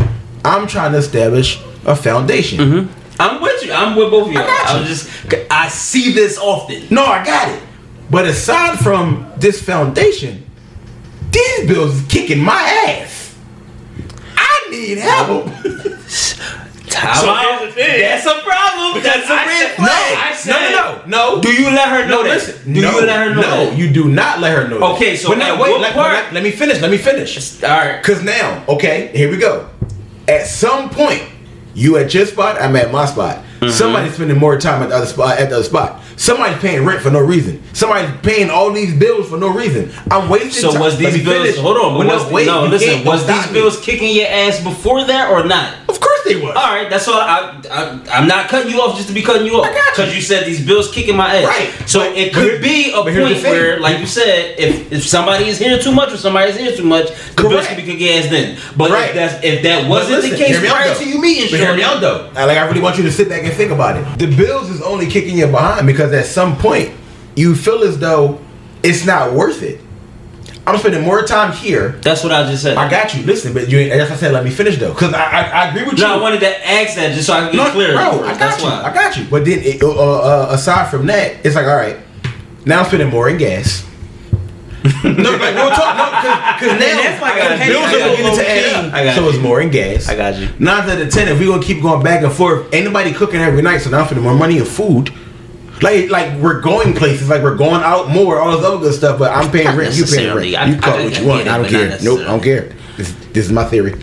I'm 0.45 0.67
trying 0.67 0.93
to 0.93 0.99
establish 0.99 1.61
a 1.87 1.95
foundation. 1.97 2.59
Mm-hmm. 2.59 3.21
I'm 3.21 3.41
with 3.43 3.65
you. 3.65 3.73
I'm 3.73 3.97
with 3.97 4.11
both 4.11 4.27
of 4.29 4.33
you. 4.33 4.39
I 4.39 4.47
got 4.47 4.75
you. 4.75 4.81
I'm 4.81 4.87
just. 4.87 5.09
I 5.51 5.69
see 5.69 6.13
this 6.13 6.39
often. 6.39 6.83
No, 6.91 7.05
I 7.05 7.25
got 7.25 7.49
it. 7.49 7.63
But 8.11 8.27
aside 8.27 8.79
from 8.79 9.31
this 9.37 9.63
foundation, 9.63 10.45
these 11.31 11.67
bills 11.69 11.95
is 11.95 12.07
kicking 12.09 12.39
my 12.41 12.61
ass. 12.89 13.35
I 14.37 14.69
need 14.71 14.99
help. 14.99 15.47
Time 16.89 17.15
So 17.17 17.31
out. 17.31 17.61
here's 17.61 17.75
the 17.75 17.81
thing. 17.81 18.01
That's 18.01 18.27
a 18.27 18.41
problem. 18.43 19.03
That's 19.03 19.31
a 19.31 19.35
red 19.35 19.71
flag. 19.77 20.19
I 20.19 20.35
said- 20.35 20.51
no, 20.53 20.71
no, 20.71 21.03
no, 21.07 21.37
no. 21.37 21.41
Do 21.43 21.51
you 21.53 21.67
let 21.71 21.89
her 21.89 22.07
know 22.07 22.17
No, 22.17 22.23
that? 22.25 22.35
listen. 22.35 22.73
Do 22.75 22.81
no, 22.83 22.91
you 23.01 23.07
let 23.07 23.29
her 23.29 23.35
know 23.35 23.41
no, 23.41 23.65
that? 23.71 23.79
you 23.79 23.91
do 23.91 24.09
not 24.09 24.41
let 24.41 24.57
her 24.57 24.69
know. 24.69 24.95
Okay, 24.95 25.17
so 25.17 25.31
but 25.31 25.39
now 25.39 25.61
wait. 25.61 25.81
Let, 25.81 25.97
let- 25.97 26.33
let 26.35 26.43
me 26.43 26.51
finish. 26.51 26.81
Let 26.83 26.91
me 26.91 26.99
finish. 26.99 27.63
All 27.63 27.71
right. 27.71 28.03
Cause 28.03 28.23
now, 28.23 28.63
okay, 28.69 29.11
here 29.15 29.31
we 29.31 29.39
go. 29.39 29.69
At 30.29 30.47
some 30.47 30.91
point, 30.91 31.23
you 31.75 31.97
at 31.97 32.13
your 32.13 32.27
spot, 32.27 32.61
I'm 32.61 32.77
at 32.77 32.93
my 32.93 33.07
spot. 33.07 33.45
Mm-hmm. 33.63 33.71
Somebody's 33.71 34.15
spending 34.15 34.39
more 34.39 34.59
time 34.59 34.83
at 34.83 34.89
the 34.89 34.97
other 34.97 35.07
spot. 35.07 35.39
At 35.39 35.51
the 35.51 35.57
other 35.57 35.65
spot, 35.65 36.03
somebody's 36.17 36.59
paying 36.59 36.85
rent 36.85 37.01
for 37.01 37.11
no 37.11 37.21
reason. 37.21 37.63
Somebody's 37.73 38.11
paying 38.21 38.51
all 38.51 38.73
these 38.73 38.95
bills 38.95 39.29
for 39.29 39.39
no 39.39 39.53
reason. 39.55 39.93
I'm 40.11 40.29
wasting. 40.29 40.51
So 40.51 40.73
time. 40.73 40.81
was 40.81 40.99
these 40.99 41.25
bills? 41.25 41.47
finish. 41.47 41.59
Hold 41.59 41.77
on. 41.77 42.07
Was, 42.07 42.27
no, 42.27 42.33
wait. 42.33 42.47
no, 42.47 42.67
listen. 42.67 43.05
Was 43.05 43.27
these 43.27 43.47
me. 43.47 43.53
bills 43.53 43.81
kicking 43.81 44.15
your 44.15 44.27
ass 44.29 44.63
before 44.63 45.05
that 45.05 45.31
or 45.31 45.45
not? 45.47 45.75
Of 45.89 46.01
course 46.01 46.12
they 46.25 46.37
was. 46.37 46.55
All 46.57 46.75
right, 46.75 46.89
that's 46.89 47.07
all. 47.09 47.21
I, 47.21 47.61
I 47.71 48.01
I'm 48.13 48.27
not 48.29 48.49
cutting 48.49 48.71
you 48.71 48.81
off 48.81 48.97
just 48.97 49.09
to 49.09 49.15
be 49.15 49.23
cutting 49.23 49.47
you 49.47 49.57
off 49.57 49.67
got 49.67 49.75
you. 49.75 49.83
because 50.05 50.15
you 50.15 50.21
said 50.21 50.47
these 50.47 50.65
bills 50.65 50.91
kicking 50.93 51.17
my 51.17 51.35
ass. 51.37 51.47
Right. 51.47 51.89
So 51.89 52.01
But- 52.01 52.17
it 52.17 52.33
could 52.35 52.61
be 52.63 52.91
a 52.93 53.03
but 53.03 53.13
here's 53.13 53.29
the 53.29 53.35
point 53.35 53.45
where, 53.45 53.81
like 53.81 53.99
you 54.01 54.07
said, 54.07 54.59
if 54.59 54.93
if 54.93 55.05
somebody 55.05 55.47
is 55.49 55.59
here 55.59 55.79
too 55.79 55.93
much 55.93 56.13
or 56.13 56.17
somebody 56.17 56.51
is 56.51 56.57
here 56.57 56.77
too 56.77 56.85
much, 56.85 57.09
the 57.37 57.43
bills 57.49 57.67
could 57.67 57.77
be 57.77 57.83
kicking 57.85 58.09
ass 58.09 58.29
then. 58.31 58.59
But 58.77 58.91
Right. 58.91 59.09
if 59.11 59.15
that's 59.15 59.45
if 59.45 59.63
that 59.63 59.89
wasn't 59.89 60.23
the 60.23 60.37
case 60.37 60.59
prior 60.59 60.95
to 60.95 61.09
you 61.09 61.21
meeting 61.21 61.49
But 61.51 61.61
hear 61.61 61.75
me 61.77 61.83
out 61.83 62.01
though. 62.01 62.31
Like 62.35 62.57
I 62.59 62.67
really 62.67 62.81
want 62.81 62.97
you 62.99 63.05
to 63.05 63.13
sit 63.13 63.29
back 63.29 63.45
and 63.45 63.53
think 63.53 63.71
about 63.73 63.97
it. 63.97 64.19
The 64.19 64.35
bills 64.35 64.71
is 64.71 64.81
only 64.83 65.07
kicking 65.07 65.37
you 65.39 65.47
behind 65.47 65.87
because 65.87 66.13
at 66.13 66.27
some 66.27 66.57
point 66.57 66.93
you 67.35 67.55
feel 67.55 67.83
as 67.83 67.99
though 67.99 68.41
it's 68.83 69.05
not 69.07 69.33
worth 69.33 69.63
it. 69.63 69.81
I'm 70.65 70.79
spending 70.79 71.03
more 71.03 71.23
time 71.25 71.53
here. 71.53 71.89
that's 72.03 72.23
what 72.23 72.33
I 72.33 72.49
just 72.49 72.63
said. 72.63 72.77
I 72.77 72.89
got 72.89 73.15
you. 73.15 73.25
Listen, 73.25 73.53
but 73.53 73.69
you 73.69 73.79
ain't. 73.79 73.91
That's 73.93 74.11
what 74.11 74.17
I 74.17 74.21
said. 74.21 74.33
Let 74.33 74.45
me 74.45 74.51
finish 74.51 74.79
though, 74.79 74.93
because 74.93 75.13
I, 75.13 75.23
I 75.25 75.41
I 75.43 75.69
agree 75.71 75.83
with 75.85 75.99
you. 75.99 76.05
no, 76.05 76.19
I 76.19 76.23
wanted 76.23 76.41
to 76.41 76.69
ask 76.69 76.95
that 76.97 77.15
just 77.15 77.27
so 77.27 77.33
I 77.35 77.41
can 77.49 77.53
get 77.53 77.57
No, 77.57 77.71
clear. 77.73 77.95
bro. 77.95 78.23
I 78.23 78.29
got 78.31 78.39
That's 78.39 78.63
you. 78.63 78.69
why. 78.69 78.83
I 78.83 78.95
got 78.95 79.17
you. 79.17 79.25
But 79.29 79.45
then, 79.45 79.59
it, 79.61 79.83
uh, 79.83 79.89
uh, 79.91 80.47
aside 80.51 80.89
from 80.89 81.07
that, 81.07 81.45
it's 81.45 81.57
like, 81.57 81.67
all 81.67 81.75
right, 81.77 81.97
now 82.65 82.81
I'm 82.81 82.87
spending 82.87 83.11
more 83.11 83.29
in 83.29 83.39
gas. 83.39 83.85
no, 84.85 84.91
like 85.13 85.55
real 85.55 85.71
talk. 85.71 85.97
No, 85.97 86.07
because 86.59 86.79
now 86.79 86.97
that's 86.97 87.23
like 87.23 87.37
a 87.43 87.67
bills 87.69 87.85
are 87.87 88.11
beginning 88.11 88.37
to 88.37 88.49
add. 88.51 89.15
So 89.17 89.29
it's 89.29 89.39
more 89.39 89.61
in 89.61 89.71
gas. 89.71 90.09
I 90.09 90.17
got 90.17 90.37
you. 90.37 90.49
Nine 90.59 90.89
out 90.89 91.01
of 91.01 91.11
ten, 91.11 91.29
if 91.29 91.39
we 91.41 91.47
gonna 91.47 91.63
keep 91.63 91.83
going 91.83 92.03
back 92.03 92.23
and 92.23 92.33
forth, 92.33 92.73
ain't 92.75 92.85
nobody 92.87 93.13
cooking 93.13 93.41
every 93.41 93.63
night, 93.63 93.79
so 93.79 93.91
now 93.91 94.01
I'm 94.01 94.05
spending 94.07 94.25
more 94.25 94.35
money 94.35 94.59
in 94.59 94.65
food. 94.65 95.13
Like, 95.83 96.11
like 96.11 96.39
we're 96.41 96.61
going 96.61 96.95
places, 96.95 97.29
like 97.29 97.43
we're 97.43 97.57
going 97.57 97.83
out 97.83 98.09
more, 98.09 98.41
all 98.41 98.57
this 98.57 98.65
other 98.65 98.79
good 98.79 98.95
stuff. 98.95 99.19
But 99.19 99.33
I'm 99.33 99.51
paying 99.51 99.65
Not 99.67 99.77
rent, 99.77 99.95
you 99.97 100.05
paying 100.05 100.35
rent. 100.35 100.55
I- 100.57 100.67
You 100.67 100.81
call 100.81 100.95
I- 100.95 101.05
what 101.05 101.17
I 101.17 101.21
you 101.21 101.27
want. 101.27 101.41
it, 101.43 101.49
I 101.49 101.57
don't 101.59 101.69
care. 101.69 101.99
Nope, 102.03 102.21
I 102.21 102.25
don't 102.25 102.43
care. 102.43 102.73
This, 102.97 103.13
this 103.33 103.47
is 103.47 103.53
my 103.53 103.65
theory. 103.65 103.93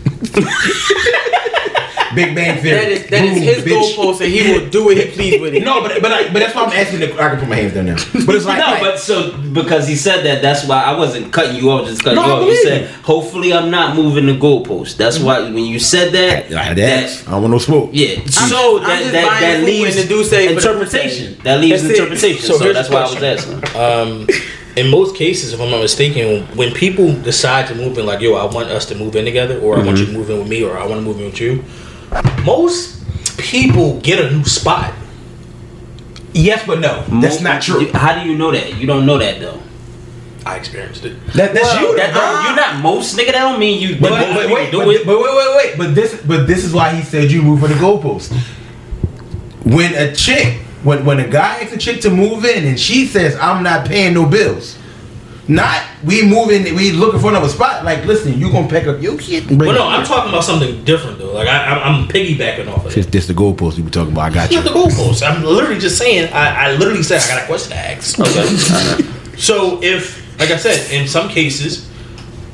Big 2.15 2.35
Bang 2.35 2.61
Theory. 2.61 2.77
That 2.79 2.91
is 2.91 3.07
that 3.07 3.23
is 3.23 3.33
Boom, 3.33 3.43
his 3.43 3.57
bitch. 3.63 3.95
goalpost, 3.95 4.21
and 4.21 4.31
he 4.31 4.51
will 4.51 4.69
do 4.69 4.85
what 4.85 4.97
he 4.97 5.05
please 5.11 5.39
with 5.41 5.53
it. 5.53 5.63
No, 5.63 5.81
but 5.81 6.01
but 6.01 6.11
I, 6.11 6.23
but 6.31 6.39
that's 6.39 6.55
why 6.55 6.63
I'm 6.65 6.71
asking. 6.73 6.99
The, 7.01 7.13
I 7.21 7.29
can 7.29 7.39
put 7.39 7.49
my 7.49 7.55
hands 7.55 7.73
down 7.73 7.85
now. 7.87 7.95
But 8.25 8.35
it's 8.35 8.45
like 8.45 8.59
no, 8.59 8.65
like- 8.65 8.81
but 8.81 8.99
so 8.99 9.37
because 9.53 9.87
he 9.87 9.95
said 9.95 10.23
that, 10.25 10.41
that's 10.41 10.65
why 10.65 10.81
I 10.83 10.97
wasn't 10.97 11.31
cutting 11.33 11.55
you 11.55 11.71
off. 11.71 11.87
Just 11.87 12.03
cutting 12.03 12.15
No, 12.21 12.25
you 12.25 12.31
I 12.31 12.35
off. 12.35 12.41
You 12.41 12.45
believe 12.47 12.61
said, 12.63 12.89
"Hopefully, 13.03 13.53
I'm 13.53 13.69
not 13.71 13.95
moving 13.95 14.25
the 14.25 14.33
goalpost." 14.33 14.97
That's 14.97 15.19
why 15.19 15.41
when 15.41 15.65
you 15.65 15.79
said 15.79 16.11
that, 16.13 16.51
I 16.53 16.63
had 16.63 16.77
to 16.77 16.83
ask. 16.83 17.27
I 17.27 17.31
don't 17.31 17.41
want 17.41 17.51
no 17.53 17.57
smoke. 17.59 17.89
yeah. 17.93 18.19
I'm 18.19 18.27
so 18.27 18.79
just- 18.79 18.83
I'm 18.83 18.83
that 18.83 18.99
just 19.01 19.11
that, 19.13 19.39
that 19.41 19.63
leaves 19.63 19.95
and 19.97 20.05
the 20.05 20.09
dude 20.15 20.25
say 20.25 20.47
for 20.47 20.53
the 20.61 20.69
interpretation. 20.69 21.37
That 21.43 21.59
leaves 21.61 21.83
That's 21.83 21.97
interpretation. 21.99 22.41
So 22.45 22.57
So, 22.57 22.73
that's 22.73 22.89
why 22.89 23.01
I 23.01 23.09
was 23.13 23.23
asking. 23.23 23.63
Um, 23.79 24.27
in 24.75 24.89
most 24.89 25.15
cases, 25.15 25.51
if 25.53 25.59
I'm 25.59 25.71
not 25.71 25.81
mistaken, 25.81 26.45
when 26.55 26.73
people 26.73 27.11
decide 27.21 27.67
to 27.67 27.75
move 27.75 27.97
in, 27.97 28.05
like, 28.05 28.21
yo, 28.21 28.35
I 28.35 28.45
want 28.53 28.69
us 28.69 28.85
to 28.87 28.95
move 28.95 29.15
in 29.15 29.25
together, 29.25 29.59
or 29.59 29.77
I 29.77 29.83
want 29.83 29.97
you 29.97 30.05
to 30.05 30.11
move 30.13 30.29
in 30.29 30.39
with 30.39 30.47
me, 30.47 30.63
or 30.63 30.77
I 30.77 30.85
want 30.85 30.99
to 30.99 31.01
move 31.01 31.19
in 31.19 31.25
with 31.25 31.41
you, 31.41 31.63
most 32.49 33.37
people 33.37 33.99
get 34.01 34.19
a 34.23 34.31
new 34.35 34.43
spot. 34.43 34.93
Yes, 36.33 36.63
but 36.65 36.79
no. 36.79 37.03
That's 37.21 37.41
Mo- 37.41 37.49
not 37.51 37.61
true. 37.61 37.91
How 37.91 38.21
do 38.21 38.29
you 38.29 38.37
know 38.37 38.51
that? 38.51 38.77
You 38.77 38.87
don't 38.87 39.05
know 39.05 39.17
that 39.17 39.39
though. 39.39 39.59
I 40.45 40.55
experienced 40.55 41.03
it. 41.05 41.15
That, 41.33 41.53
that's 41.53 41.61
Well, 41.65 41.91
you. 41.91 41.97
that 41.97 42.13
don't- 42.13 42.43
you're 42.45 42.55
not 42.55 42.81
most 42.81 43.15
nigga. 43.17 43.27
That 43.33 43.41
don't 43.49 43.59
mean 43.59 43.81
you. 43.81 43.99
But, 43.99 44.09
but, 44.11 44.33
but 44.33 44.49
wait, 44.51 44.71
do 44.71 44.77
but, 44.79 44.87
it. 44.95 45.05
but 45.05 45.17
wait, 45.19 45.35
wait, 45.35 45.55
wait. 45.57 45.77
But 45.77 45.95
this, 45.95 46.21
but 46.25 46.47
this 46.47 46.63
is 46.63 46.73
why 46.73 46.93
he 46.95 47.03
said 47.03 47.29
you 47.31 47.41
move 47.41 47.59
for 47.59 47.67
the 47.67 47.75
goalpost. 47.75 48.31
When 49.65 49.93
a 49.95 50.15
chick, 50.15 50.59
when 50.83 51.03
when 51.05 51.19
a 51.19 51.27
guy 51.27 51.59
asks 51.59 51.73
a 51.73 51.77
chick 51.77 52.01
to 52.01 52.09
move 52.09 52.45
in 52.45 52.65
and 52.65 52.79
she 52.79 53.05
says 53.05 53.35
I'm 53.35 53.61
not 53.63 53.87
paying 53.87 54.13
no 54.13 54.25
bills, 54.25 54.77
not 55.49 55.83
we 56.05 56.23
moving, 56.23 56.63
we 56.75 56.91
looking 56.91 57.19
for 57.19 57.29
another 57.29 57.49
spot. 57.49 57.83
Like, 57.83 58.05
listen, 58.05 58.39
you 58.39 58.51
gonna 58.51 58.67
pack 58.69 58.87
up 58.87 59.01
your 59.01 59.19
shit. 59.19 59.49
And 59.49 59.57
bring 59.57 59.71
But 59.71 59.77
no, 59.79 59.87
I'm 59.87 60.05
talking 60.05 60.29
about 60.29 60.43
something 60.43 60.85
different 60.85 61.17
though. 61.17 61.33
Like 61.33 61.47
I, 61.47 61.65
I'm, 61.65 62.03
I'm 62.03 62.07
piggybacking 62.07 62.67
off 62.71 62.85
of 62.85 62.93
This, 62.93 63.05
it. 63.07 63.11
this 63.11 63.27
the 63.27 63.33
goalpost 63.33 63.75
we 63.77 63.83
were 63.83 63.89
talking 63.89 64.13
about. 64.13 64.31
I 64.31 64.33
got 64.33 64.45
It's 64.45 64.53
you. 64.53 64.61
not 64.63 64.71
the 64.71 64.79
goalpost. 64.79 65.27
I'm 65.27 65.43
literally 65.43 65.79
just 65.79 65.97
saying. 65.97 66.31
I, 66.31 66.67
I 66.67 66.75
literally 66.75 67.03
said 67.03 67.21
I 67.21 67.27
got 67.27 67.43
a 67.43 67.45
question 67.47 67.71
to 67.71 67.77
ask. 67.77 68.19
Okay. 68.19 69.09
So 69.39 69.81
if, 69.81 70.37
like 70.37 70.51
I 70.51 70.57
said, 70.57 70.91
in 70.91 71.07
some 71.07 71.29
cases, 71.29 71.87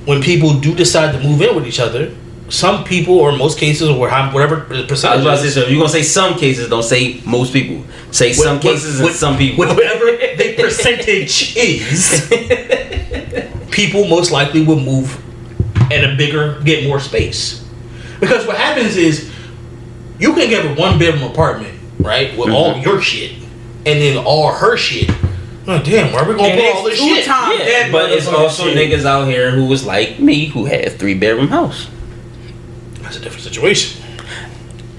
when 0.06 0.22
people 0.22 0.60
do 0.60 0.76
decide 0.76 1.14
to 1.14 1.28
move 1.28 1.42
in 1.42 1.56
with 1.56 1.66
each 1.66 1.80
other, 1.80 2.14
some 2.50 2.84
people 2.84 3.18
or 3.18 3.32
most 3.36 3.58
cases 3.58 3.90
or 3.90 4.00
whatever 4.00 4.58
the 4.70 4.76
I 4.76 4.82
was 4.82 4.88
percentage 4.88 5.22
about 5.22 5.38
to 5.40 5.42
say, 5.42 5.50
so 5.50 5.62
if 5.62 5.70
you're 5.72 5.80
gonna 5.80 5.90
say 5.90 6.04
some 6.04 6.36
cases, 6.38 6.70
don't 6.70 6.84
say 6.84 7.22
most 7.26 7.54
people. 7.54 7.84
Say 8.12 8.34
some 8.34 8.58
what- 8.58 8.62
cases 8.62 9.02
what- 9.02 9.08
and 9.10 9.16
some 9.18 9.36
people. 9.36 9.66
whatever 9.66 10.06
the 10.06 10.54
percentage 10.60 11.56
is, 11.58 12.30
people 13.72 14.08
most 14.08 14.32
likely 14.32 14.64
will 14.64 14.80
move 14.80 15.22
in 15.92 16.04
a 16.04 16.16
bigger, 16.16 16.62
get 16.62 16.88
more 16.88 17.00
space. 17.00 17.64
Because 18.20 18.46
what 18.48 18.58
happens 18.58 18.96
is, 18.96 19.32
you 20.20 20.34
can 20.34 20.50
get 20.50 20.66
a 20.66 20.80
one 20.80 20.98
bedroom 20.98 21.30
apartment, 21.30 21.78
right, 22.00 22.38
with 22.38 22.50
all 22.50 22.74
mm-hmm. 22.74 22.88
your 22.88 23.02
shit, 23.02 23.34
and 23.34 23.86
then 23.86 24.18
all 24.18 24.52
her 24.52 24.78
shit. 24.78 25.10
Oh, 25.68 25.82
damn, 25.82 26.14
where 26.14 26.24
are 26.24 26.28
we 26.28 26.36
gonna 26.36 26.48
And 26.48 26.62
put 26.62 26.76
all 26.76 26.88
it's 26.88 27.00
this 27.00 27.10
shit? 27.10 27.26
times 27.26 27.60
Yeah, 27.60 27.92
but 27.92 28.12
it's 28.12 28.28
also 28.28 28.66
shit. 28.66 28.78
niggas 28.78 29.06
out 29.06 29.28
here 29.28 29.52
who 29.52 29.66
was 29.66 29.86
like 29.86 30.20
me 30.20 30.46
who 30.46 30.66
had 30.66 30.86
a 30.86 30.90
three 30.92 31.16
bedroom 31.16 31.48
house. 31.48 31.88
That's 33.02 33.18
a 33.18 33.20
different 33.20 33.44
situation. 33.44 34.02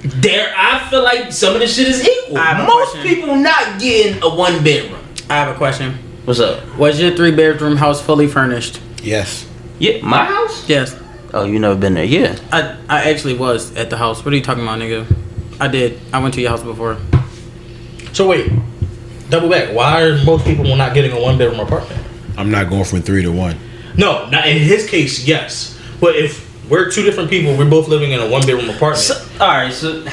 There, 0.03 0.53
I 0.57 0.89
feel 0.91 1.03
like 1.03 1.33
some 1.33 1.55
of 1.55 1.61
this 1.61 1.77
shit 1.77 1.89
is 1.89 2.07
equal. 2.07 2.39
I 2.39 2.47
have 2.47 2.65
a 2.65 2.67
Most 2.67 2.93
question. 2.93 3.15
people 3.15 3.37
not 3.37 3.81
getting 3.81 4.23
a 4.23 4.29
one 4.35 4.63
bedroom. 4.63 5.05
I 5.31 5.35
have 5.35 5.55
a 5.55 5.59
question. 5.59 5.99
What's 6.27 6.41
up? 6.41 6.77
Was 6.77 7.01
your 7.01 7.15
three 7.15 7.31
bedroom 7.31 7.77
house 7.77 8.03
fully 8.03 8.27
furnished? 8.27 8.81
Yes. 9.01 9.49
Yeah, 9.79 10.03
my 10.03 10.25
house. 10.25 10.69
Yes. 10.69 11.01
Oh, 11.33 11.45
you 11.45 11.61
never 11.61 11.77
been 11.77 11.95
there? 11.95 12.03
Yeah. 12.03 12.37
I 12.51 12.77
I 12.89 13.11
actually 13.13 13.35
was 13.35 13.77
at 13.77 13.91
the 13.91 13.97
house. 13.97 14.25
What 14.25 14.35
are 14.35 14.37
you 14.37 14.43
talking 14.43 14.65
about, 14.65 14.81
nigga? 14.81 15.07
I 15.61 15.69
did. 15.69 16.01
I 16.13 16.21
went 16.21 16.35
to 16.35 16.41
your 16.41 16.51
house 16.51 16.65
before. 16.65 16.99
So 18.13 18.27
wait, 18.27 18.51
double 19.31 19.49
back. 19.49 19.73
Why 19.73 20.03
are 20.03 20.25
most 20.25 20.45
people 20.45 20.65
not 20.75 20.95
getting 20.95 21.13
a 21.13 21.21
one 21.21 21.39
bedroom 21.39 21.61
apartment? 21.61 22.05
I'm 22.37 22.51
not 22.51 22.71
going 22.71 22.83
from 22.83 23.03
three 23.03 23.23
to 23.23 23.31
one. 23.31 23.57
No, 23.97 24.29
not 24.29 24.49
in 24.49 24.59
his 24.59 24.91
case, 24.91 25.29
yes. 25.29 25.81
But 26.01 26.17
if 26.17 26.45
we're 26.69 26.91
two 26.91 27.05
different 27.05 27.31
people, 27.31 27.57
we're 27.57 27.71
both 27.71 27.87
living 27.87 28.11
in 28.11 28.19
a 28.19 28.29
one 28.29 28.41
bedroom 28.41 28.69
apartment. 28.69 28.99
So, 28.99 29.15
all 29.39 29.47
right. 29.47 29.73
So 29.73 30.05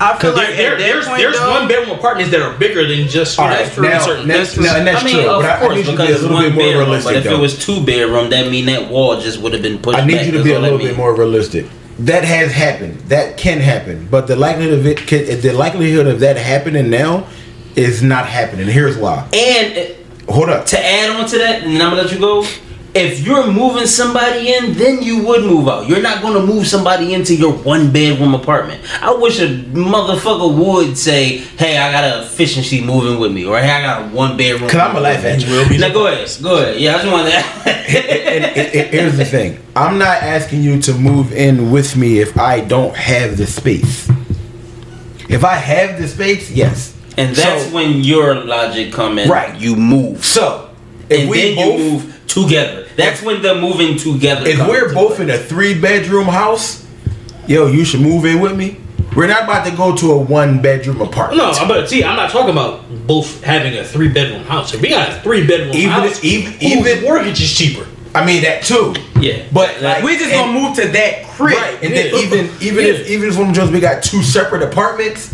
I 0.00 0.16
feel 0.18 0.32
Because 0.32 0.36
like 0.36 0.56
there, 0.56 0.56
there, 0.56 0.70
that 0.70 0.78
there's 0.78 1.06
point, 1.06 1.18
there's 1.20 1.36
though, 1.38 1.50
one 1.50 1.68
bedroom 1.68 1.98
apartments 1.98 2.30
that 2.32 2.40
are 2.40 2.56
bigger 2.58 2.86
than 2.86 3.06
just 3.06 3.38
All 3.38 3.48
that's 3.48 3.68
right, 3.68 3.74
true 3.74 3.84
in 3.84 3.90
now, 3.90 3.98
certain 4.00 4.28
that's, 4.28 4.40
instances. 4.56 4.72
now, 4.72 4.78
and 4.78 4.86
that's 4.86 5.02
I 5.02 5.04
mean, 5.04 5.14
true. 5.16 5.30
of 5.30 5.42
But 5.42 5.50
I, 5.50 5.56
I 5.56 5.60
course, 5.60 5.74
need 5.76 5.78
you 5.78 5.84
to 5.84 5.90
because 5.92 6.08
be 6.08 6.12
a 6.14 6.28
little 6.28 6.38
bit 6.40 6.54
more 6.54 6.64
bedroom. 6.64 6.78
realistic. 6.88 7.04
But 7.12 7.16
if 7.16 7.24
though. 7.24 7.34
it 7.36 7.40
was 7.40 7.58
two 7.58 7.84
bedroom, 7.84 8.30
that 8.30 8.50
mean 8.50 8.66
that 8.66 8.90
wall 8.90 9.20
just 9.20 9.40
would 9.42 9.52
have 9.52 9.62
been 9.62 9.78
pushed. 9.78 9.98
I 9.98 10.04
need 10.06 10.14
back. 10.14 10.26
you 10.26 10.32
to 10.32 10.42
be 10.42 10.52
a 10.54 10.58
little 10.58 10.78
bit 10.78 10.88
mean. 10.88 10.96
more 10.96 11.14
realistic. 11.14 11.66
That 11.98 12.24
has 12.24 12.50
happened. 12.50 12.96
That 13.10 13.36
can 13.36 13.58
happen. 13.60 14.08
But 14.10 14.26
the 14.26 14.36
likelihood 14.36 14.78
of 14.78 14.86
it, 14.86 14.96
can, 15.06 15.26
the 15.42 15.52
likelihood 15.52 16.06
of 16.06 16.20
that 16.20 16.38
happening 16.38 16.88
now, 16.88 17.26
is 17.76 18.02
not 18.02 18.24
happening. 18.26 18.66
Here's 18.68 18.96
why. 18.96 19.28
And 19.34 19.96
Hold 20.30 20.48
up. 20.48 20.64
to 20.66 20.78
add 20.82 21.10
on 21.10 21.28
to 21.28 21.38
that, 21.38 21.62
and 21.62 21.72
I'm 21.74 21.90
gonna 21.90 22.02
let 22.02 22.12
you 22.12 22.18
go. 22.18 22.46
If 22.92 23.24
you're 23.24 23.46
moving 23.46 23.86
somebody 23.86 24.52
in, 24.52 24.74
then 24.74 25.00
you 25.00 25.24
would 25.24 25.44
move 25.44 25.68
out. 25.68 25.88
You're 25.88 26.02
not 26.02 26.22
gonna 26.22 26.44
move 26.44 26.66
somebody 26.66 27.14
into 27.14 27.36
your 27.36 27.52
one 27.52 27.92
bedroom 27.92 28.34
apartment. 28.34 28.80
I 29.00 29.14
wish 29.14 29.38
a 29.38 29.46
motherfucker 29.46 30.52
would 30.56 30.98
say, 30.98 31.36
"Hey, 31.56 31.78
I 31.78 31.92
got 31.92 32.02
a 32.02 32.22
efficiency 32.22 32.80
moving 32.82 33.20
with 33.20 33.30
me," 33.30 33.44
or 33.44 33.60
"Hey, 33.60 33.70
I 33.70 33.82
got 33.82 34.02
a 34.02 34.06
one 34.06 34.36
bedroom." 34.36 34.68
Cause 34.68 34.80
I'm 34.80 34.96
a 34.96 35.00
life 35.00 35.24
at 35.24 35.40
you. 35.40 35.78
Now 35.78 35.90
go 35.90 36.08
ahead, 36.08 36.28
go 36.42 36.56
ahead. 36.56 36.80
Yeah, 36.80 36.96
I 36.96 36.98
just 36.98 37.12
want 37.12 37.28
and, 37.28 37.32
that. 37.32 37.66
and- 38.26 38.44
and 38.56 38.90
here's 38.90 39.16
the 39.16 39.24
thing. 39.24 39.58
I'm 39.76 39.96
not 39.98 40.20
asking 40.22 40.62
you 40.64 40.80
to 40.82 40.92
move 40.94 41.32
in 41.32 41.70
with 41.70 41.96
me 41.96 42.18
if 42.18 42.36
I 42.38 42.58
don't 42.60 42.96
have 42.96 43.36
the 43.36 43.46
space. 43.46 44.08
If 45.28 45.44
I 45.44 45.54
have 45.54 46.00
the 46.00 46.08
space, 46.08 46.50
yes. 46.50 46.92
and 47.16 47.36
that's 47.36 47.66
So- 47.66 47.70
when 47.70 48.02
your 48.02 48.34
logic 48.34 48.92
come 48.92 49.16
in. 49.20 49.28
Right. 49.28 49.54
You 49.60 49.76
move, 49.76 50.24
So 50.24 50.69
if 51.10 51.20
and 51.20 51.28
we 51.30 51.54
then 51.54 51.56
both 51.56 51.78
move 51.80 52.22
together. 52.26 52.86
That's 52.96 53.22
when 53.22 53.42
the 53.42 53.54
moving 53.56 53.96
together. 53.96 54.46
if 54.46 54.58
we're 54.60 54.92
both 54.94 55.16
play. 55.16 55.24
in 55.24 55.30
a 55.30 55.38
three 55.38 55.78
bedroom 55.78 56.26
house, 56.26 56.86
yo, 57.46 57.66
you 57.66 57.84
should 57.84 58.00
move 58.00 58.24
in 58.24 58.40
with 58.40 58.56
me. 58.56 58.76
We're 59.16 59.26
not 59.26 59.42
about 59.44 59.66
to 59.66 59.72
go 59.72 59.96
to 59.96 60.12
a 60.12 60.18
one 60.18 60.62
bedroom 60.62 61.00
apartment. 61.00 61.38
No, 61.42 61.52
but 61.66 61.88
see, 61.90 62.04
I'm 62.04 62.14
not 62.16 62.30
talking 62.30 62.50
about 62.50 62.84
both 63.08 63.42
having 63.42 63.76
a 63.76 63.82
three 63.84 64.08
bedroom 64.08 64.44
house. 64.44 64.72
If 64.72 64.80
we 64.80 64.88
got 64.90 65.08
a 65.08 65.20
three 65.20 65.44
bedroom 65.46 65.74
Even- 65.74 65.90
house, 65.90 66.22
even- 66.22 66.54
even- 66.60 67.02
mortgage 67.02 67.40
is 67.42 67.52
cheaper. 67.52 67.86
I 68.14 68.24
mean 68.24 68.42
that 68.42 68.62
too. 68.62 68.94
Yeah, 69.20 69.42
But 69.52 69.82
like, 69.82 70.02
We 70.02 70.16
just 70.16 70.32
and- 70.32 70.52
gonna 70.52 70.60
move 70.60 70.76
to 70.76 70.88
that 70.88 71.28
crib. 71.28 71.56
Right, 71.56 71.74
and 71.82 71.94
then 71.94 72.06
Yeah. 72.12 72.18
even 72.20 72.50
even 72.60 72.84
if 72.86 73.08
even 73.10 73.28
if 73.28 73.36
woman 73.36 73.52
Jones 73.54 73.70
we 73.70 73.80
got 73.80 74.02
two 74.02 74.22
separate 74.22 74.62
apartments, 74.62 75.30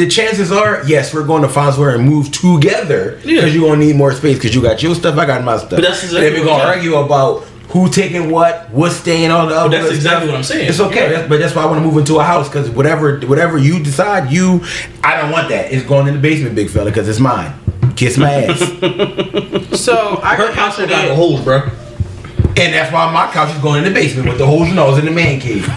the 0.00 0.08
chances 0.08 0.50
are 0.50 0.82
yes 0.86 1.12
we're 1.14 1.26
going 1.26 1.42
to 1.42 1.48
find 1.48 1.72
somewhere 1.74 1.94
and 1.94 2.08
move 2.08 2.32
together 2.32 3.16
because 3.22 3.26
Yeah. 3.26 3.44
you're 3.46 3.68
gonna 3.68 3.84
need 3.84 3.96
more 3.96 4.12
space 4.12 4.36
because 4.36 4.54
you 4.54 4.62
got 4.62 4.82
your 4.82 4.94
stuff, 4.94 5.18
I 5.18 5.26
got 5.26 5.44
my 5.44 5.56
stuff. 5.58 5.70
But 5.70 5.82
that's 5.82 6.02
and 6.02 6.12
exactly 6.12 6.30
then 6.30 6.40
we're 6.40 6.50
what 6.52 6.58
gonna 6.58 6.70
I'm 6.72 6.76
argue 6.78 6.94
about 6.96 7.44
who 7.68 7.88
taking 7.88 8.30
what, 8.30 8.68
what's 8.72 8.96
staying, 8.96 9.30
all 9.30 9.46
the 9.46 9.54
other 9.54 9.68
that's 9.68 9.84
stuff. 9.84 9.94
exactly 9.96 10.28
what 10.28 10.36
I'm 10.38 10.42
saying. 10.42 10.68
It's 10.68 10.80
okay, 10.80 11.02
Yeah. 11.02 11.08
that's- 11.10 11.28
but 11.28 11.38
that's 11.38 11.54
why 11.54 11.62
I 11.62 11.66
want 11.66 11.78
to 11.82 11.86
move 11.86 11.98
into 11.98 12.18
a 12.18 12.24
house 12.24 12.48
because 12.48 12.68
whatever 12.70 13.18
whatever 13.20 13.58
you 13.58 13.78
decide, 13.82 14.32
you 14.32 14.62
I 15.04 15.20
don't 15.20 15.30
want 15.30 15.48
that. 15.50 15.70
It's 15.72 15.86
going 15.86 16.08
in 16.08 16.14
the 16.14 16.20
basement, 16.20 16.54
big 16.56 16.70
fella, 16.70 16.86
because 16.90 17.08
it's 17.08 17.20
mine. 17.20 17.52
Kiss 17.96 18.16
my 18.16 18.30
ass, 18.44 18.58
So 19.78 20.20
I 20.22 20.34
Her 20.36 20.46
can 20.46 20.54
house 20.54 20.76
got 20.78 20.88
the 20.88 20.94
that. 20.94 21.14
holes, 21.16 21.40
bro. 21.42 21.58
and 22.56 22.74
that's 22.74 22.90
why 22.92 23.12
my 23.12 23.30
couch 23.32 23.54
is 23.54 23.60
going 23.62 23.84
in 23.84 23.92
the 23.92 23.94
basement 24.00 24.28
with 24.28 24.38
the 24.38 24.46
holes 24.46 24.68
and 24.70 24.78
all 24.78 24.94
in 24.96 25.04
the 25.04 25.10
man 25.10 25.38
cave. 25.40 25.68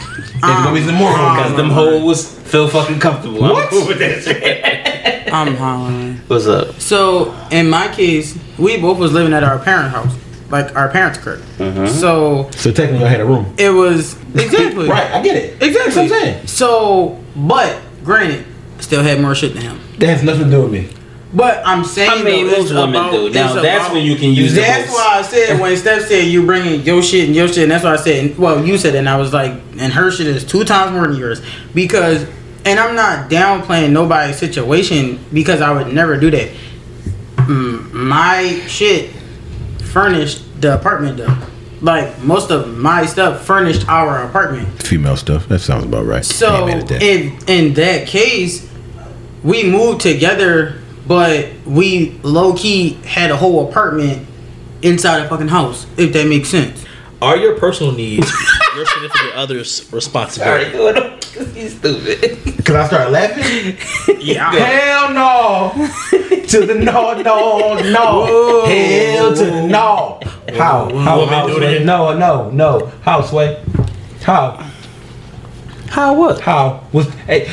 There's 0.47 0.63
gonna 0.63 0.79
be 0.79 0.85
some 0.85 0.95
more. 0.95 1.11
Because 1.11 1.53
ah. 1.53 1.55
them 1.55 1.69
hoes 1.69 2.27
feel 2.27 2.67
fucking 2.67 2.99
comfortable. 2.99 3.39
What? 3.41 3.71
I'm 3.73 3.87
with 3.87 3.99
that 3.99 4.23
shit. 5.25 5.33
I'm 5.33 5.55
hollering. 5.55 6.17
What's 6.27 6.47
up? 6.47 6.79
So 6.79 7.33
in 7.51 7.69
my 7.69 7.87
case, 7.93 8.37
we 8.57 8.77
both 8.79 8.97
was 8.99 9.11
living 9.13 9.33
at 9.33 9.43
our 9.43 9.57
parent 9.59 9.89
house, 9.91 10.13
like 10.49 10.75
our 10.75 10.89
parents' 10.89 11.17
crib. 11.19 11.39
Mm-hmm. 11.57 11.87
So 11.87 12.49
So 12.51 12.71
technically, 12.71 13.05
I 13.05 13.09
had 13.09 13.21
a 13.21 13.25
room. 13.25 13.53
it 13.57 13.69
was 13.69 14.15
exactly 14.35 14.87
Right, 14.89 15.11
I 15.11 15.21
get 15.23 15.35
it. 15.37 15.61
Exactly. 15.61 15.79
That's 15.79 15.95
what 15.95 16.03
I'm 16.03 16.09
saying. 16.09 16.47
So, 16.47 17.23
but 17.35 17.79
granted, 18.03 18.45
still 18.79 19.01
had 19.01 19.19
more 19.21 19.33
shit 19.33 19.53
than 19.53 19.63
him. 19.63 19.79
That 19.99 20.07
has 20.09 20.23
nothing 20.23 20.45
to 20.45 20.51
do 20.51 20.61
with 20.63 20.71
me. 20.71 20.89
But 21.33 21.63
I'm 21.65 21.83
saying 21.83 22.11
I 22.11 22.23
mean, 22.23 22.45
though, 22.47 22.57
most 22.57 22.73
women 22.73 22.89
about- 22.95 23.11
do. 23.11 23.29
Now, 23.31 23.53
that's 23.53 23.85
about- 23.85 23.93
when 23.93 24.03
you 24.03 24.15
can 24.15 24.33
use 24.33 24.53
That's 24.53 24.85
votes. 24.85 24.93
why 24.93 25.19
I 25.19 25.21
said 25.23 25.59
when 25.59 25.75
Steph 25.77 26.07
said 26.07 26.25
you 26.25 26.45
bringing 26.45 26.81
your 26.81 27.01
shit 27.01 27.25
and 27.25 27.35
your 27.35 27.47
shit, 27.47 27.63
and 27.63 27.71
that's 27.71 27.83
why 27.83 27.93
I 27.93 27.97
said. 27.97 28.37
Well, 28.37 28.63
you 28.63 28.77
said 28.77 28.93
it, 28.93 28.99
and 28.99 29.09
I 29.09 29.17
was 29.17 29.33
like, 29.33 29.53
and 29.79 29.91
her 29.93 30.11
shit 30.11 30.27
is 30.27 30.43
two 30.43 30.63
times 30.63 30.91
more 30.91 31.07
than 31.07 31.15
yours 31.17 31.41
because, 31.73 32.25
and 32.65 32.79
I'm 32.79 32.95
not 32.95 33.31
downplaying 33.31 33.91
nobody's 33.91 34.37
situation 34.37 35.19
because 35.33 35.59
I 35.59 35.71
would 35.71 35.91
never 35.91 36.17
do 36.17 36.29
that. 36.31 36.49
My 37.47 38.61
shit 38.67 39.09
furnished 39.91 40.43
the 40.61 40.75
apartment 40.75 41.17
though. 41.17 41.35
Like 41.81 42.21
most 42.23 42.51
of 42.51 42.77
my 42.77 43.05
stuff 43.05 43.43
furnished 43.45 43.87
our 43.89 44.23
apartment. 44.23 44.81
Female 44.83 45.17
stuff. 45.17 45.47
That 45.49 45.59
sounds 45.59 45.83
about 45.85 46.05
right. 46.05 46.23
So 46.23 46.67
in 46.67 47.37
in 47.47 47.73
that 47.73 48.07
case, 48.07 48.69
we 49.43 49.63
moved 49.69 49.99
together, 50.01 50.75
but 51.07 51.49
we 51.65 52.11
low 52.23 52.53
key 52.55 52.93
had 53.05 53.31
a 53.31 53.37
whole 53.37 53.69
apartment 53.69 54.27
inside 54.81 55.25
a 55.25 55.29
fucking 55.29 55.47
house. 55.49 55.85
If 55.97 56.13
that 56.13 56.27
makes 56.27 56.49
sense. 56.49 56.85
Are 57.21 57.37
your 57.37 57.57
personal 57.57 57.93
needs 57.93 58.29
your 58.75 58.85
significant 58.85 59.33
other's 59.35 59.91
responsibility? 59.93 60.71
Sorry, 60.71 60.93
doing 60.93 61.19
because 61.19 61.55
he's 61.55 61.77
stupid. 61.77 62.65
Cause 62.65 62.75
I 62.75 62.87
started 62.87 63.11
laughing. 63.11 63.77
Yeah. 64.19 64.51
Hell 64.51 65.13
no. 65.13 65.71
to 66.47 66.65
the 66.65 66.75
no, 66.75 67.13
no, 67.21 67.79
no. 67.79 68.65
Hell 68.65 69.35
to 69.35 69.45
the 69.45 69.67
no. 69.67 70.19
How? 70.53 70.93
How? 70.97 71.17
Want 71.17 71.29
How? 71.29 71.47
Sway? 71.55 71.83
No, 71.83 72.17
no, 72.17 72.49
no. 72.51 72.91
How? 73.01 73.21
Sway? 73.21 73.63
How? 74.21 74.69
How 75.87 76.13
what? 76.13 76.41
How? 76.41 76.85
Was 76.91 77.07
hey, 77.25 77.45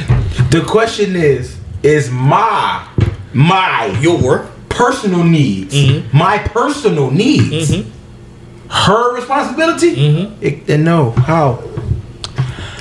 the 0.50 0.64
question 0.66 1.16
is 1.16 1.58
is 1.82 2.10
my 2.10 2.86
my 3.32 3.86
Your 4.00 4.48
personal 4.68 5.24
needs 5.24 5.74
Mm-hmm. 5.74 6.16
my 6.16 6.38
personal 6.38 7.10
needs 7.10 7.72
her 8.70 9.14
responsibility? 9.14 9.96
Mm-hmm. 9.96 10.42
It, 10.44 10.66
then 10.66 10.84
no. 10.84 11.10
How? 11.12 11.58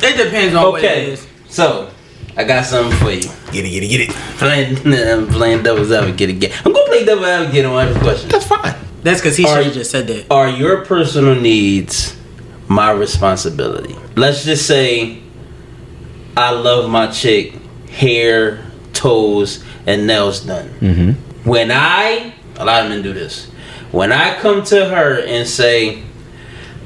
It 0.02 0.24
depends 0.24 0.56
on 0.56 0.72
what 0.72 0.84
it 0.84 0.88
Okay, 0.88 1.18
so 1.50 1.90
I 2.38 2.44
got 2.44 2.64
something 2.66 2.96
for 3.00 3.12
you. 3.12 3.22
Get 3.52 3.66
it, 3.66 3.70
get 3.70 3.84
it, 3.84 3.88
get 3.88 4.02
it. 4.02 4.10
Playing, 4.38 4.78
I'm 4.94 5.28
playing 5.28 5.64
devil's 5.64 5.92
advocate 5.92 6.30
again. 6.30 6.52
I'm 6.64 6.72
gonna 6.72 6.86
play 6.86 7.04
devil's 7.06 7.28
advocate 7.28 7.66
on 7.66 7.88
every 7.88 8.02
question. 8.02 8.30
That's 8.30 8.46
fine. 8.46 8.76
That's 9.04 9.20
because 9.20 9.36
he 9.36 9.46
Are 9.46 9.48
should 9.50 9.58
you- 9.60 9.64
have 9.66 9.74
just 9.74 9.92
said 9.92 10.08
that. 10.08 10.26
Are 10.32 10.48
your 10.50 10.86
personal 10.86 11.36
needs 11.36 12.16
my 12.68 12.92
responsibility? 12.92 13.96
Let's 14.16 14.46
just 14.46 14.68
say 14.68 15.22
I 16.38 16.52
love 16.52 16.90
my 16.90 17.08
chick, 17.08 17.54
hair, 17.90 18.64
toes, 18.94 19.64
and 19.90 20.06
nails 20.06 20.42
done. 20.42 20.70
Mm-hmm. 20.80 21.50
When 21.50 21.72
I, 21.72 22.34
a 22.58 22.64
lot 22.64 22.84
of 22.84 22.90
men 22.90 23.02
do 23.02 23.12
this. 23.12 23.48
When 23.92 24.12
I 24.12 24.38
come 24.38 24.64
to 24.66 24.86
her 24.86 25.20
and 25.26 25.48
say, 25.48 26.04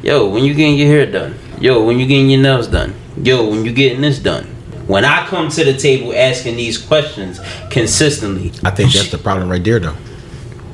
"Yo, 0.01 0.29
when 0.29 0.45
you 0.45 0.53
getting 0.53 0.77
your 0.77 0.87
hair 0.87 1.05
done? 1.05 1.35
Yo, 1.59 1.83
when 1.83 1.99
you 1.99 2.07
getting 2.07 2.29
your 2.29 2.41
nails 2.41 2.67
done? 2.67 2.95
Yo, 3.21 3.49
when 3.49 3.65
you 3.65 3.73
getting 3.73 4.01
this 4.01 4.19
done?" 4.19 4.45
When 4.87 5.05
I 5.05 5.25
come 5.27 5.49
to 5.49 5.63
the 5.63 5.77
table 5.77 6.13
asking 6.13 6.55
these 6.57 6.77
questions 6.77 7.39
consistently, 7.69 8.51
I 8.63 8.71
think 8.71 8.91
that's 8.93 9.11
the 9.11 9.17
problem 9.17 9.49
right 9.49 9.63
there, 9.63 9.79
though. 9.79 9.95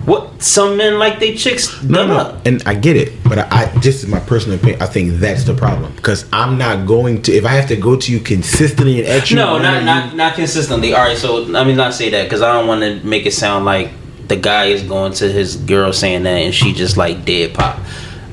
What 0.10 0.42
some 0.42 0.76
men 0.78 0.98
like 0.98 1.20
they 1.20 1.36
chicks 1.36 1.82
No, 1.84 2.00
done 2.00 2.08
no, 2.10 2.18
up. 2.18 2.46
and 2.48 2.64
I 2.66 2.74
get 2.76 2.96
it, 2.98 3.14
but 3.24 3.38
I, 3.40 3.48
I 3.76 3.80
just 3.80 4.08
my 4.08 4.20
personal 4.20 4.58
opinion, 4.58 4.82
I 4.82 4.86
think 4.88 5.14
that's 5.20 5.44
the 5.44 5.54
problem 5.54 5.94
because 5.96 6.26
I'm 6.34 6.58
not 6.58 6.88
going 6.88 7.22
to 7.24 7.32
if 7.34 7.46
I 7.46 7.50
have 7.50 7.68
to 7.70 7.76
go 7.76 7.96
to 7.96 8.12
you 8.12 8.20
consistently 8.20 9.00
and 9.00 9.08
ask 9.08 9.30
you. 9.30 9.36
No, 9.38 9.58
not 9.58 9.84
not 9.84 10.12
you- 10.12 10.18
not 10.18 10.34
consistently. 10.36 10.94
All 10.94 11.04
right, 11.06 11.18
so 11.18 11.38
let 11.38 11.68
me 11.68 11.76
not 11.76 11.94
say 11.94 12.10
that 12.10 12.24
because 12.24 12.42
I 12.42 12.52
don't 12.54 12.68
want 12.68 12.82
to 12.82 13.06
make 13.08 13.26
it 13.26 13.34
sound 13.34 13.66
like 13.66 13.92
the 14.28 14.36
guy 14.36 14.66
is 14.66 14.84
going 14.84 15.14
to 15.14 15.32
his 15.32 15.56
girl 15.56 15.92
saying 15.94 16.24
that 16.24 16.38
and 16.44 16.54
she 16.54 16.74
just 16.74 16.98
like 16.98 17.26
dead 17.26 17.54
pop. 17.54 17.80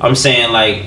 I'm 0.01 0.15
saying 0.15 0.51
like 0.51 0.83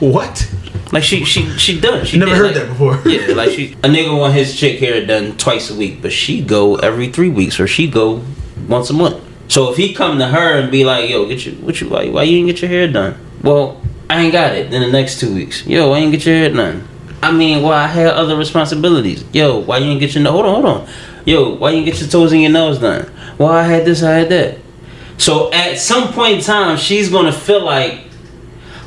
what? 0.00 0.46
like 0.92 1.02
she 1.04 1.24
she 1.24 1.46
she 1.58 1.80
done. 1.80 2.04
She 2.04 2.18
Never 2.18 2.30
did, 2.32 2.38
heard 2.38 2.46
like- 2.46 2.54
that 2.56 2.68
before. 2.68 3.00
yeah, 3.08 3.34
like 3.34 3.50
she 3.50 3.72
a 3.84 3.88
nigga 3.88 4.16
want 4.18 4.34
his 4.34 4.58
chick 4.58 4.78
hair 4.80 5.04
done 5.06 5.36
twice 5.36 5.70
a 5.70 5.74
week, 5.74 6.02
but 6.02 6.12
she 6.12 6.42
go 6.42 6.76
every 6.76 7.08
three 7.10 7.28
weeks 7.30 7.60
or 7.60 7.66
she 7.66 7.88
go 7.90 8.22
once 8.68 8.90
a 8.90 8.92
month. 8.94 9.22
So 9.50 9.68
if 9.68 9.76
he 9.76 9.92
come 9.92 10.20
to 10.20 10.28
her 10.28 10.58
and 10.60 10.70
be 10.70 10.84
like, 10.84 11.10
"Yo, 11.10 11.26
get 11.26 11.44
you 11.44 11.52
what 11.54 11.80
you 11.80 11.88
why, 11.88 12.08
why 12.08 12.22
you 12.22 12.36
didn't 12.36 12.46
get 12.46 12.62
your 12.62 12.70
hair 12.70 12.86
done?" 12.86 13.16
Well, 13.42 13.82
I 14.08 14.22
ain't 14.22 14.32
got 14.32 14.54
it. 14.54 14.70
Then 14.70 14.80
the 14.80 14.92
next 14.92 15.18
two 15.18 15.34
weeks, 15.34 15.66
yo, 15.66 15.90
why 15.90 15.98
you 15.98 16.04
didn't 16.04 16.12
get 16.12 16.26
your 16.26 16.36
hair 16.36 16.50
done? 16.50 16.88
I 17.20 17.32
mean, 17.32 17.62
well, 17.62 17.72
I 17.72 17.88
had 17.88 18.06
other 18.06 18.36
responsibilities. 18.36 19.24
Yo, 19.32 19.58
why 19.58 19.78
you 19.78 19.86
didn't 19.86 20.00
get 20.00 20.14
your 20.14 20.24
hold 20.30 20.46
on, 20.46 20.54
hold 20.62 20.66
on. 20.66 20.88
Yo, 21.26 21.56
why 21.56 21.70
you 21.70 21.84
didn't 21.84 21.92
get 21.92 22.00
your 22.00 22.10
toes 22.10 22.30
and 22.32 22.40
your 22.40 22.52
nails 22.52 22.78
done? 22.78 23.10
Well, 23.38 23.50
I 23.50 23.64
had 23.64 23.84
this, 23.84 24.04
I 24.04 24.12
had 24.12 24.28
that. 24.28 24.58
So 25.18 25.52
at 25.52 25.78
some 25.78 26.12
point 26.12 26.34
in 26.36 26.40
time, 26.42 26.76
she's 26.76 27.10
gonna 27.10 27.32
feel 27.32 27.64
like, 27.64 28.04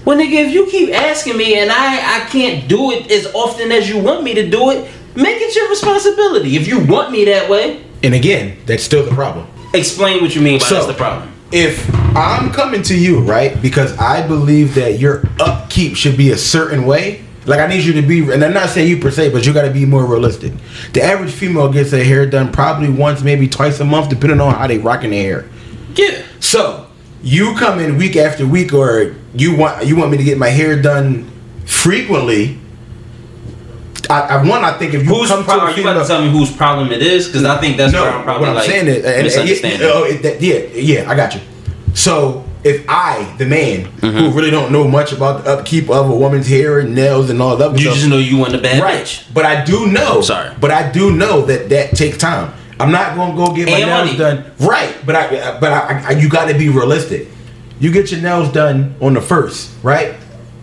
well, 0.05 0.17
nigga, 0.17 0.47
if 0.47 0.53
you 0.53 0.65
keep 0.67 0.93
asking 0.93 1.35
me 1.35 1.59
and 1.59 1.71
I 1.71 2.21
I 2.21 2.29
can't 2.29 2.69
do 2.69 2.91
it 2.91 3.11
as 3.11 3.27
often 3.33 3.69
as 3.73 3.89
you 3.89 3.99
want 3.99 4.23
me 4.23 4.33
to 4.35 4.49
do 4.49 4.71
it, 4.71 4.89
make 5.13 5.41
it 5.41 5.53
your 5.57 5.69
responsibility. 5.69 6.55
If 6.55 6.69
you 6.69 6.79
want 6.85 7.11
me 7.11 7.25
that 7.25 7.49
way, 7.49 7.83
And 8.01 8.13
again, 8.13 8.57
that's 8.65 8.83
still 8.83 9.03
the 9.05 9.13
problem. 9.13 9.47
Explain 9.73 10.21
what 10.21 10.35
you 10.35 10.41
mean 10.41 10.59
by 10.59 10.65
So- 10.65 10.75
that's 10.75 10.87
the 10.87 10.93
problem. 10.93 11.29
If 11.51 11.87
I'm 12.15 12.51
coming 12.51 12.81
to 12.83 12.97
you, 12.97 13.19
right, 13.19 13.59
because 13.61 13.95
I 13.99 14.25
believe 14.25 14.73
that 14.75 14.99
your 14.99 15.23
upkeep 15.39 15.95
should 15.95 16.17
be 16.17 16.31
a 16.31 16.37
certain 16.37 16.85
way. 16.85 17.21
Like 17.45 17.59
I 17.59 17.67
need 17.67 17.83
you 17.83 17.93
to 17.93 18.01
be, 18.01 18.19
and 18.31 18.43
I'm 18.43 18.53
not 18.53 18.69
saying 18.69 18.87
you 18.89 18.97
per 18.97 19.11
se, 19.11 19.29
but 19.29 19.45
you 19.45 19.53
got 19.53 19.63
to 19.63 19.69
be 19.69 19.85
more 19.85 20.05
realistic. 20.05 20.53
The 20.93 21.03
average 21.03 21.31
female 21.31 21.69
gets 21.71 21.91
their 21.91 22.03
hair 22.03 22.25
done 22.25 22.51
probably 22.51 22.89
once, 22.89 23.21
maybe 23.21 23.47
twice 23.47 23.79
a 23.81 23.85
month, 23.85 24.09
depending 24.09 24.39
on 24.41 24.55
how 24.55 24.65
they 24.65 24.77
rocking 24.79 25.11
their 25.11 25.21
hair. 25.23 25.45
Yeah. 25.95 26.21
So 26.39 26.87
you 27.21 27.53
come 27.55 27.79
in 27.79 27.97
week 27.97 28.15
after 28.15 28.47
week, 28.47 28.73
or 28.73 29.15
you 29.35 29.55
want 29.55 29.85
you 29.85 29.95
want 29.95 30.09
me 30.11 30.17
to 30.17 30.23
get 30.23 30.37
my 30.39 30.49
hair 30.49 30.81
done 30.81 31.29
frequently. 31.65 32.57
I, 34.13 34.35
I 34.37 34.47
one, 34.47 34.63
I 34.63 34.77
think 34.77 34.93
if 34.93 35.03
you 35.03 35.09
Whose 35.15 35.29
come 35.29 35.43
problem? 35.43 35.67
to 35.67 35.73
Are 35.73 35.77
you 35.77 35.83
about 35.89 36.01
to 36.01 36.07
tell 36.07 36.21
me 36.21 36.29
whose 36.29 36.55
problem 36.55 36.91
it 36.91 37.01
is? 37.01 37.27
Because 37.27 37.43
I 37.45 37.59
think 37.59 37.77
that's 37.77 37.93
no, 37.93 38.03
where 38.03 38.11
I'm 38.11 38.23
probably 38.23 38.41
what 38.41 38.49
I'm 38.49 38.55
like 38.55 38.69
saying 38.69 38.87
is, 38.87 38.97
and, 38.97 39.05
and, 39.05 39.23
misunderstanding. 39.23 39.89
oh, 39.91 40.03
it- 40.03 40.21
that- 40.23 40.41
yeah, 40.41 40.59
yeah, 41.01 41.09
I 41.09 41.15
got 41.15 41.33
you. 41.35 41.41
So 41.93 42.43
if 42.63 42.85
I, 42.87 43.33
the 43.37 43.45
man, 43.45 43.85
Mm-hmm. 44.03 44.17
who 44.17 44.29
really 44.31 44.51
don't 44.51 44.71
know 44.71 44.85
much 44.87 45.11
about 45.13 45.43
the 45.43 45.49
upkeep 45.51 45.89
of 45.89 46.09
a 46.09 46.15
woman's 46.15 46.47
hair 46.47 46.79
and 46.79 46.93
nails 46.93 47.29
and 47.29 47.41
all 47.41 47.55
that, 47.57 47.71
you 47.73 47.85
stuff, 47.85 47.95
just 47.95 48.07
know 48.09 48.17
you 48.17 48.37
want 48.37 48.53
a 48.53 48.57
bad 48.57 48.81
right? 48.81 49.03
bitch. 49.03 49.33
But 49.33 49.45
I 49.45 49.63
do 49.63 49.87
know. 49.87 50.21
Sorry. 50.21 50.53
But 50.59 50.71
I 50.71 50.91
do 50.91 51.15
know 51.15 51.41
that 51.45 51.69
that 51.69 51.95
takes 51.95 52.17
time. 52.17 52.53
I'm 52.79 52.91
not 52.91 53.15
gonna 53.15 53.35
go 53.35 53.53
get 53.55 53.67
my 53.67 53.77
And 53.77 53.85
nails 53.89 54.05
money. 54.07 54.17
done. 54.17 54.51
Right. 54.59 54.93
But 55.05 55.15
I, 55.15 55.59
but 55.59 55.71
I, 55.71 56.05
I, 56.07 56.11
you 56.11 56.27
got 56.29 56.49
to 56.49 56.53
be 56.57 56.69
realistic. 56.69 57.27
You 57.79 57.91
get 57.91 58.11
your 58.11 58.21
nails 58.21 58.51
done 58.51 58.95
on 59.01 59.13
the 59.13 59.21
first, 59.21 59.71
right? 59.83 60.15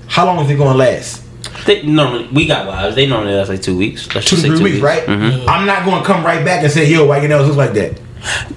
How 0.06 0.26
long 0.26 0.44
is 0.44 0.50
it 0.50 0.56
gonna 0.56 0.76
last? 0.76 1.22
They 1.66 1.82
normally 1.82 2.28
we 2.32 2.46
got 2.46 2.66
wives. 2.66 2.94
They 2.96 3.06
normally 3.06 3.34
last 3.34 3.48
like 3.48 3.62
two 3.62 3.76
weeks. 3.76 4.06
Let's 4.14 4.26
Two 4.28 4.36
just 4.36 4.46
to 4.46 4.52
say 4.52 4.56
three 4.58 4.72
weeks, 4.72 4.82
right? 4.82 5.06
Mhm. 5.06 5.44
I'm 5.48 5.66
not 5.66 5.84
gonna 5.84 6.04
come 6.04 6.24
right 6.24 6.44
back 6.44 6.62
and 6.62 6.72
say, 6.72 6.86
"Yo, 6.86 7.06
why 7.06 7.18
your 7.18 7.28
nails 7.28 7.48
look 7.48 7.56
like 7.56 7.74
that?" 7.74 7.98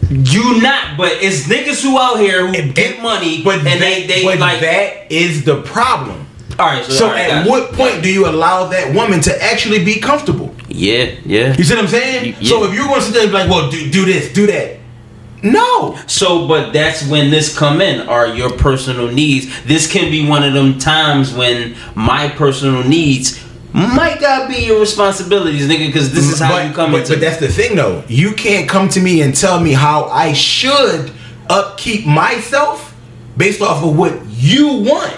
You 0.10 0.62
not, 0.62 0.98
but 0.98 1.12
it's 1.22 1.44
niggas 1.48 1.82
who 1.82 1.98
out 1.98 2.20
here 2.20 2.46
who 2.48 2.54
And- 2.54 2.76
get 2.76 3.02
money, 3.02 3.42
But 3.44 3.60
and 3.60 3.68
that, 3.68 3.80
they 3.80 4.04
they 4.08 4.24
but 4.24 4.40
like. 4.40 4.60
that 4.62 5.08
is 5.10 5.44
the 5.44 5.58
problem. 5.62 6.26
all 6.60 6.68
right, 6.68 6.84
so, 6.86 6.92
So 6.92 7.06
all 7.08 7.12
right, 7.14 7.22
at 7.30 7.44
got 7.46 7.50
what 7.50 7.72
you. 7.72 7.78
point 7.78 8.04
do 8.04 8.10
you 8.10 8.28
allow 8.28 8.66
that 8.68 8.94
woman 8.94 9.22
to 9.22 9.44
actually 9.44 9.80
be 9.84 9.96
comfortable? 9.96 10.54
Yeah, 10.68 11.06
yeah. 11.26 11.56
You 11.58 11.64
see 11.64 11.76
what 11.76 11.84
I'm 11.84 11.90
saying? 11.90 12.36
Y- 12.42 12.46
So 12.48 12.64
if 12.66 12.74
you're 12.74 12.86
going 12.86 13.00
to 13.00 13.06
sit 13.06 13.14
there 13.14 13.24
and 13.24 13.32
be 13.32 13.38
like, 13.38 13.50
well, 13.50 13.70
do, 13.72 13.90
do 13.90 14.06
this, 14.06 14.30
do 14.34 14.46
that. 14.48 14.80
No. 15.44 16.00
So, 16.08 16.48
but 16.48 16.72
that's 16.72 17.08
when 17.08 17.30
this 17.30 17.58
come 17.58 17.82
in. 17.82 18.08
Are 18.08 18.28
your 18.28 18.52
personal 18.52 19.12
needs? 19.12 19.64
This 19.66 19.91
can 19.91 20.10
be 20.10 20.28
one 20.28 20.44
of 20.44 20.54
them 20.54 20.80
times 20.80 21.34
when 21.34 21.76
my 21.96 22.30
personal 22.30 22.84
needs 22.84 23.44
might 23.74 24.22
not 24.22 24.48
be 24.48 24.66
your 24.66 24.80
responsibilities, 24.80 25.68
nigga. 25.68 25.88
Because 25.88 26.14
this 26.14 26.32
is 26.32 26.39
how 26.39 26.50
but, 26.50 26.68
you 26.68 26.74
come 26.74 26.91
but, 26.91 27.02
into. 27.02 27.14
but 27.14 27.22
that's 27.22 27.39
the 27.39 27.50
thing, 27.50 27.76
though. 27.76 28.04
You 28.08 28.34
can't 28.34 28.70
come 28.70 28.88
to 28.89 29.02
me 29.02 29.22
and 29.22 29.36
tell 29.36 29.60
me 29.60 29.74
how 29.74 30.06
I 30.06 30.34
should 30.34 31.12
upkeep 31.50 32.06
myself 32.06 32.96
based 33.36 33.62
off 33.62 33.84
of 33.84 33.98
what 33.98 34.26
you 34.28 34.84
want. 34.84 35.18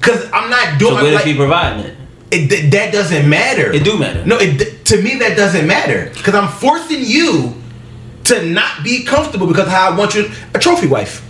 Cause 0.00 0.28
I'm 0.32 0.48
not 0.48 0.72
so 0.72 0.78
doing. 0.78 0.94
what 0.94 1.04
if 1.04 1.14
like- 1.14 1.24
he 1.26 1.36
providing 1.36 1.84
it? 1.84 1.96
it, 2.30 2.48
th- 2.48 2.72
that 2.72 2.92
doesn't 2.92 3.28
matter. 3.28 3.72
It 3.72 3.84
do 3.84 3.98
matter. 3.98 4.24
No, 4.24 4.38
it, 4.38 4.84
to 4.86 5.02
me 5.02 5.18
that 5.18 5.36
doesn't 5.36 5.66
matter 5.66 6.10
because 6.14 6.34
I'm 6.34 6.48
forcing 6.48 7.00
you 7.02 7.59
to 8.30 8.46
not 8.46 8.82
be 8.82 9.04
comfortable 9.04 9.46
because 9.46 9.68
how 9.68 9.92
I 9.92 9.96
want 9.96 10.14
you 10.14 10.30
a 10.54 10.58
trophy 10.58 10.86
wife. 10.86 11.26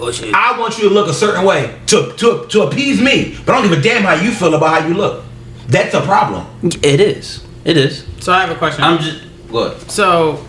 Oh. 0.00 0.12
I 0.34 0.58
want 0.58 0.78
you 0.78 0.88
to 0.88 0.94
look 0.94 1.08
a 1.08 1.14
certain 1.14 1.44
way 1.44 1.78
to 1.86 2.12
to 2.16 2.46
to 2.48 2.62
appease 2.62 3.00
me, 3.00 3.36
but 3.44 3.54
I 3.54 3.60
don't 3.60 3.70
give 3.70 3.78
a 3.78 3.82
damn 3.82 4.02
how 4.02 4.14
you 4.14 4.30
feel 4.30 4.54
about 4.54 4.80
how 4.80 4.86
you 4.86 4.94
look. 4.94 5.24
That's 5.68 5.94
a 5.94 6.00
problem. 6.00 6.46
It 6.82 7.00
is. 7.00 7.44
It 7.64 7.76
is. 7.76 8.06
So 8.20 8.32
I 8.32 8.40
have 8.40 8.50
a 8.50 8.54
question. 8.54 8.84
I'm 8.84 8.98
just 8.98 9.22
what. 9.50 9.90
So, 9.90 10.44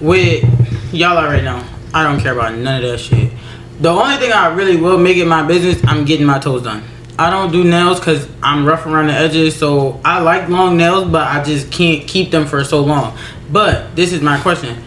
with 0.00 0.44
y'all 0.92 1.16
already 1.16 1.44
know, 1.44 1.64
I 1.94 2.04
don't 2.04 2.20
care 2.20 2.32
about 2.32 2.54
none 2.54 2.84
of 2.84 2.90
that 2.90 2.98
shit. 2.98 3.32
The 3.80 3.90
only 3.90 4.16
thing 4.16 4.32
I 4.32 4.52
really 4.54 4.76
will 4.76 4.98
make 4.98 5.16
it 5.16 5.26
my 5.26 5.46
business, 5.46 5.80
I'm 5.84 6.04
getting 6.04 6.26
my 6.26 6.38
toes 6.38 6.62
done. 6.62 6.82
I 7.18 7.30
don't 7.30 7.50
do 7.50 7.64
nails 7.64 7.98
because 7.98 8.28
I'm 8.42 8.64
rough 8.64 8.86
around 8.86 9.08
the 9.08 9.12
edges, 9.12 9.56
so 9.56 10.00
I 10.04 10.20
like 10.20 10.48
long 10.48 10.76
nails, 10.76 11.08
but 11.10 11.26
I 11.26 11.42
just 11.42 11.72
can't 11.72 12.06
keep 12.06 12.30
them 12.30 12.46
for 12.46 12.62
so 12.62 12.80
long. 12.80 13.16
But 13.50 13.96
this 13.96 14.12
is 14.12 14.20
my 14.20 14.40
question: 14.40 14.82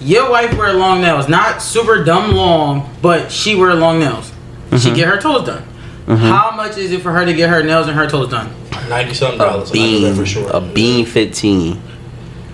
Your 0.00 0.30
wife 0.30 0.56
wear 0.56 0.72
long 0.74 1.00
nails, 1.00 1.28
not 1.28 1.60
super 1.60 2.02
dumb 2.04 2.32
long, 2.32 2.94
but 3.02 3.30
she 3.30 3.54
wear 3.54 3.74
long 3.74 3.98
nails. 3.98 4.32
She 4.70 4.76
mm-hmm. 4.76 4.94
get 4.94 5.08
her 5.08 5.20
toes 5.20 5.46
done. 5.46 5.62
Mm-hmm. 6.06 6.16
How 6.16 6.52
much 6.56 6.76
is 6.76 6.92
it 6.92 7.02
for 7.02 7.12
her 7.12 7.24
to 7.24 7.32
get 7.32 7.50
her 7.50 7.62
nails 7.62 7.86
and 7.88 7.96
her 7.96 8.08
toes 8.08 8.30
done? 8.30 8.52
Ninety 8.88 9.14
something 9.14 9.40
A 9.40 9.44
dollars. 9.44 9.70
I 9.70 9.74
know 9.74 9.80
bean. 9.80 10.14
for 10.14 10.26
sure. 10.26 10.50
A 10.52 10.60
bean 10.60 11.06
fifteen. 11.06 11.80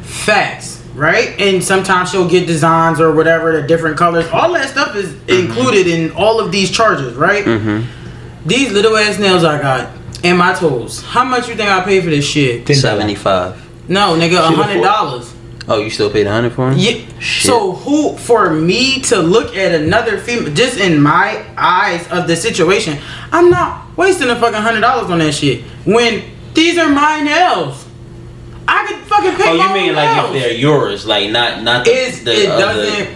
Facts, 0.02 0.82
right? 0.94 1.38
And 1.40 1.62
sometimes 1.62 2.10
she'll 2.10 2.28
get 2.28 2.46
designs 2.46 3.00
or 3.00 3.12
whatever, 3.12 3.60
the 3.60 3.66
different 3.66 3.96
colors. 3.96 4.26
All 4.32 4.52
that 4.52 4.68
stuff 4.68 4.96
is 4.96 5.10
mm-hmm. 5.10 5.46
included 5.46 5.86
in 5.86 6.12
all 6.12 6.40
of 6.40 6.52
these 6.52 6.70
charges, 6.70 7.14
right? 7.14 7.44
These 8.44 8.72
little 8.72 8.96
ass 8.96 9.18
nails 9.18 9.42
I 9.42 9.60
got 9.60 9.90
and 10.22 10.38
my 10.38 10.54
toes. 10.54 11.02
How 11.02 11.24
much 11.24 11.48
you 11.48 11.54
think 11.54 11.68
I 11.68 11.82
pay 11.82 12.00
for 12.00 12.10
this 12.10 12.24
shit? 12.24 12.66
Seventy 12.76 13.14
five. 13.14 13.65
No, 13.88 14.16
nigga, 14.16 14.38
a 14.38 14.42
hundred 14.54 14.82
dollars. 14.82 15.32
Oh, 15.68 15.80
you 15.80 15.90
still 15.90 16.10
paid 16.10 16.26
a 16.26 16.30
hundred 16.30 16.52
for 16.52 16.70
him? 16.70 16.78
Yeah. 16.78 17.04
Shit. 17.18 17.46
So 17.50 17.72
who 17.72 18.16
for 18.16 18.50
me 18.50 19.00
to 19.02 19.18
look 19.18 19.56
at 19.56 19.74
another 19.74 20.18
female 20.18 20.52
just 20.54 20.78
in 20.78 21.00
my 21.00 21.44
eyes 21.56 22.06
of 22.08 22.26
the 22.28 22.36
situation, 22.36 22.98
I'm 23.32 23.50
not 23.50 23.96
wasting 23.96 24.28
a 24.30 24.36
fucking 24.36 24.60
hundred 24.60 24.80
dollars 24.80 25.10
on 25.10 25.18
that 25.18 25.32
shit. 25.34 25.62
When 25.84 26.22
these 26.54 26.78
are 26.78 26.88
my 26.88 27.20
nails. 27.22 27.84
I 28.68 28.84
could 28.88 28.98
fucking 29.06 29.34
pay 29.36 29.50
Oh, 29.50 29.56
my 29.58 29.68
you 29.76 29.86
mean 29.86 29.94
like 29.94 30.16
nails. 30.16 30.34
if 30.34 30.42
they're 30.42 30.52
yours, 30.52 31.06
like 31.06 31.30
not 31.30 31.62
not 31.62 31.84
the, 31.84 31.90
It's, 31.92 32.20
the 32.22 32.32
it 32.32 32.48
other- 32.50 32.64
doesn't 32.64 33.00
it 33.06 33.08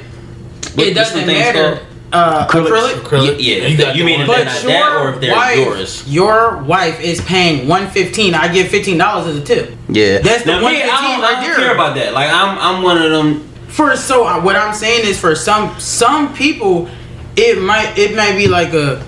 what's 0.77 0.77
the 0.89 0.95
doesn't 0.95 1.27
matter. 1.27 1.77
called? 1.77 1.87
Uh, 2.13 2.47
acrylic. 2.49 2.95
Acrylic. 2.95 3.37
Yeah, 3.39 3.57
yeah, 3.57 3.67
You 3.69 3.85
if 3.89 3.97
you 3.97 4.05
mean 4.05 4.21
if 4.23 4.27
they're 4.27 4.45
not 4.45 4.63
that 4.63 4.97
or 5.01 5.15
if 5.15 5.21
they're 5.21 5.35
wife, 5.35 5.57
yours? 5.57 6.13
your 6.13 6.57
wife 6.65 7.01
is 7.01 7.21
paying 7.21 7.69
one 7.69 7.89
fifteen. 7.89 8.35
I 8.35 8.53
give 8.53 8.69
fifteen 8.69 8.99
dollars 8.99 9.29
as 9.29 9.37
a 9.37 9.45
tip. 9.45 9.77
Yeah, 9.89 10.19
That's 10.19 10.43
the 10.45 10.53
now, 10.53 10.61
me, 10.61 10.83
I 10.83 10.87
115 10.87 11.11
don't, 11.11 11.21
right 11.21 11.25
I 11.25 11.35
don't 11.35 11.43
there. 11.45 11.55
care 11.57 11.75
about 11.75 11.95
that. 11.97 12.13
Like 12.13 12.31
I'm, 12.33 12.59
I'm 12.59 12.83
one 12.83 13.01
of 13.01 13.11
them. 13.11 13.41
For 13.69 13.97
so 13.97 14.25
uh, 14.27 14.41
what 14.43 14.57
I'm 14.57 14.75
saying 14.75 15.07
is 15.07 15.21
for 15.21 15.37
some 15.37 15.79
some 15.79 16.35
people, 16.35 16.89
it 17.37 17.61
might 17.63 17.97
it 17.97 18.17
might 18.17 18.37
be 18.37 18.49
like 18.49 18.73
a 18.73 19.07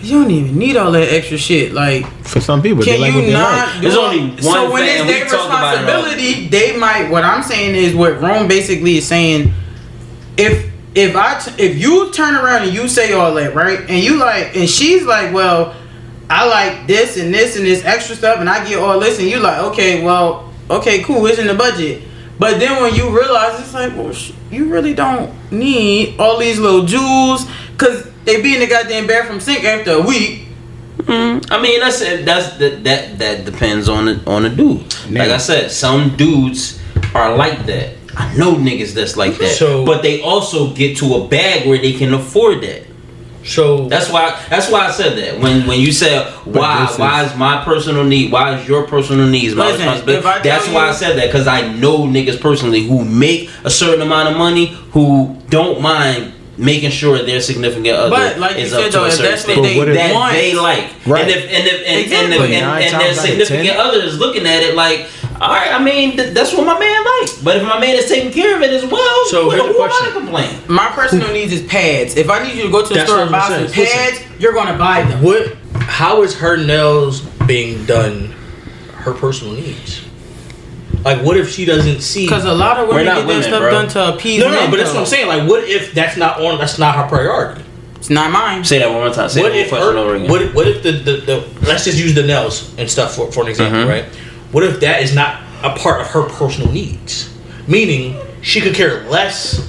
you 0.00 0.20
don't 0.22 0.30
even 0.30 0.56
need 0.58 0.76
all 0.76 0.92
that 0.92 1.12
extra 1.12 1.36
shit. 1.38 1.72
Like 1.72 2.06
For 2.22 2.38
some 2.40 2.62
people, 2.62 2.84
can 2.84 2.92
they 3.00 3.00
like 3.00 3.14
you 3.14 3.22
they 3.22 3.32
not? 3.32 3.68
like. 3.72 3.80
There's 3.82 3.96
all- 3.96 4.04
only 4.06 4.40
so 4.40 4.50
one 4.64 4.70
when 4.72 4.82
thing, 4.82 4.90
it's 4.90 5.00
and 5.00 5.08
we 5.08 5.14
their 5.14 5.26
talked 5.26 5.46
about 5.48 5.74
it 5.74 5.80
responsibility, 5.84 6.48
they 6.48 6.76
might. 6.76 7.10
What 7.10 7.24
I'm 7.24 7.42
saying 7.42 7.74
is 7.74 7.94
what 7.96 8.20
Rome 8.20 8.46
basically 8.46 8.98
is 8.98 9.06
saying. 9.08 9.52
If 10.36 10.70
if 10.94 11.16
I 11.16 11.38
t- 11.38 11.62
if 11.62 11.76
you 11.76 12.12
turn 12.12 12.34
around 12.34 12.64
and 12.64 12.72
you 12.72 12.88
say 12.88 13.12
all 13.12 13.34
that 13.34 13.54
right, 13.54 13.80
and 13.80 14.02
you 14.02 14.16
like, 14.16 14.56
and 14.56 14.68
she's 14.68 15.04
like, 15.04 15.32
well, 15.32 15.74
I 16.30 16.46
like 16.46 16.86
this 16.86 17.16
and 17.16 17.32
this 17.34 17.56
and 17.56 17.66
this 17.66 17.84
extra 17.84 18.16
stuff, 18.16 18.38
and 18.40 18.48
I 18.48 18.66
get 18.66 18.78
all 18.78 18.98
this, 19.00 19.18
and 19.18 19.28
you 19.28 19.40
like, 19.40 19.62
okay, 19.72 20.04
well, 20.04 20.52
okay, 20.70 21.02
cool, 21.02 21.26
it's 21.26 21.38
in 21.38 21.46
the 21.46 21.54
budget. 21.54 22.02
But 22.38 22.58
then 22.58 22.82
when 22.82 22.94
you 22.94 23.16
realize 23.16 23.60
it's 23.60 23.74
like, 23.74 23.94
well, 23.96 24.12
sh- 24.12 24.32
you 24.50 24.66
really 24.66 24.94
don't 24.94 25.32
need 25.52 26.18
all 26.18 26.38
these 26.38 26.58
little 26.58 26.84
jewels, 26.84 27.46
cause 27.76 28.10
they 28.24 28.40
be 28.40 28.54
in 28.54 28.60
the 28.60 28.66
goddamn 28.66 29.06
bathroom 29.06 29.40
sink 29.40 29.64
after 29.64 29.92
a 29.92 30.00
week. 30.00 30.48
Mm-hmm. 30.98 31.52
I 31.52 31.60
mean, 31.60 31.80
that's 31.80 31.98
that's 32.00 32.56
that 32.56 32.84
that 32.84 33.18
that 33.18 33.44
depends 33.44 33.88
on 33.88 34.06
the 34.06 34.22
on 34.26 34.44
the 34.44 34.48
dude. 34.48 34.94
Like 35.10 35.30
I 35.30 35.36
said, 35.38 35.70
some 35.70 36.16
dudes 36.16 36.80
are 37.14 37.36
like 37.36 37.66
that. 37.66 37.96
I 38.16 38.34
know 38.36 38.54
niggas 38.54 38.94
that's 38.94 39.16
like 39.16 39.38
that. 39.38 39.48
So- 39.56 39.84
but 39.84 40.02
they 40.02 40.20
also 40.22 40.72
get 40.72 40.96
to 40.98 41.14
a 41.16 41.28
bag 41.28 41.66
where 41.66 41.78
they 41.78 41.92
can 41.92 42.14
afford 42.14 42.62
that. 42.62 42.82
So 43.44 43.88
That's 43.88 44.08
why. 44.08 44.34
That's 44.48 44.70
why 44.70 44.86
I 44.86 44.90
said 44.90 45.18
that. 45.18 45.38
When 45.38 45.66
when 45.66 45.78
you 45.78 45.92
said 45.92 46.26
why 46.46 46.86
this 46.86 46.98
why 46.98 47.24
is 47.24 47.36
my 47.36 47.62
personal 47.62 48.02
need 48.02 48.32
why 48.32 48.56
is 48.58 48.66
your 48.66 48.84
personal 48.86 49.26
needs 49.26 49.54
my 49.54 49.66
Listen, 49.66 49.80
responsibility? 49.80 50.18
if 50.20 50.26
I 50.26 50.38
That's 50.40 50.68
why 50.68 50.88
I 50.88 50.92
said 50.92 51.18
that 51.18 51.26
because 51.26 51.46
I 51.46 51.70
know 51.74 51.98
niggas 52.06 52.40
personally 52.40 52.84
who 52.84 53.04
make 53.04 53.50
a 53.64 53.68
certain 53.70 54.00
amount 54.00 54.30
of 54.30 54.38
money 54.38 54.66
who 54.92 55.36
don't 55.50 55.82
mind 55.82 56.32
making 56.56 56.88
sure 56.90 57.18
their 57.22 57.40
significant 57.40 57.88
other 57.88 58.10
But, 58.10 58.38
like 58.38 58.56
you 58.56 58.62
is 58.62 58.70
said, 58.70 58.84
up 58.84 58.90
to 58.92 58.98
though, 58.98 59.04
a 59.06 59.10
certain 59.10 59.30
that's 59.32 59.46
what 59.46 59.52
standard 59.56 59.68
they 59.70 59.78
But 59.78 59.92
that 59.94 60.14
want- 60.14 60.32
they 60.32 60.54
like. 60.54 60.84
Right. 61.04 61.22
And 61.22 61.30
if 61.30 61.42
and 61.44 61.66
if 61.66 61.74
and, 61.74 61.84
and, 61.84 62.00
Exactly. 62.00 62.36
and, 62.54 62.64
and, 62.64 62.94
and, 62.94 63.00
their 63.02 63.14
significant 63.14 63.66
ten. 63.68 63.76
other 63.80 63.98
is 64.00 64.18
looking 64.18 64.46
at 64.46 64.62
it 64.62 64.74
like, 64.74 65.06
all 65.44 65.54
right, 65.54 65.72
I 65.72 65.82
mean 65.82 66.16
th- 66.16 66.32
that's 66.34 66.52
what 66.52 66.66
my 66.66 66.78
man 66.78 67.04
likes. 67.20 67.42
But 67.42 67.56
if 67.56 67.62
my 67.62 67.78
man 67.78 67.96
is 67.96 68.06
taking 68.08 68.32
care 68.32 68.56
of 68.56 68.62
it 68.62 68.70
as 68.70 68.84
well, 68.90 69.24
So 69.26 69.44
who, 69.44 69.50
here's 69.50 69.62
the 69.62 69.68
who 69.72 69.82
am 69.82 69.82
I 69.82 69.86
question. 69.88 70.06
to 70.06 70.12
complain? 70.20 70.60
My 70.68 70.88
personal 70.88 71.32
needs 71.32 71.52
is 71.52 71.62
pads. 71.62 72.16
If 72.16 72.30
I 72.30 72.42
need 72.46 72.56
you 72.56 72.64
to 72.64 72.70
go 72.70 72.82
to 72.82 72.88
the 72.88 72.94
That's 72.94 73.08
store 73.10 73.18
what 73.20 73.26
and 73.28 73.36
I'm 73.36 73.50
buy 73.50 73.58
some 73.66 73.68
saying. 73.68 74.12
pads, 74.18 74.40
you're 74.40 74.52
gonna 74.54 74.78
buy 74.78 75.02
them. 75.02 75.22
what? 75.22 75.54
How 75.74 76.22
is 76.22 76.34
her 76.38 76.56
nails 76.56 77.20
being 77.46 77.84
done? 77.86 78.32
Her 78.94 79.12
personal 79.12 79.54
needs. 79.54 80.02
Like, 81.04 81.22
what 81.22 81.36
if 81.36 81.50
she 81.50 81.66
doesn't 81.66 82.00
see? 82.00 82.24
Because 82.24 82.46
a 82.46 82.54
lot 82.54 82.78
of 82.78 82.88
We're 82.88 82.94
women 82.96 83.06
not 83.06 83.14
get 83.16 83.26
their 83.26 83.36
women, 83.36 83.42
stuff 83.42 83.60
bro. 83.60 83.70
done 83.70 83.88
to 83.88 84.14
appease 84.14 84.40
no, 84.40 84.46
no, 84.48 84.54
men, 84.54 84.70
but 84.70 84.78
that's 84.78 84.90
what 84.90 85.00
I'm 85.00 85.06
saying. 85.06 85.28
Like, 85.28 85.46
what 85.48 85.64
if 85.68 85.92
that's 85.92 86.16
not 86.16 86.40
on? 86.40 86.56
That's 86.58 86.78
not 86.78 86.94
her 86.96 87.06
priority. 87.06 87.62
It's 87.96 88.08
not 88.08 88.30
mine. 88.32 88.64
Say 88.64 88.78
that 88.78 88.88
one 88.90 89.00
more 89.04 89.10
time. 89.12 89.28
Say 89.28 89.42
what 89.42 89.52
that 89.52 89.58
if 89.58 89.68
question 89.68 89.92
her, 89.94 89.98
over 89.98 90.14
again. 90.14 90.30
what 90.30 90.40
if, 90.42 90.54
what 90.54 90.66
if 90.66 90.82
the, 90.82 90.92
the, 90.92 91.12
the 91.18 91.48
let's 91.66 91.84
just 91.84 91.98
use 91.98 92.14
the 92.14 92.22
nails 92.22 92.74
and 92.78 92.88
stuff 92.88 93.14
for, 93.14 93.30
for 93.32 93.42
an 93.42 93.48
example, 93.48 93.80
Mhm. 93.80 93.88
right? 93.88 94.04
What 94.54 94.62
if 94.62 94.78
that 94.80 95.02
is 95.02 95.12
not 95.12 95.42
a 95.64 95.76
part 95.76 96.00
of 96.00 96.06
her 96.08 96.28
personal 96.28 96.70
needs? 96.70 97.28
Meaning 97.66 98.16
she 98.40 98.60
could 98.60 98.72
care 98.74 99.02
less, 99.10 99.68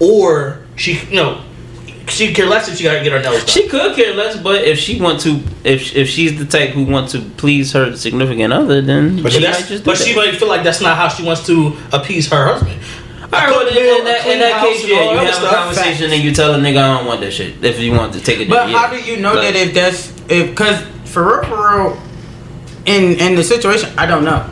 or 0.00 0.60
she 0.74 0.98
you 1.06 1.14
know 1.14 1.40
she 2.08 2.26
could 2.26 2.34
care 2.34 2.46
less 2.46 2.68
if 2.68 2.76
she 2.78 2.82
got 2.82 2.94
to 2.94 3.04
get 3.04 3.12
her 3.12 3.20
nails 3.20 3.38
done. 3.38 3.46
She 3.46 3.68
could 3.68 3.94
care 3.94 4.12
less, 4.12 4.36
but 4.36 4.64
if 4.64 4.76
she 4.76 5.00
want 5.00 5.20
to, 5.20 5.40
if 5.62 5.94
if 5.94 6.08
she's 6.08 6.36
the 6.36 6.46
type 6.46 6.70
who 6.70 6.82
want 6.84 7.10
to 7.10 7.20
please 7.20 7.70
her 7.74 7.94
significant 7.96 8.52
other, 8.52 8.82
then 8.82 9.22
but 9.22 9.30
she 9.30 9.38
that's, 9.40 9.60
might 9.60 9.68
just 9.68 9.84
do 9.84 9.90
but 9.90 9.98
she 9.98 10.16
might 10.16 10.34
feel 10.34 10.48
like 10.48 10.64
that's 10.64 10.80
not 10.80 10.96
how 10.96 11.06
she 11.08 11.22
wants 11.24 11.46
to 11.46 11.76
appease 11.92 12.28
her 12.30 12.44
husband. 12.44 12.80
All 13.32 13.40
right, 13.40 13.50
well, 13.50 13.66
in, 13.68 13.76
in 13.76 14.04
that, 14.04 14.26
in 14.26 14.38
that 14.40 14.64
case, 14.64 14.84
yeah, 14.86 15.12
you 15.12 15.18
have 15.18 15.28
a 15.28 15.32
stuff. 15.32 15.54
conversation 15.54 16.10
and 16.12 16.22
you 16.22 16.32
tell 16.32 16.54
a 16.54 16.58
nigga 16.58 16.78
I 16.78 16.98
don't 16.98 17.06
want 17.06 17.20
that 17.20 17.32
shit. 17.32 17.64
If 17.64 17.78
you 17.78 17.92
want 17.92 18.12
to 18.14 18.20
take 18.20 18.40
it, 18.40 18.48
But 18.48 18.68
yeah. 18.68 18.78
how 18.78 18.90
do 18.90 19.00
you 19.00 19.16
know 19.16 19.34
Like, 19.34 19.54
that 19.54 19.56
if 19.56 19.74
that's 19.74 20.12
if 20.28 20.50
because 20.50 20.80
for 21.04 21.40
real, 21.40 21.44
for 21.48 21.76
real, 21.76 22.02
in 22.86 23.18
in 23.18 23.34
the 23.34 23.44
situation, 23.44 23.90
I 23.98 24.06
don't 24.06 24.24
know. 24.24 24.48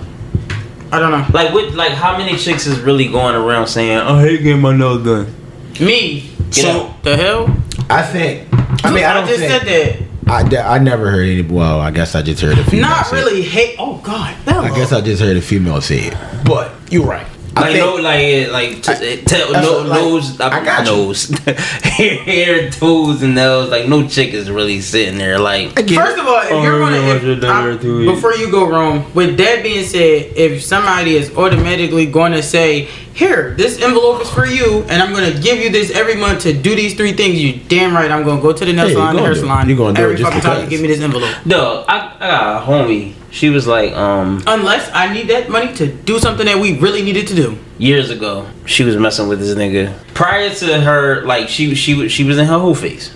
I 0.90 0.98
don't 0.98 1.10
know. 1.10 1.26
Like 1.32 1.54
what? 1.54 1.74
Like 1.74 1.92
how 1.92 2.18
many 2.18 2.36
chicks 2.36 2.66
is 2.66 2.78
really 2.80 3.08
going 3.08 3.34
around 3.34 3.66
saying, 3.66 3.98
oh, 3.98 4.16
"I 4.16 4.22
hate 4.22 4.42
getting 4.42 4.60
my 4.60 4.76
nails 4.76 5.04
done"? 5.04 5.34
Me. 5.80 6.30
Get 6.50 6.66
out. 6.66 7.02
The 7.02 7.16
hell? 7.16 7.56
I 7.88 8.02
think. 8.02 8.48
I 8.84 8.92
mean, 8.92 9.04
I 9.04 9.14
don't 9.14 9.26
just 9.26 9.40
think. 9.40 9.50
said 9.50 9.66
that. 9.66 10.12
I, 10.26 10.76
I 10.76 10.78
never 10.78 11.10
heard 11.10 11.26
any. 11.28 11.42
Well, 11.42 11.80
I 11.80 11.90
guess 11.90 12.14
I 12.14 12.22
just 12.22 12.40
heard 12.42 12.58
a 12.58 12.64
female. 12.64 12.88
Not 12.88 13.06
say 13.06 13.16
really 13.16 13.42
hate. 13.42 13.76
Oh 13.78 13.98
God, 14.02 14.34
Bella. 14.44 14.70
I 14.70 14.74
guess 14.74 14.92
I 14.92 15.00
just 15.00 15.22
heard 15.22 15.36
a 15.36 15.42
female 15.42 15.80
say 15.80 16.08
it. 16.08 16.16
But 16.44 16.72
you're 16.90 17.06
right. 17.06 17.26
I 17.54 17.60
Like 17.60 17.72
think, 17.72 17.84
no, 17.84 17.94
like 17.96 18.20
eh, 18.20 18.48
like 18.50 18.82
t- 18.82 18.92
eh, 18.92 19.16
tell 19.26 19.52
no 19.52 19.72
what, 19.80 19.86
like, 19.86 20.00
nose. 20.00 20.40
I 20.40 20.64
got 20.64 20.84
nose, 20.86 21.28
hair, 21.82 22.70
toes, 22.70 23.22
and 23.22 23.34
nails. 23.34 23.68
Like 23.70 23.88
no 23.88 24.08
chick 24.08 24.32
is 24.32 24.50
really 24.50 24.80
sitting 24.80 25.18
there 25.18 25.38
like. 25.38 25.70
First 25.76 26.18
of 26.18 26.26
all, 26.26 26.40
if 26.40 26.50
Oh, 26.50 26.62
you're 26.62 26.78
gonna, 26.78 26.96
if, 26.96 27.44
I'm- 27.44 27.78
do 27.78 28.00
it. 28.02 28.14
before 28.14 28.34
you 28.34 28.50
go 28.50 28.66
wrong, 28.68 29.12
with 29.14 29.36
that 29.36 29.62
being 29.62 29.84
said, 29.84 30.32
if 30.34 30.62
somebody 30.62 31.16
is 31.16 31.36
automatically 31.36 32.06
going 32.06 32.32
to 32.32 32.42
say, 32.42 32.84
"Here, 33.12 33.54
this 33.56 33.80
envelope 33.82 34.22
is 34.22 34.30
for 34.30 34.46
you, 34.46 34.84
and 34.88 35.02
I'm 35.02 35.12
going 35.12 35.30
to 35.30 35.38
give 35.38 35.58
you 35.58 35.68
this 35.70 35.90
every 35.90 36.14
month 36.16 36.42
to 36.44 36.52
do 36.54 36.74
these 36.74 36.94
three 36.94 37.12
things," 37.12 37.38
you 37.38 37.60
damn 37.68 37.92
right, 37.94 38.10
I'm 38.10 38.24
going 38.24 38.38
to 38.38 38.42
go 38.42 38.52
to 38.54 38.64
the 38.64 38.72
nail 38.72 38.84
Yeah, 38.86 38.90
you 38.92 38.94
salon, 38.96 39.14
the 39.14 39.20
gonna 39.20 39.34
hair 39.34 39.34
salon, 39.42 39.68
You 39.68 39.76
gonna 39.76 39.94
do 39.94 40.02
every 40.02 40.14
it 40.14 40.18
just 40.18 40.28
fucking 40.32 40.42
time 40.42 40.64
you 40.64 40.70
give 40.70 40.80
me 40.80 40.88
this 40.88 41.00
envelope. 41.00 41.34
No, 41.44 41.84
I, 41.86 42.14
I 42.18 42.28
got 42.30 42.62
a 42.62 42.66
homie. 42.66 43.12
She 43.32 43.48
was 43.48 43.66
like, 43.66 43.94
um, 43.94 44.42
Unless 44.46 44.90
I 44.92 45.10
need 45.12 45.28
that 45.28 45.48
money 45.48 45.72
to 45.76 45.86
do 45.86 46.18
something 46.18 46.44
that 46.44 46.58
we 46.58 46.78
really 46.78 47.02
needed 47.02 47.26
to 47.28 47.34
do. 47.34 47.58
years 47.78 48.10
ago, 48.10 48.46
she 48.66 48.84
was 48.84 48.94
messing 48.96 49.26
with 49.26 49.40
this 49.40 49.56
nigga. 49.56 49.96
Prior 50.12 50.50
to 50.50 50.80
her, 50.82 51.24
like 51.24 51.48
she 51.48 51.74
she 51.74 51.94
was 51.94 52.12
she 52.12 52.24
was 52.24 52.36
in 52.36 52.44
her 52.44 52.58
whole 52.58 52.74
face. 52.74 53.10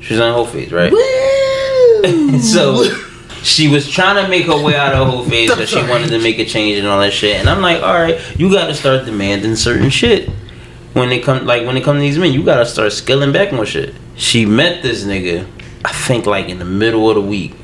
She 0.00 0.14
was 0.14 0.20
in 0.20 0.26
her 0.28 0.32
whole 0.32 0.46
face, 0.46 0.70
right? 0.70 0.92
so 2.40 2.84
she 3.42 3.66
was 3.68 3.90
trying 3.90 4.22
to 4.24 4.30
make 4.30 4.46
her 4.46 4.62
way 4.62 4.76
out 4.76 4.92
of 4.94 4.98
her 4.98 5.10
whole 5.10 5.24
phase 5.24 5.50
because 5.50 5.68
she 5.68 5.82
wanted 5.82 6.10
to 6.10 6.20
make 6.20 6.38
a 6.38 6.44
change 6.44 6.78
and 6.78 6.86
all 6.86 7.00
that 7.00 7.12
shit. 7.12 7.36
And 7.36 7.48
I'm 7.50 7.60
like, 7.60 7.82
all 7.82 7.94
right, 7.94 8.16
you 8.38 8.50
got 8.52 8.68
to 8.68 8.74
start 8.74 9.06
demanding 9.06 9.56
certain 9.56 9.90
shit 9.90 10.28
when 10.92 11.10
it 11.10 11.24
come 11.24 11.46
like 11.46 11.66
when 11.66 11.76
it 11.76 11.82
comes 11.82 11.96
to 11.96 12.00
these 12.02 12.16
men. 12.16 12.32
You 12.32 12.44
got 12.44 12.58
to 12.58 12.66
start 12.66 12.92
scaling 12.92 13.32
back 13.32 13.52
more 13.52 13.66
shit. 13.66 13.92
She 14.14 14.46
met 14.46 14.84
this 14.84 15.02
nigga, 15.02 15.48
I 15.84 15.92
think 15.92 16.26
like 16.26 16.48
in 16.48 16.60
the 16.60 16.64
middle 16.64 17.08
of 17.08 17.16
the 17.16 17.22
week, 17.22 17.54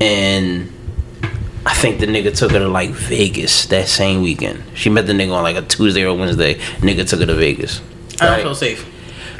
and 0.00 0.72
I 1.66 1.74
think 1.74 2.00
the 2.00 2.06
nigga 2.06 2.36
took 2.36 2.52
her 2.52 2.58
to 2.58 2.68
like 2.68 2.90
Vegas 2.90 3.66
that 3.66 3.86
same 3.88 4.22
weekend. 4.22 4.62
She 4.74 4.88
met 4.90 5.06
the 5.06 5.12
nigga 5.12 5.32
on 5.34 5.42
like 5.42 5.56
a 5.56 5.62
Tuesday 5.62 6.04
or 6.04 6.14
Wednesday. 6.16 6.54
Nigga 6.80 7.06
took 7.08 7.20
her 7.20 7.26
to 7.26 7.34
Vegas. 7.34 7.80
I 8.20 8.24
don't 8.26 8.32
Right. 8.34 8.42
feel 8.42 8.54
safe. 8.54 8.86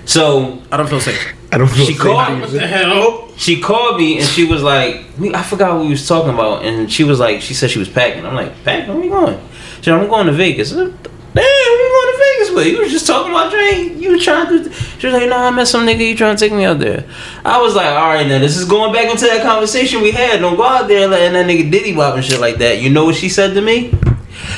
So 0.04 0.60
I 0.70 0.76
don't 0.76 0.88
feel 0.88 1.00
safe. 1.00 1.34
I 1.52 1.58
don't 1.58 1.68
feel 1.68 1.86
She 1.86 1.92
safe 1.92 2.00
called- 2.02 2.18
either. 2.20 2.40
What 2.42 2.52
the 2.52 2.66
hell? 2.66 3.28
she 3.36 3.60
called 3.60 3.96
me 3.98 4.18
and 4.18 4.26
she 4.26 4.44
was 4.44 4.62
like, 4.62 5.04
we, 5.18 5.34
I 5.34 5.42
forgot 5.42 5.74
what 5.76 5.84
we 5.84 5.90
was 5.90 6.06
talking 6.06 6.30
about, 6.34 6.62
and 6.64 6.92
she 6.92 7.04
was 7.04 7.18
like, 7.18 7.40
she 7.40 7.54
said 7.54 7.70
she 7.70 7.78
was 7.78 7.88
packing. 7.88 8.26
I'm 8.26 8.34
like, 8.34 8.64
packing? 8.64 8.94
Where 8.94 9.02
you 9.04 9.10
going? 9.10 9.38
She 9.78 9.84
said, 9.84 9.94
I'm 9.94 10.08
going 10.08 10.26
to 10.26 10.32
Vegas. 10.32 10.72
I 10.72 10.76
said, 10.76 10.94
Damn, 11.32 11.44
you 11.44 11.88
going 11.92 12.12
to 12.12 12.18
Vegas 12.18 12.54
with? 12.54 12.66
You 12.66 12.78
was 12.80 12.90
just 12.90 13.06
talking 13.06 13.30
about. 13.30 13.52
You 13.52 14.12
was 14.12 14.24
trying 14.24 14.48
to. 14.48 14.72
She 14.72 15.06
was 15.06 15.14
like, 15.14 15.28
No, 15.28 15.36
I 15.36 15.50
met 15.50 15.68
some 15.68 15.86
nigga. 15.86 16.08
You 16.08 16.16
trying 16.16 16.36
to 16.36 16.40
take 16.40 16.52
me 16.52 16.64
out 16.64 16.78
there? 16.80 17.08
I 17.44 17.60
was 17.60 17.76
like, 17.76 17.86
All 17.86 18.08
right, 18.08 18.26
now 18.26 18.38
this 18.38 18.56
is 18.56 18.64
going 18.64 18.92
back 18.92 19.08
into 19.08 19.26
that 19.26 19.42
conversation 19.42 20.02
we 20.02 20.10
had. 20.10 20.40
Don't 20.40 20.56
go 20.56 20.64
out 20.64 20.88
there 20.88 21.06
letting 21.06 21.34
that 21.34 21.46
nigga 21.46 21.70
diddy 21.70 21.94
bop 21.94 22.16
and 22.16 22.24
shit 22.24 22.40
like 22.40 22.56
that. 22.58 22.80
You 22.80 22.90
know 22.90 23.04
what 23.04 23.14
she 23.14 23.28
said 23.28 23.54
to 23.54 23.60
me? 23.60 23.92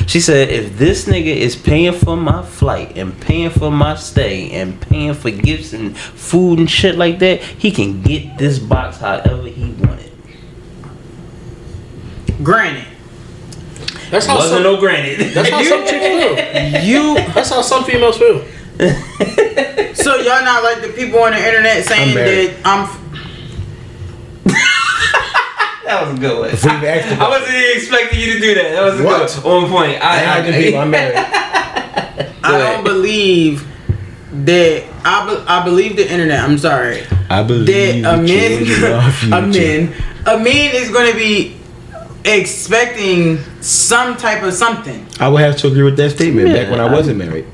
She 0.06 0.20
said, 0.20 0.48
if 0.48 0.78
this 0.78 1.06
nigga 1.06 1.34
is 1.34 1.56
paying 1.56 1.92
for 1.92 2.16
my 2.16 2.42
flight 2.42 2.96
and 2.96 3.18
paying 3.20 3.50
for 3.50 3.70
my 3.70 3.94
stay 3.94 4.50
and 4.50 4.80
paying 4.80 5.14
for 5.14 5.30
gifts 5.30 5.72
and 5.72 5.96
food 5.96 6.58
and 6.58 6.70
shit 6.70 6.96
like 6.96 7.18
that, 7.18 7.40
he 7.40 7.70
can 7.70 8.02
get 8.02 8.38
this 8.38 8.58
box 8.58 8.98
however 8.98 9.48
he 9.48 9.70
wanted. 9.72 10.12
Granted, 12.42 12.86
That's 14.12 14.26
how 14.26 14.36
Wasn't 14.36 14.54
some, 14.56 14.62
no 14.62 14.76
granted. 14.78 15.18
that's 15.34 15.48
how 15.48 15.62
some 15.62 15.86
chicks 15.88 16.04
feel. 16.04 16.84
you. 16.84 17.14
That's 17.34 17.48
how 17.48 17.62
some 17.62 17.82
females 17.84 18.18
feel. 18.18 18.44
So 19.94 20.16
y'all 20.16 20.44
not 20.44 20.62
like 20.62 20.82
the 20.82 20.92
people 20.94 21.18
on 21.20 21.32
the 21.32 21.38
internet 21.38 21.82
saying 21.84 22.10
I'm 22.10 22.14
that 22.14 22.56
I'm. 22.64 23.02
that 25.84 26.06
was 26.08 26.18
a 26.18 26.20
good 26.20 26.38
one. 26.38 26.50
Before 26.50 26.70
you 26.72 26.76
even 26.78 26.88
asked 26.88 27.20
I 27.20 27.28
wasn't 27.28 27.54
even 27.54 27.76
expecting 27.76 28.20
you 28.20 28.32
to 28.34 28.38
do 28.40 28.54
that. 28.54 28.70
That 28.72 28.82
was 28.84 29.00
a 29.00 29.04
What? 29.04 29.28
good 29.34 29.44
one. 29.44 29.64
On 29.64 29.70
point. 29.70 30.02
I, 30.02 30.24
I, 30.24 30.36
I, 30.40 30.46
I, 30.46 30.52
people, 30.62 30.80
I'm 30.80 30.90
married. 30.90 31.16
I 31.16 32.58
don't 32.58 32.84
believe 32.84 33.66
that 34.44 34.84
I, 35.04 35.26
be, 35.26 35.42
I 35.46 35.64
believe 35.64 35.96
the 35.96 36.10
internet. 36.10 36.40
I'm 36.40 36.58
sorry. 36.58 37.02
I 37.30 37.42
believe 37.42 38.02
That 38.02 38.18
a 38.18 38.22
man, 38.22 38.84
are 38.84 38.96
our 39.00 39.10
future. 39.12 39.36
a 39.36 39.42
man, 39.42 39.94
a 40.26 40.38
man 40.42 40.74
is 40.74 40.90
going 40.90 41.10
to 41.12 41.16
be 41.18 41.56
expecting 42.24 43.38
some 43.60 44.16
type 44.16 44.42
of 44.42 44.52
something. 44.54 45.06
I 45.20 45.28
would 45.28 45.40
have 45.40 45.56
to 45.58 45.68
agree 45.68 45.82
with 45.82 45.96
that 45.96 46.10
statement 46.10 46.52
back 46.52 46.70
when 46.70 46.80
I 46.80 46.86
Yeah, 46.86 46.92
wasn't 46.92 47.18
married. 47.18 47.46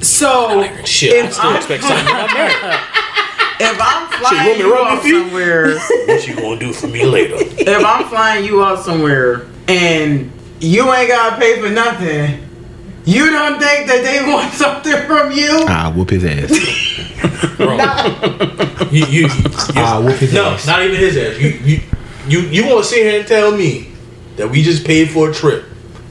So 0.00 0.64
Shit, 0.84 1.24
I 1.24 1.26
if 1.26 1.32
still 1.34 1.50
I'm, 1.50 1.56
expect 1.56 1.82
something. 1.84 2.06
I'm 2.08 2.34
married. 2.34 2.80
if 3.60 3.78
I'm 3.80 4.08
flying 4.20 4.58
you 4.58 4.72
want 4.72 5.04
me 5.04 5.10
to 5.10 5.16
you 5.16 5.22
rub 5.22 5.34
out 5.38 5.44
your 5.72 5.78
feet? 5.78 5.78
somewhere, 5.78 5.78
What 6.06 6.26
you 6.28 6.36
gonna 6.36 6.60
do 6.60 6.72
for 6.72 6.86
me 6.88 7.04
later? 7.04 7.36
if 7.38 7.84
I'm 7.84 8.08
flying 8.08 8.44
you 8.44 8.62
out 8.64 8.78
somewhere 8.84 9.46
and 9.68 10.30
you 10.60 10.92
ain't 10.92 11.08
gotta 11.08 11.36
pay 11.38 11.60
for 11.60 11.68
nothing, 11.70 12.46
you 13.04 13.30
don't 13.30 13.58
think 13.60 13.86
that 13.88 14.02
they 14.02 14.30
want 14.30 14.52
something 14.54 15.06
from 15.06 15.32
you? 15.32 15.48
Ah, 15.68 15.92
whoop 15.94 16.10
his 16.10 16.24
ass. 16.24 16.50
Bro. 17.56 17.76
you, 18.90 19.04
you, 19.06 19.20
you, 19.22 19.28
Ah, 19.76 20.00
whoop 20.02 20.16
his 20.16 20.30
ass. 20.30 20.34
no, 20.34 20.44
ass. 20.50 20.66
not 20.66 20.82
even 20.82 20.96
his 20.96 21.16
ass. 21.16 21.38
You, 21.38 21.48
you, 21.64 21.80
you, 22.28 22.40
you 22.40 22.66
want 22.66 22.84
to 22.84 22.90
sit 22.90 23.02
here 23.04 23.18
and 23.18 23.28
tell 23.28 23.56
me 23.56 23.92
that 24.36 24.48
we 24.48 24.62
just 24.62 24.84
paid 24.86 25.10
for 25.10 25.30
a 25.30 25.34
trip, 25.34 25.64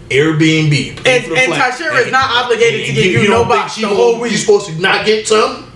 Airbnb, 0.09 1.05
And- 1.05 1.25
for 1.25 1.35
and 1.37 1.53
Tashira 1.53 2.05
is 2.05 2.11
not 2.11 2.29
obligated 2.45 2.85
to 2.87 2.93
give 2.93 3.05
you 3.05 3.27
don't 3.27 3.47
no 3.47 3.55
box 3.55 3.73
she 3.73 3.81
the 3.81 3.87
gonna- 3.87 3.95
whole 3.97 4.19
week. 4.19 4.31
You 4.31 4.37
supposed 4.37 4.67
to 4.67 4.79
not 4.81 5.05
get 5.05 5.27
some? 5.27 5.71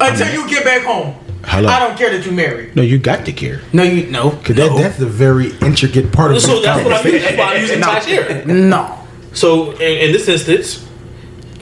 Until 0.00 0.32
you 0.32 0.48
get 0.48 0.64
back 0.64 0.82
home. 0.82 1.14
Hello. 1.44 1.68
I 1.68 1.78
don't 1.78 1.96
care 1.96 2.10
that 2.16 2.26
you 2.26 2.32
married. 2.32 2.76
No, 2.76 2.82
you 2.82 2.98
got 2.98 3.24
to 3.26 3.32
care. 3.32 3.60
No, 3.72 3.82
you 3.82 4.10
no. 4.10 4.30
Cause 4.30 4.56
that, 4.56 4.76
that's 4.76 4.98
the 4.98 5.06
very 5.06 5.52
intricate 5.62 6.12
part 6.12 6.32
of 6.32 6.42
So 6.42 6.56
this 6.56 6.64
that's 6.64 6.84
what 6.84 6.92
I 6.92 7.02
mean. 7.02 7.20
conversation. 7.22 7.36
That's 7.36 7.38
why 7.38 7.54
I'm 7.54 7.60
using 7.60 7.80
Tashira. 7.80 8.46
No. 8.46 8.98
So 9.32 9.70
in, 9.72 10.08
in 10.08 10.12
this 10.12 10.28
instance, 10.28 10.86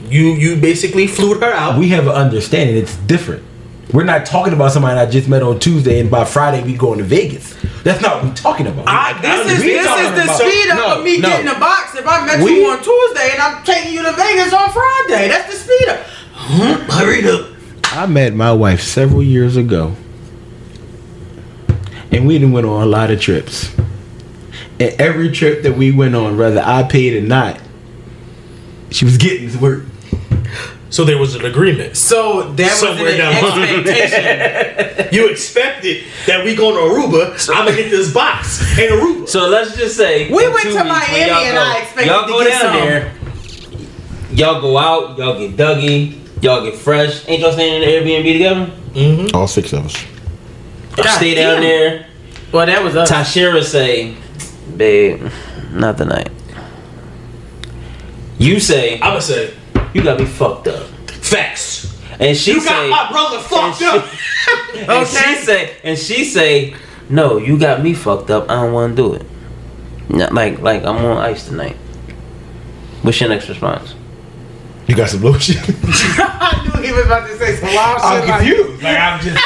you 0.09 0.31
you 0.33 0.57
basically 0.57 1.07
flew 1.07 1.39
her 1.39 1.53
out. 1.53 1.77
We 1.79 1.89
have 1.89 2.05
an 2.07 2.13
understanding. 2.13 2.75
It's 2.75 2.95
different. 2.97 3.43
We're 3.93 4.03
not 4.03 4.25
talking 4.25 4.53
about 4.53 4.71
somebody 4.73 4.99
I 4.99 5.09
just 5.09 5.29
met 5.29 5.41
on 5.43 5.59
Tuesday 5.59 5.99
and 5.99 6.11
by 6.11 6.25
Friday 6.25 6.61
we 6.63 6.75
going 6.75 6.97
to 6.97 7.05
Vegas. 7.05 7.55
That's 7.83 8.01
not 8.01 8.15
what 8.15 8.25
we're 8.25 8.33
talking 8.35 8.67
about. 8.67 8.85
I, 8.87 9.19
this 9.21 9.51
is 9.53 9.63
this 9.63 9.85
is 9.85 10.11
the 10.11 10.23
about- 10.23 10.39
speed 10.39 10.69
up 10.71 10.77
no, 10.77 10.97
of 10.99 11.03
me 11.05 11.19
no. 11.19 11.29
getting 11.29 11.47
a 11.47 11.57
box. 11.59 11.95
If 11.95 12.05
I 12.05 12.25
met 12.25 12.43
We- 12.43 12.61
you 12.61 12.69
on 12.69 12.83
Tuesday 12.83 13.29
and 13.31 13.41
I'm 13.41 13.63
taking 13.63 13.93
you 13.93 14.03
to 14.03 14.11
Vegas 14.11 14.51
on 14.53 14.69
Friday, 14.71 15.29
that's 15.29 15.53
the 15.53 15.59
speed 15.59 15.87
up. 15.89 15.99
Hurry 16.91 17.29
up. 17.29 17.47
I 17.85 18.05
met 18.07 18.33
my 18.33 18.51
wife 18.51 18.81
several 18.81 19.23
years 19.23 19.55
ago, 19.55 19.95
and 22.11 22.27
we 22.27 22.37
done 22.37 22.51
went 22.51 22.67
on 22.67 22.83
a 22.83 22.85
lot 22.85 23.09
of 23.09 23.21
trips. 23.21 23.73
And 24.79 24.93
every 24.99 25.31
trip 25.31 25.63
that 25.63 25.75
we 25.77 25.91
went 25.91 26.13
on, 26.13 26.37
whether 26.37 26.61
I 26.63 26.83
paid 26.83 27.15
or 27.23 27.25
not, 27.25 27.59
she 28.91 29.05
was 29.05 29.17
getting 29.17 29.43
his 29.43 29.57
work. 29.57 29.83
So 30.89 31.03
there 31.03 31.17
was 31.17 31.35
an 31.35 31.43
agreement. 31.45 31.97
So 31.97 32.53
that 32.53 32.69
was 32.71 32.79
Somewhere 32.79 33.11
an 33.11 33.17
down 33.17 33.33
the 33.43 33.49
line. 33.49 33.87
expectation. 33.87 35.07
You 35.13 35.29
expected 35.29 36.03
that 36.25 36.43
we 36.43 36.53
go 36.55 36.71
to 36.71 36.77
Aruba. 36.93 37.49
I'm 37.55 37.65
gonna 37.65 37.77
get 37.77 37.89
this 37.89 38.13
box 38.13 38.59
and 38.77 38.91
Aruba. 38.91 39.27
So 39.27 39.47
let's 39.47 39.75
just 39.77 39.95
say 39.95 40.27
We 40.29 40.35
went 40.47 40.59
to 40.61 40.67
weeks 40.67 40.75
when 40.75 40.87
Miami 40.87 41.19
and 41.21 41.55
go- 41.55 41.61
I 41.61 41.79
expected 41.81 42.07
y'all 42.07 42.21
to 42.23 42.27
go 42.27 42.43
get 42.43 42.49
down 42.49 42.61
some. 42.61 42.73
there. 42.73 43.13
Y'all 44.31 44.61
go 44.61 44.77
out. 44.77 45.17
Y'all 45.17 45.37
get 45.39 45.55
Dougie. 45.55 46.17
Y'all 46.43 46.63
get 46.63 46.75
fresh. 46.75 47.27
Ain't 47.29 47.41
y'all 47.41 47.51
staying 47.53 47.81
in 47.81 47.87
the 47.87 48.11
Airbnb 48.11 48.33
together? 48.33 48.65
Mm-hmm. 48.93 49.35
All 49.35 49.47
six 49.47 49.71
of 49.73 49.85
us. 49.85 50.05
God 50.95 51.07
stay 51.17 51.35
down 51.35 51.53
damn. 51.55 51.61
there. 51.61 52.07
well, 52.51 52.65
that 52.65 52.83
was 52.83 52.95
us. 52.95 53.09
Tashira 53.11 53.63
say, 53.63 54.15
babe, 54.75 55.29
not 55.71 55.97
tonight. 55.97 56.29
You 58.37 58.59
say, 58.59 58.95
I'm 58.95 58.99
gonna 59.11 59.21
say 59.21 59.53
you 59.97 60.03
got 60.03 60.19
me 60.19 60.25
fucked 60.25 60.67
up. 60.67 60.87
facts. 61.09 61.97
And 62.19 62.35
she 62.37 62.51
You 62.53 62.61
say, 62.61 62.69
got 62.89 62.89
my 62.89 63.11
brother 63.11 63.39
fucked 63.39 63.81
and 63.81 63.99
up. 63.99 64.07
she- 64.07 64.79
and 64.79 65.07
she 65.07 65.35
say, 65.45 65.75
and 65.83 65.97
she 65.97 66.23
say, 66.23 66.75
no, 67.09 67.37
you 67.37 67.57
got 67.57 67.81
me 67.83 67.93
fucked 67.93 68.29
up. 68.29 68.49
I 68.49 68.55
don't 68.61 68.73
want 68.73 68.95
to 68.95 69.01
do 69.01 69.13
it. 69.15 69.25
Not 70.09 70.33
like, 70.33 70.59
like 70.59 70.83
I'm 70.83 70.97
on 70.97 71.17
ice 71.17 71.47
tonight. 71.47 71.75
What's 73.01 73.19
your 73.19 73.29
next 73.29 73.49
response? 73.49 73.95
You 74.87 74.95
got 74.95 75.09
some 75.09 75.21
lotion? 75.21 75.57
I 75.59 76.71
knew 76.75 76.81
he 76.87 76.91
was 76.93 77.05
about 77.05 77.27
to 77.27 77.37
say 77.37 77.55
some 77.55 77.73
wild 77.75 77.97
shit. 77.97 78.05
I'm 78.05 78.27
like- 78.29 78.39
confused. 78.39 78.83
Like 78.83 78.97
I'm 78.99 79.19
just 79.21 79.43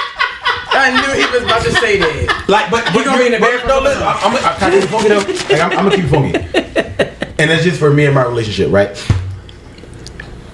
I 0.73 0.89
knew 0.91 1.21
he 1.21 1.31
was 1.33 1.43
about 1.43 1.63
to 1.63 1.71
say 1.73 1.99
that. 1.99 2.45
like, 2.47 2.69
but, 2.71 2.85
but 2.93 3.03
gonna 3.05 3.17
be 3.17 3.25
in 3.27 3.31
the 3.33 3.39
but- 3.39 3.51
bed 3.51 3.61
for 3.61 3.67
no, 3.67 3.75
some 3.75 3.83
listen, 3.85 4.01
time. 4.01 4.17
I'm, 4.21 4.35
I'm, 4.35 4.45
I'm, 4.45 4.63
I 4.63 4.71
keep 4.71 4.83
it 4.83 4.87
funky 4.87 5.07
though? 5.09 5.55
Like, 5.55 5.61
I'm, 5.61 5.71
I'm 5.79 5.85
gonna 5.89 5.95
keep 5.95 6.05
it 6.05 6.09
funky. 6.09 7.41
And 7.41 7.49
that's 7.49 7.63
just 7.63 7.79
for 7.79 7.91
me 7.91 8.05
and 8.05 8.13
my 8.15 8.23
relationship, 8.23 8.71
right? 8.71 8.95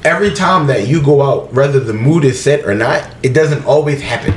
Every 0.07 0.31
time 0.33 0.67
that 0.67 0.87
you 0.87 1.01
go 1.03 1.21
out, 1.21 1.51
whether 1.53 1.81
the 1.81 1.91
mood 1.93 2.23
is 2.23 2.41
set 2.41 2.65
or 2.65 2.73
not, 2.73 3.05
it 3.23 3.33
doesn't 3.33 3.65
always 3.65 4.01
happen. 4.01 4.33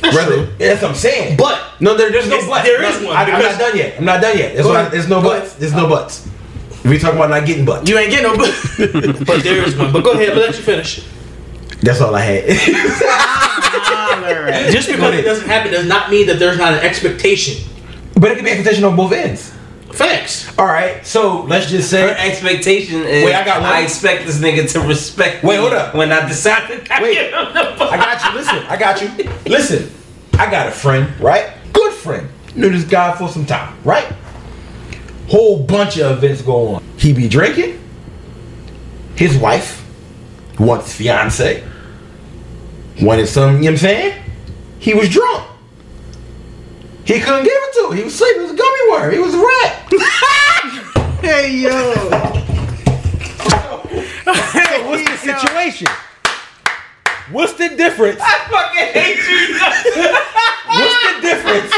That's 0.00 0.16
Whether- 0.16 0.46
true. 0.46 0.54
That's 0.58 0.80
what 0.80 0.92
I'm 0.92 0.96
saying. 0.96 1.36
But 1.36 1.60
no, 1.80 1.94
there, 1.94 2.10
there's 2.10 2.30
no 2.30 2.40
but. 2.48 2.62
there 2.64 2.80
No, 2.80 2.88
is 2.88 3.04
one, 3.04 3.14
I, 3.14 3.24
I'm 3.24 3.42
not 3.42 3.58
done 3.58 3.76
yet. 3.76 3.98
I'm 3.98 4.06
not 4.06 4.22
done 4.22 4.38
yet. 4.38 4.54
That's 4.56 4.66
Go 4.66 4.88
there's 4.88 5.06
no 5.08 5.20
Go 5.20 5.28
buts. 5.28 5.52
There's 5.56 5.74
no 5.74 5.86
buts. 5.86 6.26
We 6.82 6.98
talking 6.98 7.18
about 7.18 7.28
not 7.28 7.44
getting 7.46 7.66
butts. 7.66 7.90
You 7.90 7.98
ain't 7.98 8.10
getting 8.10 8.32
no 8.32 8.38
book. 8.38 8.54
but 9.26 9.42
there 9.42 9.62
is 9.68 9.76
one. 9.76 9.92
But 9.92 10.02
go 10.02 10.12
ahead. 10.12 10.28
But 10.30 10.38
let 10.38 10.56
you 10.56 10.62
finish. 10.62 11.04
That's 11.82 12.00
all 12.00 12.14
I 12.14 12.22
had. 12.22 12.46
Just 14.72 14.88
because 14.88 15.14
it 15.14 15.22
doesn't 15.22 15.46
happen 15.46 15.72
does 15.72 15.86
not 15.86 16.10
mean 16.10 16.26
that 16.28 16.38
there's 16.38 16.56
not 16.56 16.72
an 16.72 16.80
expectation. 16.80 17.62
but 18.14 18.30
it 18.30 18.36
can 18.36 18.44
be 18.44 18.50
expectation 18.50 18.84
on 18.84 18.96
both 18.96 19.12
ends. 19.12 19.52
Facts. 19.92 20.56
All 20.58 20.66
right, 20.66 21.04
so 21.06 21.42
let's 21.42 21.68
just 21.70 21.90
say 21.90 22.02
Her 22.02 22.14
expectation 22.18 23.02
is 23.04 23.24
Wait, 23.24 23.34
I 23.34 23.44
got 23.44 23.62
one. 23.62 23.70
I 23.70 23.80
expect 23.80 24.26
this 24.26 24.38
nigga 24.38 24.70
to 24.72 24.80
respect 24.80 25.42
Wait, 25.42 25.56
hold 25.56 25.72
up. 25.72 25.94
when 25.94 26.12
I 26.12 26.28
decide 26.28 26.66
to 26.68 26.74
Wait. 27.02 27.14
give 27.14 27.32
him 27.32 27.54
the 27.54 27.74
fuck. 27.76 27.92
I 27.92 27.96
got 27.96 28.22
you. 28.24 28.38
Listen, 28.38 28.58
I 28.68 28.76
got 28.76 29.00
you. 29.00 29.30
Listen, 29.50 29.90
I 30.34 30.50
got 30.50 30.66
a 30.68 30.70
friend, 30.70 31.18
right? 31.20 31.50
Good 31.72 31.92
friend. 31.94 32.28
Knew 32.54 32.70
this 32.70 32.84
guy 32.84 33.16
for 33.16 33.28
some 33.28 33.46
time, 33.46 33.76
right? 33.84 34.06
Whole 35.28 35.62
bunch 35.62 35.98
of 35.98 36.18
events 36.22 36.42
go 36.42 36.74
on. 36.74 36.84
He 36.96 37.12
be 37.12 37.28
drinking. 37.28 37.80
His 39.16 39.36
wife, 39.36 39.84
once 40.58 40.92
fiance, 40.94 41.64
wanted 43.02 43.26
some, 43.26 43.56
you 43.56 43.62
know 43.62 43.64
what 43.66 43.70
I'm 43.72 43.76
saying? 43.78 44.22
He 44.78 44.94
was 44.94 45.08
drunk. 45.08 45.44
He 47.08 47.20
couldn't 47.20 47.44
give 47.44 47.54
it 47.56 47.72
to 47.80 47.88
her. 47.88 47.94
He 47.96 48.04
was 48.04 48.14
sleeping. 48.14 48.42
It 48.42 48.44
was 48.44 48.52
a 48.52 48.56
gummy 48.56 48.90
worm. 48.90 49.12
He 49.14 49.18
was 49.18 49.34
a 49.34 49.38
rat. 49.38 49.74
Hey 51.20 51.56
yo. 51.56 51.92
So 53.50 53.82
what's 54.86 55.02
the 55.04 55.16
situation? 55.40 55.88
What's 57.32 57.54
the 57.54 57.70
difference? 57.70 58.20
I 58.22 58.38
fucking 58.48 58.92
hate 58.94 59.18
you. 59.28 59.58
What's 60.78 60.98
the 61.04 61.20
difference 61.20 61.72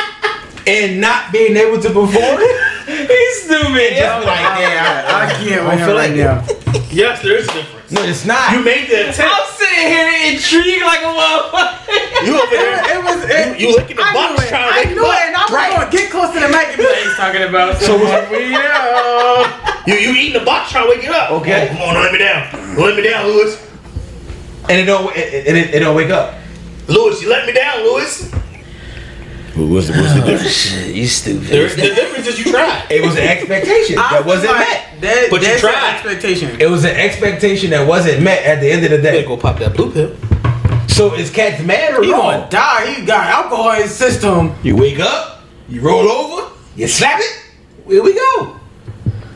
in 0.66 1.00
not 1.00 1.32
being 1.32 1.56
able 1.56 1.80
to 1.80 1.88
perform? 1.88 2.40
He's 2.86 3.42
stupid. 3.42 3.96
Just 3.96 4.20
be 4.20 4.26
like, 4.26 4.60
yeah, 4.60 5.04
I, 5.08 5.26
I 5.26 5.32
can't 5.32 5.62
I 5.62 5.68
wait 5.70 5.78
don't 5.78 5.86
feel 5.86 5.96
like 5.96 6.14
now. 6.14 6.44
Yes, 6.90 7.22
there 7.22 7.38
is 7.38 7.48
a 7.48 7.52
difference. 7.52 7.90
No, 7.90 8.02
it's 8.02 8.24
not. 8.26 8.52
You 8.52 8.62
made 8.62 8.88
the 8.90 9.10
attempt. 9.10 9.34
I'm 9.34 9.46
sitting 9.56 9.88
here 9.88 10.10
intrigued 10.30 10.82
like 10.84 11.00
a 11.00 11.10
motherfucker. 11.10 12.26
You 12.26 12.34
over 12.40 12.54
there. 12.54 12.82
It 13.30 13.48
was. 13.48 13.56
It, 13.56 13.60
You 13.60 13.76
licking 13.76 13.96
the 13.96 14.02
I 14.02 14.12
box 14.12 14.30
knew 14.40 14.44
it. 14.44 14.48
trying 14.50 14.68
to 14.68 14.74
I 14.74 14.78
wake 14.84 14.88
knew 14.96 15.04
it, 15.04 15.08
up. 15.08 15.20
and 15.26 15.36
I 15.36 15.42
was 15.44 15.52
Right. 15.52 15.70
going 15.76 15.90
to 15.90 15.96
get 15.96 16.10
close 16.10 16.30
to 16.34 16.40
the 16.40 16.48
mic 16.48 16.66
and 16.68 16.76
be 16.76 16.84
like, 16.84 16.96
"He's 17.06 17.16
talking 17.16 17.42
about 17.42 17.80
so 17.80 17.96
what 17.96 18.30
we 18.34 18.50
know." 18.50 19.46
You 19.86 19.94
you 19.94 20.10
eating 20.14 20.38
the 20.40 20.44
box 20.44 20.70
trying 20.70 20.84
to 20.84 20.90
wake 20.90 21.04
it 21.04 21.10
up. 21.10 21.30
Okay. 21.40 21.68
Oh, 21.70 21.72
come 21.72 21.82
on, 21.82 21.94
let 22.02 22.12
me 22.12 22.18
down. 22.18 22.76
Let 22.76 22.96
me 22.96 23.02
down, 23.02 23.26
Lewis. 23.26 23.56
and 24.68 24.78
it 24.80 24.84
don't 24.84 25.14
it, 25.16 25.46
it, 25.46 25.56
it, 25.56 25.74
it 25.76 25.78
don't 25.80 25.96
wake 25.96 26.10
up. 26.10 26.34
Lewis, 26.88 27.22
you 27.22 27.28
let 27.30 27.46
me 27.46 27.52
down, 27.52 27.82
Lewis. 27.82 28.30
What's 29.56 29.88
the, 29.88 29.92
what's 29.94 30.14
the 30.14 30.22
oh, 30.22 30.26
difference? 30.26 30.52
Shit, 30.52 30.94
you 30.94 31.06
stupid. 31.06 31.48
There's 31.48 31.74
the 31.76 31.82
difference 31.82 32.26
is 32.28 32.38
you 32.38 32.50
tried. 32.52 32.86
It 32.90 33.04
was 33.04 33.16
an 33.16 33.24
expectation 33.28 33.96
that 33.96 34.24
wasn't 34.24 34.52
like 34.52 34.60
met. 34.68 35.00
That, 35.00 35.26
But 35.30 35.40
you 35.42 35.48
that's 35.48 35.60
tried. 35.60 35.74
an 35.74 35.94
expectation. 35.96 36.60
It 36.60 36.70
was 36.70 36.84
an 36.84 36.96
expectation 36.96 37.70
that 37.70 37.86
wasn't 37.86 38.22
met 38.22 38.42
at 38.44 38.60
the 38.60 38.70
end 38.70 38.84
of 38.84 38.90
the 38.90 38.98
Better 38.98 39.20
day. 39.22 39.26
go 39.26 39.36
pop 39.36 39.58
that 39.58 39.74
blue 39.76 39.92
pill. 39.92 40.16
So 41.01 41.14
is 41.14 41.30
Cat's 41.30 41.62
mad 41.62 41.94
or 41.94 42.03
He 42.03 42.12
wrong? 42.12 42.40
gonna 42.40 42.51
die. 42.51 42.92
He 42.92 43.07
got 43.07 43.26
alcohol 43.26 43.70
in 43.70 43.84
his 43.84 43.94
system. 43.94 44.55
You 44.62 44.76
wake 44.76 45.01
up, 45.01 45.40
you 45.66 45.80
roll 45.80 46.07
over, 46.07 46.53
you 46.76 46.86
slap 46.88 47.18
it. 47.18 47.42
Here 47.88 48.03
we 48.03 48.12
go. 48.12 48.61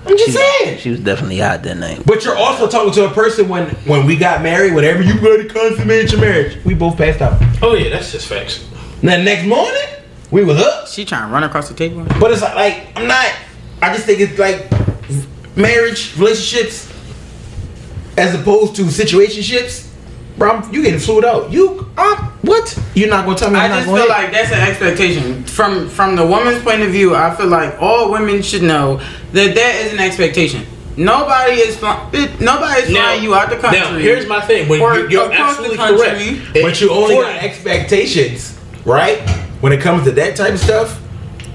I'm 0.04 0.14
just 0.18 0.34
saying. 0.34 0.76
She 0.80 0.90
was 0.90 1.00
definitely 1.00 1.38
hot 1.38 1.62
that 1.62 1.78
night. 1.78 2.02
But 2.04 2.22
you're 2.22 2.36
also 2.36 2.68
talking 2.68 2.92
to 2.92 3.06
a 3.06 3.10
person 3.14 3.48
when 3.48 3.70
when 3.86 4.04
we 4.04 4.14
got 4.14 4.42
married, 4.42 4.74
whenever 4.74 5.02
you 5.02 5.18
go 5.18 5.38
to 5.42 5.48
consummate 5.48 6.12
your 6.12 6.20
marriage, 6.20 6.62
we 6.66 6.74
both 6.74 6.98
passed 6.98 7.22
out. 7.22 7.40
Oh 7.62 7.72
yeah, 7.72 7.88
that's 7.88 8.12
just 8.12 8.28
facts. 8.28 8.68
Then 9.00 9.24
next 9.24 9.46
morning, 9.46 9.88
we 10.30 10.44
was 10.44 10.60
up. 10.60 10.88
She 10.88 11.06
trying 11.06 11.28
to 11.28 11.32
run 11.32 11.44
across 11.44 11.70
the 11.70 11.74
table. 11.74 12.04
But 12.20 12.30
it's 12.30 12.42
like, 12.42 12.56
like 12.56 12.88
I'm 12.94 13.08
not. 13.08 13.32
I 13.80 13.94
just 13.94 14.04
think 14.04 14.20
it's 14.20 14.38
like 14.38 14.70
marriage, 15.56 16.14
relationships, 16.18 16.92
as 18.18 18.34
opposed 18.34 18.76
to 18.76 18.82
situationships. 18.82 19.92
Bro, 20.36 20.50
I'm, 20.50 20.74
you 20.74 20.82
getting 20.82 20.98
flued 20.98 21.24
out. 21.24 21.50
You, 21.52 21.88
um, 21.96 22.16
what? 22.42 22.76
You're 22.94 23.08
not 23.08 23.24
gonna 23.24 23.38
tell 23.38 23.50
me 23.50 23.56
I'm 23.58 23.66
I 23.66 23.68
not 23.68 23.74
just 23.76 23.86
going 23.86 24.00
feel 24.02 24.08
like 24.10 24.32
that's 24.32 24.50
an 24.52 24.60
expectation 24.68 25.44
from 25.44 25.88
from 25.88 26.16
the 26.16 26.26
woman's 26.26 26.62
point 26.62 26.82
of 26.82 26.90
view. 26.90 27.14
I 27.14 27.34
feel 27.36 27.46
like 27.46 27.80
all 27.80 28.10
women 28.10 28.42
should 28.42 28.62
know 28.62 28.96
that 29.32 29.54
that 29.54 29.74
is 29.86 29.92
an 29.92 30.00
expectation. 30.00 30.66
Nobody 30.96 31.52
is 31.54 31.76
fly- 31.76 32.08
it- 32.12 32.40
nobody 32.40 32.82
is 32.82 32.90
flying 32.90 33.22
you 33.22 33.34
out 33.34 33.50
the 33.50 33.56
country. 33.56 33.80
Now, 33.80 33.96
here's 33.96 34.26
my 34.26 34.40
thing. 34.40 34.68
When 34.68 34.80
or 34.80 34.94
you're, 34.98 35.10
you're 35.10 35.32
across 35.32 35.56
the 35.56 35.64
absolutely 35.72 35.76
country. 35.76 36.38
correct. 36.40 36.52
But 36.62 36.80
you 36.80 36.90
only 36.90 37.14
For- 37.16 37.22
got 37.22 37.42
expectations, 37.42 38.58
right? 38.84 39.18
When 39.60 39.72
it 39.72 39.80
comes 39.80 40.04
to 40.04 40.12
that 40.12 40.36
type 40.36 40.52
of 40.54 40.60
stuff, 40.60 41.00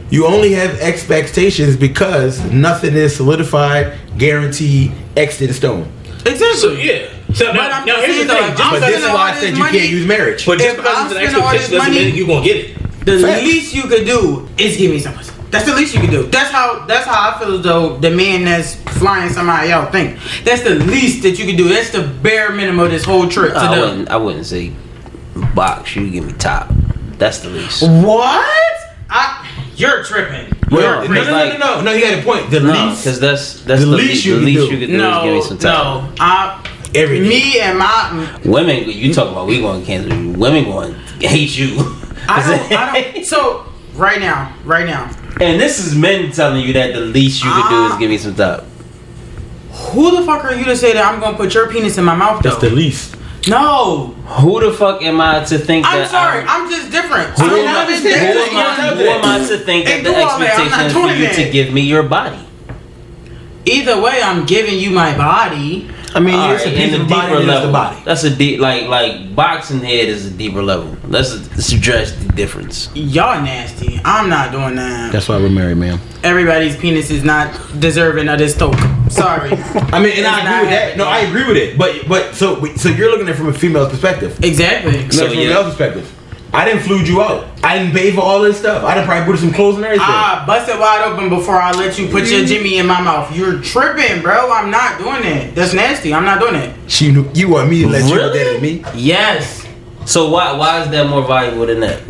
you 0.09 0.25
only 0.25 0.53
have 0.53 0.79
expectations 0.79 1.75
because 1.77 2.39
nothing 2.51 2.95
is 2.95 3.15
solidified, 3.15 3.97
guaranteed, 4.17 4.91
X 5.17 5.41
in 5.41 5.53
stone. 5.53 5.91
exactly. 6.25 6.53
So 6.57 6.71
yeah. 6.73 7.09
So 7.33 7.45
But 7.47 7.53
now, 7.53 7.69
I'm 7.69 7.85
now 7.85 7.95
here's 7.97 8.27
the 8.27 8.33
saying, 8.33 8.47
thing. 8.47 8.57
Just 8.57 8.57
But 8.57 8.79
because 8.79 8.91
this 8.93 9.03
is 9.03 9.09
why 9.09 9.31
I 9.31 9.39
said 9.39 9.53
you 9.53 9.59
money- 9.59 9.79
can't 9.79 9.91
use 9.91 10.07
marriage. 10.07 10.45
But 10.45 10.59
just 10.59 10.75
because 10.77 10.97
I'm 10.97 11.05
it's 11.05 11.15
an 11.15 11.17
spending 11.21 11.41
all 11.43 11.49
expectation 11.49 11.77
doesn't 11.77 11.93
money- 11.93 12.05
mean 12.05 12.15
you're 12.15 12.27
gonna 12.27 12.43
get 12.45 12.55
it. 12.57 13.05
The 13.05 13.19
Facts. 13.19 13.41
least 13.43 13.75
you 13.75 13.83
could 13.83 14.05
do 14.05 14.47
is 14.57 14.77
give 14.77 14.91
me 14.91 14.99
some 14.99 15.13
pussy. 15.13 15.31
That's 15.51 15.65
the 15.65 15.73
least 15.75 15.93
you 15.95 15.99
could 16.01 16.11
do. 16.11 16.23
That's 16.27 16.51
how 16.51 16.85
that's 16.87 17.05
how 17.07 17.31
I 17.35 17.39
feel 17.39 17.55
as 17.57 17.61
though 17.63 17.97
the 17.97 18.09
man 18.11 18.45
that's 18.45 18.75
flying 18.99 19.29
somebody 19.31 19.71
out 19.71 19.91
think. 19.91 20.17
That's 20.43 20.61
the 20.61 20.75
least 20.75 21.23
that 21.23 21.39
you 21.39 21.45
could 21.45 21.57
do. 21.57 21.69
That's 21.69 21.89
the 21.91 22.01
bare 22.01 22.51
minimum 22.51 22.85
of 22.85 22.91
this 22.91 23.03
whole 23.05 23.27
trip 23.27 23.53
to 23.53 23.59
I 23.59 23.79
wouldn't. 23.79 24.09
I 24.09 24.17
wouldn't 24.17 24.45
say 24.45 24.71
box. 25.55 25.95
You 25.95 26.07
give 26.09 26.25
me 26.25 26.33
top. 26.33 26.71
That's 27.17 27.39
the 27.39 27.49
least. 27.49 27.81
What? 27.83 28.45
I 29.09 29.45
you're 29.75 30.03
tripping. 30.03 30.53
Well, 30.69 30.81
You're 30.81 30.91
No, 30.91 30.99
no, 31.01 31.23
tripping. 31.23 31.59
no, 31.59 31.67
no, 31.67 31.75
no, 31.77 31.81
no. 31.81 31.91
You 31.93 32.01
got 32.01 32.19
a 32.19 32.21
point. 32.21 32.51
The 32.51 32.59
No, 32.59 32.71
least, 32.89 33.03
because 33.05 33.19
that's 33.19 33.53
that's 33.61 33.81
the 33.81 33.87
the, 33.87 33.95
least 33.95 34.09
least. 34.09 34.25
you 34.25 34.35
the 34.35 34.41
least 34.45 34.57
do. 34.59 34.63
you 34.65 34.79
could 34.79 34.87
do 34.87 34.93
is 34.95 35.01
No, 35.01 35.23
give 35.23 35.33
me 35.33 35.41
some 35.41 35.57
top. 35.57 36.03
no. 36.03 36.09
I, 36.19 36.59
everything. 36.95 37.29
me 37.29 37.59
and 37.59 37.77
my 37.77 38.39
Women, 38.45 38.89
you 38.89 39.13
talk 39.13 39.29
about 39.31 39.47
we 39.47 39.59
going 39.61 39.81
to 39.81 39.85
cancel 39.85 40.13
you. 40.13 40.31
Women 40.33 40.65
going 40.65 40.93
to 41.19 41.27
hate 41.27 41.57
you. 41.57 41.77
I 42.27 42.67
don't, 42.67 42.71
I 42.79 43.01
don't. 43.13 43.25
So 43.25 43.65
right 43.95 44.19
now, 44.19 44.55
right 44.65 44.85
now, 44.85 45.09
and 45.41 45.59
this 45.59 45.79
is 45.79 45.95
men 45.95 46.31
telling 46.31 46.65
you 46.65 46.73
that 46.73 46.93
the 46.93 46.99
least 47.01 47.43
you 47.43 47.49
could 47.51 47.69
do 47.69 47.85
is 47.85 47.91
Ah. 47.93 47.97
give 47.99 48.09
me 48.09 48.17
some 48.17 48.35
top. 48.35 48.65
who 49.93 50.15
the 50.17 50.23
fuck 50.25 50.43
are 50.43 50.53
you 50.53 50.65
to 50.65 50.75
say 50.75 50.93
that 50.93 51.05
I'm 51.13 51.19
gonna 51.19 51.37
put 51.37 51.53
your 51.53 51.69
penis 51.71 51.97
in 51.97 52.03
my 52.05 52.15
mouth? 52.15 52.43
Though? 52.43 52.49
That's 52.49 52.61
the 52.61 52.69
least. 52.69 53.15
no. 53.47 54.07
Who 54.41 54.59
the 54.59 54.73
fuck 54.73 55.01
am 55.01 55.19
I 55.21 55.43
to 55.45 55.57
think 55.57 55.85
I'm 55.85 55.99
that? 55.99 56.09
sorry. 56.11 56.41
I'm, 56.41 56.47
sorry. 56.47 56.61
I'm 56.63 56.69
just 56.69 56.91
different. 56.91 57.29
who, 57.39 57.45
I'm 57.45 57.51
am 57.59 57.65
not 57.65 57.87
I, 57.89 57.95
who, 57.97 58.07
am. 58.07 58.57
I, 58.57 58.95
who 58.95 59.03
am 59.03 59.25
I 59.25 59.47
to 59.47 59.57
think 59.57 59.85
that 59.85 60.03
the 60.03 60.09
do 60.09 60.15
all 60.15 60.39
that. 60.39 60.59
I'm 60.59 60.69
not 60.69 60.79
expectation 60.85 60.85
is 60.85 60.93
for 60.93 61.19
you 61.19 61.27
that. 61.27 61.35
to 61.45 61.51
give 61.51 61.73
me 61.73 61.81
your 61.81 62.03
body? 62.03 62.45
Either 63.65 64.01
way, 64.01 64.21
I'm 64.23 64.45
giving 64.45 64.77
you 64.79 64.91
my 64.91 65.17
body. 65.17 65.89
I 66.15 66.19
mean, 66.19 66.33
All 66.35 66.51
it's 66.51 66.63
a 66.63 66.67
right, 66.69 66.75
piece 66.75 66.93
in 66.93 66.93
of 66.95 66.99
the 67.01 67.05
the 67.05 67.09
body. 67.09 67.27
deeper 67.33 67.43
level. 67.45 67.67
the 67.67 67.73
body. 67.73 68.01
That's 68.03 68.23
a 68.23 68.35
deep, 68.35 68.59
like 68.59 68.87
like 68.87 69.35
boxing 69.35 69.79
head 69.79 70.07
is 70.09 70.25
a 70.25 70.31
deeper 70.31 70.63
level. 70.63 70.97
Let's, 71.07 71.33
let's 71.51 71.71
address 71.71 72.11
the 72.13 72.31
difference. 72.33 72.89
Y'all 72.95 73.41
nasty. 73.41 73.99
I'm 74.03 74.27
not 74.29 74.51
doing 74.51 74.75
that. 74.77 75.11
That's 75.11 75.29
why 75.29 75.37
we're 75.37 75.49
married, 75.49 75.77
man. 75.77 75.99
Everybody's 76.23 76.75
penis 76.75 77.11
is 77.11 77.23
not 77.23 77.53
deserving 77.79 78.27
of 78.27 78.39
this 78.39 78.57
toke. 78.57 78.75
Sorry. 79.09 79.51
I 79.53 79.99
mean, 79.99 80.13
and 80.17 80.19
It's 80.19 80.27
I 80.27 80.39
agree 80.41 80.61
with 80.61 80.69
that. 80.69 80.97
No, 80.97 81.05
I 81.05 81.19
agree 81.19 81.47
with 81.47 81.57
it. 81.57 81.77
But 81.77 82.07
but 82.07 82.33
so 82.35 82.63
so 82.75 82.89
you're 82.89 83.09
looking 83.11 83.27
at 83.27 83.35
it 83.35 83.37
from 83.37 83.47
a 83.49 83.53
female's 83.53 83.89
perspective. 83.89 84.43
exactly. 84.43 85.03
So, 85.11 85.17
So 85.19 85.27
from 85.29 85.37
yeah. 85.37 85.45
a 85.45 85.49
male 85.49 85.63
perspective, 85.63 86.11
I 86.51 86.65
didn't 86.65 86.81
flued 86.81 87.07
you 87.07 87.21
out. 87.21 87.47
I 87.63 87.77
didn't 87.77 87.93
pay 87.93 88.11
for 88.11 88.21
all 88.21 88.41
this 88.41 88.57
stuff. 88.57 88.83
I 88.83 88.95
didn't 88.95 89.07
probably 89.07 89.31
put 89.31 89.39
some 89.39 89.53
clothes 89.53 89.75
and 89.75 89.85
everything. 89.85 90.05
I 90.07 90.43
busted 90.47 90.79
wide 90.79 91.03
open 91.03 91.29
before 91.29 91.55
I 91.61 91.71
let 91.71 91.99
you 91.99 92.07
put 92.07 92.25
your 92.29 92.41
mm. 92.41 92.47
Jimmy 92.47 92.77
in 92.79 92.87
my 92.87 92.99
mouth. 93.01 93.35
You're 93.35 93.61
tripping, 93.61 94.21
bro. 94.23 94.51
I'm 94.51 94.71
not 94.71 94.97
doing 94.97 95.21
that. 95.21 95.53
That's 95.53 95.73
nasty. 95.73 96.13
I'm 96.13 96.25
not 96.25 96.39
doing 96.39 96.55
it. 96.55 96.75
she 96.87 97.11
knew 97.11 97.29
you 97.33 97.49
want 97.49 97.69
me 97.69 97.83
to 97.83 97.87
let 97.89 98.03
you 98.03 98.15
put 98.15 98.33
that 98.33 98.33
Really? 98.33 98.55
in 98.55 98.61
me. 98.83 98.83
Yes. 98.95 99.67
So 100.05 100.29
why 100.31 100.53
why 100.57 100.81
is 100.81 100.89
that 100.89 101.07
more 101.07 101.21
valuable 101.25 101.67
than 101.67 101.81
that? 101.81 102.01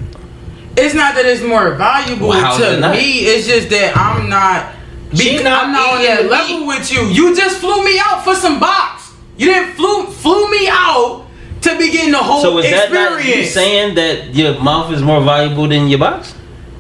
It's 0.77 0.93
not 0.93 1.15
that 1.15 1.25
it's 1.25 1.43
more 1.43 1.75
valuable 1.75 2.29
Well, 2.29 2.39
how's 2.41 2.57
to 2.59 2.77
it 2.77 2.79
not? 2.79 2.95
me. 2.95 3.25
It's 3.25 3.45
just 3.45 3.69
that 3.71 3.97
I'm 3.97 4.29
not. 4.29 4.73
She 5.13 5.37
Be, 5.37 5.43
not 5.43 5.65
I'm 5.65 5.71
not 5.73 5.95
on 5.95 6.01
eating 6.01 6.15
that 6.15 6.23
the 6.23 6.29
level 6.29 6.67
with 6.67 6.91
you. 6.93 7.01
You 7.07 7.35
just 7.35 7.57
flew 7.59 7.83
me 7.83 7.99
out 7.99 8.23
for 8.23 8.35
some 8.35 8.59
box. 8.59 9.11
You 9.37 9.47
didn't 9.47 9.73
flew 9.73 10.05
flew 10.05 10.49
me 10.49 10.69
out 10.69 11.25
to 11.61 11.77
begin 11.77 12.11
the 12.11 12.17
whole 12.17 12.41
So 12.41 12.57
is 12.59 12.65
that 12.69 12.85
experience. 12.85 13.25
not 13.27 13.37
you 13.37 13.43
saying 13.45 13.95
that 13.95 14.33
your 14.35 14.59
mouth 14.61 14.91
is 14.93 15.01
more 15.01 15.21
valuable 15.21 15.67
than 15.67 15.87
your 15.87 15.99
box? 15.99 16.33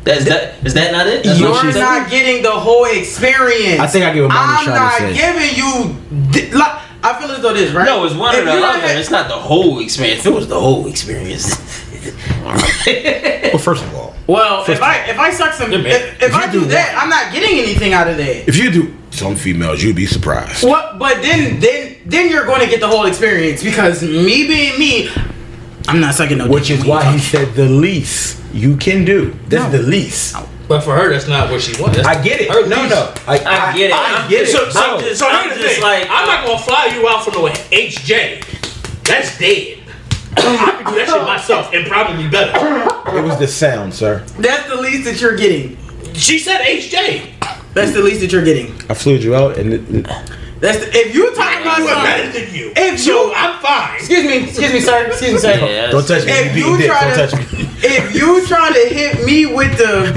That's 0.03 0.23
that 0.25 0.55
is 0.65 0.73
that 0.75 0.91
not 0.93 1.07
it? 1.07 1.23
That's 1.23 1.39
You're 1.39 1.51
what 1.51 1.65
she 1.65 1.71
said? 1.73 1.81
not 1.81 2.09
getting 2.09 2.41
the 2.41 2.51
whole 2.51 2.85
experience. 2.85 3.79
I 3.81 3.87
think 3.87 4.05
I 4.05 4.13
get 4.13 4.21
what 4.23 4.31
Mommy's 4.33 4.59
I'm 4.59 4.65
trying 4.65 4.79
not 4.79 4.97
to 4.99 5.15
say. 5.15 5.21
giving 5.21 5.55
you. 5.57 6.31
di- 6.31 6.51
Like, 6.57 6.81
I 7.03 7.19
feel 7.19 7.31
as 7.31 7.41
though 7.41 7.53
this 7.53 7.71
right. 7.71 7.85
No, 7.85 8.05
it's 8.05 8.15
one 8.15 8.33
If 8.33 8.41
or 8.41 8.45
the 8.45 8.51
other. 8.51 8.79
had- 8.79 8.97
It's 8.97 9.11
not 9.11 9.27
the 9.27 9.35
whole 9.35 9.79
experience. 9.79 10.21
If 10.21 10.27
it 10.27 10.33
was 10.33 10.47
the 10.47 10.59
whole 10.59 10.87
experience, 10.87 11.57
Well, 12.85 13.57
first 13.59 13.83
of 13.83 13.93
all, 13.95 14.15
Well, 14.27 14.63
if 14.67 14.81
I 14.81 15.05
if 15.09 15.19
I 15.19 15.31
suck 15.31 15.53
some, 15.53 15.71
if, 15.73 15.85
if 15.85 16.23
If 16.23 16.33
I 16.33 16.49
do, 16.51 16.61
do 16.61 16.65
that, 16.67 16.97
I'm 16.97 17.09
not 17.09 17.33
getting 17.33 17.59
anything 17.59 17.93
out 17.93 18.07
of 18.07 18.17
that. 18.17 18.47
if 18.47 18.55
you 18.57 18.71
do 18.71 18.93
some 19.19 19.35
females, 19.35 19.83
you'd 19.83 19.95
be 19.95 20.05
surprised. 20.07 20.63
What? 20.67 20.97
But 20.97 21.21
then 21.21 21.59
then 21.59 21.97
then 22.05 22.29
you're 22.29 22.45
going 22.45 22.61
to 22.61 22.67
get 22.67 22.79
the 22.79 22.87
whole 22.87 23.05
experience 23.05 23.61
because 23.63 24.01
me 24.01 24.47
being 24.47 24.79
me, 24.79 25.09
I'm 25.87 25.99
not 25.99 26.15
sucking 26.15 26.37
no. 26.37 26.47
Which 26.49 26.69
dick 26.69 26.79
is 26.79 26.85
why 26.85 27.11
he 27.11 27.19
said 27.19 27.53
the 27.53 27.65
least 27.65 28.41
you 28.53 28.77
can 28.77 29.05
do. 29.05 29.35
That's 29.47 29.71
No. 29.71 29.77
the 29.79 29.83
least. 29.83 30.35
But 30.67 30.81
for 30.81 30.95
her, 30.95 31.09
that's 31.11 31.27
not 31.27 31.49
what 31.49 31.61
she 31.61 31.79
wants. 31.81 31.97
That's 31.97 32.07
I 32.07 32.21
get 32.23 32.41
it. 32.41 32.49
Her 32.49 32.65
no, 32.67 32.77
least. 32.83 32.89
no. 32.91 33.13
I, 33.27 33.39
I 33.39 33.75
get 33.77 33.89
it. 33.89 33.93
I 33.95 34.21
I'm 34.23 34.29
get 34.29 34.43
it. 34.43 34.49
So, 34.49 34.69
so, 34.69 34.79
I'm 34.79 34.99
just- 35.01 35.19
so 35.19 35.27
I'm 35.27 35.49
just 35.49 35.61
thing. 35.75 35.81
like, 35.81 36.07
I'm 36.09 36.29
uh, 36.29 36.33
not 36.33 36.45
gonna 36.45 36.59
fly 36.59 36.85
you 36.95 37.07
out 37.07 37.23
from 37.25 37.33
no 37.33 37.47
HJ. 37.47 39.03
That's 39.03 39.37
dead. 39.39 39.77
I 40.37 40.41
can 40.83 40.93
do 40.93 40.99
that 40.99 41.07
shit 41.09 41.23
myself 41.23 41.73
and 41.73 41.87
probably 41.87 42.29
better. 42.29 43.17
It 43.17 43.23
was 43.23 43.39
the 43.39 43.47
sound, 43.47 43.93
sir. 43.93 44.23
That's 44.37 44.69
the 44.69 44.75
least 44.79 45.05
that 45.05 45.19
you're 45.19 45.35
getting. 45.35 45.75
She 46.13 46.37
said 46.37 46.59
HJ. 46.61 47.58
That's 47.73 47.91
the 47.93 48.01
least 48.01 48.21
that 48.21 48.31
you're 48.31 48.43
getting. 48.43 48.73
I 48.89 48.93
flew 48.93 49.15
you 49.15 49.35
out, 49.35 49.57
and 49.57 49.73
it, 49.73 49.81
it- 49.93 50.07
That's 50.59 50.79
the, 50.79 50.89
if 50.91 51.13
you 51.15 51.27
talk 51.35 51.61
about 51.61 51.79
I 51.79 51.79
do 51.79 51.83
it 51.87 51.93
better 52.03 52.45
than 52.45 52.55
you. 52.55 52.73
If 52.75 52.99
so 52.99 53.27
you- 53.27 53.33
I'm 53.35 53.59
fine. 53.61 53.95
Excuse 53.97 54.23
me, 54.25 54.43
excuse 54.45 54.73
me, 54.73 54.79
sir. 54.81 55.05
Excuse 55.07 55.33
me, 55.33 55.39
sir. 55.39 55.55
Yeah, 55.65 55.91
don't 55.91 56.05
touch 56.07 56.25
me. 56.25 56.31
If 56.31 56.55
You 56.57 56.65
you 56.65 56.77
beating 56.77 56.77
dick. 56.79 56.87
try 56.87 57.15
Don't 57.15 57.29
to, 57.29 57.35
touch 57.37 57.49
me. 57.59 57.69
if 57.81 58.15
you 58.15 58.45
try 58.47 58.71
to 58.71 58.93
hit 58.93 59.23
me 59.25 59.45
with 59.45 59.77
the, 59.77 60.11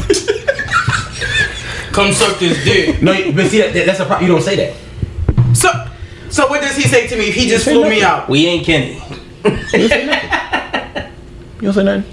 come 1.93 2.13
suck 2.13 2.39
this 2.39 2.65
dick. 2.65 3.03
No, 3.03 3.13
but 3.33 3.47
see, 3.51 3.61
that, 3.61 3.73
that's 3.87 4.01
a 4.01 4.05
problem. 4.07 4.27
You 4.29 4.35
don't 4.35 4.43
say 4.43 4.57
that. 4.57 5.57
So, 5.57 5.69
so 6.31 6.49
what 6.49 6.61
does 6.63 6.75
he 6.77 6.83
say 6.89 7.07
to 7.07 7.17
me 7.17 7.29
if 7.29 7.35
he 7.35 7.47
just 7.49 7.65
say 7.65 7.75
flew 7.75 7.89
me 7.89 8.03
out? 8.03 8.29
we 8.29 8.47
ain't 8.47 8.65
Kenny. 8.67 8.95
You 9.45 9.51
don't 11.69 11.75
say 11.75 11.85
nothing. 11.85 12.05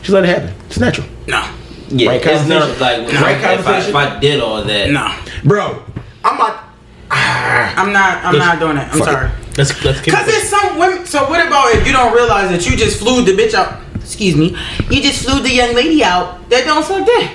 Just 0.00 0.10
let 0.10 0.24
it 0.24 0.28
happen. 0.28 0.54
It's 0.66 0.78
natural. 0.78 1.06
No, 1.28 1.42
Yeah, 1.88 2.08
Right 2.10 2.24
it's 2.26 2.48
not 2.48 2.62
conversation. 2.76 2.80
like 2.80 3.22
Right 3.22 3.58
if, 3.58 3.66
I, 3.66 3.78
if. 3.78 3.94
I 3.94 4.18
did 4.20 4.40
all 4.40 4.62
that. 4.64 4.90
No, 4.90 5.14
bro. 5.44 5.82
I'm 6.24 6.36
not. 6.38 6.64
Ah, 7.10 7.74
I'm 7.80 7.92
not. 7.92 8.24
I'm 8.24 8.38
not 8.38 8.58
doing 8.58 8.76
it. 8.76 8.80
I'm 8.92 8.98
Fuck 8.98 9.00
it. 9.08 9.12
sorry. 9.12 9.30
Let's 9.56 9.84
let's 9.84 10.00
keep. 10.00 10.12
Cause 10.12 10.26
it's 10.28 10.48
some 10.48 10.78
women. 10.78 11.06
So 11.06 11.28
what 11.28 11.46
about 11.46 11.72
if 11.74 11.86
you 11.86 11.92
don't 11.92 12.12
realize 12.14 12.50
that 12.50 12.68
you 12.68 12.76
just 12.76 12.98
flew 12.98 13.24
the 13.24 13.32
bitch 13.32 13.54
out? 13.54 13.80
Excuse 13.94 14.34
me. 14.36 14.56
You 14.90 15.00
just 15.02 15.24
flew 15.24 15.40
the 15.40 15.50
young 15.52 15.74
lady 15.74 16.02
out 16.02 16.48
that 16.50 16.64
don't 16.64 16.82
suck 16.84 17.06
dick. 17.06 17.30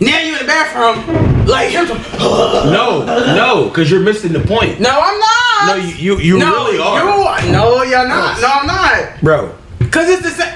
Now 0.00 0.18
you 0.20 0.32
in 0.34 0.38
the 0.40 0.44
bathroom, 0.44 1.46
like 1.46 1.70
him. 1.70 1.86
no, 2.18 3.04
no, 3.34 3.68
because 3.68 3.90
you're 3.90 4.00
missing 4.00 4.32
the 4.32 4.40
point, 4.40 4.78
No, 4.80 4.90
I'm 4.90 5.18
not. 5.18 5.66
No, 5.68 5.74
you- 5.76 6.16
you- 6.16 6.18
you 6.20 6.38
no, 6.38 6.66
really 6.66 6.78
are. 6.78 7.42
You, 7.44 7.52
no, 7.52 7.82
you're 7.82 8.06
not. 8.08 8.40
No, 8.40 8.48
I'm 8.48 8.66
not. 8.66 9.20
bro. 9.22 9.54
Cause 9.90 10.08
it's 10.08 10.22
the 10.22 10.30
same. 10.30 10.54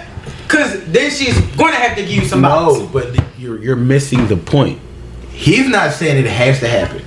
Cause 0.51 0.85
then 0.87 1.11
she's 1.13 1.39
gonna 1.57 1.77
have 1.77 1.97
to 1.97 2.03
give 2.03 2.11
you 2.11 2.25
some 2.25 2.43
box. 2.43 2.81
No, 2.81 2.87
but 2.89 3.17
you're 3.39 3.63
you're 3.63 3.77
missing 3.77 4.27
the 4.27 4.37
point. 4.37 4.81
He's 5.31 5.69
not 5.69 5.93
saying 5.93 6.25
it 6.25 6.29
has 6.29 6.59
to 6.59 6.69
happen. 6.69 7.05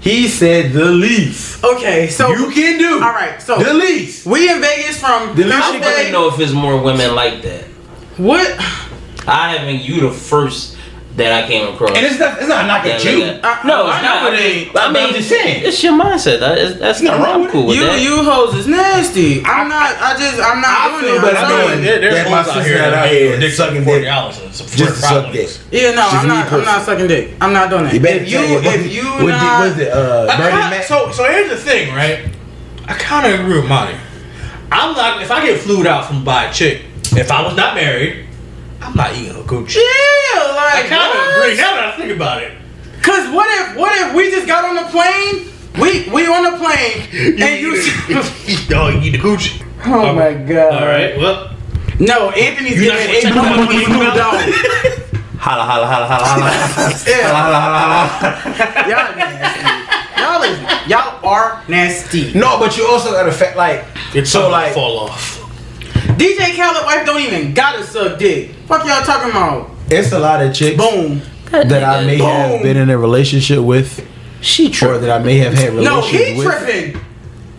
He 0.00 0.28
said 0.28 0.72
the 0.72 0.86
least 0.86 1.62
Okay, 1.64 2.08
so 2.08 2.30
you 2.30 2.50
can 2.50 2.78
do. 2.78 2.94
All 2.94 3.12
right, 3.12 3.42
so 3.42 3.58
the 3.62 3.74
least. 3.74 4.24
we 4.24 4.48
in 4.50 4.60
Vegas 4.60 4.98
from 4.98 5.36
The 5.36 5.44
least 5.44 5.58
I 5.58 5.74
you 5.74 5.80
want 5.80 6.06
to 6.06 6.12
know 6.12 6.28
if 6.28 6.36
there's 6.36 6.54
more 6.54 6.80
women 6.80 7.14
like 7.14 7.42
that. 7.42 7.64
What? 8.16 8.48
I 9.28 9.56
haven't 9.56 9.82
you 9.82 10.00
the 10.02 10.12
first 10.12 10.75
that 11.16 11.32
I 11.32 11.46
came 11.48 11.72
across. 11.72 11.96
And 11.96 12.04
it's 12.04 12.18
not 12.18 12.38
it's 12.38 12.48
not 12.48 12.66
knocking 12.66 12.92
that 12.92 13.04
you. 13.04 13.24
like 13.24 13.40
that. 13.42 13.64
Uh, 13.64 13.66
no, 13.66 13.88
it's 13.88 14.02
know 14.04 14.08
not. 14.08 14.32
it 14.32 14.36
I 14.36 14.36
mean, 14.36 14.68
ain't. 14.68 14.68
I 14.68 14.72
But 14.92 14.96
I'm 15.02 15.14
just 15.14 15.28
saying. 15.28 15.64
it's 15.64 15.82
your 15.82 15.92
mindset. 15.96 16.40
That 16.40 16.58
is, 16.58 16.78
that's 16.78 17.00
not 17.00 17.20
wrong 17.24 17.44
I'm 17.44 17.50
cool 17.50 17.64
it. 17.64 17.66
with 17.68 17.76
You 17.78 17.84
that. 17.88 18.00
you 18.04 18.22
hoes 18.22 18.54
is 18.54 18.66
nasty. 18.68 19.40
I'm 19.44 19.68
not. 19.68 19.96
I 19.96 20.12
just 20.18 20.36
I'm 20.38 20.60
not 20.60 20.70
I 20.76 20.88
doing 20.92 21.04
feel 21.04 21.16
it. 21.16 21.22
better 21.24 21.36
I'm 21.40 21.48
knowing 21.48 21.80
there, 21.82 22.00
there's 22.00 22.30
my 22.30 22.42
hoes 22.42 22.48
out 22.48 22.54
sister 22.60 22.68
here 22.68 22.82
out 22.84 22.90
that 22.92 23.08
here 23.10 23.32
are 23.32 23.36
addicted 23.36 23.56
sucking 23.56 23.74
dick 23.80 23.84
forty 23.88 24.04
dollars 24.04 24.36
just 24.38 24.68
to 24.76 24.92
suck 24.92 25.32
dick. 25.32 25.48
Yeah, 25.72 25.90
no, 25.96 26.04
Just 26.04 26.14
I'm 26.16 26.28
not. 26.28 26.52
I'm 26.52 26.64
not 26.64 26.82
sucking 26.84 27.08
dick. 27.08 27.34
I'm 27.40 27.52
not 27.52 27.70
doing 27.70 27.84
that. 27.84 27.94
You 27.94 28.00
if 28.04 28.28
you 28.28 28.36
tell 28.60 28.74
if 28.76 28.92
you 28.92 29.04
what, 29.24 29.32
not, 29.32 29.58
what 29.60 29.68
is 29.72 29.78
it? 29.78 29.92
Uh, 29.92 30.28
I 30.30 30.36
Bernie 30.36 30.62
kinda- 30.68 30.84
so 30.84 31.10
so 31.12 31.24
here's 31.24 31.48
the 31.48 31.56
thing, 31.56 31.94
right? 31.94 32.28
I 32.86 32.94
kind 32.94 33.24
of 33.32 33.40
agree 33.40 33.56
with 33.56 33.68
Monty. 33.68 33.96
I'm 34.70 34.94
not 34.94 35.22
if 35.22 35.30
I 35.30 35.44
get 35.46 35.58
flued 35.60 35.86
out 35.86 36.04
from 36.06 36.24
by 36.24 36.44
a 36.44 36.52
chick. 36.52 36.82
If 37.16 37.30
I 37.30 37.40
was 37.42 37.56
not 37.56 37.74
married, 37.74 38.25
I'm 38.80 38.94
not 38.94 39.14
eating 39.14 39.34
her 39.34 39.42
coochie. 39.42 39.76
yeah, 39.76 39.82
I 39.82 40.80
like 40.80 40.88
kind 40.88 41.18
of 41.18 41.36
agree. 41.36 41.56
Now 41.56 41.74
that 41.74 41.94
I 41.94 41.96
think 41.96 42.12
about 42.12 42.42
it, 42.42 42.52
Cause 43.02 43.32
what 43.32 43.46
if 43.60 43.76
what 43.76 43.92
if 44.00 44.14
we 44.14 44.30
just 44.30 44.46
got 44.46 44.64
on 44.64 44.74
the 44.74 44.90
plane? 44.90 45.46
We 45.80 46.08
we 46.10 46.26
on 46.26 46.42
the 46.44 46.58
plane 46.58 47.06
and 47.40 47.60
you. 47.60 47.76
dog 48.68 48.94
eat 49.02 49.10
the 49.10 49.18
coochie. 49.18 49.62
oh 49.84 50.12
my 50.14 50.32
god. 50.34 50.72
All 50.74 50.88
right, 50.88 51.16
well, 51.16 51.54
No, 52.00 52.30
Anthony's 52.30 52.82
You 52.82 52.88
not 52.88 52.98
giving 52.98 53.34
gonna 53.34 53.62
a 53.62 53.64
check 53.64 53.68
when 53.68 53.80
him 53.80 53.92
holla, 55.38 55.62
holla, 55.62 55.86
holla, 55.86 55.86
on. 55.86 55.86
Holla, 55.86 55.86
holla, 55.86 55.86
holla, 55.86 56.06
holla, 56.08 57.70
holla. 57.78 58.56
Yeah. 58.88 58.88
Y'all 58.88 59.16
nasty. 59.16 60.20
Y'all 60.20 60.42
is 60.42 60.88
y'all 60.90 61.24
are 61.24 61.62
nasty. 61.68 62.32
No, 62.34 62.58
but 62.58 62.76
you 62.76 62.86
also 62.86 63.12
got 63.12 63.24
to 63.24 63.32
fact 63.32 63.56
like 63.56 63.84
it's 64.14 64.30
so 64.30 64.42
so 64.42 64.48
like 64.50 64.74
fall 64.74 64.98
off. 64.98 65.45
DJ 66.16 66.56
Khaled 66.56 66.84
wife 66.84 67.04
don't 67.06 67.20
even 67.20 67.52
gotta 67.54 67.84
suck 67.84 68.18
dick. 68.18 68.50
Fuck 68.66 68.86
y'all 68.86 69.02
talking 69.04 69.30
about? 69.30 69.70
it's 69.88 70.10
a 70.12 70.18
lot 70.18 70.42
of 70.44 70.52
chicks 70.54 70.76
Boom. 70.76 71.20
that 71.50 71.84
I 71.84 72.04
may 72.04 72.18
have 72.18 72.62
been 72.62 72.76
in 72.76 72.90
a 72.90 72.98
relationship 72.98 73.60
with, 73.60 74.04
She 74.40 74.66
or 74.84 74.98
that 74.98 75.10
I 75.20 75.22
may 75.22 75.38
have 75.38 75.54
had 75.54 75.72
relationship 75.72 75.74
with. 75.74 75.84
No, 75.84 75.96
relationships 75.96 76.30
he 76.30 76.36
with, 76.38 76.92
tripping. 76.92 77.00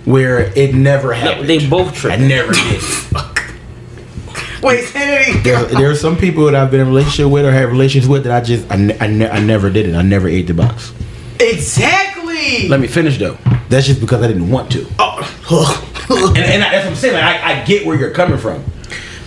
where 0.05 0.39
it 0.57 0.75
never 0.75 1.09
No, 1.09 1.13
happened. 1.13 1.49
they 1.49 1.67
both 1.69 1.89
I 1.89 1.95
tripping. 1.95 2.27
never 2.27 2.51
did. 2.53 2.81
Wait, 4.63 4.83
say 4.85 5.29
it 5.29 5.43
There, 5.43 5.63
again. 5.65 5.75
there 5.79 5.89
are 5.91 5.95
some 5.95 6.17
people 6.17 6.45
that 6.45 6.55
I've 6.55 6.71
been 6.71 6.79
in 6.81 6.87
a 6.87 6.89
relationship 6.89 7.31
with 7.31 7.45
or 7.45 7.51
have 7.51 7.69
relations 7.71 8.07
with 8.07 8.23
that 8.23 8.33
I 8.35 8.43
just 8.43 8.69
I, 8.71 8.75
I, 8.99 9.07
ne- 9.07 9.29
I 9.29 9.39
never 9.39 9.69
did 9.69 9.87
it. 9.87 9.95
I 9.95 10.01
never 10.01 10.27
ate 10.27 10.47
the 10.47 10.53
box. 10.55 10.91
Exactly. 11.39 12.67
Let 12.67 12.79
me 12.79 12.87
finish 12.87 13.17
though. 13.19 13.37
That's 13.69 13.85
just 13.85 14.01
because 14.01 14.21
I 14.23 14.27
didn't 14.27 14.49
want 14.49 14.71
to. 14.71 14.85
Oh. 14.99 15.86
and, 16.09 16.37
and 16.37 16.61
that's 16.61 16.85
what 16.85 16.91
I'm 16.91 16.95
saying. 16.95 17.13
Like, 17.15 17.23
I, 17.23 17.61
I 17.61 17.65
get 17.65 17.85
where 17.85 17.97
you're 17.97 18.11
coming 18.11 18.37
from, 18.37 18.63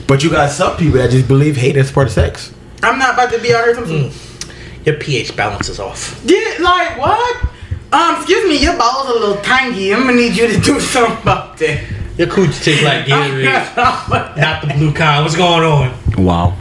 but 0.07 0.22
you 0.24 0.31
got 0.31 0.51
some 0.51 0.76
people 0.76 0.99
that 0.99 1.11
just 1.11 1.28
believe 1.28 1.57
hate 1.57 1.76
is 1.76 1.91
part 1.93 2.07
of 2.07 2.12
sex. 2.12 2.53
I'm 2.83 2.99
not 2.99 3.14
about 3.14 3.33
to 3.33 3.39
be 3.41 3.55
out 3.55 3.64
here. 3.64 3.74
Some, 3.74 4.11
Your 4.85 4.97
pH 4.97 5.37
balance 5.37 5.68
is 5.68 5.78
off. 5.78 6.20
Yeah, 6.24 6.57
like 6.61 6.99
what? 6.99 7.45
Um, 7.93 8.16
excuse 8.16 8.49
me, 8.49 8.57
your 8.57 8.78
balls 8.78 9.09
are 9.09 9.16
a 9.16 9.18
little 9.18 9.43
tangy. 9.43 9.93
I'm 9.93 10.01
gonna 10.01 10.14
need 10.14 10.37
you 10.37 10.47
to 10.47 10.61
do 10.61 10.81
something 10.81 11.20
about 11.22 11.59
that. 11.59 11.85
Your 12.16 12.28
coochie 12.28 12.64
tastes 12.64 12.83
like 12.85 13.05
Gatorade, 13.07 14.37
not 14.37 14.62
the 14.62 14.74
blue 14.74 14.93
kind. 14.93 15.24
What's 15.24 15.37
going 15.37 15.64
on? 15.64 16.24
Wow. 16.24 16.57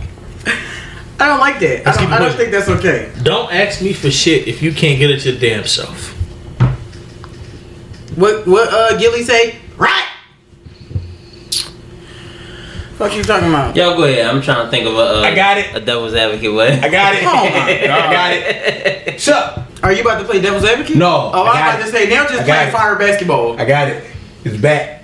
I 1.19 1.27
don't 1.27 1.39
like 1.39 1.59
that. 1.59 1.81
I 1.81 1.83
Let's 1.83 1.97
don't, 1.97 2.13
I 2.13 2.17
don't 2.19 2.35
think 2.35 2.51
that's 2.51 2.69
okay. 2.69 3.11
Don't 3.23 3.51
ask 3.53 3.81
me 3.81 3.91
for 3.91 4.09
shit 4.09 4.47
if 4.47 4.61
you 4.61 4.73
can't 4.73 4.97
get 4.99 5.11
it 5.11 5.19
to 5.21 5.31
your 5.31 5.39
damn 5.39 5.65
self. 5.65 6.11
What 8.15 8.47
what 8.47 8.73
uh 8.73 8.97
Gilly 8.97 9.23
say? 9.23 9.59
Right. 9.79 10.05
Fuck 12.97 13.15
you 13.15 13.23
talking 13.23 13.47
about? 13.47 13.75
Y'all 13.77 13.95
go 13.95 14.03
ahead. 14.03 14.25
I'm 14.27 14.41
trying 14.41 14.65
to 14.65 14.69
think 14.69 14.85
of 14.85 14.93
a. 14.95 14.97
Uh, 14.99 15.21
I 15.21 15.33
got 15.33 15.57
it. 15.57 15.73
A 15.73 15.79
devil's 15.79 16.13
advocate 16.13 16.53
way. 16.53 16.79
I 16.81 16.89
got 16.89 17.15
it. 17.15 17.23
Oh 17.25 17.33
my 17.45 17.87
God. 17.87 17.89
I 18.09 18.11
got 18.13 18.33
it. 18.33 19.21
Shut 19.21 19.35
up. 19.57 19.65
Are 19.81 19.93
you 19.93 20.01
about 20.01 20.19
to 20.19 20.25
play 20.25 20.41
devil's 20.41 20.65
advocate? 20.65 20.97
No, 20.97 21.07
Oh, 21.07 21.31
I 21.31 21.39
I, 21.39 21.43
was 21.43 21.53
got 21.53 21.69
about 21.75 21.79
it. 21.79 21.83
to 21.85 21.91
say 21.91 22.09
now 22.09 22.23
just 22.27 22.33
I 22.41 22.45
got 22.45 22.45
playing 22.55 22.67
it. 22.67 22.71
fire 22.73 22.95
basketball. 22.97 23.57
I 23.59 23.63
got 23.65 23.87
it. 23.87 24.03
It's 24.43 24.57
back. 24.57 25.03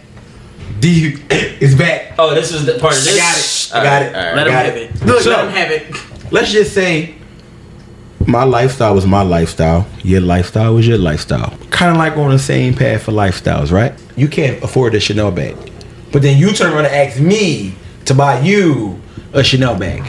D. 0.82 1.15
It's 1.30 1.73
back. 1.73 2.15
Oh, 2.19 2.36
this 2.36 2.51
is 2.51 2.65
the 2.65 2.73
part 2.80 2.97
of 2.97 3.03
I 3.03 3.15
got 3.17 3.38
it. 3.38 3.71
I 3.73 3.84
got 3.84 4.01
right, 4.01 4.01
it. 4.01 4.15
all 4.15 4.23
right. 4.26 4.36
Let 4.36 4.47
him 4.47 4.53
got 4.53 4.65
have 4.65 4.76
it. 4.76 4.91
it. 4.91 5.05
Look, 5.05 5.21
So- 5.21 5.30
let 5.30 5.45
him 5.45 5.51
have 5.51 5.71
it. 5.71 6.32
Let's 6.34 6.51
just 6.51 6.73
say 6.73 7.15
my 8.28 8.43
lifestyle 8.43 8.95
was 8.95 9.05
my 9.05 9.21
lifestyle. 9.21 9.88
Your 10.03 10.21
lifestyle 10.21 10.76
was 10.76 10.88
your 10.88 10.97
lifestyle. 10.97 11.55
Kind 11.69 11.91
of 11.91 11.97
like 11.97 12.17
on 12.17 12.32
the 12.32 12.39
same 12.39 12.73
path 12.73 13.03
for 13.03 13.11
lifestyles, 13.11 13.71
right? 13.71 13.93
You 14.15 14.28
can't 14.28 14.63
afford 14.63 14.95
a 14.95 14.99
Chanel 14.99 15.32
bag, 15.32 15.55
but 16.11 16.21
then 16.21 16.38
you 16.38 16.51
turn 16.53 16.73
around 16.73 16.86
and 16.86 16.95
ask 16.95 17.19
me 17.19 17.76
to 18.05 18.13
buy 18.13 18.39
you 18.39 18.99
a 19.34 19.43
Chanel 19.43 19.78
bag. 19.78 20.03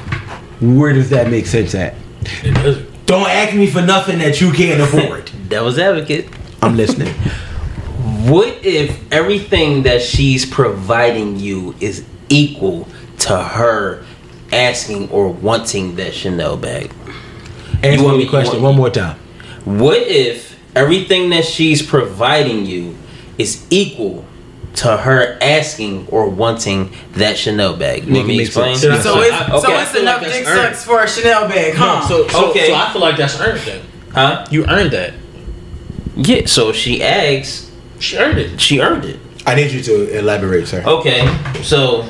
Where 0.61 0.93
does 0.93 1.11
that 1.11 1.31
make 1.31 1.47
sense 1.47 1.75
at? 1.75 1.95
It 2.43 2.55
doesn't. 2.55 3.07
Don't 3.07 3.29
ask 3.29 3.55
me 3.55 3.69
for 3.69 3.83
nothing 3.83 4.19
that 4.19 4.41
you 4.41 4.51
can't 4.51 4.81
afford. 4.81 5.31
Devil's 5.49 5.79
advocate. 5.79 6.29
I'm 6.61 6.77
listening. 6.77 7.15
What 8.29 8.65
if 8.65 9.13
everything 9.13 9.85
that 9.85 10.03
she's 10.03 10.45
providing 10.45 11.39
you 11.39 11.75
is 11.79 12.05
equal 12.29 12.89
to 13.19 13.41
her 13.41 14.05
asking 14.53 15.11
or 15.11 15.29
wanting 15.29 15.95
that 15.97 16.15
Chanel 16.15 16.57
bag? 16.57 16.93
Answer 17.83 18.05
want 18.05 18.17
me 18.17 18.19
me- 18.19 18.25
the 18.25 18.31
question 18.31 18.57
you 18.57 18.63
one 18.63 18.77
more 18.77 18.91
time. 18.91 19.17
What 19.65 19.99
if 19.99 20.57
everything 20.75 21.31
that 21.31 21.45
she's 21.45 21.83
providing 21.83 22.67
you 22.67 22.97
is 23.39 23.67
equal 23.71 24.25
to 24.75 24.97
her 24.97 25.39
asking 25.41 26.07
or 26.11 26.29
wanting 26.29 26.93
that 27.15 27.37
Chanel 27.37 27.77
bag? 27.77 28.05
You 28.07 28.15
want 28.15 28.27
me 28.29 28.35
it 28.35 28.37
to 28.37 28.39
make 28.39 28.47
explain? 28.47 28.77
sense. 28.77 29.03
So 29.03 29.21
it's 29.21 29.33
I- 29.33 29.49
so 29.49 29.57
okay, 29.59 29.83
it's 29.83 29.95
enough 29.95 30.23
like 30.23 30.33
dick 30.33 30.47
earned. 30.47 30.75
sucks 30.77 30.85
for 30.85 31.03
a 31.03 31.09
Chanel 31.09 31.49
bag, 31.49 31.75
huh? 31.75 32.01
No, 32.01 32.07
so, 32.07 32.29
so, 32.29 32.51
Okay. 32.51 32.69
so 32.69 32.75
I 32.75 32.93
feel 32.93 33.01
like 33.03 33.17
that's 33.17 33.41
earned 33.41 33.61
then. 33.61 33.81
Huh? 34.13 34.47
You 34.51 34.67
earned 34.67 34.91
that. 34.93 35.15
Yeah, 36.17 36.43
so 36.47 36.73
she 36.73 37.03
asks, 37.03 37.71
She 37.99 38.17
earned 38.19 38.39
it. 38.39 38.61
she 38.61 38.81
earned 38.81 39.05
it. 39.05 39.19
I 39.47 39.55
need 39.55 39.71
you 39.71 39.83
to 39.83 40.19
elaborate, 40.19 40.67
sir. 40.67 40.83
Okay, 40.85 41.27
so 41.63 42.05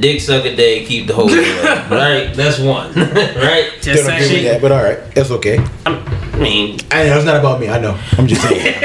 dick 0.00 0.20
suck 0.20 0.44
a 0.44 0.54
day, 0.54 0.84
keep 0.84 1.06
the 1.06 1.14
whole 1.14 1.28
away. 1.28 1.60
right? 1.90 2.32
That's 2.34 2.58
one. 2.58 2.92
right? 2.94 3.70
Just 3.80 4.06
Don't 4.06 4.14
agree 4.16 4.34
with 4.34 4.44
that, 4.44 4.60
but 4.62 4.72
all 4.72 4.82
right, 4.82 4.98
that's 5.14 5.30
okay. 5.32 5.58
I 5.86 6.36
mean, 6.38 6.78
I 6.90 7.04
know 7.04 7.16
it's 7.16 7.26
not 7.26 7.36
about 7.36 7.60
me. 7.60 7.68
I 7.68 7.80
know. 7.80 7.98
I'm 8.16 8.26
just 8.26 8.42
saying. 8.42 8.74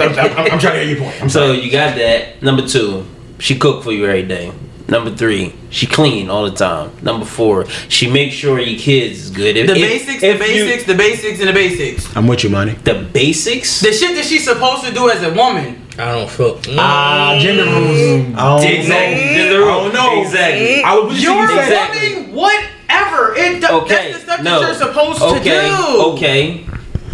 I'm, 0.00 0.18
I'm- 0.18 0.52
I'm 0.52 0.58
trying 0.58 0.74
to 0.80 0.84
hear 0.84 0.96
your 0.96 0.98
point. 1.04 1.22
I'm 1.22 1.28
so 1.28 1.52
you 1.52 1.70
got 1.70 1.96
that. 1.96 2.42
Number 2.42 2.66
two, 2.66 3.06
she 3.38 3.58
cook 3.58 3.82
for 3.84 3.92
you 3.92 4.06
every 4.06 4.22
day. 4.22 4.52
Number 4.88 5.14
three, 5.14 5.54
she 5.70 5.86
clean 5.86 6.30
all 6.30 6.50
the 6.50 6.56
time. 6.56 6.90
Number 7.02 7.24
four, 7.24 7.68
she 7.88 8.10
makes 8.10 8.34
sure 8.34 8.58
your 8.58 8.78
kids 8.78 9.20
is 9.26 9.30
good. 9.30 9.56
If, 9.56 9.68
The 9.68 9.74
if- 9.76 9.88
basics, 9.88 10.20
the 10.20 10.26
if 10.30 10.40
you- 10.40 10.64
basics, 10.64 10.84
the 10.84 10.94
basics, 10.94 11.38
and 11.40 11.48
the 11.48 11.52
basics. 11.52 12.16
I'm 12.16 12.26
with 12.26 12.42
you, 12.44 12.50
money. 12.50 12.72
the 12.72 12.94
basics. 13.12 13.80
The 13.80 13.92
shit 13.92 14.16
that 14.16 14.24
she's 14.24 14.44
supposed 14.44 14.84
to 14.84 14.92
do 14.92 15.08
as 15.10 15.22
a 15.22 15.32
woman. 15.32 15.79
I 16.00 16.12
don't 16.14 16.30
feel. 16.30 16.60
Ah, 16.78 17.38
gender 17.40 17.64
rules. 17.64 18.34
I 18.36 18.60
don't 18.60 18.64
Exactly. 18.64 19.24
know. 19.24 19.34
Gender 19.34 19.62
I 19.62 19.66
don't 19.66 19.92
know. 19.94 20.22
Exactly. 20.22 20.82
I 20.82 20.94
was 20.94 21.22
You're 21.22 21.46
just 21.46 21.68
saying. 21.68 21.70
Exactly. 21.90 22.16
woman, 22.22 22.34
whatever. 22.34 23.34
It 23.36 23.60
do, 23.60 23.66
Okay. 23.68 24.12
that's 24.12 24.14
the 24.14 24.20
stuff 24.32 24.42
no. 24.42 24.60
that 24.60 24.66
you're 24.66 24.74
supposed 24.74 25.22
okay. 25.22 25.60
to 25.70 25.76
do. 25.76 26.02
Okay. 26.12 26.66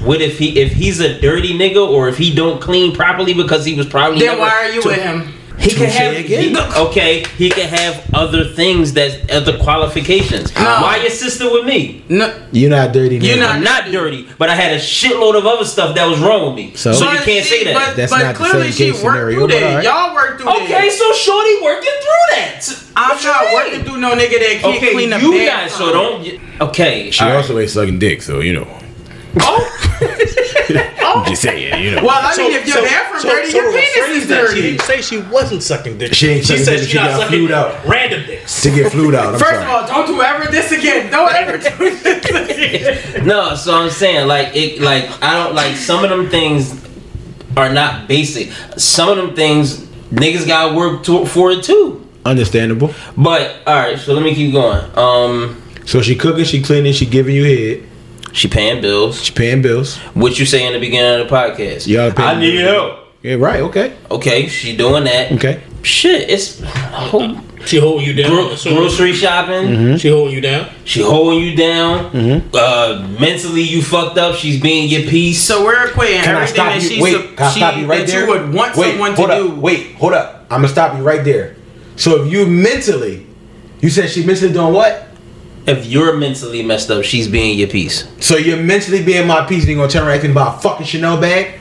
What 0.04 0.20
if 0.22 0.38
he 0.38 0.58
if 0.60 0.72
he's 0.72 1.00
a 1.00 1.20
dirty 1.20 1.58
nigga 1.58 1.84
or 1.86 2.08
if 2.08 2.16
he 2.16 2.32
don't 2.34 2.60
clean 2.60 2.94
properly 2.94 3.34
because 3.34 3.64
he 3.64 3.74
was 3.74 3.86
probably 3.86 4.20
Then 4.20 4.38
why 4.38 4.50
are 4.50 4.68
you 4.70 4.80
to- 4.82 4.88
with 4.88 5.02
him? 5.02 5.32
He 5.58 5.70
can 5.70 5.88
have 5.90 6.14
again. 6.16 6.54
he- 6.54 6.56
okay. 6.80 7.24
He 7.38 7.48
can 7.50 7.68
have 7.68 8.04
other 8.14 8.44
things 8.44 8.92
that 8.92 9.30
other 9.30 9.56
qualifications. 9.58 10.52
Why 10.52 10.98
your 11.00 11.10
sister 11.10 11.50
with 11.50 11.64
me? 11.64 12.04
No, 12.08 12.32
You're 12.52 12.70
not 12.70 12.92
dirty. 12.92 13.16
You're 13.16 13.38
not- 13.38 13.62
not 13.62 13.90
dirty, 13.90 14.28
but 14.38 14.48
I 14.50 14.54
had 14.54 14.72
a 14.74 14.78
shitload 14.78 15.36
of 15.36 15.46
other 15.46 15.64
stuff 15.64 15.94
that 15.96 16.06
was 16.06 16.18
wrong 16.20 16.46
with 16.46 16.54
me. 16.56 16.72
So? 16.76 16.92
So, 16.92 17.10
you 17.10 17.18
can't 17.18 17.44
she- 17.44 17.58
say 17.58 17.64
that. 17.64 17.74
But, 17.74 17.96
That's 17.96 18.12
but 18.12 18.22
not 18.22 18.34
the 18.36 18.44
clearly 18.44 18.70
same 18.70 18.72
she 18.72 18.92
case 18.92 19.02
worked 19.02 19.16
scenario, 19.16 19.38
through 19.38 19.58
that. 19.58 19.62
alright. 19.62 19.84
Y'all 19.84 20.14
worked 20.14 20.40
through 20.42 20.50
okay, 20.52 20.68
that. 20.88 20.92
so 20.92 21.12
Shorty 21.12 21.56
working 21.62 21.92
through 22.02 22.36
that. 22.36 22.68
I'm 22.96 23.10
What 23.10 23.22
you 23.22 23.28
not 23.30 23.44
mean? 23.44 23.54
working 23.54 23.84
through 23.84 24.00
no 24.00 24.10
nigga 24.14 24.38
that 24.38 24.58
can't 24.60 24.76
Okay, 24.76 24.92
clean 24.92 25.12
a 25.12 25.18
you 25.18 25.46
guys. 25.46 25.72
So 25.72 25.92
don't. 25.92 26.40
Okay. 26.60 27.10
She 27.10 27.22
all 27.24 27.30
right. 27.30 27.36
also 27.36 27.58
ain't 27.58 27.70
sucking 27.70 27.98
dick, 27.98 28.22
so 28.22 28.40
you 28.40 28.52
know. 28.54 28.66
Oh. 29.40 29.72
I'm 31.16 31.26
just 31.26 31.42
saying, 31.42 31.82
you 31.82 31.90
know. 31.92 32.02
Well, 32.04 32.18
I 32.22 32.36
mean, 32.36 32.52
if 32.52 32.66
your 32.66 32.82
bathroom 32.82 33.22
dirty, 33.22 33.52
your 33.52 33.64
to 33.64 33.78
penis 33.78 33.96
rephrase 33.96 34.16
is 34.16 34.28
that, 34.28 34.48
She 34.50 34.54
dirty. 34.54 34.62
didn't 34.62 34.80
say 34.82 35.02
she 35.02 35.18
wasn't 35.18 35.62
sucking 35.62 35.98
dick. 35.98 36.14
She 36.14 36.28
ain't 36.28 36.44
sucking 36.44 36.64
said 36.64 36.70
dick, 36.72 36.80
she's 36.82 36.88
she 36.90 36.96
not 36.98 37.10
got 37.18 37.28
flued 37.28 37.50
out. 37.52 37.84
random 37.86 38.26
dicks. 38.26 38.62
to 38.62 38.70
get 38.70 38.92
flued 38.92 39.14
out. 39.14 39.34
I'm 39.34 39.40
First 39.40 39.44
sorry. 39.50 39.64
of 39.64 39.68
all, 39.68 39.86
don't 39.86 40.06
do 40.06 40.22
ever 40.22 40.50
this 40.50 40.72
again. 40.72 41.10
Don't 41.10 41.32
ever 41.34 41.56
do 41.58 41.90
this 41.90 42.04
again. 42.04 43.26
No, 43.26 43.54
so 43.56 43.74
I'm 43.76 43.90
saying 43.90 44.28
like 44.28 44.54
it 44.54 44.80
like 44.80 45.04
I 45.22 45.42
don't 45.42 45.54
like 45.54 45.74
some 45.76 46.04
of 46.04 46.10
them 46.10 46.28
things 46.28 46.80
are 47.56 47.72
not 47.72 48.06
basic. 48.08 48.52
Some 48.78 49.08
of 49.08 49.16
them 49.16 49.34
things 49.34 49.80
niggas 50.10 50.46
got 50.46 50.68
to 50.70 50.76
work 50.76 51.02
to, 51.04 51.24
for 51.26 51.50
it 51.50 51.64
too. 51.64 52.06
Understandable. 52.24 52.92
But 53.16 53.56
all 53.66 53.74
right, 53.74 53.98
so 53.98 54.12
let 54.14 54.22
me 54.22 54.34
keep 54.34 54.52
going. 54.52 54.84
Um, 54.96 55.60
So 55.86 56.02
she 56.02 56.14
cooking, 56.16 56.44
she 56.44 56.62
cleaning, 56.62 56.92
she 56.92 57.06
giving 57.06 57.34
you 57.34 57.44
head, 57.44 57.88
she 58.36 58.48
paying 58.48 58.80
bills. 58.80 59.22
she 59.22 59.32
paying 59.32 59.62
bills. 59.62 59.96
What 60.14 60.38
you 60.38 60.46
say 60.46 60.66
in 60.66 60.72
the 60.74 60.78
beginning 60.78 61.20
of 61.20 61.28
the 61.28 61.34
podcast? 61.34 61.86
Y'all 61.86 62.12
paying 62.12 62.28
I 62.28 62.40
need 62.40 62.56
bills. 62.58 62.70
help. 62.70 63.02
Yeah, 63.22 63.34
right. 63.34 63.60
Okay. 63.62 63.96
Okay, 64.10 64.46
she 64.46 64.76
doing 64.76 65.04
that. 65.04 65.32
Okay. 65.32 65.62
Shit, 65.82 66.28
it's 66.30 66.60
whole 66.62 67.36
She 67.64 67.78
holding 67.78 68.06
you 68.06 68.12
down. 68.14 68.30
gro- 68.30 68.48
grocery 68.56 69.12
shopping. 69.12 69.68
Mm-hmm. 69.68 69.96
She 69.96 70.08
holding 70.10 70.34
you 70.34 70.40
down. 70.40 70.68
She 70.84 71.00
holding 71.02 71.40
you 71.42 71.56
down. 71.56 72.14
Uh, 72.54 73.08
mentally, 73.18 73.62
you 73.62 73.82
fucked 73.82 74.18
up. 74.18 74.36
She's 74.36 74.60
being 74.60 74.88
your 74.88 75.02
piece. 75.10 75.42
So 75.42 75.64
we're 75.64 75.88
equating 75.88 76.22
Can 76.22 76.36
I 76.36 76.42
everything 76.42 76.54
stop 76.54 76.72
that 76.74 76.82
you? 76.82 76.88
she, 76.88 77.02
Wait, 77.02 77.12
sup- 77.14 77.36
can 77.36 77.46
I 77.46 77.50
she 77.50 77.60
stop 77.60 77.76
you 77.78 77.86
right 77.86 77.98
that 78.00 78.06
there? 78.08 78.20
you 78.24 78.30
would 78.30 78.52
want 78.54 78.76
Wait, 78.76 78.90
someone 78.90 79.14
hold 79.14 79.28
to 79.30 79.34
up. 79.34 79.42
do. 79.54 79.60
Wait, 79.60 79.94
hold 79.94 80.12
up. 80.12 80.42
I'm 80.50 80.58
gonna 80.58 80.68
stop 80.68 80.96
you 80.96 81.02
right 81.02 81.24
there. 81.24 81.56
So 81.96 82.22
if 82.24 82.30
you 82.32 82.46
mentally, 82.46 83.26
you 83.80 83.88
said 83.90 84.10
she 84.10 84.24
mentally 84.24 84.52
doing 84.52 84.72
what? 84.74 85.05
If 85.66 85.86
you're 85.86 86.16
mentally 86.16 86.62
messed 86.62 86.90
up, 86.90 87.04
she's 87.04 87.28
being 87.28 87.58
your 87.58 87.68
piece. 87.68 88.06
So 88.20 88.36
you're 88.36 88.56
mentally 88.62 89.02
being 89.04 89.26
my 89.26 89.44
piece, 89.46 89.62
and 89.62 89.70
you 89.70 89.76
gonna 89.76 89.88
turn 89.90 90.06
around 90.06 90.20
and 90.20 90.30
about 90.30 90.58
a 90.58 90.60
fucking 90.60 90.86
Chanel 90.86 91.20
bag? 91.20 91.60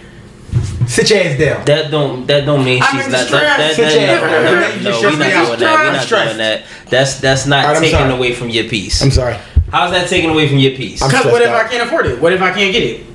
Sit 0.87 1.09
your 1.09 1.19
ass 1.19 1.39
down. 1.39 1.65
That 1.65 1.89
don't 1.91 2.25
that 2.27 2.45
don't 2.45 2.63
mean 2.63 2.81
I'm 2.81 2.95
she's 2.95 3.05
in 3.07 3.11
not 3.11 3.27
that, 3.29 3.57
that, 3.57 3.67
distress. 3.69 3.93
that, 3.93 3.99
Yeah, 4.01 4.05
never- 4.07 4.27
yeah, 4.27 4.41
never- 4.41 4.61
yeah, 4.61 4.75
you 4.75 4.83
no, 4.83 5.01
we're 5.01 5.17
not 5.17 5.21
out. 5.31 5.47
doing 5.47 5.59
that. 5.59 5.79
We're 5.85 5.91
not 5.93 6.03
stressed. 6.03 6.25
doing 6.27 6.37
that. 6.37 6.63
That's 6.89 7.19
that's 7.19 7.45
not 7.47 7.65
All 7.65 7.71
right, 7.71 7.77
I'm 7.77 7.81
taking 7.83 7.97
sorry. 7.99 8.13
away 8.13 8.33
from 8.33 8.49
your 8.49 8.65
piece. 8.65 9.01
I'm 9.01 9.11
sorry. 9.11 9.35
How's 9.71 9.91
that 9.91 10.07
taking 10.07 10.29
away 10.29 10.47
from 10.47 10.59
your 10.59 10.71
piece? 10.75 11.01
I'm 11.01 11.09
Because 11.09 11.25
what 11.25 11.41
stressed 11.41 11.49
if 11.63 11.67
I 11.67 11.69
can't 11.71 11.87
afford 11.87 12.05
it? 12.05 12.21
What 12.21 12.31
if 12.33 12.41
I 12.41 12.51
can't 12.51 12.71
get 12.71 12.83
it? 12.83 13.05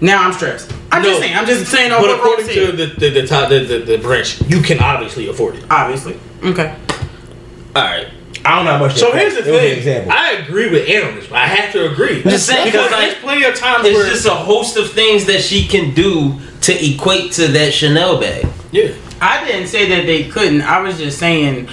Now 0.00 0.24
I'm 0.24 0.32
stressed. 0.32 0.72
I'm 0.90 1.02
just 1.04 1.20
No. 1.20 1.26
saying. 1.26 1.36
I'm 1.36 1.46
just 1.46 1.70
saying. 1.70 1.92
On 1.92 2.00
But 2.00 2.08
what 2.08 2.18
according 2.18 2.46
Rose 2.46 2.54
to 2.56 2.66
said. 2.66 2.76
the 2.98 3.00
the, 3.10 3.20
the, 3.20 3.26
top, 3.26 3.48
the, 3.50 3.58
the 3.60 3.78
the 3.80 3.98
branch, 3.98 4.40
you 4.48 4.60
can 4.62 4.78
obviously 4.80 5.28
afford 5.28 5.56
it. 5.56 5.64
obviously. 5.70 6.16
Okay. 6.42 6.74
All 7.76 7.82
right. 7.84 8.08
I 8.44 8.56
don't 8.56 8.64
know 8.64 8.72
how 8.72 8.78
much. 8.78 8.96
So 8.98 9.12
that 9.12 9.20
here's 9.20 9.34
the 9.34 9.48
It 9.48 9.76
was 9.76 9.86
an 9.86 10.02
thing. 10.04 10.10
I 10.10 10.32
agree 10.32 10.70
with 10.70 10.88
Aaron 10.88 11.08
on 11.10 11.14
this, 11.16 11.26
but 11.28 11.38
I 11.38 11.46
have 11.46 11.72
to 11.72 11.90
agree. 11.92 12.22
just 12.22 12.46
saying, 12.46 12.66
because 12.66 12.88
because, 12.88 12.92
like, 12.92 13.10
there's 13.10 13.22
plenty 13.22 13.44
of 13.44 13.54
times 13.54 13.86
It's 13.86 13.96
where 13.96 14.08
just 14.10 14.26
a 14.26 14.30
host 14.30 14.76
of 14.76 14.90
things 14.90 15.26
that 15.26 15.40
she 15.42 15.66
can 15.66 15.94
do 15.94 16.38
to 16.62 16.72
equate 16.72 17.32
to 17.32 17.48
that 17.48 17.72
Chanel 17.72 18.20
bag. 18.20 18.46
yeah. 18.70 18.92
I 19.20 19.44
didn't 19.46 19.68
say 19.68 19.88
that 19.90 20.04
they 20.06 20.24
couldn't. 20.24 20.62
I 20.62 20.80
was 20.80 20.98
just 20.98 21.18
saying, 21.20 21.68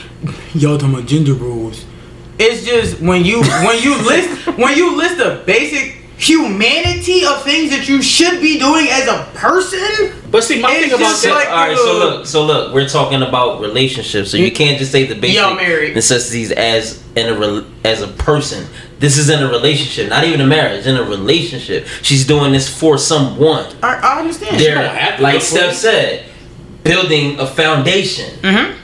y'all 0.53 0.77
talking 0.77 0.93
about 0.93 1.07
gender 1.07 1.33
rules. 1.33 1.83
It's 2.37 2.63
just 2.63 3.01
when 3.01 3.25
you 3.25 3.41
when 3.41 3.81
you 3.81 3.97
list 4.03 4.45
when 4.55 4.77
you 4.77 4.95
list 4.95 5.17
the 5.17 5.41
basic 5.47 5.98
humanity 6.19 7.25
of 7.25 7.43
things 7.43 7.71
that 7.71 7.87
you 7.87 8.01
should 8.01 8.41
be 8.41 8.59
doing 8.59 8.87
as 8.89 9.07
a 9.07 9.27
person. 9.33 10.13
But 10.29 10.43
see, 10.43 10.61
my 10.61 10.73
thing 10.73 10.89
about 10.89 10.99
just 10.99 11.23
that, 11.23 11.33
like- 11.33 11.47
all 11.49 11.55
right, 11.67 11.77
so 11.77 11.91
uh, 11.91 12.05
look, 12.05 12.25
so 12.25 12.45
look, 12.45 12.73
we're 12.73 12.87
talking 12.87 13.21
about 13.21 13.61
relationships, 13.61 14.29
so 14.31 14.37
you 14.37 14.51
can't 14.51 14.77
just 14.77 14.91
say 14.91 15.05
the 15.05 15.15
basic 15.15 15.35
necessities 15.95 16.51
as 16.51 17.03
in 17.15 17.27
a 17.41 17.65
as 17.87 18.01
a 18.01 18.07
person. 18.07 18.67
This 18.99 19.17
is 19.17 19.29
in 19.29 19.41
a 19.41 19.47
relationship, 19.47 20.09
not 20.09 20.25
even 20.25 20.41
a 20.41 20.45
marriage, 20.45 20.85
in 20.85 20.97
a 20.97 21.03
relationship. 21.03 21.87
She's 22.01 22.27
doing 22.27 22.51
this 22.51 22.67
for 22.67 22.97
someone. 22.97 23.65
I, 23.81 23.95
I 23.95 24.19
understand. 24.19 24.59
They're 24.59 24.75
don't 24.75 24.95
have 24.95 25.17
to 25.17 25.23
like 25.23 25.41
Steph 25.41 25.73
said, 25.73 26.25
building 26.83 27.39
a 27.39 27.47
foundation. 27.47 28.29
Mhm. 28.41 28.75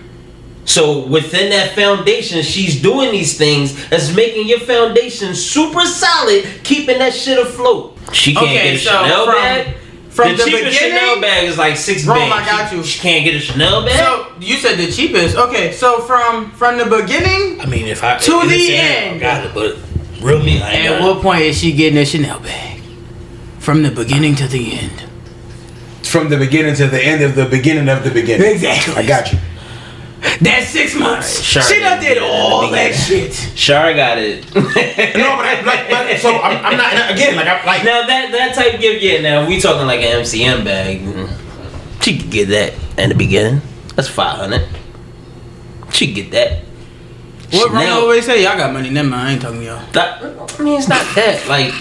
So 0.66 1.06
within 1.08 1.52
that 1.52 1.76
foundation, 1.76 2.42
she's 2.42 2.82
doing 2.82 3.12
these 3.12 3.38
things 3.38 3.88
that's 3.90 4.14
making 4.16 4.48
your 4.48 4.60
foundation 4.60 5.36
super 5.36 5.86
solid, 5.86 6.46
keeping 6.64 6.98
that 7.00 7.14
shit 7.14 7.38
afloat. 7.38 7.98
She 8.12 8.34
can't 8.34 8.46
Okay, 8.48 8.64
get 8.64 8.74
a 8.76 8.78
so 8.80 8.90
Chanel 8.92 9.26
from- 9.26 9.36
bag. 9.36 9.76
from 10.10 10.30
the, 10.32 10.36
the 10.38 10.44
cheapest 10.44 10.64
beginning- 10.80 10.98
Chanel 10.98 11.22
bag 11.22 11.44
is 11.48 11.58
like 11.58 11.78
six 11.78 12.06
Rome, 12.06 12.18
bands. 12.30 12.36
I 12.36 12.46
got 12.64 12.74
you. 12.74 12.84
She 12.84 13.00
can't 13.00 13.24
get 13.26 13.36
a 13.36 13.40
Chanel 13.40 13.86
bag. 13.86 13.98
So 14.00 14.28
you 14.40 14.56
said 14.58 14.78
the 14.78 14.92
cheapest. 14.92 15.36
Okay, 15.36 15.72
so 15.72 16.02
from 16.02 16.52
from 16.52 16.78
the 16.78 16.86
beginning, 16.86 17.62
I 17.62 17.66
mean, 17.68 17.86
if 17.88 18.04
I 18.04 18.18
To 18.18 18.42
in 18.42 18.48
the 18.48 18.54
this 18.56 18.66
scenario, 18.68 18.90
I 18.92 19.04
end. 19.12 19.20
got 19.22 19.46
it, 19.46 19.54
but 19.54 19.78
real 20.22 20.42
me, 20.44 20.62
I 20.62 20.72
at 20.74 21.00
got 21.00 21.02
what 21.02 21.22
point 21.22 21.42
is 21.42 21.58
she 21.60 21.74
getting 21.74 22.00
a 22.00 22.06
Chanel 22.06 22.40
bag? 22.40 22.82
From 23.60 23.84
the 23.84 23.92
beginning 23.92 24.36
to 24.36 24.48
the 24.48 24.80
end. 24.80 25.04
From 26.04 26.30
the 26.30 26.38
beginning 26.38 26.76
to 26.76 26.88
the 26.88 27.04
end 27.04 27.24
of 27.24 27.36
the 27.36 27.46
beginning 27.46 27.90
of 27.90 28.04
the 28.04 28.10
beginning. 28.12 28.52
Exactly. 28.52 28.96
I 28.96 29.06
got 29.06 29.32
you. 29.32 29.40
That's 30.42 30.68
six 30.70 30.96
months. 30.96 31.42
Sure, 31.42 31.62
she 31.62 31.80
done 31.80 32.02
did 32.02 32.18
all 32.18 32.70
that 32.72 32.94
shit. 32.94 33.34
Shar 33.56 33.94
got 33.94 34.18
it. 34.18 34.46
No, 34.56 35.38
but, 35.38 35.46
I, 35.46 35.62
like, 35.62 35.90
but 35.90 36.20
so 36.20 36.32
I'm, 36.36 36.66
I'm 36.66 36.78
not 36.78 37.12
again 37.12 37.36
like 37.36 37.48
I'm 37.48 37.66
like 37.66 37.84
now 37.84 38.06
that 38.06 38.32
that 38.32 38.56
type 38.56 38.80
gift, 38.80 39.02
yeah. 39.04 39.22
Now 39.22 39.48
we 39.48 39.60
talking 39.60 39.88
like 39.88 40.02
an 40.02 40.22
MCM 40.22 40.64
bag. 40.66 41.02
She 42.02 42.18
could 42.18 42.30
get 42.32 42.48
that 42.50 42.74
in 42.98 43.10
the 43.10 43.16
beginning. 43.16 43.62
That's 43.96 44.08
five 44.10 44.38
hundred. 44.38 44.68
She 45.92 46.08
could 46.08 46.16
get 46.16 46.32
that. 46.32 46.64
What 47.52 47.72
Ron 47.72 47.82
Chanel- 47.84 48.00
always 48.02 48.26
say? 48.26 48.44
Y'all 48.44 48.58
got 48.58 48.74
money. 48.74 48.90
Never 48.90 49.10
mind. 49.10 49.28
I 49.28 49.32
ain't 49.34 49.42
talking 49.42 49.60
to 49.60 49.66
y'all. 49.66 49.92
That, 49.94 50.22
I 50.60 50.64
mean, 50.64 50.78
it's 50.78 50.88
not 50.90 51.06
that. 51.16 51.48
Like, 51.48 51.74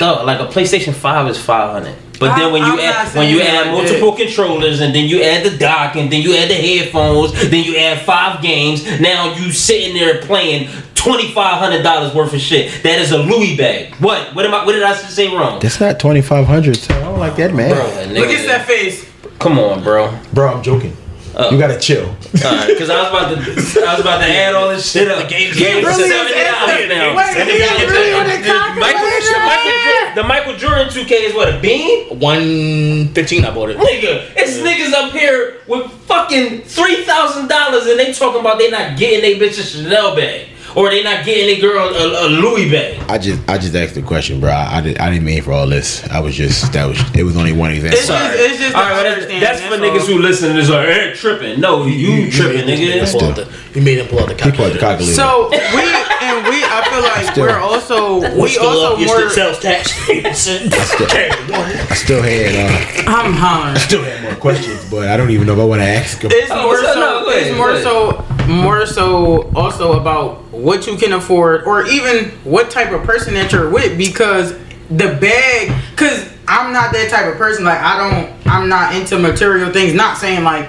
no, 0.00 0.24
like 0.24 0.40
a 0.40 0.46
PlayStation 0.52 0.92
Five 0.92 1.28
is 1.28 1.38
five 1.38 1.70
hundred. 1.72 1.96
But 2.22 2.36
then 2.36 2.52
when 2.52 2.62
you 2.62 2.72
I'm 2.72 2.76
not 2.76 2.84
add 2.84 3.14
when 3.16 3.28
you 3.30 3.40
add 3.40 3.66
like 3.66 3.74
multiple 3.74 4.12
controllers 4.12 4.80
and 4.80 4.94
then 4.94 5.08
you 5.08 5.22
add 5.22 5.44
the 5.44 5.56
dock 5.56 5.96
and 5.96 6.10
then 6.10 6.22
you 6.22 6.34
add 6.36 6.48
the 6.50 6.54
headphones, 6.54 7.32
then 7.50 7.64
you 7.64 7.76
add 7.76 8.00
five 8.02 8.40
games. 8.42 8.84
Now 9.00 9.34
you 9.34 9.52
sitting 9.52 9.94
there 9.94 10.20
playing 10.22 10.68
twenty 10.94 11.32
five 11.32 11.58
hundred 11.58 11.82
dollars 11.82 12.14
worth 12.14 12.32
of 12.32 12.40
shit. 12.40 12.82
That 12.82 13.00
is 13.00 13.12
a 13.12 13.18
Louis 13.18 13.56
bag. 13.56 13.94
What? 13.96 14.34
What 14.34 14.44
am 14.46 14.54
I? 14.54 14.64
What 14.64 14.72
did 14.72 14.82
I 14.82 14.94
say 14.94 15.34
wrong? 15.34 15.60
that's 15.60 15.80
not 15.80 15.98
twenty 15.98 16.22
five 16.22 16.46
hundred. 16.46 16.76
So 16.76 16.94
I 16.94 17.00
don't 17.00 17.18
like 17.18 17.36
that 17.36 17.54
man. 17.54 17.74
Bro, 17.74 18.20
Look 18.20 18.30
at 18.30 18.46
that 18.46 18.66
face. 18.66 19.08
Come 19.38 19.58
on, 19.58 19.82
bro. 19.82 20.16
Bro, 20.32 20.54
I'm 20.54 20.62
joking. 20.62 20.96
Oh. 21.34 21.50
You 21.50 21.58
gotta 21.58 21.78
chill. 21.78 22.14
Because 22.32 22.90
I 22.90 23.02
was 23.02 23.08
about 23.08 23.28
to, 23.30 23.84
I 23.86 23.92
was 23.92 24.00
about 24.00 24.18
to 24.18 24.26
add 24.28 24.54
all 24.54 24.68
this 24.68 24.90
shit 24.90 25.08
up. 25.10 25.22
The 25.22 25.28
game's 25.28 25.56
Game's 25.58 25.84
really 25.86 26.08
seventy 26.08 26.44
dollars 26.44 26.88
now. 26.88 27.16
Wait, 27.16 27.48
he 27.48 27.58
got 27.58 27.80
really 27.88 28.12
on 28.12 28.26
the 28.26 28.36
The 28.42 28.80
Michael, 28.80 29.08
the 29.08 29.38
Michael, 29.40 29.72
Jor- 29.82 30.14
the 30.14 30.22
Michael 30.28 30.56
Jordan 30.56 30.88
2K 30.88 31.12
is 31.28 31.34
what 31.34 31.48
a 31.52 31.58
bean. 31.60 32.18
One 32.18 33.08
fifteen, 33.14 33.44
I 33.44 33.54
bought 33.54 33.70
it. 33.70 33.78
Nigga, 33.78 34.32
it's 34.36 34.58
niggas 34.58 34.92
up 34.92 35.12
here 35.12 35.60
with 35.66 35.90
fucking 36.02 36.62
three 36.62 37.04
thousand 37.04 37.48
dollars 37.48 37.86
and 37.86 37.98
they 37.98 38.12
talking 38.12 38.40
about 38.40 38.58
they 38.58 38.70
not 38.70 38.98
getting 38.98 39.20
they 39.22 39.38
bitches 39.38 39.60
a 39.60 39.82
Chanel 39.82 40.14
bag 40.14 40.48
or 40.76 40.90
they 40.90 41.02
not 41.02 41.24
getting 41.24 41.46
they 41.46 41.60
girl 41.60 41.88
a, 41.88 42.26
a 42.26 42.28
Louis 42.28 42.70
bag. 42.70 42.98
I 43.10 43.18
just 43.18 43.40
I 43.48 43.58
just 43.58 43.74
asked 43.74 43.94
the 43.94 44.02
question, 44.02 44.40
bro. 44.40 44.50
I, 44.50 44.78
I, 44.78 44.80
did, 44.80 44.98
I 44.98 45.10
didn't 45.10 45.24
mean 45.24 45.42
for 45.42 45.52
all 45.52 45.66
this. 45.66 46.06
I 46.08 46.20
was 46.20 46.34
just 46.34 46.72
that 46.72 46.86
was 46.86 46.98
it 47.14 47.22
was 47.24 47.36
only 47.36 47.52
one 47.52 47.72
example. 47.72 47.98
It's 47.98 48.08
just, 48.08 48.34
it's 48.38 48.58
just 48.58 48.74
All 48.74 48.82
right, 48.82 48.94
but 48.94 49.02
that's, 49.04 49.26
that's 49.26 49.60
for 49.62 49.76
that's 49.76 49.82
niggas 49.82 50.06
who 50.12 50.18
listen 50.20 50.50
and 50.50 50.58
is 50.58 50.70
like, 50.70 50.88
hey, 50.88 51.12
tripping. 51.14 51.60
No, 51.60 51.84
you, 51.86 52.30
tripping, 52.30 52.60
You 52.60 52.66
made 52.66 52.78
him 52.78 53.04
nigga. 53.04 53.12
pull 53.12 53.24
out 53.28 53.36
the- 53.36 53.48
You 53.78 53.82
made 53.82 53.98
him 53.98 54.06
pull 54.08 54.20
out 54.20 54.28
the 54.28 54.34
He 54.34 54.40
called 54.52 54.72
the 54.72 54.78
calculator. 54.78 54.78
calculator. 54.78 55.14
So 55.14 55.48
we 55.50 55.82
and 56.22 56.46
we, 56.48 56.62
I 56.62 56.86
feel 56.88 57.02
like 57.02 57.32
Still. 57.32 57.44
we're 57.46 57.58
also 57.58 58.20
We're 58.38 58.48
still 58.48 58.66
also 58.66 58.94
up 58.94 59.00
your 59.00 59.08
more. 59.20 59.30
sales 59.30 59.58
tax. 59.58 59.92
I 60.08 60.32
still 60.32 61.08
I 61.10 61.94
still 61.94 62.22
had 62.22 62.54
uh, 62.54 63.10
I'm 63.10 63.32
hollering. 63.32 63.76
still 63.78 64.02
had 64.04 64.22
more 64.22 64.34
questions, 64.36 64.88
but 64.90 65.08
I 65.08 65.16
don't 65.16 65.30
even 65.30 65.46
know 65.46 65.54
if 65.54 65.58
I 65.58 65.64
want 65.64 65.80
to 65.82 65.86
ask 65.88 66.20
them. 66.20 66.30
It's 66.32 66.50
Oh, 66.50 66.62
more 66.62 66.76
so- 66.76 66.92
so. 66.94 67.00
no, 67.00 67.28
it's 67.28 67.56
more 67.56 67.76
so. 67.80 68.24
More 68.52 68.86
so. 68.86 69.50
Also 69.54 69.98
about 70.00 70.42
what 70.52 70.86
you 70.86 70.96
can 70.96 71.12
afford, 71.12 71.64
or 71.64 71.86
even 71.86 72.30
what 72.44 72.70
type 72.70 72.92
of 72.92 73.02
person 73.04 73.34
that 73.34 73.52
you're 73.52 73.70
with, 73.70 73.96
because 73.98 74.52
the 74.88 75.16
bag. 75.20 75.72
Because 75.90 76.30
I'm 76.46 76.72
not 76.72 76.92
that 76.92 77.08
type 77.10 77.26
of 77.32 77.38
person. 77.38 77.64
Like 77.64 77.80
I 77.80 77.96
don't. 78.10 78.46
I'm 78.46 78.68
not 78.68 78.94
into 78.94 79.18
material 79.18 79.72
things. 79.72 79.94
Not 79.94 80.18
saying 80.18 80.44
like, 80.44 80.68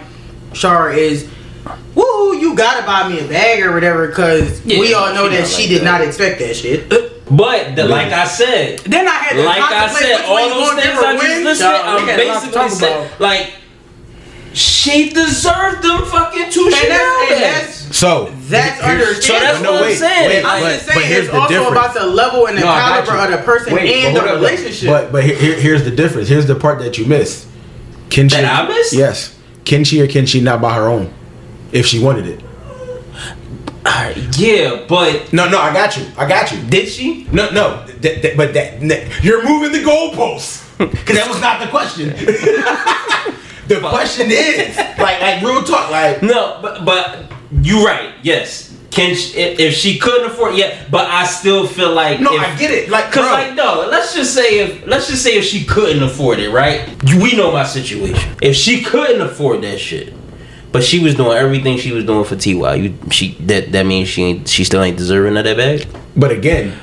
Shar 0.53 0.91
is. 0.91 1.29
Woo! 1.95 2.35
You 2.35 2.55
gotta 2.55 2.85
buy 2.85 3.07
me 3.07 3.19
a 3.19 3.27
bag 3.27 3.61
or 3.63 3.71
whatever, 3.73 4.07
because 4.07 4.65
Yeah, 4.65 4.79
we 4.79 4.93
all 4.93 5.13
know 5.13 5.29
she 5.29 5.35
that 5.37 5.47
she 5.47 5.61
like 5.63 5.69
did 5.69 5.81
that. 5.81 5.85
not 5.85 6.01
expect 6.01 6.39
that 6.39 6.55
shit. 6.55 6.89
But 6.89 7.75
the, 7.75 7.85
like 7.85 8.11
I 8.11 8.25
said, 8.25 8.79
Then 8.79 9.07
I 9.07 9.11
had 9.11 9.35
to 9.35 9.43
like 9.43 9.61
I 9.61 9.87
said, 9.93 10.25
all 10.25 10.35
way 10.35 10.49
those 10.49 10.69
things 10.73 10.83
give 10.85 11.03
I 11.03 11.13
just 11.13 11.23
win. 11.27 11.43
listed, 11.45 11.65
Child, 11.67 12.03
we 12.03 12.11
I'm 12.11 12.17
got 12.17 12.19
a 12.19 12.27
lot 12.27 12.33
to 12.33 12.47
basically 12.47 12.51
talk 12.53 12.69
saying, 12.71 13.11
like, 13.19 13.53
she 14.53 15.09
deserved 15.09 15.83
them 15.83 16.05
fucking 16.05 16.49
two 16.51 16.65
And 16.65 16.75
Chanel 16.75 17.19
that's, 17.29 17.29
bags. 17.29 17.85
that's 17.87 17.97
So 17.97 18.33
That's 18.49 18.81
here- 18.81 18.91
understandable. 18.91 19.21
So 19.21 19.39
that's 19.39 19.61
No, 19.63 19.71
what 19.73 19.83
I'm 19.83 19.95
saying. 19.95 20.29
wait, 20.29 20.45
I'm 20.45 20.61
but- 20.61 20.73
just 20.73 20.85
but 20.87 20.93
saying 20.95 21.07
here's 21.07 21.25
it's 21.25 21.33
also 21.33 21.47
difference. 21.49 21.71
about 21.71 21.93
the 21.93 22.05
level 22.05 22.45
and 22.47 22.57
the 22.57 22.61
No, 22.61 22.67
caliber 22.67 23.17
of 23.17 23.31
the 23.31 23.37
person 23.45 23.73
Wait, 23.73 24.05
and 24.05 24.15
the 24.15 24.21
up, 24.21 24.35
relationship. 24.35 24.87
But 24.89 25.11
but 25.11 25.23
here, 25.23 25.35
here- 25.35 25.59
here's 25.59 25.83
the 25.83 25.91
difference. 25.91 26.27
Here's 26.29 26.45
the 26.45 26.55
part 26.55 26.79
that 26.79 26.97
you 26.97 27.05
missed. 27.05 27.47
Can 28.09 28.29
she? 28.29 28.35
That 28.37 28.65
I 28.65 28.67
missed? 28.67 28.93
Yes. 28.93 29.35
Can 29.65 29.83
she 29.83 30.01
or 30.01 30.07
can 30.07 30.25
she 30.25 30.39
not 30.41 30.61
buy 30.61 30.73
her 30.75 30.87
own 30.87 31.11
if 31.71 31.85
she 31.85 31.99
wanted 31.99 32.27
it? 32.27 32.41
Alright, 33.85 34.37
yeah, 34.37 34.79
but 34.87 35.33
No, 35.33 35.49
no, 35.49 35.59
I 35.59 35.73
got 35.73 35.97
you. 35.97 36.05
I 36.17 36.25
got 36.27 36.51
you. 36.53 36.59
did 36.69 36.87
she? 36.87 37.27
No, 37.33 37.49
no, 37.49 37.83
th- 38.01 38.21
th- 38.21 38.37
but 38.37 38.53
that, 38.53 38.79
that- 38.87 39.23
you're 39.23 39.43
moving 39.45 39.71
the 39.73 39.79
goalposts 39.79 40.61
because 40.77 41.17
that 41.17 41.27
was 41.29 41.41
not 41.41 41.59
the 41.59 41.67
question. 41.67 42.13
the 43.67 43.79
question 43.79 44.27
is 44.29 44.77
like 44.77 45.21
like 45.21 45.41
real 45.41 45.63
talk 45.63 45.89
like 45.91 46.21
No, 46.21 46.59
but 46.61 46.85
but 46.85 47.25
you 47.61 47.85
right. 47.85 48.13
Yes. 48.23 48.71
Can 48.91 49.15
she, 49.15 49.35
if, 49.39 49.59
if 49.59 49.73
she 49.73 49.97
couldn't 49.97 50.29
afford, 50.29 50.55
yeah. 50.55 50.85
But 50.91 51.09
I 51.09 51.25
still 51.25 51.65
feel 51.65 51.93
like 51.93 52.19
no, 52.19 52.31
if, 52.35 52.41
I 52.41 52.55
get 52.55 52.69
it. 52.69 52.89
Like, 52.89 53.05
Cause 53.05 53.23
bro, 53.23 53.31
like 53.31 53.55
no, 53.55 53.87
let's 53.89 54.13
just 54.13 54.35
say 54.35 54.59
if 54.59 54.85
let's 54.85 55.07
just 55.07 55.23
say 55.23 55.31
if 55.35 55.45
she 55.45 55.65
couldn't 55.65 56.03
afford 56.03 56.37
it, 56.37 56.51
right? 56.51 56.87
We 57.03 57.35
know 57.35 57.51
my 57.51 57.63
situation. 57.63 58.35
If 58.41 58.55
she 58.55 58.83
couldn't 58.83 59.21
afford 59.21 59.63
that 59.63 59.79
shit, 59.79 60.13
but 60.71 60.83
she 60.83 60.99
was 60.99 61.15
doing 61.15 61.35
everything 61.37 61.77
she 61.77 61.91
was 61.91 62.05
doing 62.05 62.23
for 62.23 62.35
Ty, 62.35 62.75
you 62.75 62.95
she 63.09 63.31
that 63.41 63.71
that 63.71 63.87
means 63.87 64.09
she 64.09 64.23
ain't 64.23 64.47
she 64.47 64.63
still 64.63 64.83
ain't 64.83 64.97
deserving 64.97 65.37
of 65.37 65.43
that 65.43 65.57
bag. 65.57 65.87
but 66.15 66.31
again, 66.31 66.79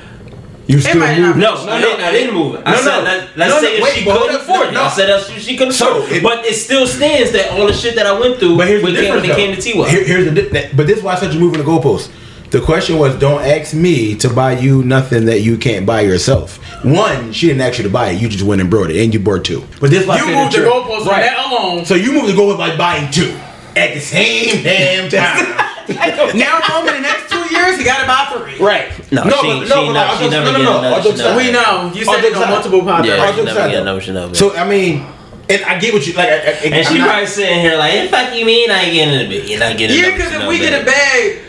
you 0.67 0.79
still 0.79 0.97
might 0.99 1.19
move. 1.19 1.37
no, 1.37 1.65
No, 1.65 1.71
I 1.71 1.81
didn't. 1.81 2.01
I 2.01 2.11
didn't 2.11 2.33
move 2.33 2.55
it. 2.55 2.61
I 2.65 2.71
No, 2.71 2.77
said 2.77 2.97
no. 2.99 3.03
let, 3.03 3.37
let's 3.37 3.53
No, 3.55 3.59
say 3.61 3.65
no, 3.65 3.77
if 3.77 3.83
wait, 3.83 3.93
she 3.93 4.05
but 4.05 4.11
hold 4.17 4.29
couldn't 4.29 4.41
afford 4.41 4.67
it. 4.69 4.71
No. 4.73 4.83
I 4.83 4.89
said 4.89 5.09
that 5.09 5.23
she, 5.25 5.39
she 5.39 5.57
couldn't 5.57 5.73
So, 5.73 5.97
afford 5.97 6.11
it. 6.11 6.17
it- 6.17 6.23
But 6.23 6.45
it 6.45 6.53
still 6.55 6.87
stands 6.87 7.31
that 7.31 7.51
all 7.51 7.67
the 7.67 7.73
shit 7.73 7.95
that 7.95 8.05
I 8.05 8.17
went 8.19 8.39
through 8.39 8.57
But 8.57 8.67
here's 8.67 8.83
when, 8.83 8.93
the 8.93 9.01
came, 9.01 9.13
when 9.15 9.23
difference. 9.23 9.65
it 9.65 9.69
came 9.69 9.75
though. 9.77 9.85
to 9.85 9.89
Ty. 9.89 9.95
Here- 9.95 10.05
here's 10.05 10.25
the 10.33 10.41
di- 10.41 10.49
that- 10.49 10.77
but 10.77 10.87
this 10.87 10.97
is 10.99 11.03
why 11.03 11.13
I 11.13 11.19
said 11.19 11.33
you're 11.33 11.41
moving 11.41 11.59
the 11.59 11.65
goalposts. 11.65 12.09
The 12.51 12.59
question 12.59 12.97
was, 12.99 13.15
don't 13.15 13.41
ask 13.45 13.73
me 13.73 14.13
to 14.15 14.29
buy 14.29 14.57
you 14.59 14.83
nothing 14.83 15.25
that 15.25 15.39
you 15.39 15.55
can't 15.57 15.85
buy 15.85 16.01
yourself. 16.01 16.59
One, 16.83 17.31
she 17.31 17.47
didn't 17.47 17.61
ask 17.61 17.77
you 17.77 17.83
to 17.85 17.89
buy 17.89 18.09
it. 18.09 18.21
You 18.21 18.27
just 18.27 18.43
went 18.43 18.59
and 18.59 18.69
brought 18.69 18.91
it, 18.91 19.01
and 19.01 19.13
you 19.13 19.21
bought 19.21 19.45
two. 19.45 19.63
But 19.79 19.89
this 19.89 20.01
is 20.01 20.07
why 20.07 20.17
I 20.17 20.19
you 20.19 20.35
moved 20.35 20.51
the 20.53 20.57
you're- 20.57 20.69
goalposts 20.69 21.07
on 21.07 21.19
that 21.21 21.37
alone. 21.49 21.85
So 21.85 21.95
you 21.95 22.11
moved 22.11 22.27
the 22.27 22.33
goalpost 22.33 22.57
by 22.57 22.75
buying 22.75 23.09
two 23.09 23.33
at 23.77 23.93
the 23.93 24.01
same 24.01 24.61
damn 24.63 25.07
time. 25.09 26.37
now 26.37 26.59
home 26.61 26.87
in 26.89 26.95
the 26.95 26.99
next 27.01 27.30
two 27.30 27.30
years, 27.51 27.77
you 27.77 27.85
gotta 27.85 28.07
buy 28.07 28.25
three. 28.33 28.57
right? 28.65 28.87
No, 29.11 29.23
no, 29.23 29.29
she- 29.29 29.47
but- 29.47 29.67
she 29.67 29.69
no, 29.69 29.93
but 29.93 30.17
she 30.17 30.23
just- 30.23 30.31
never 30.31 30.45
no, 30.45 30.51
no, 30.51 30.57
get 30.57 30.63
no. 30.63 30.79
another 30.79 30.95
I'll 30.95 31.03
just- 31.03 31.17
Chanel 31.17 31.37
We 31.37 31.51
know 31.51 31.91
you 31.93 32.05
said 32.05 32.15
I'll 32.15 32.25
it 32.25 32.35
on 32.35 32.49
multiple 32.49 32.81
podcasts. 32.81 33.05
Yeah, 33.05 33.35
she 33.35 33.43
never 33.43 33.59
say 33.59 33.69
get 33.71 33.77
that. 33.77 33.83
no 33.85 33.99
Chanel. 33.99 34.33
So 34.33 34.55
I 34.55 34.63
mean, 34.67 35.05
and 35.49 35.63
I 35.65 35.79
get 35.79 35.93
what 35.93 36.05
you 36.07 36.13
like. 36.13 36.29
I, 36.29 36.31
I, 36.31 36.37
And 36.37 36.87
she 36.87 36.93
I'm 36.93 36.97
not- 36.99 37.07
probably 37.09 37.25
sitting 37.27 37.59
here 37.59 37.75
like, 37.77 37.93
"The 38.03 38.07
fuck 38.09 38.33
you 38.35 38.45
mean 38.45 38.71
I 38.71 38.83
ain't 38.83 38.93
getting 38.93 39.13
it? 39.19 39.29
bit? 39.29 39.45
You're 39.49 39.59
not 39.59 39.77
getting 39.77 39.97
Yeah, 39.97 40.11
because 40.11 40.27
if 40.27 40.33
Chanel 40.33 40.47
we 40.49 40.59
get 40.59 40.81
a 40.81 40.85
bag." 40.85 41.35
bag, 41.35 41.39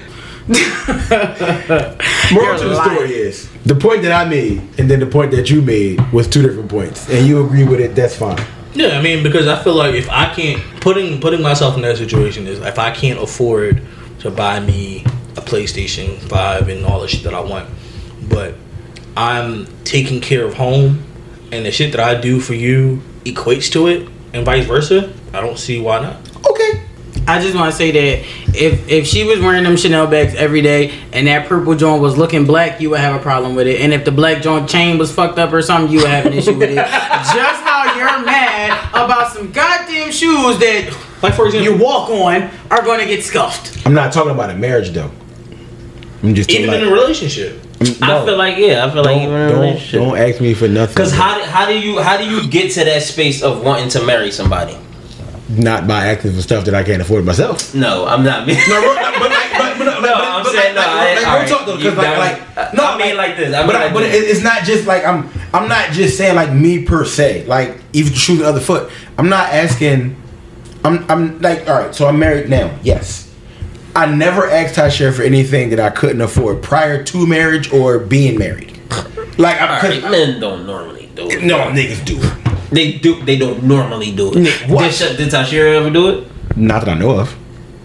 Moral 2.33 2.59
to 2.59 2.65
the 2.65 2.75
You're 2.75 2.85
story 2.85 3.11
is 3.15 3.49
the 3.65 3.75
point 3.77 4.03
that 4.03 4.11
I 4.13 4.29
made, 4.29 4.61
and 4.79 4.91
then 4.91 4.99
the 5.01 5.07
point 5.07 5.31
that 5.33 5.51
you 5.51 5.63
made 5.63 6.01
was 6.13 6.27
two 6.27 6.43
different 6.43 6.69
points, 6.69 7.09
and 7.09 7.27
you 7.27 7.45
agree 7.45 7.65
with 7.65 7.79
it. 7.81 7.95
That's 7.95 8.17
fine. 8.17 8.39
Yeah, 8.75 8.99
I 8.99 9.03
mean, 9.03 9.23
because 9.23 9.47
I 9.47 9.63
feel 9.63 9.75
like 9.75 9.95
if 9.95 10.09
I 10.11 10.33
can't 10.35 10.61
putting 10.81 11.21
putting 11.21 11.43
myself 11.43 11.77
in 11.77 11.83
that 11.83 11.97
situation 11.99 12.47
is 12.49 12.59
if 12.59 12.79
I 12.79 12.91
can't 12.91 13.21
afford 13.23 13.83
to 14.21 14.31
buy 14.31 14.59
me 14.61 15.05
a 15.37 15.41
PlayStation 15.41 16.19
Five 16.29 16.69
and 16.69 16.85
all 16.85 17.01
the 17.01 17.09
shit 17.09 17.25
that 17.25 17.35
I 17.35 17.41
want, 17.41 17.69
but 18.29 18.55
I'm 19.17 19.67
taking 19.85 20.21
care 20.21 20.45
of 20.45 20.55
home, 20.55 21.05
and 21.51 21.67
the 21.67 21.73
shit 21.73 21.93
that 21.93 22.01
I 22.01 22.21
do 22.21 22.41
for 22.41 22.55
you 22.55 23.03
equates 23.25 23.71
to 23.73 23.87
it, 23.89 24.09
and 24.33 24.45
vice 24.45 24.67
versa. 24.67 25.13
I 25.33 25.41
don't 25.41 25.59
see 25.59 25.81
why 25.81 26.01
not. 26.01 26.17
Okay. 26.47 26.83
I 27.27 27.41
just 27.41 27.55
want 27.55 27.71
to 27.71 27.77
say 27.77 27.91
that 27.93 28.27
if 28.55 28.89
if 28.89 29.07
she 29.07 29.25
was 29.25 29.39
wearing 29.39 29.65
them 29.65 29.77
Chanel 29.77 30.07
bags 30.09 30.35
every 30.35 30.61
day 30.61 30.93
and 31.13 31.27
that 31.29 31.47
purple 31.47 31.75
joint 31.77 32.03
was 32.03 32.19
looking 32.19 32.45
black, 32.45 32.81
you 32.81 32.91
would 32.91 33.01
have 33.01 33.15
a 33.15 33.23
problem 33.23 33.55
with 33.55 33.69
it. 33.69 33.81
And 33.81 33.93
if 33.93 34.05
the 34.05 34.11
black 34.11 34.43
joint 34.43 34.69
chain 34.69 34.99
was 34.99 35.13
fucked 35.15 35.39
up 35.39 35.53
or 35.53 35.63
something, 35.63 35.93
you 35.93 36.01
would 36.01 36.09
have 36.11 36.27
an 36.27 36.33
issue 36.33 36.59
with 36.59 36.71
it. 36.71 36.75
Just 36.77 37.63
how 37.63 37.95
you're 37.97 38.25
mad 38.25 38.89
about 38.91 39.33
some 39.33 39.53
goddamn 39.53 40.11
shoes 40.11 40.59
that 40.59 40.97
Like 41.23 41.35
for 41.35 41.47
example, 41.47 41.73
you 41.73 41.79
walk 41.79 42.11
on 42.11 42.51
are 42.71 42.83
going 42.83 42.99
to 42.99 43.07
get 43.07 43.23
scuffed. 43.25 43.87
I'm 43.87 43.95
not 43.95 44.13
talking 44.13 44.33
about 44.33 44.51
a 44.51 44.57
marriage 44.57 44.91
though. 44.91 45.11
I'm 46.23 46.35
just 46.35 46.51
even 46.51 46.69
like, 46.71 46.81
in 46.81 46.89
a 46.89 46.91
relationship, 46.91 47.61
I 47.81 48.25
feel 48.25 48.37
like 48.37 48.57
yeah, 48.57 48.87
I 48.87 48.91
feel 48.91 49.03
like 49.03 49.17
don't, 49.17 49.23
even 49.23 49.35
in 49.35 49.51
a 49.51 49.55
relationship. 49.55 50.01
don't 50.01 50.17
ask 50.17 50.41
me 50.41 50.55
for 50.55 50.69
nothing. 50.69 50.97
Cause 50.97 51.13
how 51.13 51.39
do, 51.39 51.45
how 51.45 51.67
do 51.67 51.79
you 51.79 52.01
how 52.01 52.17
do 52.17 52.29
you 52.29 52.49
get 52.49 52.73
to 52.73 52.85
that 52.85 53.03
space 53.03 53.43
of 53.43 53.65
wanting 53.65 53.89
to 53.91 54.05
marry 54.05 54.31
somebody? 54.31 54.79
not 55.59 55.87
by 55.87 56.07
asking 56.07 56.33
for 56.33 56.43
stuff 56.43 56.65
that 56.65 56.75
I 56.75 56.83
can't 56.83 57.03
afford 57.03 57.25
myself. 57.25 57.75
No, 57.75 58.07
I'm 58.07 58.25
not. 58.25 58.47
No, 58.49 58.55
bro, 58.55 58.95
but, 58.95 59.19
but, 59.19 59.79
but, 59.79 59.79
but, 59.79 60.01
No, 60.01 60.15
I'm 60.15 60.45
saying 60.45 60.75
no. 60.75 60.81
I, 60.83 61.15
like, 61.15 61.27
right. 61.27 61.49
talk 61.49 61.67
though, 61.67 61.77
because 61.77 61.97
like, 61.97 62.57
like, 62.57 62.75
no, 62.75 62.85
I 62.85 62.99
mean 62.99 63.17
like 63.17 63.37
this. 63.37 63.55
I 63.55 63.59
mean 63.59 63.67
but, 63.67 63.75
like 63.75 63.93
but 63.93 64.01
this. 64.01 64.37
it's 64.37 64.43
not 64.43 64.65
just 64.65 64.87
like 64.87 65.05
I'm. 65.05 65.29
I'm 65.53 65.69
not 65.69 65.91
just 65.91 66.17
saying 66.17 66.37
like 66.37 66.53
me 66.53 66.85
per 66.85 67.05
se. 67.05 67.47
Like 67.47 67.79
even 67.93 68.13
shoot 68.13 68.37
the 68.37 68.47
other 68.47 68.61
foot. 68.61 68.91
I'm 69.19 69.29
not 69.29 69.51
asking. 69.53 70.17
I'm. 70.85 71.11
I'm 71.11 71.41
like 71.41 71.69
all 71.69 71.83
right. 71.83 71.95
So 71.95 72.07
I'm 72.07 72.19
married 72.19 72.49
now. 72.49 72.77
Yes. 72.83 73.32
I 73.95 74.07
never 74.07 74.49
asked 74.49 74.77
Tasha 74.77 75.13
for 75.15 75.23
anything 75.23 75.71
that 75.71 75.81
I 75.81 75.91
couldn't 75.91 76.21
afford 76.21 76.63
prior 76.63 77.03
to 77.05 77.27
marriage 77.27 77.73
or 77.73 77.99
being 77.99 78.39
married. 78.39 78.79
Like 79.39 79.61
I'm. 79.61 79.83
right, 79.83 80.03
men 80.11 80.41
don't 80.41 80.67
normally 80.67 81.11
do 81.15 81.29
it. 81.31 81.43
No, 81.43 81.59
niggas 81.71 82.05
do 82.05 82.19
it. 82.19 82.71
They 82.71 82.93
do. 82.93 83.23
They 83.25 83.37
don't 83.37 83.63
normally 83.65 84.15
do 84.15 84.33
it. 84.33 84.37
Nick, 84.41 84.55
what? 84.69 84.83
Did, 84.85 84.95
Sh- 84.95 85.17
did 85.17 85.29
Tashira 85.29 85.75
ever 85.77 85.91
do 85.91 86.09
it? 86.11 86.57
Not 86.57 86.85
that 86.85 86.97
I 86.97 86.99
know 86.99 87.19
of. 87.21 87.37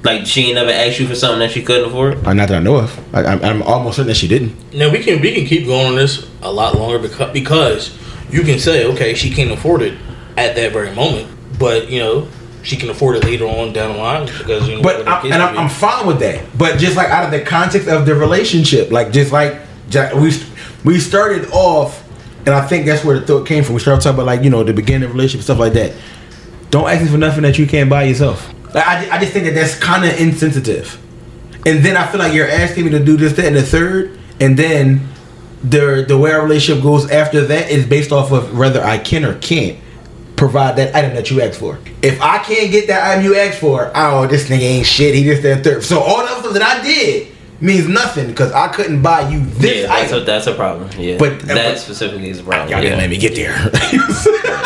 Like 0.03 0.25
she 0.25 0.45
ain't 0.45 0.55
never 0.55 0.71
asked 0.71 0.99
you 0.99 1.07
for 1.07 1.15
something 1.15 1.39
that 1.39 1.51
she 1.51 1.61
couldn't 1.63 1.89
afford. 1.89 2.25
Uh, 2.25 2.33
Not 2.33 2.47
that 2.49 2.57
I 2.57 2.59
know 2.59 2.77
of. 2.77 3.15
I, 3.15 3.25
I'm, 3.25 3.43
I'm 3.43 3.61
almost 3.63 3.97
certain 3.97 4.07
that 4.07 4.15
she 4.15 4.27
didn't. 4.29 4.55
now 4.73 4.89
we 4.89 4.99
can 5.03 5.21
we 5.21 5.33
can 5.33 5.45
keep 5.45 5.65
going 5.65 5.87
on 5.87 5.95
this 5.95 6.29
a 6.41 6.51
lot 6.51 6.75
longer 6.75 6.99
because 6.99 7.33
because 7.33 7.97
you 8.29 8.43
can 8.43 8.59
say 8.59 8.85
okay 8.85 9.13
she 9.13 9.29
can't 9.29 9.51
afford 9.51 9.81
it 9.81 9.97
at 10.37 10.55
that 10.55 10.71
very 10.71 10.93
moment, 10.95 11.27
but 11.59 11.89
you 11.89 11.99
know 11.99 12.27
she 12.67 12.75
can 12.75 12.89
afford 12.89 13.15
it 13.15 13.23
later 13.23 13.45
on 13.45 13.71
down 13.71 13.93
the 13.93 13.97
line 13.97 14.25
because 14.25 14.67
you 14.67 14.75
know. 14.75 14.81
But 14.81 15.07
I'm, 15.07 15.31
and 15.31 15.41
I'm. 15.41 15.57
I'm 15.57 15.69
fine 15.69 16.05
with 16.05 16.19
that. 16.19 16.45
But 16.57 16.77
just 16.77 16.97
like 16.97 17.07
out 17.07 17.23
of 17.23 17.31
the 17.31 17.39
context 17.45 17.87
of 17.87 18.05
the 18.05 18.13
relationship, 18.13 18.91
like 18.91 19.11
just 19.11 19.31
like 19.31 19.61
we 20.13 20.33
we 20.83 20.99
started 20.99 21.49
off, 21.51 22.03
and 22.39 22.49
I 22.49 22.67
think 22.67 22.85
that's 22.85 23.05
where 23.05 23.17
the 23.17 23.25
thought 23.25 23.47
came 23.47 23.63
from. 23.63 23.75
We 23.75 23.79
started 23.79 24.03
talking 24.03 24.15
about 24.15 24.25
like 24.25 24.43
you 24.43 24.49
know 24.49 24.63
the 24.63 24.73
beginning 24.73 25.03
of 25.03 25.09
the 25.11 25.13
relationship 25.13 25.45
stuff 25.45 25.59
like 25.59 25.73
that. 25.73 25.93
Don't 26.69 26.89
ask 26.89 27.01
me 27.01 27.07
for 27.09 27.17
nothing 27.17 27.43
that 27.43 27.57
you 27.57 27.65
can't 27.65 27.89
buy 27.89 28.03
yourself. 28.03 28.53
Like, 28.73 28.85
I, 28.85 29.15
I 29.15 29.19
just 29.19 29.31
think 29.31 29.45
that 29.45 29.55
that's 29.55 29.79
kind 29.79 30.03
of 30.03 30.19
insensitive. 30.19 31.01
And 31.65 31.85
then 31.85 31.95
I 31.95 32.05
feel 32.07 32.19
like 32.19 32.33
you're 32.33 32.49
asking 32.49 32.85
me 32.85 32.91
to 32.91 33.03
do 33.03 33.15
this, 33.15 33.31
that, 33.33 33.45
and 33.45 33.55
the 33.55 33.63
third, 33.63 34.19
and 34.41 34.59
then 34.59 35.07
the 35.63 36.03
the 36.05 36.17
way 36.17 36.33
our 36.33 36.43
relationship 36.43 36.83
goes 36.83 37.09
after 37.09 37.45
that 37.45 37.71
is 37.71 37.85
based 37.85 38.11
off 38.11 38.33
of 38.33 38.57
whether 38.57 38.83
I 38.83 38.97
can 38.97 39.23
or 39.23 39.39
can't 39.39 39.79
provide 40.37 40.77
that 40.77 40.95
item 40.95 41.13
that 41.15 41.29
you 41.29 41.41
asked 41.41 41.59
for. 41.59 41.77
If 42.01 42.21
I 42.21 42.37
can't 42.37 42.71
get 42.71 42.87
that 42.87 43.11
item 43.11 43.25
you 43.25 43.35
asked 43.35 43.59
for, 43.59 43.91
oh, 43.93 44.27
this 44.27 44.47
nigga 44.47 44.61
ain't 44.61 44.85
shit. 44.87 45.13
He 45.15 45.23
just 45.23 45.41
that 45.43 45.63
third. 45.63 45.83
So 45.83 45.99
all 45.99 46.21
the 46.21 46.39
stuff 46.39 46.53
that 46.53 46.61
I 46.61 46.81
did 46.81 47.27
means 47.59 47.87
nothing 47.87 48.27
because 48.27 48.51
I 48.51 48.67
couldn't 48.69 49.01
buy 49.01 49.27
you 49.29 49.43
this 49.45 49.81
yeah, 49.81 49.87
that's 49.87 50.11
a, 50.13 50.19
that's 50.21 50.47
a 50.47 50.53
problem. 50.53 50.89
Yeah, 50.97 51.17
But- 51.17 51.39
that 51.41 51.71
but- 51.73 51.79
specifically 51.79 52.29
is 52.29 52.39
a 52.39 52.43
problem. 52.43 52.69
Y'all 52.69 52.77
yeah. 52.83 52.89
didn't 52.91 52.99
let 52.99 53.09
me 53.09 53.17
get 53.17 53.35
there. 53.35 53.57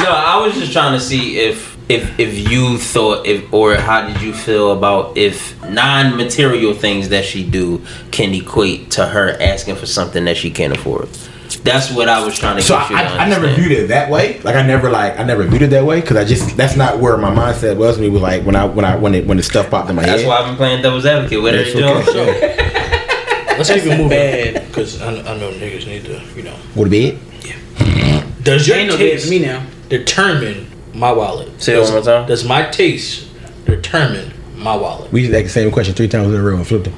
No, 0.00 0.12
I 0.12 0.42
was 0.44 0.54
just 0.54 0.72
trying 0.72 0.98
to 0.98 1.00
see 1.04 1.38
if 1.38 1.76
if 1.90 2.18
if 2.18 2.50
you 2.50 2.78
thought 2.78 3.26
if 3.26 3.52
or 3.52 3.74
how 3.74 4.06
did 4.06 4.22
you 4.22 4.32
feel 4.32 4.72
about 4.72 5.18
if 5.18 5.62
non-material 5.68 6.72
things 6.72 7.10
that 7.10 7.22
she 7.24 7.44
do 7.48 7.84
can 8.10 8.32
equate 8.34 8.90
to 8.92 9.04
her 9.06 9.36
asking 9.40 9.76
for 9.76 9.84
something 9.84 10.24
that 10.24 10.38
she 10.38 10.50
can't 10.50 10.74
afford. 10.74 11.08
That's 11.58 11.90
what 11.92 12.08
I 12.08 12.24
was 12.24 12.38
trying 12.38 12.56
to 12.56 12.62
so 12.62 12.78
get 12.78 12.90
you 12.90 12.96
I, 12.96 13.02
to 13.02 13.08
I, 13.08 13.16
I 13.24 13.28
never 13.28 13.48
viewed 13.52 13.72
it 13.72 13.88
that 13.88 14.10
way. 14.10 14.38
Like 14.40 14.54
I 14.56 14.62
never 14.62 14.88
like 14.90 15.18
I 15.18 15.24
never 15.24 15.44
viewed 15.44 15.62
it 15.62 15.70
that 15.70 15.84
way 15.84 16.00
because 16.00 16.16
I 16.16 16.24
just 16.24 16.56
that's 16.56 16.76
not 16.76 16.98
where 17.00 17.16
my 17.16 17.30
mindset 17.34 17.76
was. 17.76 17.96
when 17.98 18.06
it 18.06 18.10
was 18.12 18.22
like 18.22 18.44
when 18.44 18.54
I 18.56 18.64
when 18.66 18.84
I 18.84 18.96
when 18.96 19.14
it 19.14 19.26
when 19.26 19.36
the 19.36 19.42
stuff 19.42 19.68
popped 19.70 19.90
in 19.90 19.96
my 19.96 20.02
That's 20.02 20.22
head. 20.22 20.30
That's 20.30 20.40
why 20.40 20.44
I've 20.44 20.46
been 20.46 20.56
playing 20.56 20.82
devil's 20.82 21.06
advocate 21.06 21.42
with 21.42 21.54
That's 21.72 21.72
her. 21.72 21.80
okay, 21.84 22.12
Jones. 22.12 22.40
yeah. 22.40 23.56
Let's 23.58 23.70
even 23.70 23.98
move 23.98 24.10
bad. 24.10 24.54
bad 24.54 24.66
because 24.68 25.02
I, 25.02 25.10
I 25.10 25.36
know 25.38 25.50
niggas 25.52 25.86
need 25.86 26.04
to 26.04 26.22
you 26.36 26.42
know. 26.44 26.56
Go 26.74 26.84
to 26.84 26.90
bed. 26.90 27.18
Yeah. 27.44 28.24
Does 28.42 28.66
your 28.66 28.76
Ain't 28.76 28.90
no 28.90 28.96
taste 28.96 29.24
to 29.24 29.30
me 29.30 29.40
now. 29.40 29.66
determine 29.88 30.66
my 30.94 31.12
wallet? 31.12 31.60
Say 31.60 31.76
it 31.76 31.82
one 31.82 31.92
more 31.92 32.02
time. 32.02 32.26
Does 32.26 32.44
my 32.44 32.62
taste 32.70 33.28
determine 33.66 34.32
my 34.56 34.74
wallet? 34.76 35.12
We 35.12 35.22
just 35.22 35.34
asked 35.34 35.44
the 35.44 35.50
same 35.50 35.70
question 35.70 35.94
three 35.94 36.08
times 36.08 36.28
in 36.32 36.40
a 36.40 36.42
row 36.42 36.56
and 36.56 36.66
flipped 36.66 36.86
it. 36.86 36.94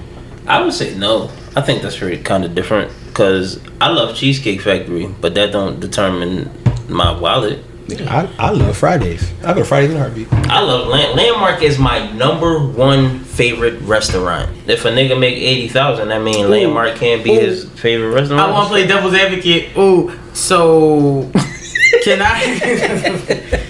I 0.46 0.60
would 0.62 0.72
say 0.72 0.94
no. 0.96 1.30
I 1.56 1.60
think 1.62 1.82
that's 1.82 1.96
pretty 1.98 2.22
kind 2.22 2.44
of 2.44 2.54
different 2.54 2.92
because 3.12 3.60
I 3.78 3.90
love 3.90 4.16
Cheesecake 4.16 4.62
Factory, 4.62 5.06
but 5.20 5.34
that 5.34 5.52
don't 5.52 5.80
determine 5.80 6.50
my 6.88 7.12
wallet. 7.18 7.62
I, 7.90 8.26
I 8.38 8.50
love 8.52 8.76
Fridays. 8.76 9.30
I 9.44 9.52
go 9.52 9.60
to 9.60 9.64
Fridays 9.66 9.90
in 9.90 9.96
a 9.96 10.00
heartbeat. 10.00 10.32
I 10.32 10.60
love 10.60 10.88
Land- 10.88 11.14
Landmark 11.14 11.62
is 11.62 11.78
my 11.78 12.10
number 12.12 12.58
one 12.58 13.18
favorite 13.18 13.82
restaurant. 13.82 14.50
If 14.66 14.86
a 14.86 14.88
nigga 14.88 15.18
make 15.18 15.36
eighty 15.36 15.68
thousand, 15.68 16.08
that 16.08 16.22
mean 16.22 16.48
Landmark 16.48 16.96
can't 16.96 17.22
be 17.22 17.36
Ooh. 17.36 17.40
his 17.40 17.68
favorite 17.72 18.14
restaurant. 18.14 18.40
I 18.40 18.50
want 18.50 18.68
to 18.68 18.70
play 18.70 18.86
devil's 18.86 19.14
advocate. 19.14 19.76
Ooh, 19.76 20.18
so 20.32 21.30
can 22.04 22.22
I? 22.22 23.68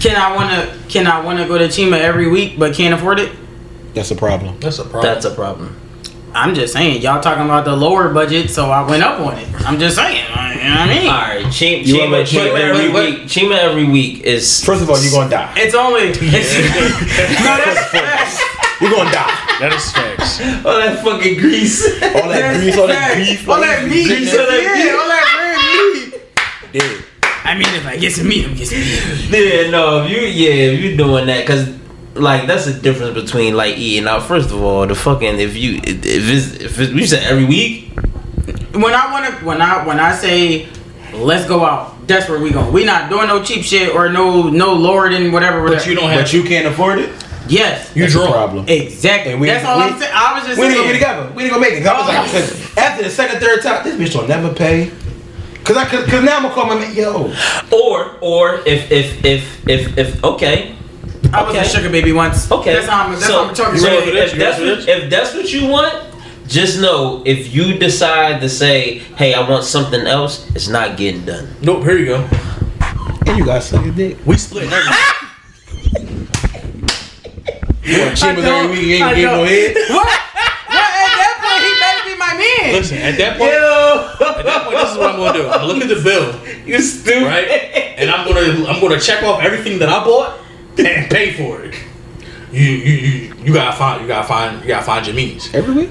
Can 0.00 0.16
I 0.16 0.34
wanna 0.34 0.78
can 0.88 1.06
I 1.06 1.20
wanna 1.20 1.46
go 1.48 1.58
to 1.58 1.66
Chima 1.66 1.98
every 1.98 2.28
week 2.28 2.58
but 2.58 2.74
can't 2.74 2.94
afford 2.94 3.18
it? 3.18 3.32
That's 3.94 4.10
a 4.10 4.16
problem. 4.16 4.60
That's 4.60 4.78
a 4.78 4.84
problem. 4.84 5.02
That's 5.02 5.24
a 5.24 5.34
problem. 5.34 5.79
I'm 6.32 6.54
just 6.54 6.72
saying, 6.72 7.02
y'all 7.02 7.20
talking 7.20 7.44
about 7.44 7.64
the 7.64 7.74
lower 7.74 8.12
budget, 8.12 8.50
so 8.50 8.70
I 8.70 8.88
went 8.88 9.02
up 9.02 9.18
on 9.20 9.36
it. 9.36 9.48
I'm 9.66 9.78
just 9.78 9.96
saying, 9.96 10.16
you 10.16 10.22
know 10.22 10.30
what 10.30 10.38
I 10.38 10.86
mean? 10.88 11.08
All 11.08 11.20
right, 11.20 11.44
Chima, 11.46 11.84
You 11.84 11.94
Chima, 11.96 12.22
Chima 12.22 12.24
Chima 12.24 12.60
every 12.60 12.62
every 12.62 12.88
week? 12.92 13.18
week. 13.20 13.28
Chima 13.28 13.58
every 13.58 13.84
week 13.88 14.20
is 14.22 14.64
First 14.64 14.82
of 14.82 14.90
all, 14.90 14.98
you're 15.02 15.10
gonna 15.12 15.30
die. 15.30 15.52
It's 15.56 15.74
only 15.74 16.02
it's, 16.02 16.22
no, 16.22 17.56
that's 17.64 17.90
facts. 17.90 18.40
You're 18.80 18.90
gonna 18.90 19.10
die. 19.10 19.36
That 19.60 19.72
is 19.74 19.90
facts. 19.92 20.40
all 20.64 20.78
that 20.78 21.02
fucking 21.04 21.38
grease. 21.38 21.84
All 22.14 22.28
that 22.28 22.56
grease, 22.60 22.78
all 22.78 22.86
that 22.86 23.14
facts. 23.14 23.28
beef, 23.28 23.48
all 23.48 23.60
that 23.60 23.88
meat, 23.88 24.06
grease, 24.06 24.30
all 24.32 24.46
that 24.46 24.96
all 25.00 25.08
that 25.08 25.26
red 25.40 26.12
meat. 26.72 26.80
Dead. 26.80 27.04
I 27.42 27.54
mean, 27.54 27.74
if 27.74 27.86
I 27.86 27.96
get 27.96 28.12
some 28.12 28.28
meat, 28.28 28.46
I'm 28.46 28.54
get 28.54 28.68
some 28.68 28.78
meat. 28.78 29.30
yeah, 29.32 29.70
no, 29.70 30.04
if 30.04 30.10
you 30.10 30.18
yeah, 30.20 30.72
if 30.72 30.80
you 30.80 30.96
doing 30.96 31.26
that, 31.26 31.44
cause 31.46 31.68
like 32.20 32.46
that's 32.46 32.66
the 32.66 32.72
difference 32.72 33.14
between 33.14 33.56
like 33.56 33.76
eating 33.78 34.08
out. 34.08 34.22
First 34.22 34.50
of 34.50 34.62
all, 34.62 34.86
the 34.86 34.94
fucking 34.94 35.38
if 35.40 35.56
you 35.56 35.80
if 35.82 36.04
it's 36.06 36.54
if 36.60 36.78
it's, 36.78 36.92
you 36.92 37.06
said 37.06 37.24
every 37.24 37.44
week, 37.44 37.90
When 38.72 38.94
I 38.94 39.10
wanna, 39.12 39.30
when 39.44 39.60
I 39.60 39.86
when 39.86 39.98
I 40.00 40.12
say 40.14 40.68
let's 41.12 41.46
go 41.46 41.64
out, 41.64 42.06
that's 42.06 42.28
where 42.28 42.38
we 42.40 42.50
go. 42.50 42.70
We 42.70 42.84
not 42.84 43.10
doing 43.10 43.26
no 43.28 43.42
cheap 43.42 43.62
shit 43.64 43.94
or 43.94 44.08
no 44.08 44.48
no 44.48 44.72
lower 44.74 45.10
than 45.10 45.32
whatever. 45.32 45.66
But 45.66 45.86
you 45.86 45.94
don't 45.94 46.10
have. 46.10 46.20
But 46.24 46.32
you 46.32 46.42
can't 46.44 46.66
afford 46.66 46.98
it. 47.00 47.10
Yes, 47.48 47.90
You 47.96 48.02
That's 48.04 48.14
a 48.14 48.18
drunk. 48.18 48.32
problem. 48.32 48.68
exactly. 48.68 49.34
We- 49.34 49.48
that's 49.48 49.64
all 49.64 49.78
we- 49.78 49.84
I'm 49.84 49.98
saying. 49.98 50.12
I 50.14 50.38
was 50.38 50.46
just 50.46 50.60
We 50.60 50.66
ain't 50.66 50.74
gonna 50.76 50.86
be 50.86 50.92
together. 50.92 51.32
We 51.34 51.42
ain't 51.42 51.52
gonna 51.52 51.62
make 51.62 51.72
it. 51.74 51.82
'Cause 51.82 51.88
I 51.88 51.98
was 51.98 52.08
like, 52.08 52.18
oh. 52.18 52.30
cause 52.30 52.78
after 52.78 53.02
the 53.02 53.10
second, 53.10 53.40
third 53.40 53.60
time, 53.62 53.82
this 53.82 53.96
bitch 53.96 54.14
will 54.20 54.28
never 54.28 54.54
pay. 54.54 54.92
Cause 55.64 55.76
I, 55.76 55.84
cause, 55.86 56.04
cause 56.06 56.22
now 56.22 56.36
I'm 56.36 56.42
gonna 56.42 56.54
call 56.54 56.66
my 56.66 56.76
man, 56.76 56.94
yo. 56.94 57.32
or 57.72 58.16
or 58.20 58.60
if 58.66 58.90
if 58.92 59.24
if 59.24 59.68
if 59.68 59.98
if 59.98 60.22
okay. 60.24 60.76
I 61.32 61.42
was 61.42 61.54
Okay. 61.54 61.60
a 61.64 61.68
sugar 61.68 61.90
baby 61.90 62.12
once. 62.12 62.50
Okay, 62.50 62.72
that's 62.74 62.86
how 62.88 63.04
I'm. 63.04 63.12
That's 63.12 63.26
so, 63.26 63.32
how 63.44 63.48
I'm 63.48 63.54
talking. 63.54 63.78
so 63.78 63.86
ready 63.88 64.10
if, 64.18 64.26
if 64.28 64.32
You 64.34 64.38
that's 64.40 64.58
what, 64.58 64.88
if 64.88 65.10
that's 65.10 65.34
what 65.34 65.52
you 65.52 65.66
want, 65.68 65.94
just 66.48 66.80
know 66.80 67.22
if 67.26 67.54
you 67.54 67.78
decide 67.78 68.40
to 68.40 68.48
say, 68.48 68.98
"Hey, 69.16 69.34
I 69.34 69.48
want 69.48 69.64
something 69.64 70.00
else," 70.06 70.48
it's 70.56 70.68
not 70.68 70.96
getting 70.96 71.24
done. 71.24 71.48
Nope. 71.62 71.82
Here 71.84 71.98
you 71.98 72.06
go. 72.06 72.28
And 73.26 73.38
you 73.38 73.44
gotta 73.44 73.60
suck 73.60 73.84
your 73.84 73.94
dick. 73.94 74.16
We 74.26 74.36
split 74.36 74.64
everything. 74.72 76.26
You 77.82 77.98
want 78.00 78.12
I 78.12 78.14
Chambers 78.14 78.44
don't- 78.44 78.64
every 78.66 78.76
week, 78.78 78.86
you 78.86 78.94
ain't 78.96 79.04
I 79.04 79.14
get 79.14 79.32
no 79.32 79.44
head? 79.44 79.74
What? 79.90 80.06
What? 80.06 80.20
At 80.70 81.16
that 81.16 81.36
point, 81.42 81.62
he 81.64 81.72
better 81.80 82.02
be 82.06 82.14
my 82.18 82.34
man. 82.38 82.72
Listen, 82.74 82.98
at 82.98 83.16
that 83.18 83.38
point, 83.38 83.50
at 83.50 84.44
that 84.44 84.62
point, 84.64 84.76
this 84.76 84.90
is 84.92 84.98
what 84.98 85.10
I'm 85.10 85.16
gonna 85.16 85.32
do. 85.38 85.48
I'm 85.48 85.60
gonna 85.60 85.72
look 85.72 85.82
at 85.82 85.88
the 85.88 86.02
bill, 86.02 86.34
You 86.66 86.80
stupid. 86.80 87.24
right? 87.24 87.48
And 87.98 88.10
I'm 88.10 88.26
gonna 88.28 88.68
I'm 88.68 88.80
gonna 88.80 89.00
check 89.00 89.22
off 89.24 89.42
everything 89.42 89.78
that 89.80 89.88
I 89.88 90.04
bought 90.04 90.38
and 90.78 91.10
pay 91.10 91.32
for 91.32 91.62
it. 91.62 91.74
You 92.52 92.64
you 92.64 92.92
you, 92.94 93.34
you 93.44 93.52
gotta 93.54 93.76
find 93.76 94.02
you 94.02 94.08
gotta 94.08 94.26
find 94.26 94.60
you 94.62 94.66
gotta 94.68 94.84
find 94.84 95.06
your 95.06 95.14
means. 95.14 95.52
Every 95.54 95.72
week? 95.72 95.90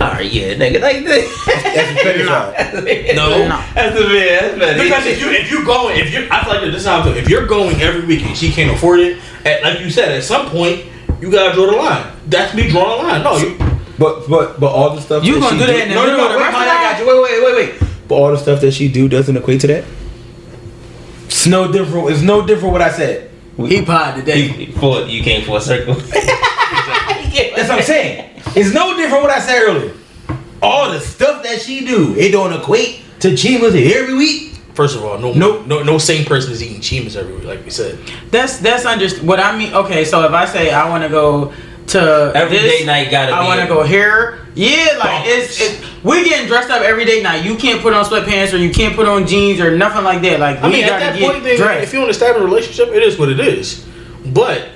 All 0.00 0.08
right, 0.08 0.30
yeah, 0.30 0.52
nigga, 0.54 0.80
like 0.82 1.02
that. 1.04 1.24
That's 1.46 1.88
the 1.94 2.02
petty 2.02 2.24
side. 2.26 3.14
No. 3.16 3.48
That's 3.74 3.98
the 3.98 4.06
man. 4.06 4.58
That's 4.58 4.58
better. 4.58 4.82
Because 4.82 5.06
if 5.06 5.20
you 5.20 5.30
if 5.30 5.50
you 5.50 5.64
going 5.64 5.98
if 5.98 6.12
you 6.12 6.28
I 6.30 6.44
feel 6.44 6.52
like 6.54 6.62
this 6.62 6.74
is 6.82 6.86
how 6.86 7.00
I 7.00 7.04
feel. 7.04 7.16
If 7.16 7.28
you're 7.28 7.46
going 7.46 7.80
every 7.80 8.04
week 8.04 8.26
and 8.26 8.36
she 8.36 8.50
can't 8.52 8.70
afford 8.76 9.00
it, 9.00 9.18
at, 9.46 9.62
like 9.62 9.80
you 9.80 9.88
said, 9.90 10.12
at 10.12 10.24
some 10.24 10.50
point 10.50 10.84
you 11.20 11.30
gotta 11.30 11.54
draw 11.54 11.66
the 11.66 11.76
line. 11.76 12.12
That's 12.26 12.54
me 12.54 12.68
drawing 12.68 13.02
the 13.02 13.08
line. 13.08 13.22
No, 13.22 13.36
you, 13.38 13.56
But 13.98 14.28
but 14.28 14.60
but 14.60 14.72
all 14.72 14.94
the 14.94 15.00
stuff 15.00 15.24
You 15.24 15.40
gonna 15.40 15.58
do 15.58 15.66
that 15.66 15.80
in 15.84 15.88
the 15.88 15.94
no, 15.94 16.06
no, 16.06 16.16
no, 16.16 16.36
wait, 16.36 16.46
I 16.54 16.92
got 16.92 17.00
you. 17.00 17.06
Wait, 17.06 17.22
wait, 17.22 17.44
wait, 17.44 17.80
wait. 17.80 17.88
But 18.08 18.14
all 18.16 18.30
the 18.30 18.36
stuff 18.38 18.60
that 18.60 18.72
she 18.72 18.88
do 18.88 19.08
doesn't 19.08 19.34
equate 19.34 19.62
to 19.62 19.66
that. 19.68 19.84
It's 21.26 21.46
no 21.46 21.72
different. 21.72 22.10
It's 22.10 22.20
no 22.20 22.46
different 22.46 22.72
what 22.72 22.82
I 22.82 22.90
said. 22.90 23.30
He 23.56 23.84
pod 23.84 24.16
today. 24.16 24.48
You, 24.66 24.72
for, 24.72 25.02
you 25.02 25.22
came 25.22 25.44
for 25.44 25.58
a 25.58 25.60
circle. 25.60 25.94
That's 27.54 27.68
what 27.68 27.78
I'm 27.78 27.82
saying. 27.82 28.40
It's 28.56 28.72
no 28.74 28.96
different 28.96 29.22
what 29.22 29.30
I 29.32 29.40
said 29.40 29.62
earlier. 29.62 29.94
All 30.62 30.90
the 30.90 31.00
stuff 31.00 31.42
that 31.42 31.60
she 31.60 31.84
do, 31.84 32.14
it 32.16 32.30
don't 32.30 32.52
equate 32.52 33.02
to 33.20 33.36
Chima's 33.36 33.74
every 33.74 34.14
week. 34.14 34.54
first 34.74 34.96
of 34.96 35.04
all, 35.04 35.18
no 35.18 35.32
Nope. 35.32 35.66
no 35.66 35.82
no 35.82 35.98
same 35.98 36.24
person 36.24 36.52
is 36.52 36.62
eating 36.62 36.80
chimas 36.80 37.16
every 37.16 37.34
week, 37.34 37.44
like 37.44 37.64
we 37.64 37.70
said. 37.70 37.98
That's 38.30 38.58
that's 38.58 38.84
under 38.84 39.08
what 39.24 39.40
I 39.40 39.56
mean. 39.56 39.72
Okay, 39.74 40.04
so 40.04 40.24
if 40.24 40.32
I 40.32 40.46
say 40.46 40.72
I 40.72 40.88
want 40.88 41.02
to 41.04 41.08
go 41.08 41.52
to 41.88 42.32
Every 42.34 42.56
this, 42.58 42.80
day 42.80 42.86
night 42.86 43.10
gotta 43.10 43.32
I 43.32 43.42
be 43.42 43.46
want 43.46 43.60
to 43.60 43.66
go 43.66 43.82
here. 43.84 44.40
Yeah, 44.54 44.96
like 44.98 45.26
it's, 45.26 45.60
it's 45.60 46.04
we 46.04 46.24
getting 46.24 46.46
dressed 46.46 46.70
up 46.70 46.82
every 46.82 47.04
day 47.04 47.22
now. 47.22 47.34
You 47.34 47.56
can't 47.56 47.80
put 47.82 47.92
on 47.92 48.04
sweatpants 48.04 48.52
or 48.54 48.58
you 48.58 48.70
can't 48.70 48.94
put 48.94 49.06
on 49.08 49.26
jeans 49.26 49.60
or 49.60 49.76
nothing 49.76 50.04
like 50.04 50.22
that. 50.22 50.40
Like 50.40 50.58
I 50.58 50.66
we 50.66 50.72
mean, 50.74 50.84
at 50.84 50.88
gotta 50.90 51.04
that 51.06 51.18
get 51.18 51.30
point, 51.32 51.44
then, 51.44 51.56
dressed. 51.56 51.82
if 51.84 51.92
you're 51.92 52.04
in 52.04 52.10
a 52.10 52.14
stable 52.14 52.40
relationship, 52.40 52.88
it 52.88 53.02
is 53.02 53.18
what 53.18 53.28
it 53.28 53.40
is. 53.40 53.86
But 54.26 54.68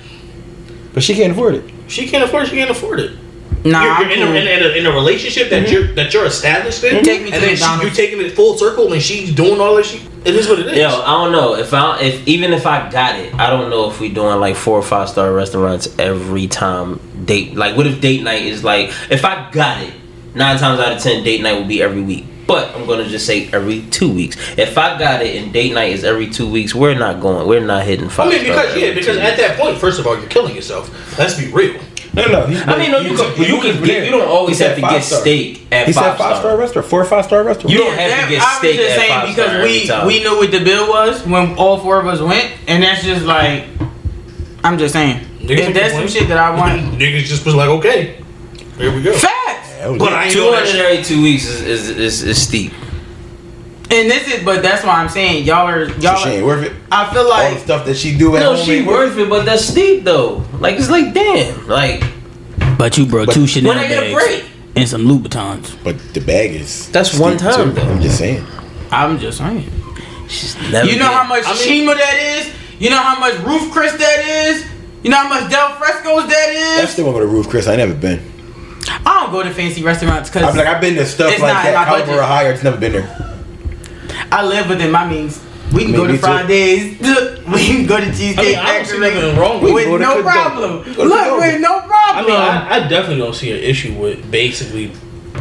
But 0.93 1.03
she 1.03 1.15
can't 1.15 1.31
afford 1.31 1.55
it. 1.55 1.63
she 1.87 2.07
can't 2.07 2.23
afford. 2.23 2.43
It, 2.43 2.49
She 2.49 2.55
can't 2.55 2.69
afford 2.71 2.99
it. 2.99 3.17
nah, 3.65 3.99
you're, 4.01 4.09
you're 4.11 4.27
in, 4.27 4.35
a, 4.35 4.39
in, 4.39 4.47
a, 4.47 4.51
in, 4.51 4.63
a, 4.63 4.77
in 4.79 4.85
a 4.85 4.91
relationship 4.91 5.49
that 5.49 5.65
mm-hmm. 5.65 5.73
you're 5.73 5.93
that 5.95 6.13
you're 6.13 6.25
established 6.25 6.83
in, 6.83 7.03
Take 7.03 7.23
me 7.23 7.29
to 7.29 7.35
and 7.35 7.43
then 7.43 7.55
she, 7.55 7.81
you're 7.81 7.93
taking 7.95 8.21
it 8.21 8.31
full 8.33 8.57
circle, 8.57 8.91
and 8.93 9.01
she's 9.01 9.33
doing 9.33 9.59
all 9.59 9.75
that. 9.75 9.85
She 9.85 9.99
it 10.25 10.35
is 10.35 10.47
what 10.49 10.59
it 10.59 10.67
is. 10.67 10.77
Yo, 10.77 10.87
I 10.87 11.23
don't 11.23 11.31
know 11.31 11.55
if 11.55 11.73
I 11.73 12.01
if 12.01 12.27
even 12.27 12.53
if 12.53 12.65
I 12.65 12.89
got 12.89 13.17
it, 13.19 13.33
I 13.35 13.49
don't 13.49 13.69
know 13.69 13.89
if 13.89 13.99
we 13.99 14.09
doing 14.09 14.39
like 14.39 14.55
four 14.55 14.77
or 14.77 14.83
five 14.83 15.09
star 15.09 15.31
restaurants 15.31 15.97
every 15.97 16.47
time 16.47 16.99
date. 17.25 17.55
Like, 17.55 17.77
what 17.77 17.87
if 17.87 18.01
date 18.01 18.23
night 18.23 18.43
is 18.43 18.63
like 18.63 18.89
if 19.09 19.23
I 19.23 19.49
got 19.51 19.81
it, 19.81 19.93
nine 20.35 20.57
times 20.57 20.79
out 20.79 20.93
of 20.93 21.01
ten 21.01 21.23
date 21.23 21.41
night 21.41 21.53
will 21.53 21.67
be 21.67 21.81
every 21.81 22.01
week. 22.01 22.25
But 22.47 22.75
I'm 22.75 22.87
gonna 22.87 23.07
just 23.07 23.27
say 23.27 23.47
every 23.53 23.81
two 23.91 24.11
weeks. 24.11 24.35
If 24.57 24.77
I 24.77 24.97
got 24.97 25.21
it 25.21 25.41
and 25.41 25.53
date 25.53 25.73
night 25.73 25.93
is 25.93 26.03
every 26.03 26.27
two 26.27 26.49
weeks, 26.49 26.73
we're 26.73 26.97
not 26.97 27.21
going. 27.21 27.47
We're 27.47 27.59
not 27.59 27.83
hitting 27.85 28.09
five. 28.09 28.27
I 28.27 28.31
mean, 28.31 28.43
because 28.45 28.75
yeah, 28.75 28.93
because 28.93 29.17
at 29.17 29.37
that 29.37 29.59
point, 29.59 29.77
first 29.77 29.99
of 29.99 30.07
all, 30.07 30.17
you're 30.17 30.29
killing 30.29 30.55
yourself. 30.55 31.17
Let's 31.17 31.37
be 31.39 31.51
real. 31.51 31.79
No, 32.27 32.41
no. 32.41 32.45
he- 32.47 32.57
I 32.61 32.77
mean, 32.77 32.91
no, 32.91 32.99
you 32.99 33.09
he 33.09 33.15
can 33.15 33.43
you 33.55 33.61
can 33.61 33.83
get, 33.83 34.05
you 34.05 34.11
don't 34.11 34.27
always 34.27 34.59
have 34.59 34.75
to 34.75 34.81
get 34.81 34.89
five 34.91 35.03
star. 35.03 35.19
steak 35.21 35.61
at 35.71 35.87
He 35.87 35.93
five 35.93 36.03
said 36.03 36.17
five 36.17 36.17
star 36.17 36.35
star. 36.41 36.57
restaurant, 36.57 36.87
four 36.87 37.01
or 37.01 37.05
five 37.05 37.25
star 37.25 37.43
restaurant. 37.43 37.69
You 37.71 37.77
don't 37.79 37.95
Yeah, 37.95 38.01
have 38.07 38.23
to 38.27 38.29
get 38.35 38.39
that- 38.41 38.57
steak 38.59 38.79
I 38.79 38.81
was 38.81 38.87
just 38.87 38.91
at 38.91 38.99
saying 38.99 39.11
five 39.11 39.27
because 39.27 39.45
star 39.49 39.57
every 39.59 39.71
we 39.71 39.87
time. 39.87 40.07
we 40.07 40.19
knew 40.23 40.35
what 40.37 40.51
the 40.51 40.59
bill 40.59 40.89
was 40.89 41.25
when 41.25 41.55
all 41.55 41.77
four 41.79 41.99
of 41.99 42.07
us 42.07 42.19
went, 42.21 42.51
and 42.67 42.83
that's 42.83 43.03
just 43.03 43.25
like 43.25 43.65
I'm 44.63 44.77
just 44.77 44.93
saying. 44.93 45.25
Niggas 45.41 45.69
If 45.69 45.73
that's 45.73 45.93
some 45.93 46.07
shit 46.07 46.27
that 46.27 46.37
I 46.37 46.49
want, 46.55 46.81
Niggas 46.99 47.23
just 47.23 47.45
was 47.45 47.55
like, 47.55 47.69
okay, 47.69 48.17
here 48.77 48.93
we 48.93 49.01
go. 49.01 49.13
facts. 49.13 49.69
But 49.97 50.11
I 50.13 50.25
ain't 50.25 50.33
Two 50.33 50.39
doing 50.41 50.51
that 50.51 50.57
hundred 50.67 50.71
shit. 50.71 50.85
every 50.99 51.03
two 51.03 51.21
weeks 51.23 51.45
is 51.45 51.61
is, 51.61 51.89
is, 51.89 52.23
is 52.23 52.41
steep. 52.41 52.73
And 53.91 54.09
this 54.09 54.27
is, 54.31 54.43
but 54.45 54.61
that's 54.61 54.83
why 54.83 55.01
I'm 55.01 55.09
saying 55.09 55.45
y'all 55.45 55.67
are 55.67 55.85
y'all. 55.99 56.15
she 56.17 56.29
ain't 56.29 56.45
worth 56.45 56.63
it. 56.63 56.73
I 56.91 57.11
feel 57.11 57.27
like 57.27 57.43
All 57.45 57.49
the 57.49 57.55
like 57.55 57.63
stuff 57.63 57.85
that 57.87 57.95
she 57.97 58.15
do 58.17 58.35
at 58.35 58.41
No, 58.41 58.55
home 58.55 58.65
she 58.65 58.83
worth 58.83 59.17
it, 59.17 59.27
but 59.29 59.45
that's 59.45 59.65
steep 59.65 60.03
though. 60.03 60.43
Like 60.59 60.75
it's 60.77 60.89
like 60.91 61.13
damn, 61.13 61.67
like 61.67 62.03
But 62.77 62.97
you 62.99 63.07
brought 63.07 63.25
But 63.27 63.33
two 63.33 63.47
Chanel 63.47 63.69
when 63.69 63.79
I 63.83 63.87
get 63.87 63.97
a 63.97 64.13
bags 64.13 64.13
break. 64.13 64.45
and 64.75 64.87
some 64.87 65.05
Louboutins. 65.07 65.75
But 65.83 65.97
the 66.13 66.19
bag 66.21 66.51
is 66.51 66.89
That's 66.91 67.09
steep, 67.09 67.21
one 67.21 67.37
time, 67.37 67.73
too. 67.73 67.81
though. 67.81 67.89
I'm 67.89 67.99
just 68.01 68.19
saying. 68.19 68.45
I'm 68.91 69.17
just 69.17 69.39
saying. 69.39 69.71
She's 70.27 70.55
never. 70.71 70.87
You 70.87 70.99
know 70.99 71.07
how 71.07 71.23
much 71.27 71.43
I 71.47 71.53
mean- 71.53 71.87
Chima 71.87 71.95
that 71.97 72.15
is. 72.15 72.53
You 72.79 72.91
know 72.91 72.97
how 72.99 73.19
much 73.19 73.39
Ruth's 73.39 73.73
Chris 73.73 73.93
that 73.93 74.19
is. 74.51 74.65
You 75.01 75.09
know 75.09 75.17
how 75.17 75.29
much 75.29 75.49
Del 75.49 75.71
Fresco's 75.77 76.29
that 76.29 76.49
is. 76.49 76.79
I 76.79 76.83
is. 76.83 76.89
still 76.91 77.05
want 77.05 77.15
to 77.17 77.21
go 77.21 77.25
to 77.25 77.31
Ruth's 77.31 77.49
Chris. 77.49 77.67
I 77.67 77.71
ain't 77.71 77.79
never 77.79 77.95
been. 77.95 78.21
I 79.05 79.21
don't 79.23 79.31
go 79.31 79.41
to 79.43 79.51
fancy 79.51 79.81
restaurants 79.81 80.29
because 80.29 80.43
I'm 80.49 80.55
like 80.55 80.67
I've 80.67 80.79
been 80.79 80.93
to 80.95 81.05
stuff 81.05 81.31
It's 81.31 81.41
like 81.41 81.53
not 81.53 81.65
in 81.65 81.73
that 81.73 81.79
my 81.79 81.85
caliber 81.85 82.05
budget. 82.05 82.19
or 82.19 82.23
higher. 82.23 82.51
It's 82.51 82.63
never 82.63 82.77
been 82.77 82.91
there. 82.91 83.25
I 84.31 84.45
live 84.45 84.69
within 84.69 84.91
my 84.91 85.07
means. 85.09 85.43
We 85.73 85.83
can 85.83 85.91
Me- 85.91 85.97
go 85.97 86.07
to 86.07 86.13
me 86.13 86.17
too. 86.17 86.21
Fridays. 86.23 86.99
we 86.99 87.65
can 87.67 87.85
go 87.85 87.99
to 87.99 88.05
Cheesecake 88.07 88.37
I 88.39 88.43
mean, 88.43 88.55
I 88.57 88.73
don't 88.77 88.85
see 88.85 88.99
Factory 88.99 89.21
nothing 89.21 89.37
wrong 89.39 89.61
with 89.61 89.73
We 89.73 89.91
with 89.91 90.01
no 90.01 90.21
problem. 90.23 90.83
We 90.85 90.95
go 90.95 91.03
Look, 91.03 91.19
Cadoba. 91.19 91.39
with 91.39 91.61
no 91.61 91.79
problem. 91.81 91.91
I 91.91 92.11
problem. 92.13 92.25
mean, 92.25 92.35
I, 92.41 92.69
I 92.85 92.87
definitely 92.87 93.17
don't 93.17 93.35
see 93.35 93.51
an 93.51 93.57
issue 93.59 93.93
with 93.93 94.31
basically 94.31 94.91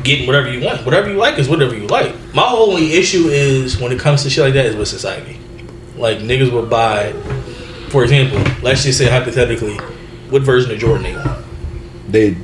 getting 0.02 0.26
whatever 0.26 0.52
you 0.52 0.64
want. 0.64 0.84
Whatever 0.84 1.10
you 1.10 1.16
like 1.16 1.38
is 1.38 1.48
whatever 1.48 1.74
you 1.74 1.86
like. 1.86 2.14
My 2.34 2.46
only 2.46 2.92
issue 2.92 3.28
is 3.28 3.80
when 3.80 3.90
it 3.90 3.98
comes 3.98 4.22
to 4.24 4.30
shit 4.30 4.44
like 4.44 4.54
that 4.54 4.66
is 4.66 4.76
with 4.76 4.88
society. 4.88 5.38
Like 5.96 6.18
niggas 6.18 6.52
would 6.52 6.68
buy, 6.68 7.12
for 7.88 8.02
example, 8.04 8.38
let's 8.62 8.84
just 8.84 8.98
say 8.98 9.08
hypothetically, 9.08 9.76
what 10.30 10.42
version 10.42 10.70
of 10.70 10.78
Jordan 10.78 11.02
they 11.04 11.14
want. 11.14 11.44
They 12.08 12.36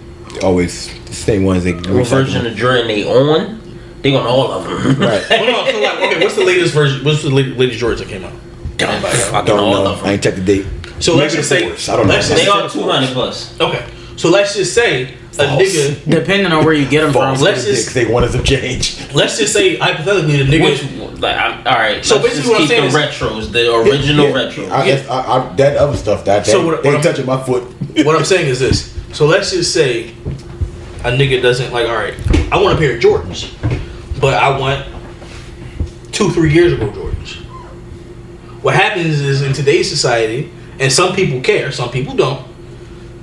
always 0.42 0.88
the 1.04 1.14
same 1.14 1.44
ones. 1.44 1.64
They 1.64 1.72
what 1.74 2.06
version 2.06 2.46
of 2.46 2.56
Jordan 2.56 2.88
they 2.88 3.04
on? 3.04 3.53
They 4.04 4.14
on 4.14 4.26
all 4.26 4.52
of 4.52 4.64
them. 4.64 5.00
Right. 5.00 5.24
Well, 5.30 5.46
no, 5.64 5.72
so 5.72 5.80
like, 5.80 6.12
okay, 6.12 6.20
what's 6.22 6.36
the 6.36 6.44
latest 6.44 6.74
version? 6.74 7.04
What's 7.04 7.22
the 7.22 7.30
latest, 7.30 7.56
latest 7.58 7.80
Jordans 7.82 7.98
that 7.98 8.08
came 8.08 8.22
out? 8.24 8.32
Anybody 8.78 9.18
know? 9.18 9.44
Don't 9.46 9.58
all 9.58 9.72
know. 9.84 9.92
of 9.94 10.04
I 10.04 10.12
ain't 10.12 10.22
checked 10.22 10.36
the 10.36 10.42
date. 10.44 10.66
So 11.00 11.16
let's 11.16 11.34
just 11.34 11.48
say, 11.48 11.68
fours. 11.68 11.88
I 11.88 11.96
don't 11.96 12.06
know. 12.06 12.12
let's 12.12 12.28
just 12.28 12.38
They 12.38 12.44
say- 12.46 12.50
are 12.52 12.68
two 12.68 12.82
hundred 12.82 13.10
plus. 13.14 13.58
Okay, 13.58 13.84
so 14.16 14.28
let's 14.28 14.54
just 14.54 14.74
say 14.74 15.04
a 15.04 15.16
False. 15.48 15.62
nigga. 15.62 16.04
Depending 16.10 16.52
on 16.52 16.64
where 16.66 16.74
you 16.74 16.86
get 16.88 17.00
them 17.02 17.12
False. 17.14 17.38
from. 17.38 17.44
Let's 17.44 17.66
Let's 17.66 17.84
just- 17.84 17.94
they 17.94 18.04
wanted 18.04 18.32
to 18.32 18.42
change. 18.42 18.98
Let's 19.14 19.38
just 19.38 19.52
say 19.54 19.76
hypothetically 19.76 20.36
the 20.42 20.44
nigga. 20.44 20.64
Which, 21.10 21.20
like, 21.22 21.36
I'm, 21.36 21.66
all 21.66 21.72
right. 21.72 22.04
So 22.04 22.16
So 22.16 22.22
let's 22.22 22.34
basically 22.36 22.40
just 22.42 22.48
what 22.48 22.60
I'm 22.60 22.68
keep 22.68 22.92
the 22.92 23.18
saying 23.20 23.40
retros, 23.40 23.52
the 23.52 23.74
original 23.74 24.28
Yeah. 24.28 24.34
retro. 24.34 24.66
I, 24.66 24.84
Yeah. 24.84 25.02
I, 25.08 25.38
I, 25.50 25.54
that 25.56 25.76
other 25.78 25.96
stuff 25.96 26.24
that 26.26 26.46
So 26.46 26.58
they, 26.60 26.64
what- 26.66 26.82
they 26.82 26.88
what 26.90 26.94
I'm- 26.96 27.02
touching 27.02 27.24
my 27.26 27.42
foot. 27.42 27.62
what 28.04 28.14
I'm 28.16 28.24
saying 28.26 28.48
is 28.48 28.60
this. 28.60 28.92
So 29.14 29.24
let's 29.26 29.50
just 29.50 29.72
say 29.72 30.10
a 31.04 31.10
nigga 31.10 31.40
doesn't 31.40 31.72
like. 31.72 31.88
All 31.88 31.94
right, 31.94 32.14
I 32.52 32.60
want 32.60 32.74
a 32.74 32.78
pair 32.78 32.94
of 32.96 33.00
Jordans, 33.00 33.48
but 34.20 34.34
I 34.34 34.58
want 34.58 34.86
two, 36.12 36.30
three 36.30 36.52
years 36.52 36.72
ago 36.72 36.88
Jordans. 36.90 37.36
What 38.62 38.74
happens 38.74 39.20
is 39.20 39.42
in 39.42 39.52
today's 39.52 39.88
society, 39.88 40.50
And 40.80 40.90
some 40.92 41.14
people 41.14 41.40
care, 41.40 41.70
some 41.70 41.90
people 41.90 42.14
don't. 42.16 42.44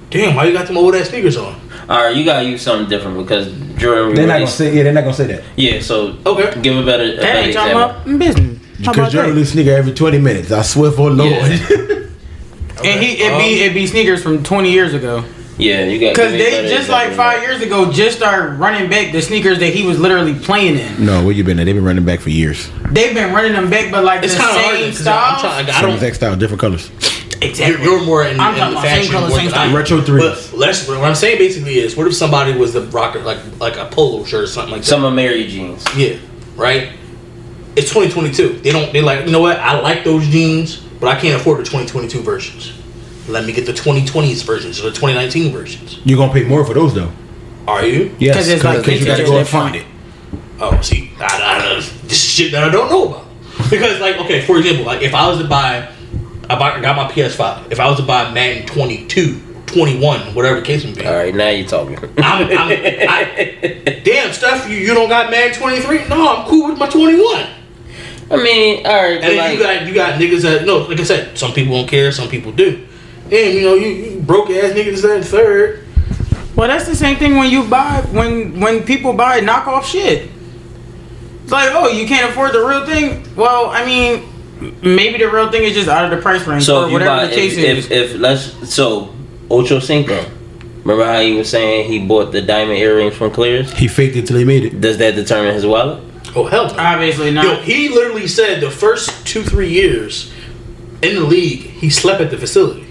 Damn, 0.09 0.35
why 0.35 0.45
you 0.45 0.53
got 0.53 0.68
them 0.68 0.77
old 0.77 0.95
ass 0.95 1.09
sneakers 1.09 1.35
on? 1.38 1.59
All 1.89 2.03
right, 2.05 2.15
you 2.15 2.23
gotta 2.23 2.47
use 2.47 2.61
something 2.61 2.88
different 2.89 3.18
because 3.18 3.51
Jordan. 3.77 4.15
They're 4.15 4.27
not 4.27 4.39
gonna 4.39 4.47
say. 4.47 4.73
Yeah, 4.76 4.84
they're 4.84 4.93
not 4.93 5.01
gonna 5.01 5.13
say 5.15 5.27
that. 5.27 5.43
Yeah, 5.57 5.81
so 5.81 6.15
Okay. 6.26 6.61
give 6.61 6.77
a 6.77 6.84
better. 6.85 7.03
A 7.03 7.07
That 7.15 7.22
better 7.22 7.39
ain't 7.39 7.53
talking 7.53 7.72
about 7.76 8.05
business. 8.19 8.57
How 8.85 8.91
Because 8.93 8.97
about 8.97 9.11
Jordan 9.11 9.30
that? 9.31 9.35
release 9.35 9.51
sneaker 9.51 9.72
every 9.72 9.93
twenty 9.93 10.18
minutes. 10.19 10.51
I 10.51 10.61
swear 10.61 10.91
for 10.91 11.09
Lord. 11.09 11.31
And 12.84 12.99
he 13.03 13.22
it 13.22 13.38
be 13.38 13.61
it 13.63 13.73
be 13.76 13.85
sneakers 13.85 14.23
from 14.23 14.43
20 14.43 14.72
years 14.72 14.93
ago. 14.95 15.23
Yeah, 15.62 15.86
you 15.86 16.00
got. 16.00 16.16
Cause 16.16 16.32
they 16.32 16.68
just 16.68 16.90
like 16.90 17.14
five 17.14 17.44
years 17.44 17.62
ago 17.62 17.92
just 17.92 18.18
started 18.18 18.54
running 18.56 18.90
back 18.90 19.12
the 19.12 19.22
sneakers 19.22 19.60
that 19.60 19.72
he 19.74 19.86
was 19.86 20.00
literally 20.00 20.34
playing 20.34 20.78
in. 20.80 21.06
no, 21.06 21.24
where 21.24 21.34
you 21.34 21.44
been? 21.44 21.60
at? 21.60 21.66
They've 21.66 21.76
been 21.76 21.84
running 21.86 22.04
back 22.04 22.20
for 22.20 22.30
years. 22.32 22.68
They've 22.90 23.14
been 23.14 23.32
running 23.34 23.54
them 23.54 23.70
back, 23.70 23.92
but 23.92 24.04
like 24.04 24.24
It's 24.24 24.34
the 24.34 24.40
kind 24.40 24.58
of 24.58 24.62
hard 24.64 24.76
same 24.78 24.90
because 24.90 25.08
I'm 25.08 25.38
style. 25.38 25.40
trying. 25.40 25.70
I 25.70 25.72
Same 25.74 25.82
don't. 25.84 25.94
exact 25.96 26.16
style, 26.16 26.36
different 26.36 26.62
colors. 26.62 26.90
Exactly. 27.44 27.84
You're, 27.84 27.98
you're 27.98 28.06
more 28.06 28.24
in, 28.26 28.40
I'm 28.40 28.54
in 28.54 28.60
the 28.60 28.70
about 28.72 28.84
same 28.84 28.98
fashion 28.98 29.12
color, 29.14 29.28
more 29.30 29.38
same 29.38 29.50
style. 29.50 29.76
Retro 29.76 30.02
threes. 30.02 30.50
But 30.50 30.58
let's, 30.58 30.88
what 30.88 30.98
I'm 30.98 31.16
saying 31.16 31.38
basically 31.38 31.78
is, 31.78 31.96
what 31.96 32.08
if 32.08 32.16
somebody 32.16 32.54
was 32.54 32.74
the 32.74 32.82
rocker 32.88 33.20
like 33.20 33.40
like 33.60 33.78
a 33.78 33.86
polo 33.86 34.24
shirt 34.26 34.44
or 34.44 34.48
something 34.48 34.72
like 34.72 34.82
that? 34.82 34.88
Some 34.88 35.04
of 35.04 35.14
Mary 35.14 35.48
jeans. 35.48 35.86
Yeah, 35.96 36.18
right. 36.56 36.90
It's 37.76 37.90
2022. 37.94 38.60
They 38.62 38.72
don't. 38.72 38.92
They 38.92 39.02
like. 39.02 39.26
You 39.28 39.32
know 39.32 39.40
what? 39.42 39.58
I 39.58 39.80
like 39.80 40.04
those 40.04 40.28
jeans, 40.28 40.78
but 40.78 41.08
I 41.16 41.20
can't 41.20 41.40
afford 41.40 41.60
the 41.60 41.64
2022 41.64 42.22
versions. 42.22 42.74
Let 43.32 43.45
me 43.45 43.53
get 43.53 43.66
the 43.66 43.72
2020s 43.74 44.44
versions 44.44 44.80
or 44.80 44.84
the 44.84 44.91
2019 44.91 45.52
versions. 45.52 45.99
You're 46.03 46.18
gonna 46.18 46.34
pay 46.34 46.44
more 46.44 46.66
for 46.66 46.74
those 46.74 46.94
though. 46.94 47.12
Are 47.68 47.86
you? 47.86 48.14
Yes, 48.20 48.36
'Cause 48.36 48.49
it's 48.49 48.64
like 48.64 48.80
because 48.84 48.99
you 48.99 49.06
gotta 49.06 49.24
go 49.24 49.38
and 49.38 49.48
find 49.48 49.76
it. 49.76 49.86
Oh, 50.60 50.80
see, 50.82 51.12
I, 51.20 51.26
I, 51.26 51.76
this 51.76 52.12
is 52.12 52.18
shit 52.24 52.52
that 52.52 52.64
I 52.64 52.70
don't 52.70 52.90
know 52.90 53.08
about. 53.10 53.26
Because, 53.70 53.99
like, 53.99 54.18
okay, 54.20 54.41
for 54.41 54.58
example, 54.58 54.86
like 54.86 55.02
if 55.02 55.14
I 55.16 55.28
was 55.28 55.40
to 55.40 55.48
buy, 55.48 55.88
I 56.49 56.60
buy, 56.60 56.80
got 56.82 56.95
my 56.95 57.12
PS5. 57.12 57.72
If 57.72 57.80
I 57.80 57.88
was 57.90 57.98
to 57.98 58.03
buy 58.06 58.32
Madden 58.32 58.68
22, 58.68 59.40
21, 59.66 60.36
whatever 60.36 60.60
the 60.60 60.66
case 60.66 60.84
may 60.84 60.94
be, 60.94 61.06
All 61.06 61.14
right, 61.16 61.34
now 61.34 61.49
you're 61.49 61.68
talking. 61.68 61.98
I'm, 62.18 62.45
I'm, 62.45 62.70
I, 62.72 64.02
damn, 64.03 64.34
stuff. 64.34 64.70
you, 64.70 64.76
you 64.78 64.94
don't 64.94 65.10
got 65.10 65.32
Madden 65.32 65.56
23? 65.58 66.08
No, 66.10 66.36
I'm 66.36 66.48
cool 66.48 66.70
with 66.70 66.78
my 66.78 66.90
21. 66.90 67.48
I 68.30 68.38
mean, 68.38 68.86
all 68.86 68.94
right, 68.94 69.14
And 69.16 69.24
then 69.24 69.38
like, 69.38 69.58
you 69.58 69.60
got 69.64 69.88
you 69.88 69.94
got 69.94 70.20
niggas 70.20 70.41
that 70.44 70.66
no, 70.66 70.78
like 70.80 70.99
I 70.99 71.03
said, 71.03 71.38
some 71.38 71.53
people 71.53 71.76
don't 71.76 71.88
care, 71.90 72.12
some 72.12 72.30
people 72.30 72.52
do. 72.52 72.88
Damn, 73.32 73.56
you 73.56 73.62
know, 73.62 73.76
you, 73.76 73.88
you 73.88 74.20
broke 74.20 74.49
ass 74.49 74.74
niggas 74.74 75.02
that 75.03 75.16
in 75.16 75.24
third. 75.24 75.88
Well, 76.53 76.68
that's 76.68 76.86
the 76.86 76.95
same 76.98 77.16
thing 77.16 77.38
when 77.38 77.49
you 77.49 77.66
buy 77.66 78.02
when 78.12 78.60
when 78.60 78.84
people 78.84 79.14
buy 79.14 79.40
knockoff 79.40 79.86
shit. 79.86 80.30
It's 81.44 81.52
like, 81.52 81.70
oh, 81.72 81.88
you 81.88 82.06
can't 82.06 82.30
afford 82.30 82.52
the 82.52 82.60
real 82.60 82.86
thing. 82.86 83.26
Well, 83.38 83.70
I 83.70 83.86
mean, 83.86 84.28
maybe 84.82 85.18
the 85.18 85.32
real 85.32 85.49
thing 85.49 85.64
is 85.64 85.74
just 85.74 85.88
out 85.88 86.03
of 86.03 86.12
the 86.12 86.22
price 86.22 86.45
range 86.45 86.66
so 86.66 86.84
or 86.84 86.88
if 86.88 86.91
whatever 86.91 87.22
buy, 87.22 87.28
the 87.28 87.34
case 87.34 87.56
if, 87.56 87.78
is. 87.78 87.86
if, 87.86 88.12
if 88.12 88.20
let's 88.20 88.74
so 88.74 89.16
Ocho 89.49 89.80
Cinco. 89.80 90.26
Remember 90.84 91.06
how 91.06 91.22
he 91.22 91.34
was 91.34 91.49
saying 91.49 91.90
he 91.90 92.06
bought 92.06 92.34
the 92.34 92.41
diamond 92.41 92.80
earrings 92.80 93.16
from 93.16 93.32
Claire's? 93.32 93.72
He 93.72 93.88
faked 93.88 94.18
it 94.18 94.28
till 94.28 94.38
he 94.38 94.44
made 94.44 94.66
it. 94.66 94.82
Does 94.82 94.98
that 94.98 95.16
determine 95.16 95.53
his 95.53 95.66
wallet? 95.66 96.03
Oh 96.36 96.48
hell 96.48 96.68
no. 96.68 96.76
Obviously 96.78 97.32
not. 97.32 97.45
Yo, 97.45 97.56
he 97.62 97.88
literally 97.88 98.28
said 98.28 98.60
the 98.60 98.72
first 98.72 99.26
two, 99.26 99.41
three 99.41 99.70
years 99.70 100.34
in 101.02 101.16
the 101.16 101.24
league, 101.24 101.62
he 101.62 101.90
slept 101.90 102.20
at 102.20 102.30
the 102.30 102.38
facility. 102.38 102.90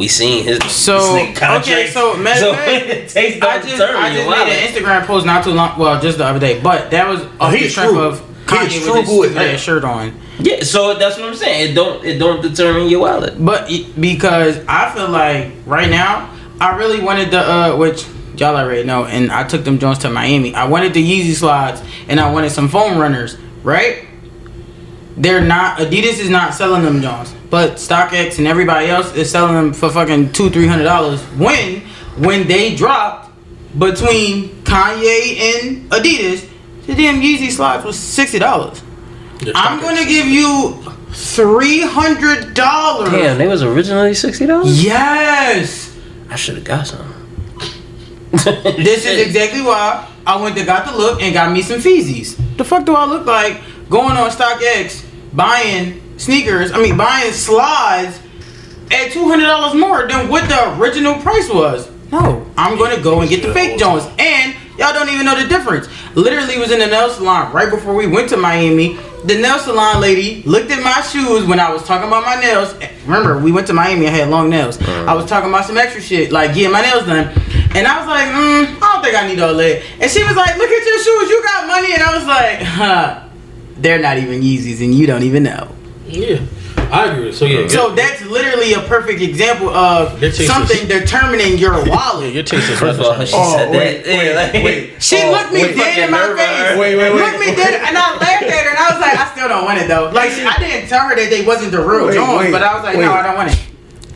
We 0.00 0.08
seen 0.08 0.44
his 0.44 0.58
So 0.72 0.98
this 0.98 1.04
nigga 1.10 1.36
contract. 1.36 1.68
okay, 1.68 1.86
so 1.90 2.16
matter 2.16 2.40
so 2.40 2.52
fact, 2.54 2.68
it 2.86 3.08
takes 3.10 3.36
I 3.44 3.58
don't 3.58 3.68
just 3.68 3.82
I 3.82 4.14
just 4.14 4.28
made 4.30 4.48
an 4.48 4.72
Instagram 4.72 5.04
post 5.06 5.26
not 5.26 5.44
too 5.44 5.50
long, 5.52 5.78
well, 5.78 6.00
just 6.00 6.18
the 6.18 6.24
other 6.24 6.38
day, 6.40 6.60
but 6.60 6.90
that 6.90 7.06
was 7.08 7.20
off 7.38 7.52
the 7.52 7.58
he's 7.58 7.70
strength 7.72 7.92
frugal. 7.92 8.08
of 8.12 8.18
He 8.20 8.24
Kanye 8.56 8.66
is 8.66 8.74
with 8.74 8.82
frugal 8.84 9.22
his 9.22 9.30
as 9.32 9.36
hell. 9.36 9.42
stupid 9.44 9.54
ass 9.54 9.60
shirt 9.60 9.84
on. 9.84 10.20
Yeah, 10.38 10.62
so 10.62 10.94
that's 10.94 11.18
what 11.18 11.28
I'm 11.28 11.34
saying. 11.34 11.70
It 11.70 11.74
don't 11.74 12.04
it 12.04 12.18
don't 12.18 12.40
determine 12.40 12.88
your 12.88 13.00
wallet. 13.00 13.44
But 13.44 13.70
it- 13.70 14.00
because 14.00 14.58
I 14.66 14.90
feel 14.94 15.08
like 15.10 15.52
right 15.66 15.90
now, 15.90 16.30
I 16.60 16.76
really 16.76 17.00
wanted 17.00 17.30
the 17.30 17.40
uh, 17.40 17.76
which 17.76 18.06
y'all 18.36 18.56
already 18.56 18.84
know, 18.84 19.04
and 19.04 19.30
I 19.30 19.44
took 19.44 19.64
them 19.64 19.78
Jones 19.78 19.98
to 19.98 20.08
Miami. 20.10 20.54
I 20.54 20.66
wanted 20.66 20.94
the 20.94 21.02
Yeezy 21.04 21.34
slides, 21.34 21.82
and 22.08 22.18
I 22.18 22.32
wanted 22.32 22.50
some 22.50 22.68
foam 22.68 22.96
runners. 22.98 23.36
Right? 23.62 24.06
They're 25.18 25.42
not 25.44 25.78
Adidas 25.78 26.18
is 26.18 26.30
not 26.30 26.54
selling 26.54 26.82
them 26.82 27.02
Jones, 27.02 27.34
but 27.50 27.72
StockX 27.74 28.38
and 28.38 28.46
everybody 28.46 28.86
else 28.88 29.14
is 29.14 29.30
selling 29.30 29.54
them 29.54 29.72
for 29.72 29.90
fucking 29.90 30.32
two 30.32 30.50
three 30.50 30.66
hundred 30.66 30.84
dollars. 30.84 31.20
When 31.36 31.80
when 32.16 32.46
they 32.46 32.74
dropped 32.76 33.30
between 33.78 34.48
Kanye 34.62 35.38
and 35.38 35.90
Adidas, 35.90 36.48
the 36.86 36.94
damn 36.94 37.20
Yeezy 37.20 37.50
slides 37.50 37.84
was 37.84 37.98
sixty 37.98 38.38
dollars. 38.38 38.82
I'm 39.54 39.80
gonna 39.80 40.04
give 40.04 40.26
you 40.26 40.82
three 41.12 41.80
hundred 41.80 42.54
dollars. 42.54 43.10
Damn, 43.10 43.38
they 43.38 43.48
was 43.48 43.62
originally 43.62 44.14
sixty 44.14 44.46
dollars. 44.46 44.82
Yes. 44.82 45.96
I 46.28 46.36
should 46.36 46.56
have 46.56 46.64
got 46.64 46.86
some. 46.86 47.16
This 48.32 49.04
is 49.06 49.26
exactly 49.26 49.60
why 49.60 50.08
I 50.24 50.40
went 50.40 50.56
to 50.56 50.64
got 50.64 50.86
the 50.86 50.96
look 50.96 51.20
and 51.20 51.34
got 51.34 51.52
me 51.52 51.62
some 51.62 51.80
Feezies. 51.80 52.36
The 52.56 52.64
fuck 52.64 52.84
do 52.86 52.94
I 52.94 53.04
look 53.04 53.26
like 53.26 53.60
going 53.88 54.16
on 54.16 54.30
StockX 54.30 55.04
buying 55.32 56.00
sneakers? 56.20 56.72
I 56.72 56.80
mean 56.80 56.96
buying 56.96 57.32
slides 57.32 58.20
at 58.90 59.12
two 59.12 59.28
hundred 59.28 59.46
dollars 59.46 59.74
more 59.78 60.06
than 60.06 60.28
what 60.28 60.48
the 60.48 60.78
original 60.78 61.14
price 61.14 61.48
was. 61.48 61.90
No, 62.12 62.44
I'm 62.56 62.76
gonna 62.78 63.00
go 63.00 63.20
and 63.20 63.30
get 63.30 63.42
the 63.42 63.54
fake 63.54 63.78
Jones, 63.78 64.04
and 64.18 64.54
y'all 64.76 64.92
don't 64.92 65.08
even 65.08 65.24
know 65.26 65.40
the 65.40 65.48
difference. 65.48 65.88
Literally 66.16 66.58
was 66.58 66.72
in 66.72 66.80
the 66.80 66.86
nail 66.88 67.08
salon 67.10 67.52
right 67.52 67.70
before 67.70 67.94
we 67.94 68.06
went 68.08 68.28
to 68.30 68.36
Miami. 68.36 68.98
The 69.24 69.34
nail 69.38 69.58
salon 69.58 70.00
lady 70.00 70.42
looked 70.44 70.70
at 70.72 70.82
my 70.82 71.02
shoes 71.02 71.46
when 71.46 71.60
I 71.60 71.70
was 71.72 71.84
talking 71.84 72.08
about 72.08 72.24
my 72.24 72.40
nails. 72.40 72.74
Remember, 73.04 73.38
we 73.38 73.52
went 73.52 73.66
to 73.68 73.74
Miami. 73.74 74.06
I 74.08 74.10
had 74.10 74.28
long 74.28 74.48
nails. 74.50 74.80
I 74.82 75.14
was 75.14 75.26
talking 75.26 75.50
about 75.50 75.66
some 75.66 75.76
extra 75.76 76.00
shit, 76.00 76.32
like 76.32 76.54
getting 76.54 76.72
my 76.72 76.80
nails 76.80 77.04
done. 77.04 77.28
And 77.76 77.86
I 77.86 77.98
was 77.98 78.08
like, 78.08 78.26
mm, 78.26 78.82
I 78.82 78.92
don't 78.92 79.04
think 79.04 79.14
I 79.14 79.28
need 79.28 79.38
all 79.38 79.54
that. 79.54 79.82
And 80.00 80.10
she 80.10 80.24
was 80.24 80.34
like, 80.34 80.56
Look 80.56 80.70
at 80.70 80.84
your 80.84 80.98
shoes. 80.98 81.30
You 81.30 81.42
got 81.44 81.66
money. 81.68 81.92
And 81.94 82.02
I 82.02 82.16
was 82.16 82.26
like, 82.26 82.58
Huh, 82.62 83.28
they're 83.76 84.00
not 84.00 84.18
even 84.18 84.40
Yeezys, 84.40 84.82
and 84.82 84.92
you 84.92 85.06
don't 85.06 85.22
even 85.22 85.44
know. 85.44 85.76
Yeah, 86.10 86.40
I 86.90 87.06
agree. 87.12 87.32
So 87.32 87.44
yeah, 87.46 87.68
So 87.68 87.86
your- 87.88 87.96
that's 87.96 88.22
literally 88.26 88.72
a 88.74 88.80
perfect 88.80 89.20
example 89.22 89.68
of 89.70 90.18
something 90.34 90.88
determining 90.88 91.56
your 91.58 91.84
wallet. 91.88 92.32
your 92.34 92.42
taste 92.42 92.68
is 92.70 92.78
First 92.78 92.98
of 93.00 93.06
all, 93.06 93.24
she 93.24 93.32
Oh, 93.36 93.56
said 93.56 93.70
wait, 93.70 94.04
that. 94.04 94.24
Yeah, 94.24 94.34
like- 94.34 94.52
wait. 94.64 94.90
She 95.02 95.22
Oh, 95.22 95.30
looked 95.30 95.52
me 95.52 95.62
wait, 95.62 95.76
dead 95.76 95.98
in 96.04 96.10
my 96.10 96.18
fucking 96.18 96.36
face. 96.36 96.78
Wait, 96.78 96.96
wait, 96.96 97.12
wait. 97.14 97.20
Looked 97.22 97.40
me 97.40 97.54
dead, 97.54 97.74
and 97.86 97.96
I 97.96 98.16
laughed 98.16 98.42
at 98.42 98.64
her, 98.64 98.70
and 98.70 98.78
I 98.78 98.90
was 98.92 99.00
like, 99.00 99.16
I 99.18 99.30
still 99.32 99.48
don't 99.48 99.64
want 99.64 99.78
it 99.80 99.88
though. 99.88 100.10
Like 100.12 100.32
I 100.32 100.56
didn't 100.58 100.88
tell 100.88 101.08
her 101.08 101.14
that 101.16 101.30
they 101.30 101.44
wasn't 101.46 101.72
the 101.72 101.80
real 101.84 102.06
Wait, 102.06 102.14
Jones, 102.14 102.50
but 102.50 102.62
I 102.62 102.74
was 102.74 102.82
like, 102.84 102.96
wait. 102.96 103.04
no, 103.04 103.12
I 103.12 103.22
don't 103.22 103.36
want 103.36 103.50
it. 103.52 103.58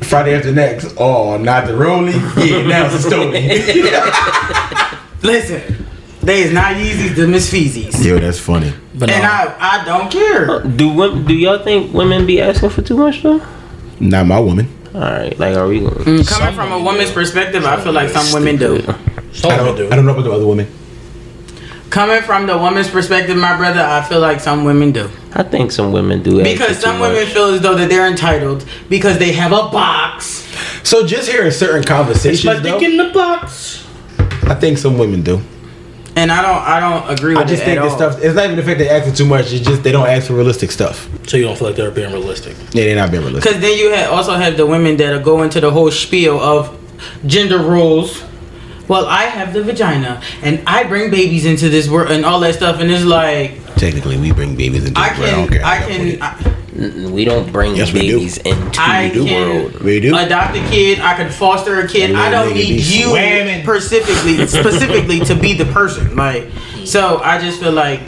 Friday 0.04 0.34
after 0.34 0.52
next. 0.52 0.94
Oh, 0.98 1.38
not 1.38 1.66
the 1.66 1.74
Rolly. 1.76 2.12
Yeah, 2.12 2.66
now 2.66 2.86
it's 2.86 2.94
a 2.96 3.00
story. 3.08 3.30
Listen, 5.22 5.83
they 6.24 6.42
is 6.42 6.52
not 6.52 6.74
Yeezys, 6.76 7.14
the 7.16 7.26
Miss 7.26 7.50
Feezies, 7.52 8.04
Yo, 8.04 8.18
that's 8.18 8.38
funny. 8.38 8.72
but 8.94 9.10
and 9.10 9.22
no. 9.22 9.28
I 9.28 9.80
I 9.80 9.84
don't 9.84 10.10
care. 10.10 10.60
Do 10.62 10.88
women, 10.88 11.24
do 11.26 11.34
y'all 11.34 11.58
think 11.62 11.92
women 11.92 12.26
be 12.26 12.40
asking 12.40 12.70
for 12.70 12.82
too 12.82 12.96
much 12.96 13.22
though? 13.22 13.40
Not 14.00 14.26
my 14.26 14.40
woman. 14.40 14.68
All 14.94 15.00
right, 15.00 15.36
like 15.38 15.56
are 15.56 15.66
we 15.66 15.80
going? 15.80 15.92
Mm, 15.94 16.28
Coming 16.28 16.54
from 16.54 16.72
a 16.72 16.78
woman's 16.82 17.10
perspective, 17.10 17.64
I 17.64 17.80
feel 17.82 17.92
like 17.92 18.10
some 18.10 18.32
women 18.32 18.56
do. 18.56 18.80
Some 19.32 19.50
I 19.50 19.56
women 19.58 19.64
don't, 19.66 19.76
do. 19.76 19.86
I 19.90 19.96
don't 19.96 20.06
know 20.06 20.12
about 20.12 20.22
the 20.24 20.32
other 20.32 20.46
women. 20.46 20.66
Coming 21.90 22.22
from 22.22 22.46
the 22.46 22.56
woman's 22.58 22.90
perspective, 22.90 23.36
my 23.36 23.56
brother, 23.56 23.80
I 23.80 24.02
feel 24.02 24.18
like 24.20 24.40
some 24.40 24.64
women 24.64 24.90
do. 24.92 25.08
I 25.32 25.44
think 25.44 25.70
some 25.70 25.92
women 25.92 26.22
do. 26.22 26.40
ask 26.40 26.50
Because 26.50 26.76
for 26.76 26.82
some 26.82 26.96
too 26.96 27.02
women 27.02 27.22
much. 27.24 27.32
feel 27.32 27.54
as 27.54 27.60
though 27.60 27.74
that 27.76 27.88
they're 27.88 28.08
entitled 28.08 28.64
because 28.88 29.18
they 29.18 29.32
have 29.32 29.52
a 29.52 29.68
box. 29.70 30.42
So 30.82 31.06
just 31.06 31.28
hearing 31.30 31.50
certain 31.52 31.80
It's 31.80 31.88
my 31.90 31.96
conversations, 31.96 32.62
though, 32.62 32.78
dick 32.80 32.90
in 32.90 32.96
the 32.96 33.10
box. 33.12 33.86
I 34.44 34.54
think 34.54 34.78
some 34.78 34.98
women 34.98 35.22
do. 35.22 35.40
And 36.16 36.30
I 36.30 36.42
don't 36.42 36.62
I 36.62 36.78
don't 36.80 37.18
agree 37.18 37.34
with 37.34 37.38
that. 37.38 37.46
I 37.46 37.48
just 37.50 37.62
it 37.62 37.66
think 37.66 37.78
at 37.80 37.84
this 37.84 37.94
stuff. 37.94 38.22
It's 38.22 38.34
not 38.36 38.44
even 38.44 38.56
the 38.56 38.62
fact 38.62 38.78
they 38.78 38.88
asking 38.88 39.14
too 39.14 39.24
much. 39.26 39.52
It's 39.52 39.66
just 39.66 39.82
they 39.82 39.90
don't 39.92 40.08
ask 40.08 40.28
for 40.28 40.34
realistic 40.34 40.70
stuff. 40.70 41.08
So 41.26 41.36
you 41.36 41.44
don't 41.44 41.58
feel 41.58 41.68
like 41.68 41.76
they're 41.76 41.90
being 41.90 42.12
realistic? 42.12 42.56
Yeah, 42.72 42.84
they're 42.84 42.96
not 42.96 43.10
being 43.10 43.24
realistic. 43.24 43.50
Because 43.50 43.60
then 43.62 43.76
you 43.78 43.90
have 43.90 44.12
also 44.12 44.34
have 44.34 44.56
the 44.56 44.64
women 44.66 44.96
that 44.98 45.22
go 45.24 45.42
into 45.42 45.60
the 45.60 45.70
whole 45.72 45.90
spiel 45.90 46.38
of 46.38 46.78
gender 47.26 47.58
roles. 47.58 48.22
Well, 48.86 49.06
I 49.06 49.22
have 49.24 49.54
the 49.54 49.62
vagina, 49.64 50.22
and 50.42 50.62
I 50.66 50.84
bring 50.84 51.10
babies 51.10 51.46
into 51.46 51.68
this 51.70 51.88
world, 51.88 52.10
and 52.10 52.24
all 52.24 52.38
that 52.40 52.54
stuff, 52.54 52.80
and 52.80 52.90
it's 52.90 53.02
like 53.04 53.58
Technically, 53.76 54.18
we 54.18 54.30
bring 54.30 54.54
babies 54.56 54.84
into 54.84 55.00
I 55.00 55.14
the 55.14 55.20
world. 55.20 55.50
can, 55.52 55.62
I 55.64 55.78
can, 55.78 56.22
I, 56.22 56.38
N- 56.38 56.56
we 56.74 57.24
don't 57.24 57.50
bring 57.52 57.76
Yes, 57.76 57.92
we 57.92 58.00
do. 58.00 58.18
babies 58.18 58.38
into 58.38 58.80
I 58.80 59.10
the 59.10 59.24
world. 59.24 59.80
We 59.82 60.00
do. 60.00 60.16
adopt 60.16 60.56
a 60.56 60.60
kid. 60.68 60.98
I 60.98 61.14
can 61.14 61.30
foster 61.30 61.80
a 61.80 61.86
kid. 61.88 62.14
I 62.16 62.30
don't 62.30 62.52
need 62.52 62.80
you 62.80 63.10
swimming. 63.10 63.62
specifically, 63.62 64.46
specifically 64.46 65.20
to 65.20 65.34
be 65.34 65.52
the 65.54 65.66
person. 65.66 66.16
Like, 66.16 66.48
so 66.84 67.18
I 67.18 67.38
just 67.38 67.60
feel 67.60 67.72
like 67.72 68.00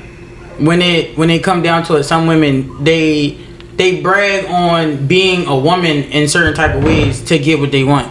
when 0.59 0.83
it 0.83 1.17
when 1.17 1.31
it 1.31 1.45
come 1.45 1.63
down 1.63 1.85
to 1.85 1.97
it, 1.97 2.05
some 2.05 2.27
women 2.27 2.83
they 2.83 3.39
they 3.77 4.01
brag 4.01 4.47
on 4.47 5.07
being 5.07 5.47
a 5.47 5.57
woman 5.57 6.05
in 6.05 6.27
certain 6.29 6.55
type 6.55 6.75
of 6.75 6.83
ways 6.83 7.23
to 7.25 7.39
get 7.39 7.61
what 7.61 7.71
they 7.71 7.85
want, 7.85 8.11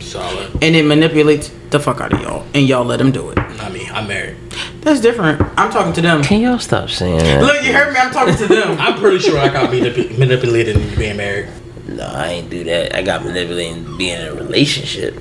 Solid. 0.00 0.52
and 0.62 0.76
it 0.76 0.84
manipulates 0.84 1.50
the 1.70 1.78
fuck 1.80 2.00
out 2.00 2.12
of 2.12 2.20
y'all, 2.20 2.46
and 2.54 2.66
y'all 2.66 2.84
let 2.84 2.98
them 2.98 3.10
do 3.10 3.30
it. 3.30 3.36
Not 3.36 3.72
me. 3.72 3.86
I'm 3.90 4.06
married. 4.08 4.36
That's 4.82 5.00
different. 5.00 5.40
I'm 5.58 5.70
talking 5.70 5.92
to 5.94 6.00
them. 6.00 6.22
Can 6.22 6.40
y'all 6.40 6.58
stop 6.58 6.88
saying 6.88 7.18
that? 7.18 7.42
Look, 7.42 7.62
you 7.64 7.72
heard 7.72 7.92
me. 7.92 7.98
I'm 8.00 8.10
talking 8.12 8.34
to 8.36 8.46
them. 8.46 8.78
I'm 8.78 8.98
pretty 8.98 9.18
sure 9.18 9.38
I 9.38 9.48
got 9.48 9.70
manip- 9.70 10.18
manipulated 10.18 10.76
into 10.76 10.96
being 10.96 11.16
married. 11.16 11.48
No, 11.86 12.06
I 12.06 12.28
ain't 12.28 12.50
do 12.50 12.64
that. 12.64 12.96
I 12.96 13.02
got 13.02 13.24
manipulated 13.24 13.78
into 13.78 13.96
being 13.98 14.20
in 14.20 14.26
a 14.28 14.34
relationship. 14.34 15.16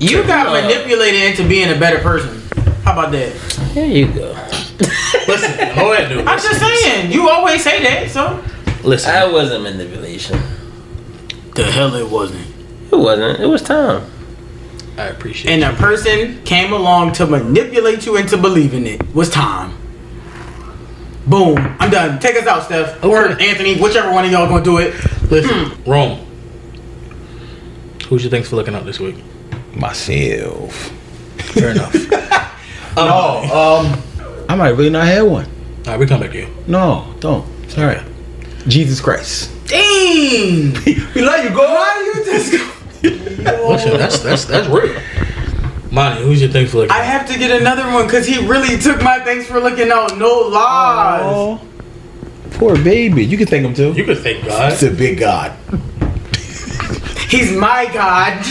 You 0.00 0.22
got 0.24 0.48
Uh, 0.48 0.52
manipulated 0.60 1.22
into 1.22 1.48
being 1.48 1.70
a 1.74 1.78
better 1.78 1.98
person. 2.00 2.42
How 2.84 2.92
about 2.92 3.12
that? 3.12 3.32
There 3.74 3.86
you 3.86 4.06
go. 4.08 4.32
Listen, 5.26 5.50
hold 5.70 5.96
that 5.96 6.08
dude. 6.10 6.26
I'm 6.26 6.38
just 6.38 6.58
saying. 6.60 7.10
You 7.12 7.28
always 7.30 7.62
say 7.62 7.82
that, 7.82 8.10
so 8.10 8.42
Listen, 8.82 9.12
That 9.12 9.32
wasn't 9.32 9.62
manipulation. 9.62 10.38
The 11.54 11.64
hell 11.64 11.94
it 11.94 12.10
wasn't. 12.10 12.46
It 12.92 12.96
wasn't. 12.96 13.40
It 13.40 13.46
was 13.46 13.62
time. 13.62 14.02
I 14.96 15.06
appreciate 15.06 15.50
and 15.52 15.62
it. 15.62 15.74
a 15.74 15.76
person 15.76 16.42
came 16.44 16.72
along 16.72 17.12
to 17.14 17.26
manipulate 17.26 18.06
you 18.06 18.16
into 18.16 18.36
believing 18.36 18.86
it 18.86 19.14
was 19.14 19.28
time. 19.28 19.76
Boom. 21.26 21.56
I'm 21.80 21.90
done. 21.90 22.18
Take 22.20 22.36
us 22.36 22.46
out, 22.46 22.64
Steph. 22.64 23.02
Or 23.02 23.28
Anthony, 23.40 23.80
whichever 23.80 24.12
one 24.12 24.24
of 24.24 24.30
y'all 24.30 24.46
gonna 24.48 24.62
do 24.64 24.78
it. 24.78 24.94
Listen, 25.30 25.72
Rome. 25.86 26.20
Who's 28.08 28.22
your 28.22 28.30
thanks 28.30 28.50
for 28.50 28.56
looking 28.56 28.74
out 28.74 28.84
this 28.84 29.00
week? 29.00 29.16
Myself. 29.74 30.74
Fair 31.38 31.70
enough. 31.70 31.94
All 32.96 33.40
Oh, 33.50 33.80
um, 33.86 34.44
I 34.48 34.54
might 34.54 34.70
really 34.70 34.90
not 34.90 35.06
have 35.06 35.26
one. 35.26 35.48
right, 35.86 35.98
we 35.98 36.06
come 36.06 36.20
back 36.20 36.30
to 36.32 36.38
you. 36.38 36.48
No, 36.66 37.12
don't. 37.20 37.44
Sorry. 37.70 38.00
Jesus 38.68 39.00
Christ. 39.00 39.50
Dang! 39.66 40.74
We 41.14 41.22
love 41.22 41.42
you, 41.44 41.50
God. 41.50 41.74
Why 41.74 42.12
you 42.14 42.24
just 42.24 42.52
Listen, 43.10 43.98
that's 43.98 44.20
that's 44.20 44.44
that's 44.44 44.68
real. 44.68 45.00
Monty, 45.90 46.22
who's 46.22 46.40
your 46.40 46.50
thanks 46.50 46.72
for 46.72 46.78
looking? 46.78 46.90
I 46.90 47.02
have 47.02 47.28
to 47.28 47.38
get 47.38 47.60
another 47.60 47.84
one 47.92 48.06
because 48.06 48.26
he 48.26 48.44
really 48.46 48.78
took 48.78 49.00
my 49.02 49.20
thanks 49.20 49.46
for 49.46 49.60
looking 49.60 49.90
out. 49.90 50.18
No 50.18 50.40
lies. 50.40 51.22
Oh, 51.24 51.60
poor 52.52 52.76
baby. 52.82 53.24
You 53.24 53.36
can 53.36 53.46
thank 53.46 53.64
him 53.64 53.74
too. 53.74 53.92
You 53.92 54.04
can 54.04 54.16
thank 54.16 54.44
God. 54.44 54.72
It's 54.72 54.82
a 54.82 54.90
big 54.90 55.18
God. 55.18 55.52
He's 57.28 57.52
my 57.52 57.88
God. 57.92 58.44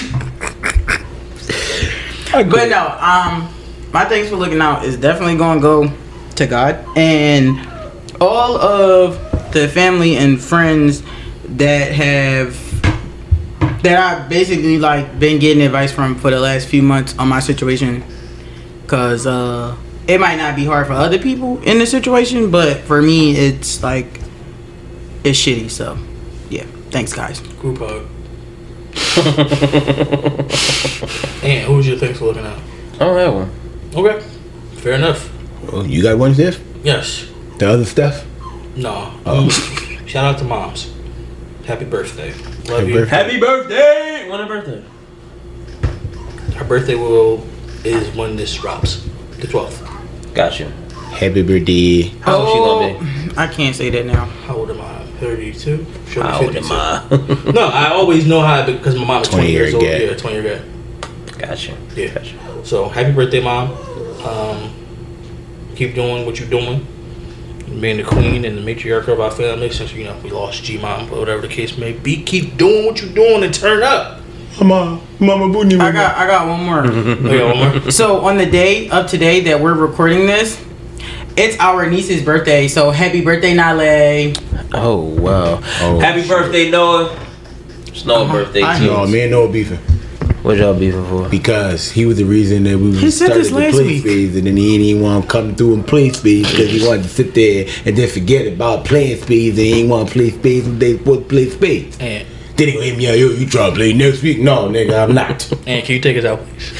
But 2.31 2.69
no, 2.69 2.87
um, 2.99 3.53
my 3.91 4.05
thanks 4.05 4.29
for 4.29 4.37
looking 4.37 4.61
out 4.61 4.85
is 4.85 4.97
definitely 4.97 5.37
gonna 5.37 5.61
go 5.61 5.91
to 6.35 6.47
God 6.47 6.83
and 6.95 7.59
all 8.19 8.57
of 8.57 9.51
the 9.51 9.67
family 9.67 10.15
and 10.17 10.41
friends 10.41 11.03
that 11.43 11.91
have 11.91 12.55
that 13.83 13.97
I've 13.99 14.29
basically 14.29 14.79
like 14.79 15.19
been 15.19 15.39
getting 15.39 15.61
advice 15.63 15.91
from 15.91 16.15
for 16.15 16.31
the 16.31 16.39
last 16.39 16.67
few 16.67 16.81
months 16.81 17.15
on 17.19 17.27
my 17.27 17.39
situation. 17.39 18.03
Cause 18.87 19.27
uh 19.27 19.75
it 20.07 20.19
might 20.19 20.37
not 20.37 20.55
be 20.55 20.65
hard 20.65 20.87
for 20.87 20.93
other 20.93 21.19
people 21.19 21.61
in 21.63 21.79
the 21.79 21.85
situation, 21.85 22.51
but 22.51 22.77
for 22.79 23.01
me 23.01 23.35
it's 23.35 23.83
like 23.83 24.19
it's 25.23 25.39
shitty, 25.39 25.69
so 25.69 25.97
yeah. 26.49 26.65
Thanks 26.91 27.13
guys. 27.13 27.39
Group 27.39 27.79
hug. 27.79 28.07
and 31.43 31.63
who's 31.65 31.87
your 31.87 31.97
thanks 31.97 32.19
for 32.19 32.25
looking 32.25 32.45
out? 32.45 32.59
I 32.95 32.99
don't 32.99 33.17
have 33.17 33.33
one. 33.33 33.51
Okay, 33.95 34.19
fair 34.77 34.93
enough. 34.93 35.31
Well, 35.71 35.85
you 35.85 36.03
got 36.03 36.17
one, 36.17 36.33
Steph? 36.33 36.59
Yes. 36.83 37.27
The 37.57 37.69
other 37.69 37.85
stuff? 37.85 38.25
No. 38.75 39.13
Oh. 39.25 39.49
Shout 40.05 40.25
out 40.25 40.37
to 40.39 40.43
moms. 40.43 40.93
Happy 41.65 41.85
birthday. 41.85 42.33
Love 42.33 42.67
Happy 42.67 42.87
you. 42.87 42.93
birthday. 42.95 43.15
Happy 43.15 43.39
birthday! 43.39 44.29
When 44.29 44.39
a 44.41 44.47
birthday? 44.47 44.83
Her 46.57 46.65
birthday 46.65 46.95
will 46.95 47.45
is 47.85 48.13
when 48.15 48.35
this 48.35 48.53
drops, 48.55 49.07
the 49.39 49.47
twelfth. 49.47 49.81
Gotcha. 50.33 50.69
Happy 51.11 51.41
birthday. 51.41 52.01
How 52.21 52.37
old 52.37 52.49
she 52.49 52.99
gonna 52.99 53.27
be? 53.31 53.37
I 53.37 53.47
can't 53.47 53.75
say 53.75 53.89
that 53.91 54.05
now. 54.05 54.25
How 54.25 54.55
old 54.57 54.71
am 54.71 54.81
I? 54.81 55.05
Thirty-two. 55.19 55.85
Sure, 56.09 56.23
How 56.23 56.41
old 56.43 56.55
am 56.55 56.63
I? 56.69 57.51
No, 57.53 57.67
I 57.67 57.91
always 57.93 58.27
know 58.27 58.41
how 58.41 58.65
because 58.65 58.95
my 58.97 59.05
mom 59.05 59.21
is 59.21 59.29
20 59.29 59.49
years 59.51 59.73
old. 59.73 59.83
year 59.83 60.11
Yeah, 60.11 60.17
20 60.17 60.35
year 60.41 60.57
gap. 60.57 61.39
Gotcha. 61.39 61.77
Yeah. 61.95 62.13
Got 62.13 62.25
you. 62.31 62.39
So 62.63 62.89
happy 62.89 63.11
birthday, 63.13 63.41
mom. 63.41 63.71
Um, 64.25 64.73
keep 65.75 65.95
doing 65.95 66.25
what 66.25 66.39
you're 66.39 66.49
doing. 66.49 66.85
Being 67.79 67.97
the 67.97 68.03
queen 68.03 68.45
and 68.45 68.57
the 68.57 68.61
matriarch 68.61 69.07
of 69.07 69.19
our 69.19 69.31
family 69.31 69.69
since 69.69 69.93
you 69.93 70.05
know 70.05 70.17
we 70.23 70.29
lost 70.29 70.63
G 70.63 70.77
mom, 70.77 71.09
but 71.09 71.19
whatever 71.19 71.41
the 71.41 71.47
case 71.47 71.77
may 71.77 71.93
be, 71.93 72.23
keep 72.23 72.57
doing 72.57 72.85
what 72.85 73.01
you're 73.01 73.13
doing 73.13 73.43
and 73.43 73.53
turn 73.53 73.83
up. 73.83 74.21
Mama, 74.61 75.01
Mama 75.19 75.51
Boonie. 75.51 75.79
I 75.79 75.91
got 75.91 76.15
I 76.15 76.27
got 76.27 76.47
one 76.47 76.63
more. 76.63 76.85
Okay, 76.87 77.43
one 77.43 77.81
more. 77.81 77.91
so 77.91 78.25
on 78.25 78.37
the 78.37 78.45
day 78.45 78.89
of 78.89 79.09
today 79.09 79.41
that 79.41 79.59
we're 79.59 79.73
recording 79.73 80.25
this, 80.27 80.63
it's 81.35 81.59
our 81.59 81.89
niece's 81.89 82.23
birthday. 82.23 82.67
So 82.67 82.91
happy 82.91 83.23
birthday, 83.23 83.53
Nale. 83.53 84.33
Oh 84.73 84.97
wow. 85.19 85.59
Oh, 85.81 85.99
Happy 85.99 86.27
birthday, 86.27 86.69
Noah. 86.69 87.19
It's 87.87 88.05
Noah's 88.05 88.29
uh-huh. 88.29 88.33
birthday 88.33 88.63
I 88.63 88.79
too. 88.79 88.87
No, 88.87 89.07
me 89.07 89.21
and 89.21 89.31
Noah 89.31 89.51
beefing. 89.51 89.79
What 90.43 90.57
y'all 90.57 90.77
beefing 90.77 91.05
for? 91.07 91.29
Because 91.29 91.89
he 91.89 92.05
was 92.05 92.17
the 92.17 92.25
reason 92.25 92.63
that 92.65 92.77
we 92.77 92.91
He 92.97 93.09
said 93.11 93.27
started 93.27 93.39
this 93.45 93.49
the 93.51 93.55
last 93.59 93.73
play 93.75 93.85
week. 93.85 94.05
and 94.35 94.45
then 94.47 94.57
he 94.57 94.71
didn't 94.73 94.85
even 94.87 95.01
want 95.01 95.23
to 95.23 95.29
come 95.29 95.55
through 95.55 95.75
and 95.75 95.87
play 95.87 96.09
space 96.09 96.51
because 96.51 96.69
he 96.69 96.85
wanted 96.85 97.03
to 97.03 97.09
sit 97.09 97.33
there 97.33 97.65
and 97.85 97.95
then 97.97 98.09
forget 98.09 98.47
about 98.51 98.83
playing 98.83 99.21
space, 99.21 99.51
and 99.51 99.59
he 99.59 99.73
didn't 99.75 99.89
want 99.89 100.09
to 100.09 100.13
play 100.13 100.31
space 100.31 100.65
when 100.65 100.79
they 100.79 100.97
supposed 100.97 101.21
to 101.21 101.25
play 101.29 101.49
space. 101.49 101.97
And 102.01 102.27
Then 102.57 102.67
he 102.67 102.73
hit 102.81 102.97
me 102.97 103.07
out, 103.09 103.17
yo, 103.17 103.27
you 103.29 103.47
try 103.47 103.69
to 103.69 103.75
play 103.75 103.93
next 103.93 104.21
week? 104.21 104.39
No, 104.39 104.67
nigga, 104.67 105.03
I'm 105.03 105.13
not. 105.15 105.49
and 105.65 105.85
can 105.85 105.95
you 105.95 106.01
take 106.01 106.17
us 106.17 106.25
out, 106.25 106.45
please? 106.45 106.71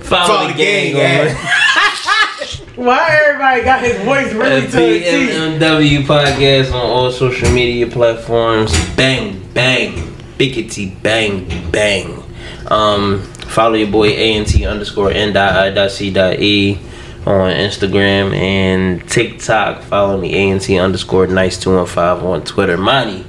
Follow, 0.00 0.26
Follow 0.26 0.46
the 0.48 0.54
the 0.54 0.58
gang, 0.64 0.94
gang, 0.94 1.36
Why 2.76 3.20
everybody 3.26 3.62
got 3.62 3.84
his 3.84 3.98
voice 4.02 4.32
really 4.32 4.62
to 4.62 4.66
the 4.66 5.00
teeth? 5.00 5.30
BMMW 5.60 6.02
podcast 6.06 6.68
on 6.72 6.80
all 6.80 7.10
social 7.12 7.50
media 7.50 7.86
platforms. 7.86 8.72
Bang, 8.96 9.46
bang, 9.52 9.92
biggity, 10.38 11.00
bang, 11.02 11.46
bang. 11.70 12.19
Um, 12.68 13.22
follow 13.22 13.74
your 13.74 13.90
boy 13.90 14.08
ANT 14.10 14.54
underscore 14.64 15.10
N 15.10 15.32
dot 15.32 15.54
I 15.56 15.70
dot 15.70 15.90
C 15.90 16.10
dot 16.12 16.38
E 16.40 16.78
on 17.26 17.50
Instagram 17.52 18.34
and 18.34 19.06
TikTok. 19.08 19.82
Follow 19.82 20.18
me 20.20 20.50
ANT 20.50 20.68
underscore 20.70 21.26
nice 21.26 21.58
two 21.58 21.74
one 21.74 21.86
five 21.86 22.22
on 22.24 22.44
Twitter. 22.44 22.76
Monty. 22.76 23.24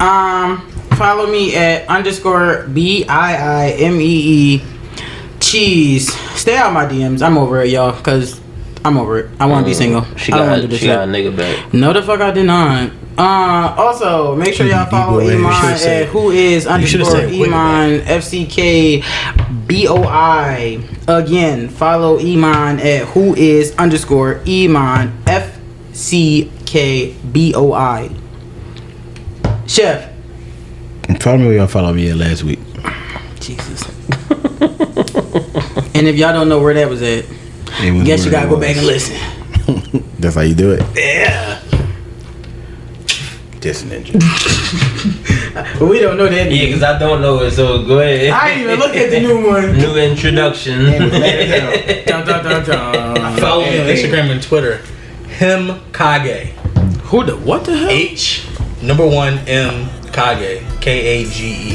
Um, 0.00 0.66
follow 0.96 1.26
me 1.30 1.54
at 1.56 1.86
underscore 1.88 2.66
B 2.72 3.04
I 3.06 3.66
I 3.66 3.70
M 3.72 4.00
E 4.00 4.04
E 4.04 4.62
cheese. 5.40 6.12
Stay 6.38 6.56
out 6.56 6.72
my 6.72 6.86
DMs. 6.86 7.22
I'm 7.22 7.36
over 7.36 7.60
it, 7.62 7.70
y'all, 7.70 7.92
cause 8.00 8.40
I'm 8.84 8.96
over 8.96 9.18
it. 9.18 9.30
I 9.38 9.46
want 9.46 9.64
to 9.66 9.70
be 9.70 9.74
single. 9.74 10.02
Mm, 10.02 10.18
She 10.18 10.32
I 10.32 10.38
don't 10.38 10.54
do 10.56 10.60
got 10.62 10.70
this 10.70 10.80
she 10.80 10.86
got 10.86 11.08
a 11.08 11.12
shit. 11.12 11.32
nigga 11.32 11.36
back. 11.36 11.74
No, 11.74 11.92
the 11.92 12.02
fuck 12.02 12.20
I 12.20 12.30
did 12.30 12.46
not. 12.46 12.90
Uh, 13.20 13.74
also 13.76 14.34
make 14.34 14.54
sure 14.54 14.66
y'all 14.66 14.86
follow. 14.86 15.20
Iman 15.20 15.74
at 15.74 16.06
who 16.08 16.30
is 16.30 16.66
underscore. 16.66 17.18
Iman 17.18 18.00
F 18.06 18.24
C 18.24 18.46
K 18.46 19.04
B 19.66 19.86
O 19.86 20.04
I. 20.04 20.82
Again, 21.06 21.68
follow 21.68 22.18
Iman 22.18 22.80
at 22.80 23.08
who 23.08 23.34
is 23.34 23.74
underscore 23.76 24.40
Iman 24.48 25.22
F 25.26 25.58
C 25.92 26.50
K 26.64 27.12
B 27.30 27.52
O 27.54 27.74
I. 27.74 28.08
Chef. 29.66 30.10
Follow 31.20 31.36
me 31.36 31.46
where 31.48 31.56
y'all 31.56 31.66
follow 31.66 31.92
me 31.92 32.08
at 32.08 32.16
last 32.16 32.42
week. 32.42 32.60
Jesus. 33.38 33.82
and 35.94 36.08
if 36.08 36.16
y'all 36.16 36.32
don't 36.32 36.48
know 36.48 36.62
where 36.62 36.72
that 36.72 36.88
was 36.88 37.02
at, 37.02 37.28
was 37.28 38.02
guess 38.06 38.24
you 38.24 38.30
gotta 38.30 38.48
go 38.48 38.58
back 38.58 38.78
and 38.78 38.86
listen. 38.86 39.14
That's 40.18 40.36
how 40.36 40.40
you 40.40 40.54
do 40.54 40.70
it. 40.70 40.82
Yeah. 40.96 41.60
Just 43.60 43.84
ninja. 43.84 44.14
But 45.78 45.86
we 45.88 46.00
don't 46.00 46.16
know 46.16 46.28
that. 46.28 46.50
Yeah, 46.50 46.72
cause 46.72 46.82
I 46.82 46.98
don't 46.98 47.20
know 47.20 47.40
it. 47.42 47.50
So 47.50 47.84
go 47.86 47.98
ahead. 48.00 48.30
I 48.30 48.48
didn't 48.54 48.62
even 48.64 48.78
look 48.78 48.96
at 48.96 49.10
the 49.10 49.20
new 49.20 49.46
one. 49.52 49.76
New 49.76 49.96
introduction. 49.96 50.84
Dun, 52.06 52.26
dun, 52.26 52.44
dun, 52.44 52.64
dun. 52.64 53.38
Follow 53.38 53.62
me 53.62 53.78
on 53.80 53.86
Instagram 53.86 54.30
and 54.30 54.42
Twitter. 54.42 54.78
Him 55.28 55.80
Kage. 55.92 56.48
Who 57.10 57.24
the 57.24 57.36
what 57.36 57.64
the 57.64 57.76
hell? 57.76 57.90
H 57.90 58.46
number 58.82 59.06
one 59.06 59.38
M 59.46 59.88
Kage. 60.12 60.62
K 60.80 61.22
A 61.22 61.24
G 61.28 61.74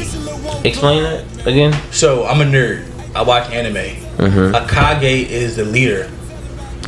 Explain 0.64 1.04
that 1.04 1.46
again. 1.46 1.72
So 1.92 2.26
I'm 2.26 2.40
a 2.40 2.44
nerd. 2.44 2.84
I 3.14 3.22
watch 3.22 3.48
anime. 3.52 3.74
Mm-hmm. 4.16 4.54
A 4.56 4.66
Kage 4.66 5.30
is 5.30 5.54
the 5.56 5.64
leader. 5.64 6.04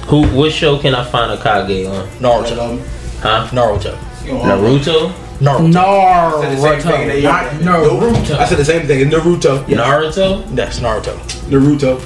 Who? 0.09 0.27
What 0.29 0.51
show 0.53 0.79
can 0.79 0.95
I 0.97 1.05
find 1.05 1.31
a 1.31 1.37
Kage 1.37 1.87
on? 1.87 2.09
Naruto. 2.19 2.81
Huh? 3.21 3.47
Naruto. 3.53 3.97
Naruto. 4.31 5.13
Naruto. 5.41 5.73
Naruto. 5.73 7.23
Not 7.23 7.51
Naruto. 7.63 8.39
I 8.39 8.45
said 8.47 8.59
the 8.59 8.65
same 8.65 8.87
thing. 8.87 9.01
It's 9.01 9.15
Naruto. 9.15 9.65
Naruto. 9.67 10.55
That's 10.55 10.81
Naruto. 10.81 11.15
Naruto. 11.51 11.99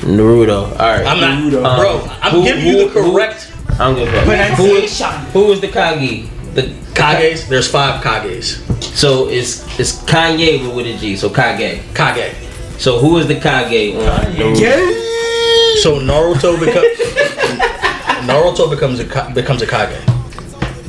Naruto. 0.00 0.70
All 0.72 0.76
right. 0.78 1.06
I'm 1.06 1.20
not, 1.20 1.52
Naruto. 1.52 1.76
bro. 1.78 2.00
Um, 2.00 2.10
I'm 2.22 2.32
Who- 2.32 2.42
giving 2.44 2.66
you 2.66 2.76
the 2.78 2.88
who- 2.88 3.02
who- 3.02 3.12
correct 3.12 3.46
I 3.78 3.84
don't 3.84 3.96
give 3.96 4.08
a 4.08 4.22
fuck. 4.26 4.58
Who 4.58 4.64
is, 4.76 5.02
who 5.32 5.52
is 5.52 5.60
the 5.60 5.68
Kage? 5.68 6.28
The 6.54 6.62
Kages. 6.94 7.48
There's 7.48 7.68
five 7.70 8.02
Kages. 8.02 8.58
So 8.82 9.28
it's 9.28 9.64
it's 9.78 9.92
Kanye 10.02 10.64
but 10.66 10.74
with 10.74 10.86
a 10.86 10.96
G. 10.98 11.16
So 11.16 11.28
Kage. 11.30 11.80
Kage. 11.94 12.34
So 12.78 12.98
who 12.98 13.18
is 13.18 13.26
the 13.26 13.36
Kage 13.36 13.94
on 13.94 14.34
Naruto? 14.34 15.76
So 15.82 16.00
Naruto 16.00 16.58
becomes 16.58 16.86
Naruto 18.26 18.68
becomes 18.70 19.00
a 19.00 19.04
becomes 19.34 19.62
a 19.62 19.66
Kage. 19.66 19.96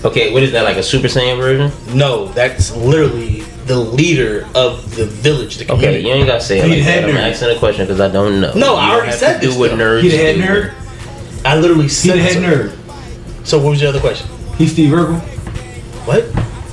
Okay, 0.04 0.34
what 0.34 0.42
is 0.44 0.52
that 0.54 0.64
like 0.64 0.78
a 0.78 0.84
Super 0.84 1.08
Saiyan 1.08 1.38
version? 1.38 1.72
No, 1.96 2.28
that's 2.30 2.76
literally 2.76 3.42
the 3.68 3.78
leader 3.78 4.48
of 4.56 4.96
the 4.96 5.06
village, 5.06 5.58
the 5.58 5.72
Okay, 5.72 6.00
you 6.02 6.10
ain't 6.10 6.26
gotta 6.28 6.42
say 6.42 6.58
it 6.60 6.64
He 6.66 6.70
like 6.70 6.80
the 6.80 6.84
that. 6.86 6.92
head 6.92 7.04
I'm 7.06 7.16
nerd. 7.16 7.32
asking 7.32 7.50
a 7.56 7.60
question 7.60 7.86
because 7.86 8.02
I 8.02 8.08
don't 8.12 8.42
know. 8.42 8.52
No, 8.54 8.72
You 8.72 8.78
I 8.78 8.92
already 8.92 9.08
have 9.12 9.20
said 9.20 9.34
to 9.36 9.42
do 9.42 9.48
this, 9.50 9.58
what 9.58 9.72
though. 9.72 9.78
nerds 9.78 10.02
He 10.02 10.10
the 10.10 10.18
head 10.18 10.36
do. 10.36 10.42
nerd. 10.42 10.74
I 11.46 11.58
literally 11.60 11.84
He 11.84 11.90
said 11.90 12.18
the 12.18 12.22
head 12.24 12.34
so. 12.34 12.40
nerd. 12.42 13.46
So 13.48 13.58
what 13.60 13.70
was 13.72 13.82
your 13.82 13.90
other 13.90 14.00
question? 14.00 14.28
He's 14.58 14.72
Steve 14.74 14.92
Urkel. 14.92 15.20
What? 16.08 16.26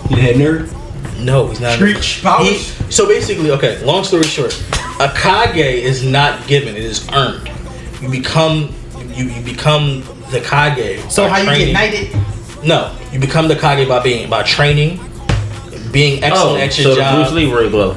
He 0.08 0.14
the 0.14 0.20
head 0.22 0.36
nerd. 0.36 0.74
No, 1.20 1.48
he's 1.48 1.60
not. 1.60 1.74
Screech 1.74 2.22
powers. 2.22 2.48
He- 2.48 2.90
so 2.92 3.06
basically, 3.06 3.50
okay. 3.50 3.82
Long 3.84 4.04
story 4.04 4.22
short, 4.24 4.54
a 5.00 5.08
Kage 5.10 5.56
is 5.84 6.02
not 6.04 6.46
given; 6.46 6.74
it 6.76 6.82
is 6.84 7.06
earned. 7.10 7.50
You 8.00 8.08
become, 8.08 8.72
you, 9.08 9.24
you 9.26 9.42
become 9.44 10.02
the 10.30 10.40
Kage. 10.40 11.10
So 11.10 11.28
by 11.28 11.40
how 11.40 11.52
you 11.52 11.66
get 11.66 11.72
knighted? 11.74 12.16
No, 12.68 12.94
you 13.12 13.18
become 13.18 13.48
the 13.48 13.56
Kage 13.56 13.88
by 13.88 14.00
being 14.02 14.28
by 14.28 14.42
training, 14.42 15.00
being 15.92 16.22
Oh, 16.22 16.26
excellent 16.56 16.62
at 16.64 16.72
so 16.74 16.82
your 16.82 16.90
the 16.90 17.00
job. 17.00 17.14
Bruce 17.16 17.32
Lee 17.32 17.70
glow. 17.70 17.96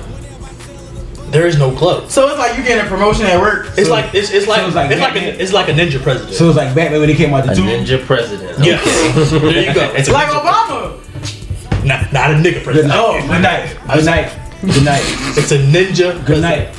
There 1.32 1.48
is 1.48 1.58
no 1.58 1.72
club. 1.76 2.10
So 2.10 2.28
it's 2.28 2.38
like 2.38 2.58
you 2.58 2.64
getting 2.64 2.86
a 2.86 2.90
promotion 2.90 3.26
at 3.26 3.40
work. 3.40 3.68
It's 3.78 3.90
like 3.90 4.14
it's, 4.14 4.32
it's 4.32 4.48
like 4.48 4.66
it's 4.66 4.76
like 4.76 4.92
it's 4.92 5.00
like 5.02 5.16
a, 5.16 5.42
it's 5.42 5.54
like 5.54 5.68
a 5.70 5.74
ninja 5.74 6.02
president. 6.02 6.36
So 6.36 6.48
it's 6.50 6.58
like 6.58 6.74
Batman 6.76 7.00
when 7.00 7.10
he 7.10 7.16
came 7.16 7.34
out 7.34 7.46
the 7.46 7.52
A 7.52 7.56
tomb. 7.56 7.68
ninja 7.68 8.06
president. 8.06 8.60
yes, 8.66 8.84
there 9.32 9.64
you 9.68 9.74
go. 9.74 9.94
It's 9.94 10.10
like 10.10 10.28
ninja- 10.28 10.42
Obama. 10.42 11.86
not, 11.86 12.12
not 12.14 12.32
a 12.32 12.34
nigga 12.36 12.44
Good 12.56 12.64
president. 12.64 12.88
night. 12.90 13.00
Oh, 13.00 13.28
Good 13.28 13.42
night. 13.42 13.78
Good 13.94 14.06
night. 14.06 14.38
Good 14.62 14.86
night. 14.86 15.04
It's 15.38 15.52
a 15.52 15.58
ninja. 15.58 16.26
Good 16.26 16.42
night. 16.42 16.76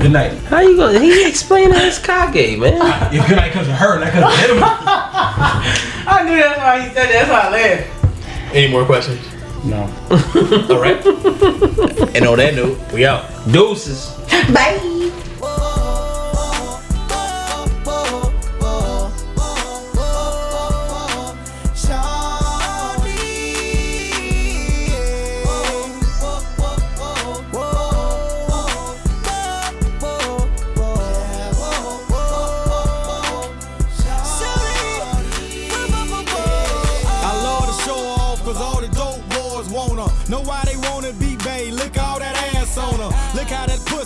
Good 0.00 0.12
night. 0.12 0.32
How 0.44 0.60
you 0.60 0.76
gonna? 0.76 0.98
He 0.98 1.28
explaining 1.28 1.74
his 1.78 1.98
Kage, 1.98 2.58
man. 2.58 2.74
If 3.12 3.26
good 3.28 3.36
night 3.36 3.52
comes 3.52 3.68
to 3.68 3.74
her, 3.74 4.00
not 4.00 4.10
comes 4.12 4.34
to 4.34 4.54
him. 4.54 4.60
I 4.64 6.22
knew 6.24 6.36
that's 6.36 6.58
why 6.58 6.80
he 6.80 6.94
said 6.94 7.08
that. 7.08 7.26
That's 7.26 7.30
why 7.30 7.40
I 7.40 7.50
laughed. 7.50 8.54
Any 8.54 8.70
more 8.70 8.84
questions? 8.84 9.20
No. 9.64 9.82
All 10.10 10.80
right. 10.80 11.04
and 12.16 12.26
on 12.26 12.38
that 12.38 12.54
note, 12.54 12.78
we 12.92 13.06
out. 13.06 13.26
Deuces. 13.50 14.10
Bye. 14.52 15.12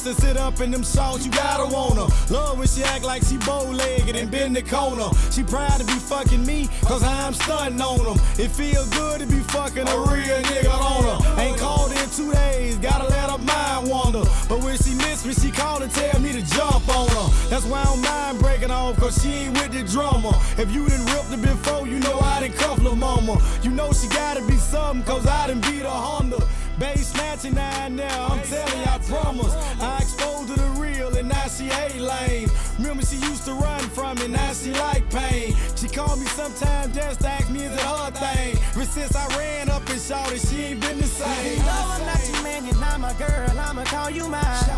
Pussy 0.07 0.27
sit 0.27 0.37
up 0.37 0.61
in 0.61 0.70
them 0.70 0.83
shorts. 0.83 1.24
You 1.24 1.33
gotta 1.33 1.73
want 1.73 1.97
her. 1.97 2.35
Love 2.35 2.59
when 2.59 2.69
she 2.69 2.83
act 2.83 3.05
like 3.05 3.23
she 3.24 3.37
bow 3.39 3.65
legged 3.70 4.16
and 4.16 4.31
bend 4.31 4.57
the 4.57 4.62
corner. 4.62 5.09
She 5.31 5.43
proud 5.43 5.81
to 5.81 5.85
be 5.87 5.99
fucking 5.99 6.45
me 6.45 6.69
cause 6.83 7.03
I'm 7.03 7.35
stunting 7.35 7.81
on 7.81 8.05
them. 8.05 8.19
It 8.39 8.49
feel 8.49 8.85
good 8.91 9.20
to 9.20 9.27
be 9.27 9.41
fucking 9.55 9.89
a 9.89 9.99
real 9.99 10.39
nigga 10.51 10.73
on 10.73 11.05
her. 11.05 11.41
Ain't 11.41 11.59
called 11.59 11.93
in 11.93 12.11
two 12.11 12.33
days, 12.33 12.77
gotta 12.78 13.09
let 13.09 13.31
her 13.31 13.39
mind 13.39 13.89
wander. 13.89 14.24
But 14.49 14.62
when 14.62 14.77
she 14.78 14.95
miss 14.95 15.24
me, 15.24 15.35
she 15.35 15.51
call 15.51 15.83
and 15.83 15.93
tell 15.93 16.20
me 16.20 16.33
to 16.33 16.43
jump 16.43 16.89
on 16.89 17.09
her. 17.09 17.49
That's 17.49 17.65
why 17.65 17.83
I 17.83 17.85
don't 17.85 18.03
mind 18.03 18.39
breaking 18.39 18.70
off 18.70 18.97
cause 18.99 19.23
she 19.23 19.31
ain't 19.31 19.55
with 19.55 19.73
the 19.73 19.83
drummer. 19.85 20.33
If 20.59 20.73
you 20.73 20.89
didn't 20.89 21.07
ripped 21.07 21.31
her 21.31 21.39
before, 21.39 21.87
you 21.87 21.99
know 22.01 22.19
I 22.20 22.41
done 22.41 22.53
cuff 22.53 22.78
lil' 22.78 22.97
mama. 22.97 23.41
You 23.62 23.70
know 23.70 23.93
she 23.93 24.09
gotta 24.09 24.45
be 24.47 24.57
something 24.57 25.05
cause 25.05 25.27
I 25.27 25.49
done 25.49 25.61
beat 25.61 25.83
a 25.83 25.91
Honda. 25.91 26.39
Bass 26.78 27.12
snatching 27.12 27.57
I 27.57 27.89
now, 27.89 28.27
I'm 28.27 28.43
telling 28.43 28.82
y'all, 28.82 28.98
promise. 28.98 29.55
I 29.81 29.97
exposed 30.03 30.48
to 30.48 30.55
the 30.61 30.66
real 30.78 31.16
and 31.16 31.32
I 31.32 31.47
see 31.47 31.70
A 31.70 31.98
lane. 31.98 32.51
Remember, 32.78 33.03
she 33.03 33.16
used 33.16 33.47
to 33.47 33.55
run 33.55 33.81
from 33.81 34.19
it, 34.19 34.28
now 34.28 34.53
she 34.53 34.73
like 34.73 35.09
pain. 35.11 35.57
She 35.74 35.89
called 35.89 36.20
me 36.20 36.27
sometime 36.27 36.93
just 36.93 37.20
to 37.20 37.28
ask 37.28 37.48
me, 37.51 37.65
is 37.65 37.73
it 37.73 37.81
her 37.81 38.11
thing? 38.11 38.59
But 38.74 38.89
since 38.89 39.16
I 39.16 39.27
ran 39.39 39.70
up 39.70 39.89
and 39.89 39.98
shouted, 40.01 40.39
she 40.39 40.65
ain't 40.65 40.82
been 40.82 40.98
the 40.98 41.07
same. 41.07 41.53
Even 41.53 41.65
though 41.65 41.73
I'm 41.73 42.05
not 42.05 42.28
your 42.28 42.43
man, 42.43 42.66
you're 42.66 42.78
not 42.78 43.01
my 43.01 43.15
girl, 43.15 43.59
I'ma 43.59 43.85
call 43.85 44.11
you 44.11 44.28
mine. 44.28 44.43
Cause 44.43 44.69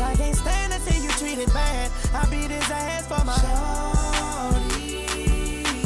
I 0.00 0.14
can't 0.16 0.36
stand 0.36 0.72
to 0.72 0.80
see 0.80 1.02
you 1.04 1.10
treated 1.10 1.52
bad. 1.52 1.90
I 2.14 2.24
beat 2.30 2.50
his 2.50 2.70
ass 2.70 3.06
for 3.06 3.22
my 3.26 3.34
Shawty. 3.34 5.04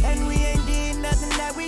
And 0.05 0.28
we 0.28 0.36
ain't 0.36 0.64
did 0.64 0.97
nothing 1.02 1.30
that 1.30 1.56
we 1.56 1.66